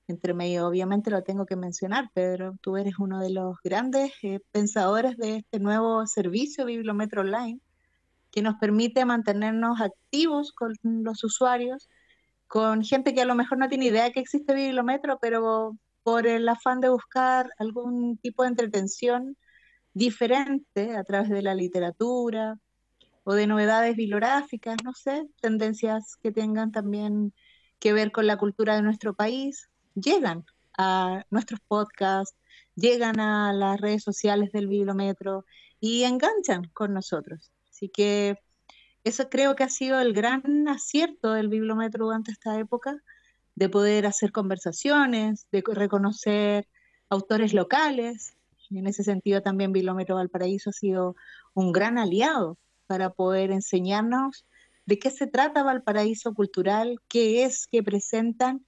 Entre 0.08 0.34
medio, 0.34 0.66
obviamente 0.66 1.10
lo 1.10 1.22
tengo 1.22 1.46
que 1.46 1.56
mencionar, 1.56 2.10
Pedro, 2.14 2.56
tú 2.60 2.76
eres 2.76 2.98
uno 2.98 3.20
de 3.20 3.30
los 3.30 3.56
grandes 3.62 4.12
eh, 4.22 4.40
pensadores 4.50 5.16
de 5.16 5.36
este 5.36 5.60
nuevo 5.60 6.04
servicio 6.06 6.64
Bibliometro 6.64 7.20
Online, 7.22 7.60
que 8.32 8.42
nos 8.42 8.56
permite 8.56 9.04
mantenernos 9.04 9.80
activos 9.80 10.52
con 10.52 10.74
los 10.82 11.22
usuarios, 11.22 11.88
con 12.48 12.82
gente 12.82 13.14
que 13.14 13.22
a 13.22 13.24
lo 13.24 13.36
mejor 13.36 13.58
no 13.58 13.68
tiene 13.68 13.86
idea 13.86 14.10
que 14.10 14.20
existe 14.20 14.54
Bibliometro, 14.54 15.18
pero 15.20 15.76
por 16.02 16.26
el 16.26 16.48
afán 16.48 16.80
de 16.80 16.88
buscar 16.88 17.50
algún 17.58 18.18
tipo 18.18 18.42
de 18.42 18.48
entretención 18.48 19.36
diferente 19.94 20.96
a 20.96 21.04
través 21.04 21.28
de 21.28 21.42
la 21.42 21.54
literatura, 21.54 22.58
o 23.24 23.34
de 23.34 23.46
novedades 23.46 23.96
bibliográficas, 23.96 24.76
no 24.84 24.92
sé, 24.94 25.28
tendencias 25.40 26.16
que 26.16 26.32
tengan 26.32 26.72
también 26.72 27.32
que 27.78 27.92
ver 27.92 28.12
con 28.12 28.26
la 28.26 28.36
cultura 28.36 28.76
de 28.76 28.82
nuestro 28.82 29.14
país, 29.14 29.68
llegan 29.94 30.44
a 30.78 31.24
nuestros 31.30 31.60
podcasts, 31.60 32.36
llegan 32.74 33.20
a 33.20 33.52
las 33.52 33.80
redes 33.80 34.02
sociales 34.02 34.52
del 34.52 34.68
Bibliometro 34.68 35.44
y 35.80 36.04
enganchan 36.04 36.64
con 36.72 36.94
nosotros. 36.94 37.50
Así 37.70 37.88
que 37.88 38.38
eso 39.04 39.28
creo 39.30 39.56
que 39.56 39.64
ha 39.64 39.68
sido 39.68 40.00
el 40.00 40.12
gran 40.12 40.68
acierto 40.68 41.32
del 41.32 41.48
Bibliometro 41.48 42.06
durante 42.06 42.32
esta 42.32 42.58
época, 42.58 43.02
de 43.54 43.68
poder 43.68 44.06
hacer 44.06 44.32
conversaciones, 44.32 45.46
de 45.50 45.62
reconocer 45.66 46.68
autores 47.08 47.52
locales. 47.52 48.36
En 48.70 48.86
ese 48.86 49.02
sentido 49.02 49.42
también 49.42 49.72
Bibliometro 49.72 50.14
Valparaíso 50.16 50.70
ha 50.70 50.72
sido 50.72 51.16
un 51.54 51.72
gran 51.72 51.98
aliado 51.98 52.58
para 52.90 53.10
poder 53.10 53.52
enseñarnos 53.52 54.44
de 54.84 54.98
qué 54.98 55.12
se 55.12 55.28
trata 55.28 55.62
Valparaíso 55.62 56.34
Cultural, 56.34 56.96
qué 57.06 57.44
es, 57.44 57.68
qué 57.70 57.84
presentan 57.84 58.66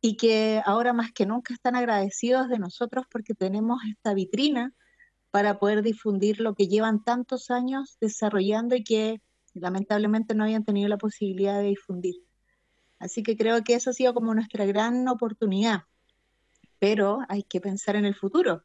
y 0.00 0.16
que 0.16 0.60
ahora 0.64 0.92
más 0.92 1.12
que 1.12 1.26
nunca 1.26 1.54
están 1.54 1.76
agradecidos 1.76 2.48
de 2.48 2.58
nosotros 2.58 3.06
porque 3.08 3.34
tenemos 3.34 3.78
esta 3.88 4.14
vitrina 4.14 4.74
para 5.30 5.60
poder 5.60 5.84
difundir 5.84 6.40
lo 6.40 6.56
que 6.56 6.66
llevan 6.66 7.04
tantos 7.04 7.52
años 7.52 7.96
desarrollando 8.00 8.74
y 8.74 8.82
que 8.82 9.20
lamentablemente 9.54 10.34
no 10.34 10.42
habían 10.42 10.64
tenido 10.64 10.88
la 10.88 10.98
posibilidad 10.98 11.60
de 11.60 11.68
difundir. 11.68 12.16
Así 12.98 13.22
que 13.22 13.36
creo 13.36 13.62
que 13.62 13.74
eso 13.74 13.90
ha 13.90 13.92
sido 13.92 14.12
como 14.12 14.34
nuestra 14.34 14.66
gran 14.66 15.06
oportunidad, 15.06 15.84
pero 16.80 17.20
hay 17.28 17.44
que 17.44 17.60
pensar 17.60 17.94
en 17.94 18.06
el 18.06 18.16
futuro. 18.16 18.64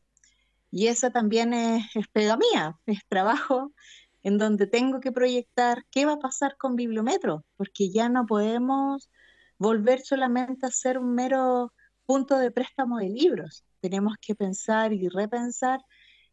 Y 0.71 0.87
eso 0.87 1.11
también 1.11 1.53
es, 1.53 1.85
es 1.95 2.07
pega 2.07 2.35
mía, 2.35 2.79
es 2.87 3.05
trabajo 3.07 3.71
en 4.23 4.37
donde 4.37 4.67
tengo 4.67 4.99
que 4.99 5.11
proyectar 5.11 5.85
qué 5.91 6.05
va 6.05 6.13
a 6.13 6.19
pasar 6.19 6.57
con 6.57 6.75
Bibliometro, 6.75 7.43
porque 7.57 7.89
ya 7.89 8.09
no 8.09 8.25
podemos 8.25 9.09
volver 9.57 10.01
solamente 10.01 10.65
a 10.65 10.71
ser 10.71 10.97
un 10.97 11.13
mero 11.15 11.73
punto 12.05 12.37
de 12.37 12.51
préstamo 12.51 12.97
de 12.97 13.09
libros. 13.09 13.63
Tenemos 13.79 14.15
que 14.19 14.35
pensar 14.35 14.93
y 14.93 15.07
repensar 15.07 15.81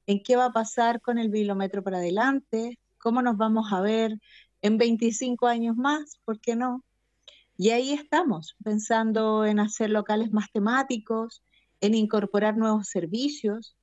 en 0.06 0.22
qué 0.22 0.36
va 0.36 0.46
a 0.46 0.52
pasar 0.52 1.00
con 1.00 1.18
el 1.18 1.28
Bibliometro 1.28 1.82
para 1.82 1.98
adelante, 1.98 2.78
cómo 2.98 3.22
nos 3.22 3.36
vamos 3.36 3.72
a 3.72 3.80
ver 3.80 4.18
en 4.62 4.78
25 4.78 5.46
años 5.46 5.76
más, 5.76 6.18
¿por 6.24 6.40
qué 6.40 6.56
no? 6.56 6.84
Y 7.56 7.70
ahí 7.70 7.92
estamos, 7.92 8.56
pensando 8.62 9.44
en 9.44 9.60
hacer 9.60 9.90
locales 9.90 10.32
más 10.32 10.50
temáticos, 10.52 11.42
en 11.80 11.94
incorporar 11.94 12.56
nuevos 12.56 12.88
servicios, 12.88 13.76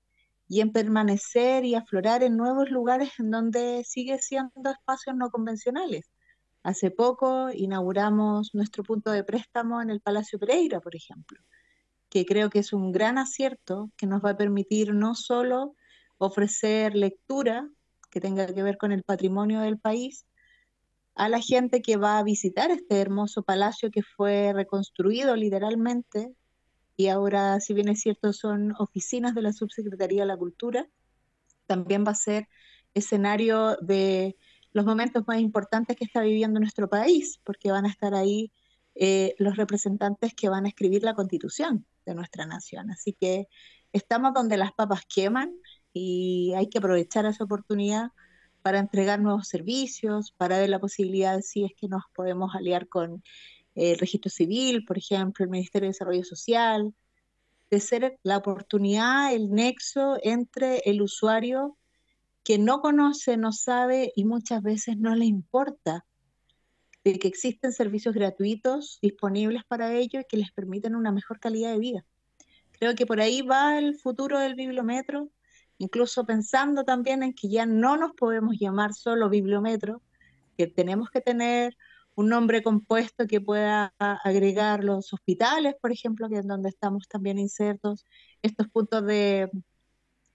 y 0.48 0.62
en 0.62 0.72
permanecer 0.72 1.66
y 1.66 1.76
aflorar 1.76 2.24
en 2.24 2.38
nuevos 2.38 2.70
lugares 2.70 3.12
en 3.20 3.32
donde 3.32 3.84
sigue 3.84 4.20
siendo 4.20 4.70
espacios 4.70 5.16
no 5.16 5.30
convencionales. 5.30 6.12
Hace 6.64 6.92
poco 6.92 7.50
inauguramos 7.52 8.54
nuestro 8.54 8.84
punto 8.84 9.12
de 9.12 9.24
préstamo 9.24 9.82
en 9.82 9.90
el 9.90 10.02
Palacio 10.02 10.40
Pereira, 10.40 10.80
por 10.80 10.96
ejemplo, 10.96 11.40
que 12.10 12.26
creo 12.26 12.50
que 12.50 12.60
es 12.60 12.74
un 12.74 12.92
gran 12.92 13.18
acierto 13.18 13.92
que 13.98 14.08
nos 14.08 14.24
va 14.24 14.32
a 14.32 14.38
permitir 14.38 14.94
no 14.94 15.16
solo 15.16 15.76
ofrecer 16.18 16.96
lectura 16.96 17.70
que 18.10 18.22
tenga 18.22 18.48
que 18.48 18.64
ver 18.64 18.78
con 18.78 18.92
el 18.92 19.04
patrimonio 19.04 19.62
del 19.62 19.78
país 19.78 20.26
a 21.16 21.30
la 21.30 21.40
gente 21.40 21.82
que 21.82 21.98
va 21.98 22.18
a 22.18 22.24
visitar 22.24 22.72
este 22.72 23.00
hermoso 23.00 23.44
palacio 23.44 23.90
que 23.90 24.04
fue 24.04 24.52
reconstruido 24.54 25.36
literalmente 25.36 26.34
y 26.98 27.08
ahora, 27.08 27.60
si 27.60 27.74
bien 27.74 27.90
es 27.90 28.02
cierto, 28.02 28.34
son 28.34 28.74
oficinas 28.80 29.36
de 29.36 29.42
la 29.42 29.54
Subsecretaría 29.54 30.22
de 30.22 30.28
la 30.28 30.38
Cultura, 30.38 30.88
también 31.68 32.06
va 32.06 32.12
a 32.12 32.16
ser 32.16 32.48
escenario 32.94 33.78
de 33.82 34.38
los 34.72 34.86
momentos 34.86 35.24
más 35.28 35.40
importantes 35.40 35.96
que 35.96 36.06
está 36.06 36.22
viviendo 36.22 36.60
nuestro 36.60 36.90
país, 36.90 37.40
porque 37.44 37.72
van 37.72 37.86
a 37.86 37.90
estar 37.90 38.14
ahí 38.14 38.52
eh, 38.96 39.36
los 39.40 39.58
representantes 39.58 40.34
que 40.34 40.50
van 40.50 40.66
a 40.66 40.70
escribir 40.70 41.04
la 41.04 41.16
constitución 41.16 41.86
de 42.06 42.16
nuestra 42.16 42.46
nación. 42.46 42.92
Así 42.92 43.14
que 43.14 43.48
estamos 43.92 44.34
donde 44.34 44.58
las 44.58 44.72
papas 44.72 45.02
queman 45.06 45.54
y 45.94 46.54
hay 46.56 46.68
que 46.70 46.78
aprovechar 46.78 47.26
esa 47.26 47.44
oportunidad 47.44 48.12
para 48.62 48.80
entregar 48.80 49.20
nuevos 49.20 49.48
servicios, 49.48 50.34
para 50.38 50.58
ver 50.60 50.70
la 50.70 50.80
posibilidad 50.80 51.42
si 51.42 51.66
es 51.66 51.72
que 51.78 51.88
nos 51.88 52.04
podemos 52.14 52.56
aliar 52.56 52.88
con 52.88 53.24
el 53.76 53.98
registro 53.98 54.32
civil, 54.32 54.86
por 54.86 54.98
ejemplo, 54.98 55.44
el 55.44 55.52
Ministerio 55.52 55.88
de 55.88 55.94
Desarrollo 55.94 56.24
Social, 56.24 56.94
de 57.70 57.80
ser 57.80 58.18
la 58.24 58.38
oportunidad, 58.38 59.34
el 59.34 59.52
nexo 59.52 60.18
entre 60.24 60.78
el 60.86 61.02
usuario 61.02 61.78
que 62.44 62.58
no 62.58 62.80
conoce, 62.80 63.38
no 63.38 63.52
sabe 63.52 64.14
y 64.16 64.24
muchas 64.24 64.62
veces 64.62 64.98
no 64.98 65.16
le 65.16 65.26
importa 65.26 66.06
de 67.04 67.20
que 67.20 67.28
existen 67.28 67.72
servicios 67.72 68.16
gratuitos 68.16 69.00
disponibles 69.02 69.64
para 69.68 69.94
ellos 69.94 70.24
y 70.24 70.28
que 70.28 70.38
les 70.38 70.52
permiten 70.52 70.96
una 70.96 71.12
mejor 71.12 71.40
calidad 71.40 71.72
de 71.72 71.80
vida. 71.80 72.06
Creo 72.72 72.96
que 72.96 73.06
por 73.06 73.20
ahí 73.20 73.42
va 73.42 73.78
el 73.78 73.96
futuro 73.96 74.40
del 74.40 74.56
bibliometro, 74.56 75.30
incluso 75.78 76.26
pensando 76.26 76.84
también 76.84 77.24
en 77.24 77.34
que 77.34 77.50
ya 77.50 77.66
no 77.66 77.98
nos 77.98 78.14
podemos 78.14 78.58
llamar 78.60 78.94
solo 78.94 79.30
bibliometro, 79.30 80.02
que 80.58 80.68
tenemos 80.68 81.10
que 81.10 81.22
tener 81.22 81.76
un 82.16 82.30
nombre 82.30 82.64
compuesto 82.64 83.28
que 83.28 83.42
pueda 83.42 83.94
agregar 84.00 84.84
los 84.84 85.14
hospitales, 85.14 85.76
por 85.82 85.92
ejemplo, 85.92 86.30
que 86.30 86.40
es 86.40 86.48
donde 86.48 86.70
estamos 86.70 87.08
también 87.08 87.38
insertos, 87.38 88.06
estos 88.42 88.68
puntos 88.70 89.06
de 89.06 89.50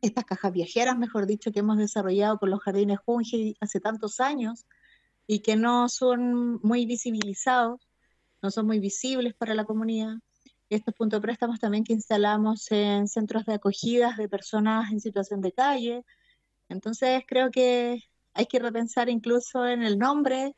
estas 0.03 0.25
cajas 0.25 0.53
viajeras, 0.53 0.99
mejor 0.99 1.27
dicho, 1.27 1.53
que 1.53 1.61
hemos 1.61 1.79
desarrollado 1.79 2.39
con 2.39 2.51
los 2.51 2.61
jardines 2.61 2.99
Junji 3.05 3.57
hace 3.61 3.81
tantos 3.81 4.21
años 4.21 4.67
y 5.27 5.41
que 5.41 5.57
no 5.57 5.89
son 5.89 6.61
muy 6.63 6.87
visibilizados, 6.87 7.89
no 8.43 8.51
son 8.51 8.67
muy 8.67 8.79
visibles 8.79 9.35
para 9.35 9.55
la 9.55 9.65
comunidad. 9.65 10.17
Estos 10.69 10.95
puntos 10.95 11.19
de 11.19 11.23
préstamos 11.23 11.61
también 11.61 11.85
que 11.85 11.93
instalamos 11.93 12.71
en 12.71 13.09
centros 13.09 13.45
de 13.47 13.55
acogidas 13.55 14.17
de 14.17 14.29
personas 14.29 14.93
en 14.93 15.01
situación 15.01 15.41
de 15.41 15.53
calle. 15.53 16.05
Entonces 16.69 17.25
creo 17.27 17.51
que 17.51 18.03
hay 18.35 18.47
que 18.47 18.59
repensar 18.59 19.09
incluso 19.09 19.67
en 19.67 19.83
el 19.83 19.99
nombre 19.99 20.55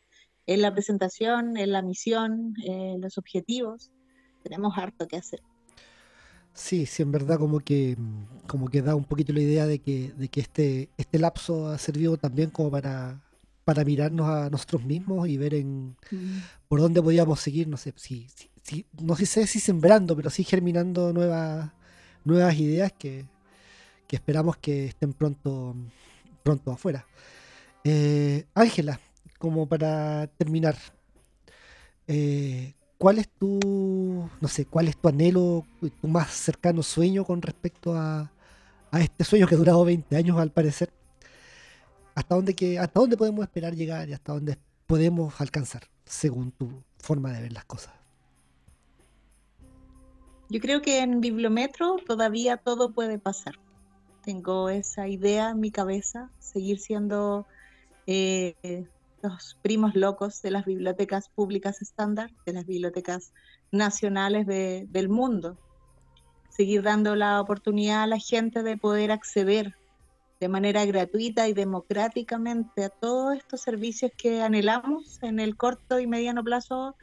en 0.47 0.63
la 0.63 0.73
presentación, 0.73 1.57
en 1.57 1.73
la 1.73 1.83
misión, 1.83 2.55
en 2.65 3.01
los 3.01 3.19
objetivos. 3.19 3.91
Tenemos 4.43 4.77
harto 4.77 5.07
que 5.07 5.17
hacer. 5.17 5.41
Sí, 6.55 6.85
sí, 6.85 7.03
en 7.03 7.13
verdad 7.13 7.39
como 7.39 7.61
que, 7.61 7.97
como 8.47 8.69
que 8.69 8.83
da 8.83 8.95
un 8.95 9.05
poquito 9.05 9.33
la 9.33 9.41
idea 9.41 9.67
de 9.67 9.79
que, 9.79 10.13
de 10.13 10.29
que 10.29 10.41
este, 10.41 10.91
este 10.99 11.19
lapso 11.19 11.69
ha 11.69 11.79
servido 11.79 12.19
también 12.19 12.51
como 12.51 12.71
para, 12.71 13.23
para 13.65 13.85
mirarnos 13.85 14.29
a 14.29 14.51
nosotros 14.51 14.85
mismos 14.85 15.29
y 15.29 15.39
ver 15.39 15.55
en 15.55 15.97
mm. 16.11 16.39
por 16.69 16.81
dónde 16.81 17.01
podíamos 17.01 17.41
seguir, 17.41 17.69
no 17.69 17.79
sé, 17.79 17.95
si, 17.97 18.27
si, 18.63 18.85
no 19.01 19.17
sé 19.17 19.47
si 19.47 19.61
sembrando, 19.61 20.15
pero 20.15 20.29
sí 20.29 20.45
germinando 20.45 21.13
nuevas, 21.15 21.71
nuevas 22.25 22.55
ideas 22.59 22.93
que, 22.93 23.25
que 24.07 24.17
esperamos 24.17 24.59
que 24.59 24.87
estén 24.87 25.15
pronto, 25.15 25.75
pronto 26.43 26.71
afuera. 26.71 27.07
Eh, 27.83 28.45
Ángela, 28.55 29.01
como 29.43 29.67
para 29.67 30.29
terminar, 30.39 30.77
eh, 32.07 32.75
¿cuál 32.97 33.19
es 33.19 33.29
tu, 33.29 33.59
no 34.41 34.47
sé, 34.47 34.67
cuál 34.67 34.87
es 34.87 34.97
tu 34.97 35.09
anhelo, 35.09 35.67
tu 36.01 36.07
más 36.07 36.31
cercano 36.31 36.85
sueño 36.85 37.25
con 37.25 37.43
respecto 37.43 37.93
a, 37.93 38.31
este 38.93 39.25
sueño 39.25 39.49
que 39.49 39.57
ha 39.57 39.59
durado 39.59 39.85
20 39.85 40.15
años 40.15 40.39
al 40.39 40.53
parecer? 40.53 40.91
¿Hasta 42.15 42.37
dónde, 42.37 42.55
que, 42.55 42.79
¿Hasta 42.79 43.01
dónde 43.01 43.17
podemos 43.17 43.43
esperar 43.43 43.75
llegar 43.75 44.09
y 44.09 44.13
hasta 44.13 44.33
dónde 44.33 44.57
podemos 44.87 45.41
alcanzar, 45.41 45.83
según 46.05 46.53
tu 46.53 46.71
forma 46.99 47.33
de 47.33 47.43
ver 47.43 47.53
las 47.53 47.65
cosas? 47.65 47.93
Yo 50.51 50.61
creo 50.61 50.83
que 50.83 51.01
en 51.01 51.21
Bibliometro 51.21 51.97
todavía 52.07 52.59
todo 52.59 52.93
puede 52.93 53.19
pasar. 53.19 53.55
Tengo 54.25 54.69
esa 54.69 55.09
idea 55.09 55.51
en 55.51 55.59
mi 55.59 55.73
cabeza, 55.73 56.31
seguir 56.39 56.79
siendo 56.79 57.45
eh, 58.07 58.87
estos 59.23 59.57
primos 59.63 59.95
locos 59.95 60.43
de 60.43 60.51
las 60.51 60.65
bibliotecas 60.65 61.29
públicas 61.29 61.81
estándar, 61.81 62.31
de 62.45 62.53
las 62.53 62.67
bibliotecas 62.67 63.33
nacionales 63.71 64.47
del 64.47 65.09
mundo. 65.09 65.57
Seguir 66.49 66.83
dando 66.83 67.15
la 67.15 67.41
oportunidad 67.41 68.03
a 68.03 68.07
la 68.07 68.19
gente 68.19 68.63
de 68.63 68.77
poder 68.77 69.13
acceder 69.13 69.77
de 70.41 70.49
manera 70.49 70.85
gratuita 70.85 71.47
y 71.47 71.53
democráticamente 71.53 72.85
a 72.85 72.89
todos 72.89 73.37
estos 73.37 73.61
servicios 73.61 74.11
que 74.17 74.43
anhelamos 74.43 75.23
en 75.23 75.39
el 75.39 75.57
corto 75.57 76.01
y 76.01 76.09
mediano 76.09 76.43
plazo 76.43 76.97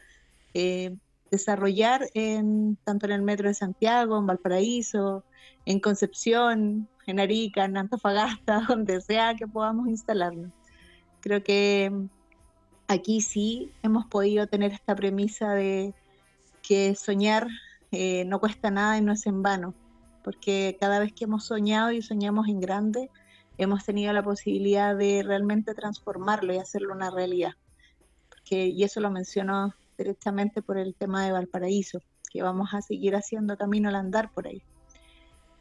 eh, 0.54 0.98
desarrollar 1.32 2.10
en, 2.16 2.78
tanto 2.84 3.06
en 3.06 3.14
el 3.14 3.22
Metro 3.22 3.48
de 3.48 3.54
Santiago, 3.54 4.18
en 4.18 4.26
Valparaíso, 4.26 5.24
en 5.66 5.80
Concepción, 5.80 6.90
en 7.08 7.20
Arica, 7.20 7.64
en 7.64 7.78
Antofagasta, 7.78 8.62
donde 8.68 9.00
sea 9.00 9.36
que 9.36 9.48
podamos 9.48 9.88
instalarnos. 9.88 10.59
Creo 11.22 11.44
que 11.44 11.92
aquí 12.88 13.22
sí 13.22 13.72
hemos 13.84 14.06
podido 14.08 14.48
tener 14.48 14.72
esta 14.74 14.96
premisa 14.96 15.54
de 15.54 15.94
que 16.62 16.96
soñar 16.96 17.48
eh, 17.92 18.26
no 18.26 18.40
cuesta 18.40 18.72
nada 18.72 18.98
y 18.98 19.02
no 19.02 19.14
es 19.14 19.26
en 19.26 19.42
vano, 19.42 19.74
porque 20.24 20.78
cada 20.80 21.00
vez 21.00 21.14
que 21.14 21.26
hemos 21.26 21.46
soñado 21.46 21.92
y 21.92 22.02
soñamos 22.02 22.48
en 22.48 22.60
grande, 22.60 23.10
hemos 23.58 23.84
tenido 23.84 24.14
la 24.14 24.24
posibilidad 24.24 24.96
de 24.96 25.24
realmente 25.24 25.74
transformarlo 25.74 26.54
y 26.54 26.58
hacerlo 26.58 26.94
una 26.94 27.10
realidad. 27.12 27.54
y 28.52 28.84
eso 28.84 29.00
lo 29.00 29.12
menciono 29.12 29.76
directamente 29.98 30.64
por 30.64 30.78
el 30.78 30.96
tema 30.96 31.26
de 31.26 31.32
Valparaíso, 31.32 32.02
que 32.32 32.42
vamos 32.42 32.74
a 32.74 32.82
seguir 32.82 33.16
haciendo 33.16 33.58
camino 33.58 33.90
al 33.90 33.96
andar 33.96 34.32
por 34.32 34.48
ahí. 34.48 34.64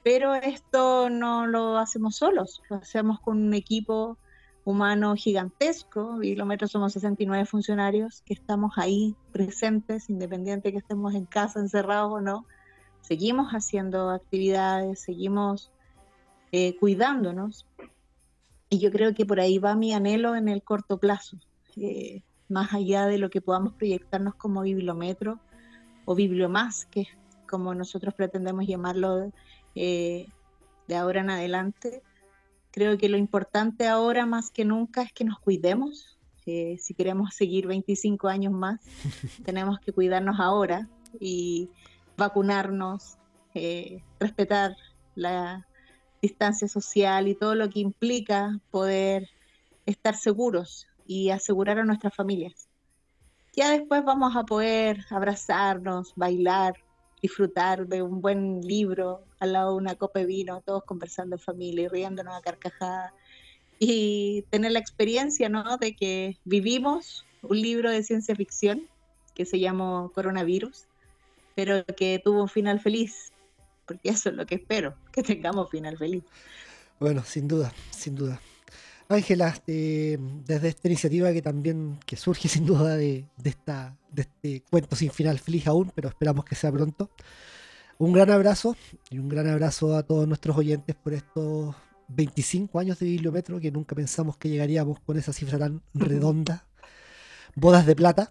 Pero 0.02 0.34
esto 0.34 1.10
no 1.10 1.46
lo 1.46 1.76
hacemos 1.76 2.16
solos, 2.16 2.62
lo 2.70 2.76
hacemos 2.76 3.20
con 3.20 3.36
un 3.36 3.52
equipo 3.52 4.16
humano 4.68 5.14
gigantesco. 5.16 6.18
Bibliometro 6.18 6.68
somos 6.68 6.92
69 6.92 7.46
funcionarios 7.46 8.20
que 8.26 8.34
estamos 8.34 8.76
ahí 8.76 9.16
presentes, 9.32 10.10
independiente 10.10 10.72
que 10.72 10.78
estemos 10.78 11.14
en 11.14 11.24
casa, 11.24 11.58
encerrados 11.58 12.12
o 12.12 12.20
no. 12.20 12.44
Seguimos 13.00 13.52
haciendo 13.52 14.10
actividades, 14.10 15.00
seguimos 15.00 15.72
eh, 16.52 16.76
cuidándonos. 16.76 17.64
Y 18.68 18.78
yo 18.78 18.92
creo 18.92 19.14
que 19.14 19.24
por 19.24 19.40
ahí 19.40 19.58
va 19.58 19.74
mi 19.74 19.94
anhelo 19.94 20.36
en 20.36 20.48
el 20.48 20.62
corto 20.62 20.98
plazo, 20.98 21.38
eh, 21.78 22.20
más 22.50 22.74
allá 22.74 23.06
de 23.06 23.16
lo 23.16 23.30
que 23.30 23.40
podamos 23.40 23.72
proyectarnos 23.72 24.34
como 24.34 24.60
bibliometro 24.60 25.40
o 26.04 26.14
bibliomás, 26.14 26.84
que 26.84 27.00
es 27.02 27.08
como 27.48 27.74
nosotros 27.74 28.12
pretendemos 28.12 28.66
llamarlo 28.66 29.32
eh, 29.74 30.26
de 30.88 30.94
ahora 30.94 31.22
en 31.22 31.30
adelante. 31.30 32.02
Creo 32.78 32.96
que 32.96 33.08
lo 33.08 33.16
importante 33.16 33.88
ahora 33.88 34.24
más 34.24 34.52
que 34.52 34.64
nunca 34.64 35.02
es 35.02 35.12
que 35.12 35.24
nos 35.24 35.40
cuidemos. 35.40 36.16
si 36.44 36.94
queremos 36.96 37.34
seguir 37.34 37.66
25 37.66 38.28
años 38.28 38.52
más, 38.52 38.80
tenemos 39.44 39.80
que 39.80 39.92
cuidarnos 39.92 40.38
ahora 40.38 40.88
y 41.18 41.68
vacunarnos, 42.16 43.18
respetar 44.20 44.76
la, 45.16 45.66
distancia 46.22 46.68
social 46.68 47.26
y 47.26 47.34
todo 47.34 47.56
lo 47.56 47.68
que 47.68 47.80
implica 47.80 48.60
poder 48.70 49.28
estar 49.84 50.14
seguros 50.14 50.86
y 51.04 51.30
asegurar 51.30 51.80
a 51.80 51.84
nuestras 51.84 52.14
familias. 52.14 52.68
Ya 53.56 53.72
después 53.72 54.04
vamos 54.04 54.36
a 54.36 54.44
poder 54.44 55.04
abrazarnos, 55.10 56.12
bailar, 56.14 56.74
disfrutar 57.20 57.86
de 57.86 58.02
un 58.02 58.20
buen 58.20 58.60
libro 58.60 59.22
al 59.40 59.52
lado 59.52 59.72
de 59.72 59.76
una 59.78 59.94
copa 59.94 60.20
de 60.20 60.26
vino, 60.26 60.62
todos 60.64 60.84
conversando 60.84 61.36
en 61.36 61.40
familia 61.40 61.84
y 61.84 61.88
riéndonos 61.88 62.34
a 62.36 62.40
carcajadas 62.40 63.12
y 63.78 64.44
tener 64.50 64.72
la 64.72 64.78
experiencia 64.78 65.48
¿no? 65.48 65.76
de 65.78 65.94
que 65.94 66.36
vivimos 66.44 67.24
un 67.42 67.60
libro 67.60 67.90
de 67.90 68.02
ciencia 68.02 68.34
ficción 68.34 68.82
que 69.34 69.44
se 69.44 69.60
llamó 69.60 70.10
Coronavirus, 70.14 70.86
pero 71.54 71.84
que 71.84 72.20
tuvo 72.22 72.42
un 72.42 72.48
final 72.48 72.80
feliz 72.80 73.32
porque 73.88 74.10
eso 74.10 74.28
es 74.28 74.36
lo 74.36 74.46
que 74.46 74.56
espero, 74.56 74.94
que 75.10 75.22
tengamos 75.22 75.70
final 75.70 75.96
feliz. 75.96 76.22
Bueno, 77.00 77.24
sin 77.24 77.48
duda, 77.48 77.72
sin 77.90 78.14
duda. 78.14 78.40
Ángela, 79.10 79.54
eh, 79.66 80.18
desde 80.44 80.68
esta 80.68 80.88
iniciativa 80.88 81.32
que 81.32 81.40
también 81.40 81.98
que 82.04 82.16
surge 82.16 82.46
sin 82.48 82.66
duda 82.66 82.94
de, 82.94 83.24
esta, 83.42 83.96
de 84.12 84.22
este 84.22 84.62
cuento 84.70 84.96
sin 84.96 85.10
final 85.10 85.38
feliz 85.38 85.66
aún, 85.66 85.90
pero 85.94 86.10
esperamos 86.10 86.44
que 86.44 86.54
sea 86.54 86.70
pronto. 86.70 87.10
Un 87.96 88.12
gran 88.12 88.30
abrazo 88.30 88.76
y 89.10 89.18
un 89.18 89.28
gran 89.28 89.48
abrazo 89.48 89.96
a 89.96 90.02
todos 90.02 90.28
nuestros 90.28 90.56
oyentes 90.58 90.94
por 90.94 91.14
estos 91.14 91.74
25 92.08 92.78
años 92.78 92.98
de 92.98 93.06
Bibliometro 93.06 93.58
que 93.58 93.70
nunca 93.70 93.96
pensamos 93.96 94.36
que 94.36 94.50
llegaríamos 94.50 95.00
con 95.00 95.16
esa 95.16 95.32
cifra 95.32 95.58
tan 95.58 95.82
redonda. 95.94 96.66
Bodas 97.54 97.86
de 97.86 97.96
plata, 97.96 98.30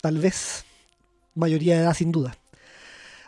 tal 0.00 0.18
vez, 0.18 0.64
mayoría 1.34 1.76
de 1.76 1.82
edad 1.82 1.94
sin 1.94 2.10
duda. 2.10 2.34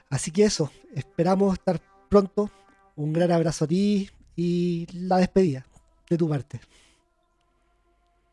Así 0.09 0.31
que 0.31 0.45
eso, 0.45 0.73
esperamos 0.95 1.59
estar 1.59 1.79
pronto. 2.09 2.51
Un 2.97 3.13
gran 3.13 3.31
abrazo 3.33 3.67
a 3.67 3.69
ti 3.69 4.09
y 4.35 4.87
la 4.93 5.19
despedida 5.19 5.67
de 6.09 6.17
tu 6.17 6.27
parte. 6.27 6.61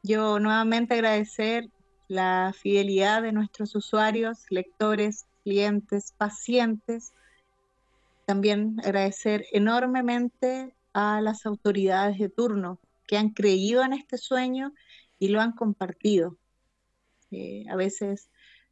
Yo 0.06 0.38
nuevamente 0.38 0.96
agradecer 0.96 1.70
la 2.10 2.54
fidelidad 2.60 3.22
de 3.22 3.32
nuestros 3.32 3.74
usuarios, 3.74 4.46
lectores, 4.50 5.26
clientes, 5.46 6.14
pacientes. 6.18 7.14
También 8.26 8.82
agradecer 8.84 9.46
enormemente 9.54 10.76
a 10.92 11.22
las 11.22 11.46
autoridades 11.46 12.20
de 12.20 12.28
turno 12.28 12.82
que 13.08 13.18
han 13.18 13.30
creído 13.30 13.82
en 13.82 13.94
este 13.94 14.18
sueño 14.18 14.74
y 15.20 15.30
lo 15.30 15.40
han 15.40 15.54
compartido. 15.54 16.38
Eh, 17.32 17.64
a 17.70 17.78
veces 17.78 18.30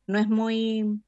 no 0.07 0.19
es 0.19 0.27
muy 0.27 1.01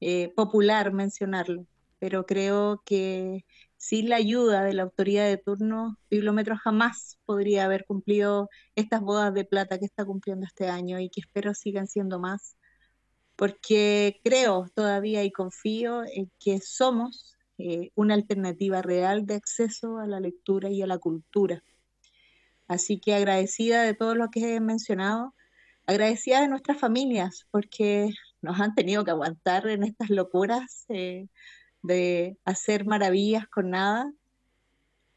eh, 0.00 0.32
popular 0.36 0.92
mencionarlo, 0.92 1.66
pero 1.98 2.26
creo 2.26 2.82
que 2.84 3.46
sin 3.82 4.08
la 4.08 4.14
ayuda 4.14 4.62
de 4.62 4.74
la 4.74 4.84
autoridad 4.84 5.26
de 5.26 5.38
turno, 5.38 5.98
Bibliometro 6.08 6.56
jamás 6.56 7.18
podría 7.24 7.64
haber 7.64 7.84
cumplido 7.84 8.48
estas 8.76 9.00
bodas 9.00 9.34
de 9.34 9.44
plata 9.44 9.80
que 9.80 9.86
está 9.86 10.04
cumpliendo 10.04 10.46
este 10.46 10.68
año 10.68 11.00
y 11.00 11.10
que 11.10 11.20
espero 11.20 11.52
sigan 11.52 11.88
siendo 11.88 12.20
más, 12.20 12.56
porque 13.34 14.20
creo 14.22 14.68
todavía 14.72 15.24
y 15.24 15.32
confío 15.32 16.04
en 16.04 16.30
que 16.38 16.60
somos 16.60 17.36
eh, 17.58 17.90
una 17.96 18.14
alternativa 18.14 18.82
real 18.82 19.26
de 19.26 19.34
acceso 19.34 19.98
a 19.98 20.06
la 20.06 20.20
lectura 20.20 20.70
y 20.70 20.80
a 20.82 20.86
la 20.86 20.98
cultura. 20.98 21.64
Así 22.68 23.00
que 23.00 23.16
agradecida 23.16 23.82
de 23.82 23.94
todo 23.94 24.14
lo 24.14 24.28
que 24.30 24.54
he 24.54 24.60
mencionado, 24.60 25.34
agradecida 25.88 26.40
de 26.40 26.46
nuestras 26.46 26.78
familias, 26.78 27.48
porque 27.50 28.10
nos 28.42 28.60
han 28.60 28.76
tenido 28.76 29.04
que 29.04 29.10
aguantar 29.10 29.66
en 29.66 29.82
estas 29.82 30.08
locuras 30.08 30.84
eh, 30.88 31.26
de 31.82 32.38
hacer 32.44 32.86
maravillas 32.86 33.46
con 33.48 33.70
nada 33.70 34.12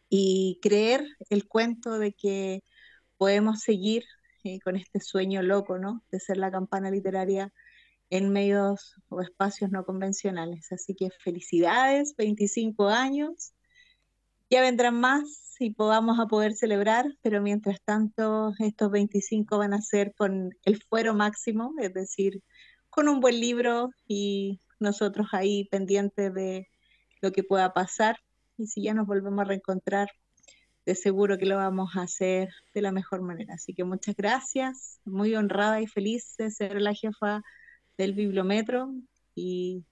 y 0.10 0.60
creer 0.62 1.06
el 1.30 1.48
cuento 1.48 2.00
de 2.00 2.14
que 2.14 2.64
podemos 3.18 3.62
seguir 3.62 4.04
eh, 4.44 4.60
con 4.64 4.76
este 4.76 5.00
sueño 5.00 5.42
loco, 5.42 5.80
¿no? 5.80 6.04
De 6.12 6.20
ser 6.20 6.38
la 6.38 6.52
campana 6.52 6.92
literaria 6.92 7.52
en 8.10 8.32
medios 8.32 8.96
o 9.10 9.22
espacios 9.22 9.72
no 9.72 9.86
convencionales. 9.86 10.72
Así 10.72 10.96
que 10.96 11.10
felicidades, 11.24 12.16
25 12.16 12.90
años. 12.90 13.54
Ya 14.50 14.62
vendrán 14.62 15.00
más 15.00 15.56
y 15.60 15.72
podamos 15.72 16.20
a 16.20 16.28
poder 16.28 16.54
celebrar, 16.54 17.06
pero 17.22 17.42
mientras 17.42 17.82
tanto 17.82 18.54
estos 18.60 18.92
25 18.92 19.58
van 19.58 19.74
a 19.74 19.82
ser 19.82 20.14
con 20.16 20.56
el 20.64 20.84
fuero 20.84 21.14
máximo, 21.16 21.74
es 21.80 21.94
decir, 21.94 22.44
con 22.90 23.10
un 23.10 23.20
buen 23.20 23.40
libro 23.40 23.90
y 24.08 24.60
nosotros 24.80 25.28
ahí 25.32 25.66
pendientes 25.66 26.34
de 26.34 26.68
lo 27.22 27.32
que 27.32 27.44
pueda 27.44 27.74
pasar. 27.74 28.18
Y 28.58 28.68
si 28.68 28.84
ya 28.84 28.94
nos 28.94 29.08
volvemos 29.08 29.42
a 29.42 29.46
reencontrar, 29.46 30.10
de 30.86 30.96
seguro 30.96 31.38
que 31.38 31.46
lo 31.46 31.58
vamos 31.58 31.96
a 31.96 32.04
hacer 32.04 32.50
de 32.74 32.82
la 32.82 32.92
mejor 32.92 33.22
manera. 33.22 33.56
Así 33.56 33.74
que 33.74 33.84
muchas 33.84 34.16
gracias, 34.16 35.00
muy 35.04 35.36
honrada 35.36 35.82
y 35.82 35.88
feliz 35.88 36.36
de 36.38 36.52
ser 36.52 36.80
la 36.80 36.94
jefa 36.94 37.44
del 37.98 38.14
bibliometro 38.14 38.94
y 39.34 39.84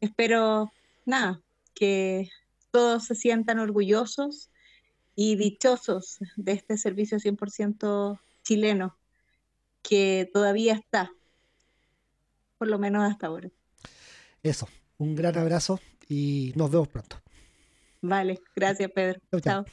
espero, 0.00 0.72
nada, 1.06 1.40
que 1.74 2.28
todos 2.70 3.04
se 3.04 3.14
sientan 3.14 3.60
orgullosos 3.60 4.50
y 5.14 5.36
dichosos 5.36 6.18
de 6.36 6.52
este 6.52 6.76
servicio 6.76 7.18
100% 7.18 8.20
chileno 8.42 8.96
que 9.82 10.28
todavía 10.32 10.74
está 10.74 11.12
por 12.58 12.68
lo 12.68 12.78
menos 12.78 13.08
hasta 13.08 13.28
ahora. 13.28 13.50
Eso, 14.42 14.68
un 14.98 15.14
gran 15.14 15.36
abrazo 15.36 15.80
y 16.08 16.52
nos 16.56 16.70
vemos 16.70 16.88
pronto. 16.88 17.16
Vale, 18.00 18.40
gracias 18.54 18.90
Pedro. 18.92 19.20
chao. 19.40 19.64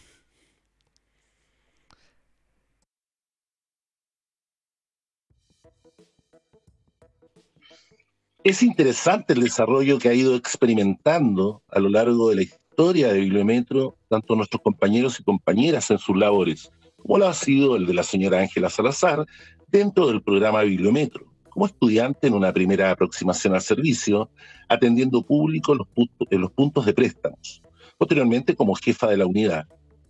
Es 8.44 8.62
interesante 8.62 9.34
el 9.34 9.42
desarrollo 9.42 9.98
que 9.98 10.08
ha 10.08 10.14
ido 10.14 10.36
experimentando 10.36 11.64
a 11.68 11.80
lo 11.80 11.90
largo 11.90 12.30
de 12.30 12.36
la 12.36 12.42
historia 12.44 13.12
de 13.12 13.22
Bibliometro, 13.22 13.98
tanto 14.08 14.36
nuestros 14.36 14.62
compañeros 14.62 15.20
y 15.20 15.24
compañeras 15.24 15.90
en 15.90 15.98
sus 15.98 16.16
labores, 16.16 16.72
como 16.98 17.18
lo 17.18 17.28
ha 17.28 17.34
sido 17.34 17.76
el 17.76 17.88
de 17.88 17.96
la 17.96 18.04
señora 18.04 18.40
Ángela 18.40 18.70
Salazar 18.70 19.26
dentro 19.68 20.06
del 20.08 20.22
programa 20.22 20.62
Bibliometro, 20.62 21.26
como 21.56 21.68
estudiante 21.68 22.28
en 22.28 22.34
una 22.34 22.52
primera 22.52 22.92
aproximación 22.92 23.56
al 23.56 23.62
servicio, 23.62 24.30
atendiendo 24.68 25.22
público 25.22 25.72
en 25.72 25.78
los, 26.42 26.52
puntos, 26.52 26.86
de 26.86 26.94
préstamos, 26.94 27.62
posteriormente 27.98 28.58
como 28.58 28.76
jefa 28.76 29.08
de 29.08 29.16
la 29.16 29.26
unidad. 29.26 29.66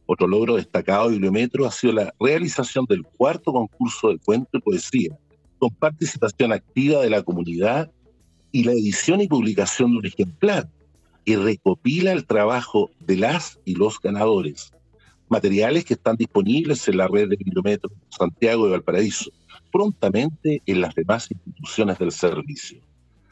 Otro 0.08 0.26
logro 0.26 0.56
destacado 0.56 1.06
de 1.06 1.12
Bibliometro 1.12 1.68
ha 1.68 1.72
sido 1.72 1.94
la 1.94 2.12
realización 2.20 2.86
del 2.90 3.04
cuarto 3.04 3.54
concurso 3.54 4.10
de 4.10 4.18
cuento 4.18 4.58
y 4.58 4.62
poesía, 4.62 5.16
con 5.60 5.70
participación 5.70 6.52
activa 6.52 7.02
de 7.02 7.12
la 7.12 7.22
comunidad 7.22 7.92
y 8.52 8.64
la 8.64 8.72
edición 8.72 9.22
y 9.22 9.28
publicación 9.28 9.92
de 9.92 9.98
un 10.00 10.06
ejemplar, 10.08 10.68
y 11.26 11.36
recopila 11.36 12.12
el 12.12 12.26
trabajo 12.26 12.90
de 13.00 13.18
las 13.18 13.60
y 13.66 13.76
los 13.76 14.00
ganadores. 14.02 14.72
Materiales 15.30 15.86
que 15.86 15.94
están 15.94 16.16
disponibles 16.16 16.88
en 16.88 16.98
la 16.98 17.08
red 17.08 17.30
de 17.30 17.36
Bibliometro 17.36 17.92
Santiago 18.10 18.66
de 18.66 18.72
Valparaíso, 18.72 19.30
prontamente 19.76 20.62
en 20.66 20.80
las 20.80 20.96
demás 20.96 21.30
instituciones 21.30 22.00
del 22.00 22.14
servicio. 22.14 22.80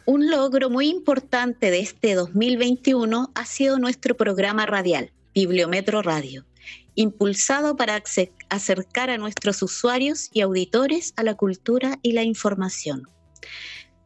Un 0.05 0.29
logro 0.29 0.69
muy 0.69 0.89
importante 0.89 1.71
de 1.71 1.79
este 1.79 2.15
2021 2.15 3.31
ha 3.33 3.45
sido 3.45 3.79
nuestro 3.79 4.17
programa 4.17 4.65
radial, 4.65 5.13
Bibliometro 5.33 6.01
Radio, 6.01 6.43
impulsado 6.95 7.77
para 7.77 8.03
acercar 8.49 9.09
a 9.09 9.17
nuestros 9.17 9.63
usuarios 9.63 10.29
y 10.33 10.41
auditores 10.41 11.13
a 11.15 11.23
la 11.23 11.35
cultura 11.35 11.97
y 12.01 12.11
la 12.11 12.23
información. 12.23 13.03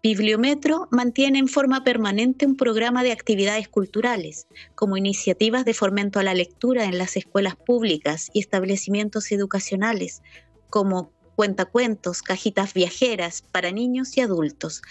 Bibliometro 0.04 0.88
mantiene 0.92 1.40
en 1.40 1.48
forma 1.48 1.84
permanente 1.84 2.46
un 2.46 2.56
programa 2.56 3.02
de 3.02 3.14
actividades 3.14 3.68
culturales, 3.68 4.46
como 4.76 4.96
iniciativas 4.96 5.66
de 5.66 5.74
fomento 5.74 6.20
a 6.20 6.24
la 6.24 6.36
lectura 6.36 6.86
en 6.86 7.00
las 7.00 7.18
escuelas 7.18 7.56
públicas 7.56 8.30
y 8.32 8.42
establecimientos 8.42 9.32
educacionales, 9.32 10.22
como 10.70 11.16
cuentacuentos, 11.38 12.24
cajitas 12.24 12.74
viajeras 12.74 13.44
para 13.52 13.72
niños 13.72 14.18
y 14.18 14.22
adultos, 14.22 14.82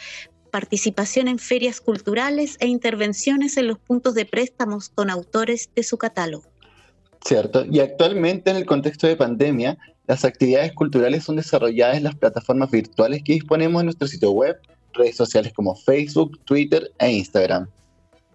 participación 0.52 1.26
en 1.26 1.40
ferias 1.40 1.80
culturales 1.80 2.56
e 2.60 2.68
intervenciones 2.68 3.56
en 3.56 3.66
los 3.66 3.78
puntos 3.78 4.14
de 4.14 4.26
préstamos 4.26 4.88
con 4.88 5.10
autores 5.10 5.68
de 5.74 5.82
su 5.82 5.98
catálogo. 5.98 6.46
Cierto, 7.26 7.66
y 7.68 7.80
actualmente 7.80 8.52
en 8.52 8.56
el 8.56 8.64
contexto 8.64 9.08
de 9.08 9.16
pandemia, 9.16 9.76
las 10.06 10.24
actividades 10.24 10.72
culturales 10.72 11.24
son 11.24 11.34
desarrolladas 11.36 11.96
en 11.96 12.04
las 12.04 12.14
plataformas 12.14 12.70
virtuales 12.70 13.22
que 13.24 13.32
disponemos 13.32 13.80
en 13.80 13.86
nuestro 13.86 14.06
sitio 14.06 14.30
web, 14.30 14.56
redes 14.92 15.16
sociales 15.16 15.52
como 15.52 15.74
Facebook, 15.74 16.38
Twitter 16.44 16.92
e 17.00 17.10
Instagram. 17.10 17.68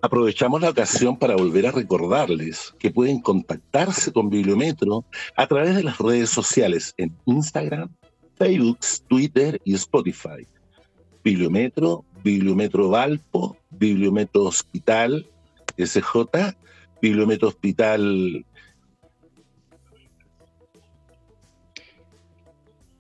Aprovechamos 0.04 0.62
la 0.62 0.72
ocasión 0.72 1.18
para 1.18 1.36
volver 1.36 1.68
a 1.68 1.72
recordarles 1.72 2.74
que 2.80 2.92
pueden 2.92 3.22
contactarse 3.22 4.12
con 4.12 4.30
Bibliometro 4.30 5.06
a 5.36 5.48
través 5.48 5.76
de 5.76 5.84
las 5.84 6.00
redes 6.00 6.30
sociales 6.30 6.94
en 6.98 7.16
Instagram, 7.26 7.90
Facebook, 8.42 8.80
Twitter 9.08 9.62
y 9.64 9.76
Spotify. 9.76 10.48
Bibliometro, 11.24 12.04
Bibliometro 12.24 12.90
Valpo, 12.90 13.56
Bibliometro 13.70 14.46
Hospital 14.46 15.28
SJ, 15.78 16.56
Bibliometro 17.02 17.50
Hospital 17.50 18.44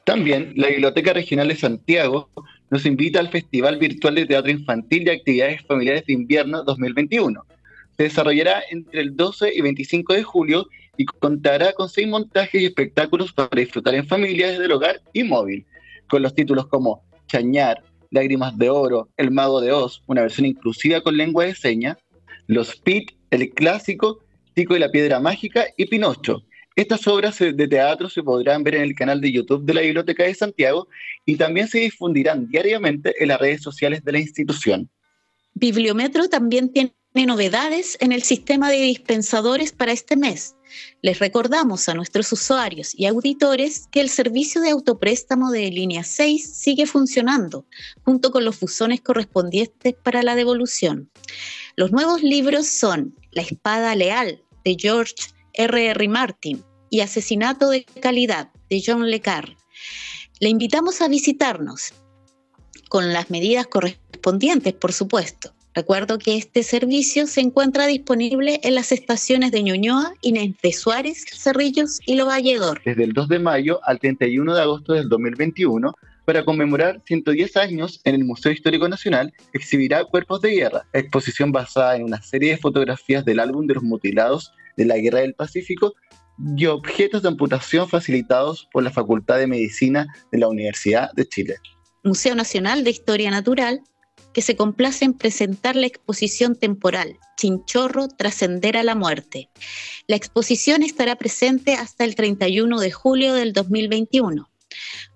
También 0.04 0.54
la 0.56 0.70
Biblioteca 0.70 1.14
Regional 1.14 1.50
de 1.50 1.56
Santiago 1.56 2.30
nos 2.70 2.86
invita 2.86 3.20
al 3.20 3.30
Festival 3.30 3.78
Virtual 3.78 4.16
de 4.16 4.26
Teatro 4.26 4.52
Infantil 4.52 5.04
y 5.04 5.10
Actividades 5.10 5.62
Familiares 5.68 6.06
de 6.06 6.14
Invierno 6.14 6.64
2021. 6.64 7.46
Se 7.98 8.04
desarrollará 8.04 8.62
entre 8.70 9.02
el 9.02 9.16
12 9.16 9.54
y 9.54 9.62
25 9.62 10.14
de 10.14 10.24
julio 10.24 10.68
y 10.98 11.06
contará 11.06 11.74
con 11.74 11.90
seis 11.90 12.08
montajes 12.08 12.62
y 12.62 12.66
espectáculos 12.66 13.32
para 13.32 13.50
disfrutar 13.54 13.96
en 13.96 14.08
familia 14.08 14.50
desde 14.50 14.66
el 14.66 14.72
hogar 14.72 15.02
y 15.14 15.24
móvil, 15.24 15.66
con 16.10 16.22
los 16.22 16.34
títulos 16.34 16.68
como 16.68 17.04
Chañar, 17.28 17.84
Lágrimas 18.12 18.58
de 18.58 18.70
Oro, 18.70 19.10
El 19.18 19.32
Mago 19.32 19.62
de 19.62 19.72
Oz, 19.72 20.04
una 20.08 20.22
versión 20.22 20.46
inclusiva 20.46 21.02
con 21.02 21.18
lengua 21.18 21.46
de 21.46 21.56
señas, 21.56 21.98
Los 22.48 22.76
Pit, 22.78 23.12
el 23.30 23.50
clásico 23.52 24.20
y 24.58 24.80
la 24.80 24.90
Piedra 24.90 25.20
Mágica 25.20 25.66
y 25.78 25.86
Pinocho. 25.86 26.44
Estas 26.76 27.08
obras 27.08 27.38
de 27.38 27.68
teatro 27.68 28.10
se 28.10 28.24
podrán 28.24 28.64
ver 28.64 28.76
en 28.76 28.82
el 28.82 28.96
canal 28.96 29.22
de 29.22 29.32
YouTube 29.32 29.64
de 29.64 29.74
la 29.74 29.82
Biblioteca 29.82 30.24
de 30.24 30.34
Santiago 30.34 30.88
y 31.26 31.36
también 31.36 31.68
se 31.68 31.80
difundirán 31.80 32.48
diariamente 32.48 33.14
en 33.20 33.30
las 33.30 33.40
redes 33.40 33.62
sociales 33.62 34.04
de 34.04 34.12
la 34.12 34.20
institución. 34.20 34.90
Bibliometro 35.54 36.28
también 36.28 36.72
tiene 36.72 36.94
novedades 37.14 37.98
en 38.00 38.12
el 38.12 38.24
sistema 38.24 38.70
de 38.72 38.78
dispensadores 38.78 39.72
para 39.72 39.92
este 39.92 40.16
mes. 40.16 40.56
Les 41.02 41.20
recordamos 41.20 41.90
a 41.90 41.94
nuestros 41.94 42.32
usuarios 42.32 42.94
y 42.94 43.06
auditores 43.06 43.88
que 43.92 44.02
el 44.02 44.10
servicio 44.10 44.62
de 44.62 44.72
autopréstamo 44.72 45.52
de 45.52 45.70
línea 45.72 46.04
6 46.04 46.54
sigue 46.56 46.86
funcionando, 46.86 47.66
junto 48.04 48.32
con 48.32 48.46
los 48.46 48.60
buzones 48.60 49.02
correspondientes 49.02 49.96
para 50.04 50.24
la 50.24 50.36
devolución. 50.36 51.10
Los 51.76 51.92
nuevos 51.92 52.24
libros 52.24 52.68
son 52.68 53.16
La 53.32 53.42
Espada 53.42 53.96
Leal, 53.96 54.44
de 54.64 54.76
George 54.78 55.16
R. 55.54 55.88
R. 55.88 56.08
Martin 56.08 56.64
y 56.90 57.02
Asesinato 57.02 57.70
de 57.70 57.86
Calidad 57.86 58.52
de 58.70 58.84
John 58.86 59.10
Le 59.10 59.22
Carre. 59.22 59.58
Le 60.40 60.50
invitamos 60.50 61.02
a 61.02 61.08
visitarnos 61.08 61.94
con 62.90 63.14
las 63.14 63.30
medidas 63.30 63.68
correspondientes, 63.68 64.74
por 64.74 64.94
supuesto. 64.94 65.57
Recuerdo 65.78 66.18
que 66.18 66.38
este 66.38 66.64
servicio 66.64 67.28
se 67.28 67.40
encuentra 67.40 67.86
disponible 67.86 68.60
en 68.64 68.74
las 68.74 68.92
estaciones 68.92 69.52
de 69.52 69.62
Ñuñoa, 69.62 70.12
Inés 70.22 70.56
de 70.64 70.74
Suárez, 70.74 71.24
Cerrillos 71.32 72.00
y 72.08 72.16
Lo 72.16 72.26
Valledor. 72.26 72.82
Desde 72.84 73.04
el 73.04 73.14
2 73.14 73.28
de 73.28 73.38
mayo 73.38 73.80
al 73.84 74.00
31 74.00 74.56
de 74.56 74.62
agosto 74.64 74.94
del 74.94 75.08
2021 75.08 75.94
para 76.26 76.44
conmemorar 76.44 77.04
110 77.06 77.58
años 77.58 78.02
en 78.06 78.16
el 78.16 78.26
Museo 78.26 78.52
Histórico 78.52 78.90
Nacional, 78.90 79.32
exhibirá 79.54 80.04
Cuerpos 80.06 80.42
de 80.42 80.56
Guerra, 80.56 80.88
exposición 80.94 81.52
basada 81.52 81.96
en 81.96 82.06
una 82.06 82.24
serie 82.24 82.54
de 82.54 82.58
fotografías 82.58 83.24
del 83.24 83.40
álbum 83.40 83.68
de 83.68 83.76
los 83.76 83.84
mutilados 83.84 84.52
de 84.78 84.86
la 84.86 84.98
Guerra 84.98 85.20
del 85.20 85.36
Pacífico 85.36 85.94
y 86.56 86.66
objetos 86.66 87.22
de 87.22 87.28
amputación 87.28 87.88
facilitados 87.88 88.68
por 88.74 88.82
la 88.82 88.90
Facultad 88.90 89.38
de 89.38 89.46
Medicina 89.46 90.08
de 90.32 90.40
la 90.40 90.48
Universidad 90.48 91.12
de 91.14 91.28
Chile. 91.28 91.58
Museo 92.04 92.34
Nacional 92.34 92.84
de 92.84 92.90
Historia 92.90 93.30
Natural, 93.30 93.82
que 94.38 94.44
se 94.44 94.56
complace 94.56 95.04
en 95.04 95.16
presentar 95.16 95.76
la 95.76 95.88
exposición 95.88 96.56
temporal 96.56 97.18
Chinchorro 97.38 98.08
Trascender 98.08 98.78
a 98.78 98.84
la 98.84 98.94
Muerte. 98.94 99.50
La 100.06 100.16
exposición 100.16 100.84
estará 100.84 101.16
presente 101.16 101.74
hasta 101.74 102.04
el 102.04 102.14
31 102.14 102.80
de 102.80 102.92
julio 102.92 103.34
del 103.34 103.52
2021 103.52 104.48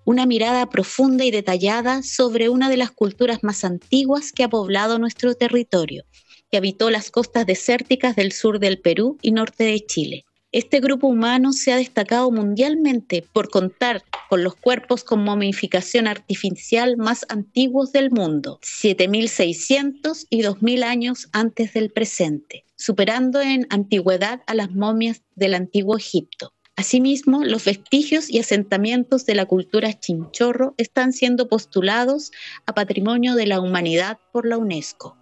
una 0.04 0.26
mirada 0.26 0.68
profunda 0.68 1.24
y 1.24 1.30
detallada 1.30 2.02
sobre 2.02 2.48
una 2.48 2.68
de 2.68 2.76
las 2.76 2.90
culturas 2.90 3.44
más 3.44 3.62
antiguas 3.62 4.32
que 4.32 4.42
ha 4.42 4.48
poblado 4.48 4.98
nuestro 4.98 5.36
territorio, 5.36 6.02
que 6.50 6.56
habitó 6.56 6.90
las 6.90 7.12
costas 7.12 7.46
desérticas 7.46 8.16
del 8.16 8.32
sur 8.32 8.58
del 8.58 8.80
Perú 8.80 9.18
y 9.22 9.30
norte 9.30 9.62
de 9.62 9.86
Chile. 9.86 10.24
Este 10.52 10.80
grupo 10.80 11.06
humano 11.06 11.54
se 11.54 11.72
ha 11.72 11.76
destacado 11.76 12.30
mundialmente 12.30 13.24
por 13.32 13.48
contar 13.48 14.04
con 14.28 14.44
los 14.44 14.54
cuerpos 14.54 15.02
con 15.02 15.24
momificación 15.24 16.06
artificial 16.06 16.98
más 16.98 17.24
antiguos 17.30 17.90
del 17.92 18.10
mundo, 18.10 18.60
7.600 18.60 20.26
y 20.28 20.42
2.000 20.42 20.82
años 20.84 21.30
antes 21.32 21.72
del 21.72 21.90
presente, 21.90 22.66
superando 22.76 23.40
en 23.40 23.66
antigüedad 23.70 24.42
a 24.46 24.52
las 24.52 24.70
momias 24.72 25.22
del 25.36 25.54
antiguo 25.54 25.96
Egipto. 25.96 26.52
Asimismo, 26.76 27.44
los 27.44 27.64
vestigios 27.64 28.28
y 28.28 28.38
asentamientos 28.38 29.24
de 29.24 29.34
la 29.34 29.46
cultura 29.46 29.98
chinchorro 29.98 30.74
están 30.76 31.14
siendo 31.14 31.48
postulados 31.48 32.30
a 32.66 32.74
Patrimonio 32.74 33.36
de 33.36 33.46
la 33.46 33.58
Humanidad 33.58 34.18
por 34.32 34.46
la 34.46 34.58
UNESCO. 34.58 35.16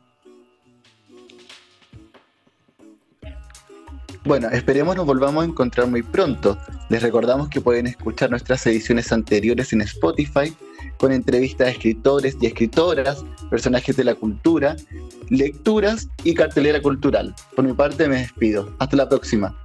Bueno, 4.25 4.49
esperemos 4.51 4.97
nos 4.97 5.07
volvamos 5.07 5.43
a 5.43 5.47
encontrar 5.47 5.87
muy 5.87 6.03
pronto. 6.03 6.59
Les 6.91 7.03
recordamos 7.03 7.49
que 7.49 7.61
pueden 7.61 7.87
escuchar 7.87 8.31
nuestras 8.31 8.67
ediciones 8.67 9.11
anteriores 9.13 9.73
en 9.73 9.81
Spotify 9.81 10.55
con 10.99 11.11
entrevistas 11.11 11.69
a 11.69 11.71
escritores 11.71 12.37
y 12.39 12.47
escritoras, 12.47 13.25
personajes 13.49 13.97
de 13.97 14.05
la 14.05 14.15
cultura, 14.15 14.77
lecturas 15.31 16.09
y 16.23 16.35
cartelera 16.35 16.83
cultural. 16.83 17.35
Por 17.57 17.65
mi 17.65 17.73
parte 17.73 18.09
me 18.09 18.19
despido. 18.19 18.71
Hasta 18.79 18.97
la 18.97 19.09
próxima. 19.09 19.59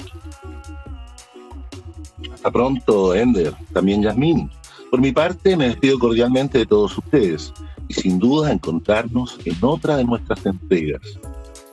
Hasta 2.34 2.50
pronto, 2.50 3.14
Ender, 3.14 3.54
también 3.74 4.04
Yasmín. 4.04 4.50
Por 4.90 5.02
mi 5.02 5.12
parte, 5.12 5.58
me 5.58 5.68
despido 5.68 6.00
cordialmente 6.00 6.60
de 6.60 6.66
todos 6.66 6.98
ustedes 6.98 7.52
y 7.90 7.94
sin 7.94 8.20
duda 8.20 8.54
encontrarnos 8.54 9.38
en 9.44 9.58
otra 9.62 9.98
de 9.98 10.06
nuestras 10.06 10.46
entregas. 10.46 11.02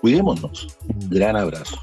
Cuidémonos. 0.01 0.77
Un 0.89 1.09
gran 1.09 1.37
abrazo. 1.37 1.79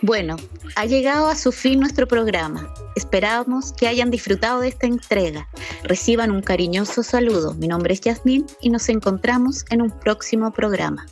Bueno, 0.00 0.36
ha 0.76 0.86
llegado 0.86 1.26
a 1.26 1.34
su 1.34 1.50
fin 1.50 1.80
nuestro 1.80 2.06
programa. 2.06 2.72
Esperamos 2.94 3.72
que 3.72 3.88
hayan 3.88 4.12
disfrutado 4.12 4.60
de 4.60 4.68
esta 4.68 4.86
entrega. 4.86 5.48
Reciban 5.82 6.30
un 6.30 6.40
cariñoso 6.40 7.02
saludo. 7.02 7.54
Mi 7.54 7.66
nombre 7.66 7.94
es 7.94 8.00
Yasmín 8.02 8.46
y 8.60 8.70
nos 8.70 8.88
encontramos 8.88 9.64
en 9.70 9.82
un 9.82 9.90
próximo 9.90 10.52
programa. 10.52 11.04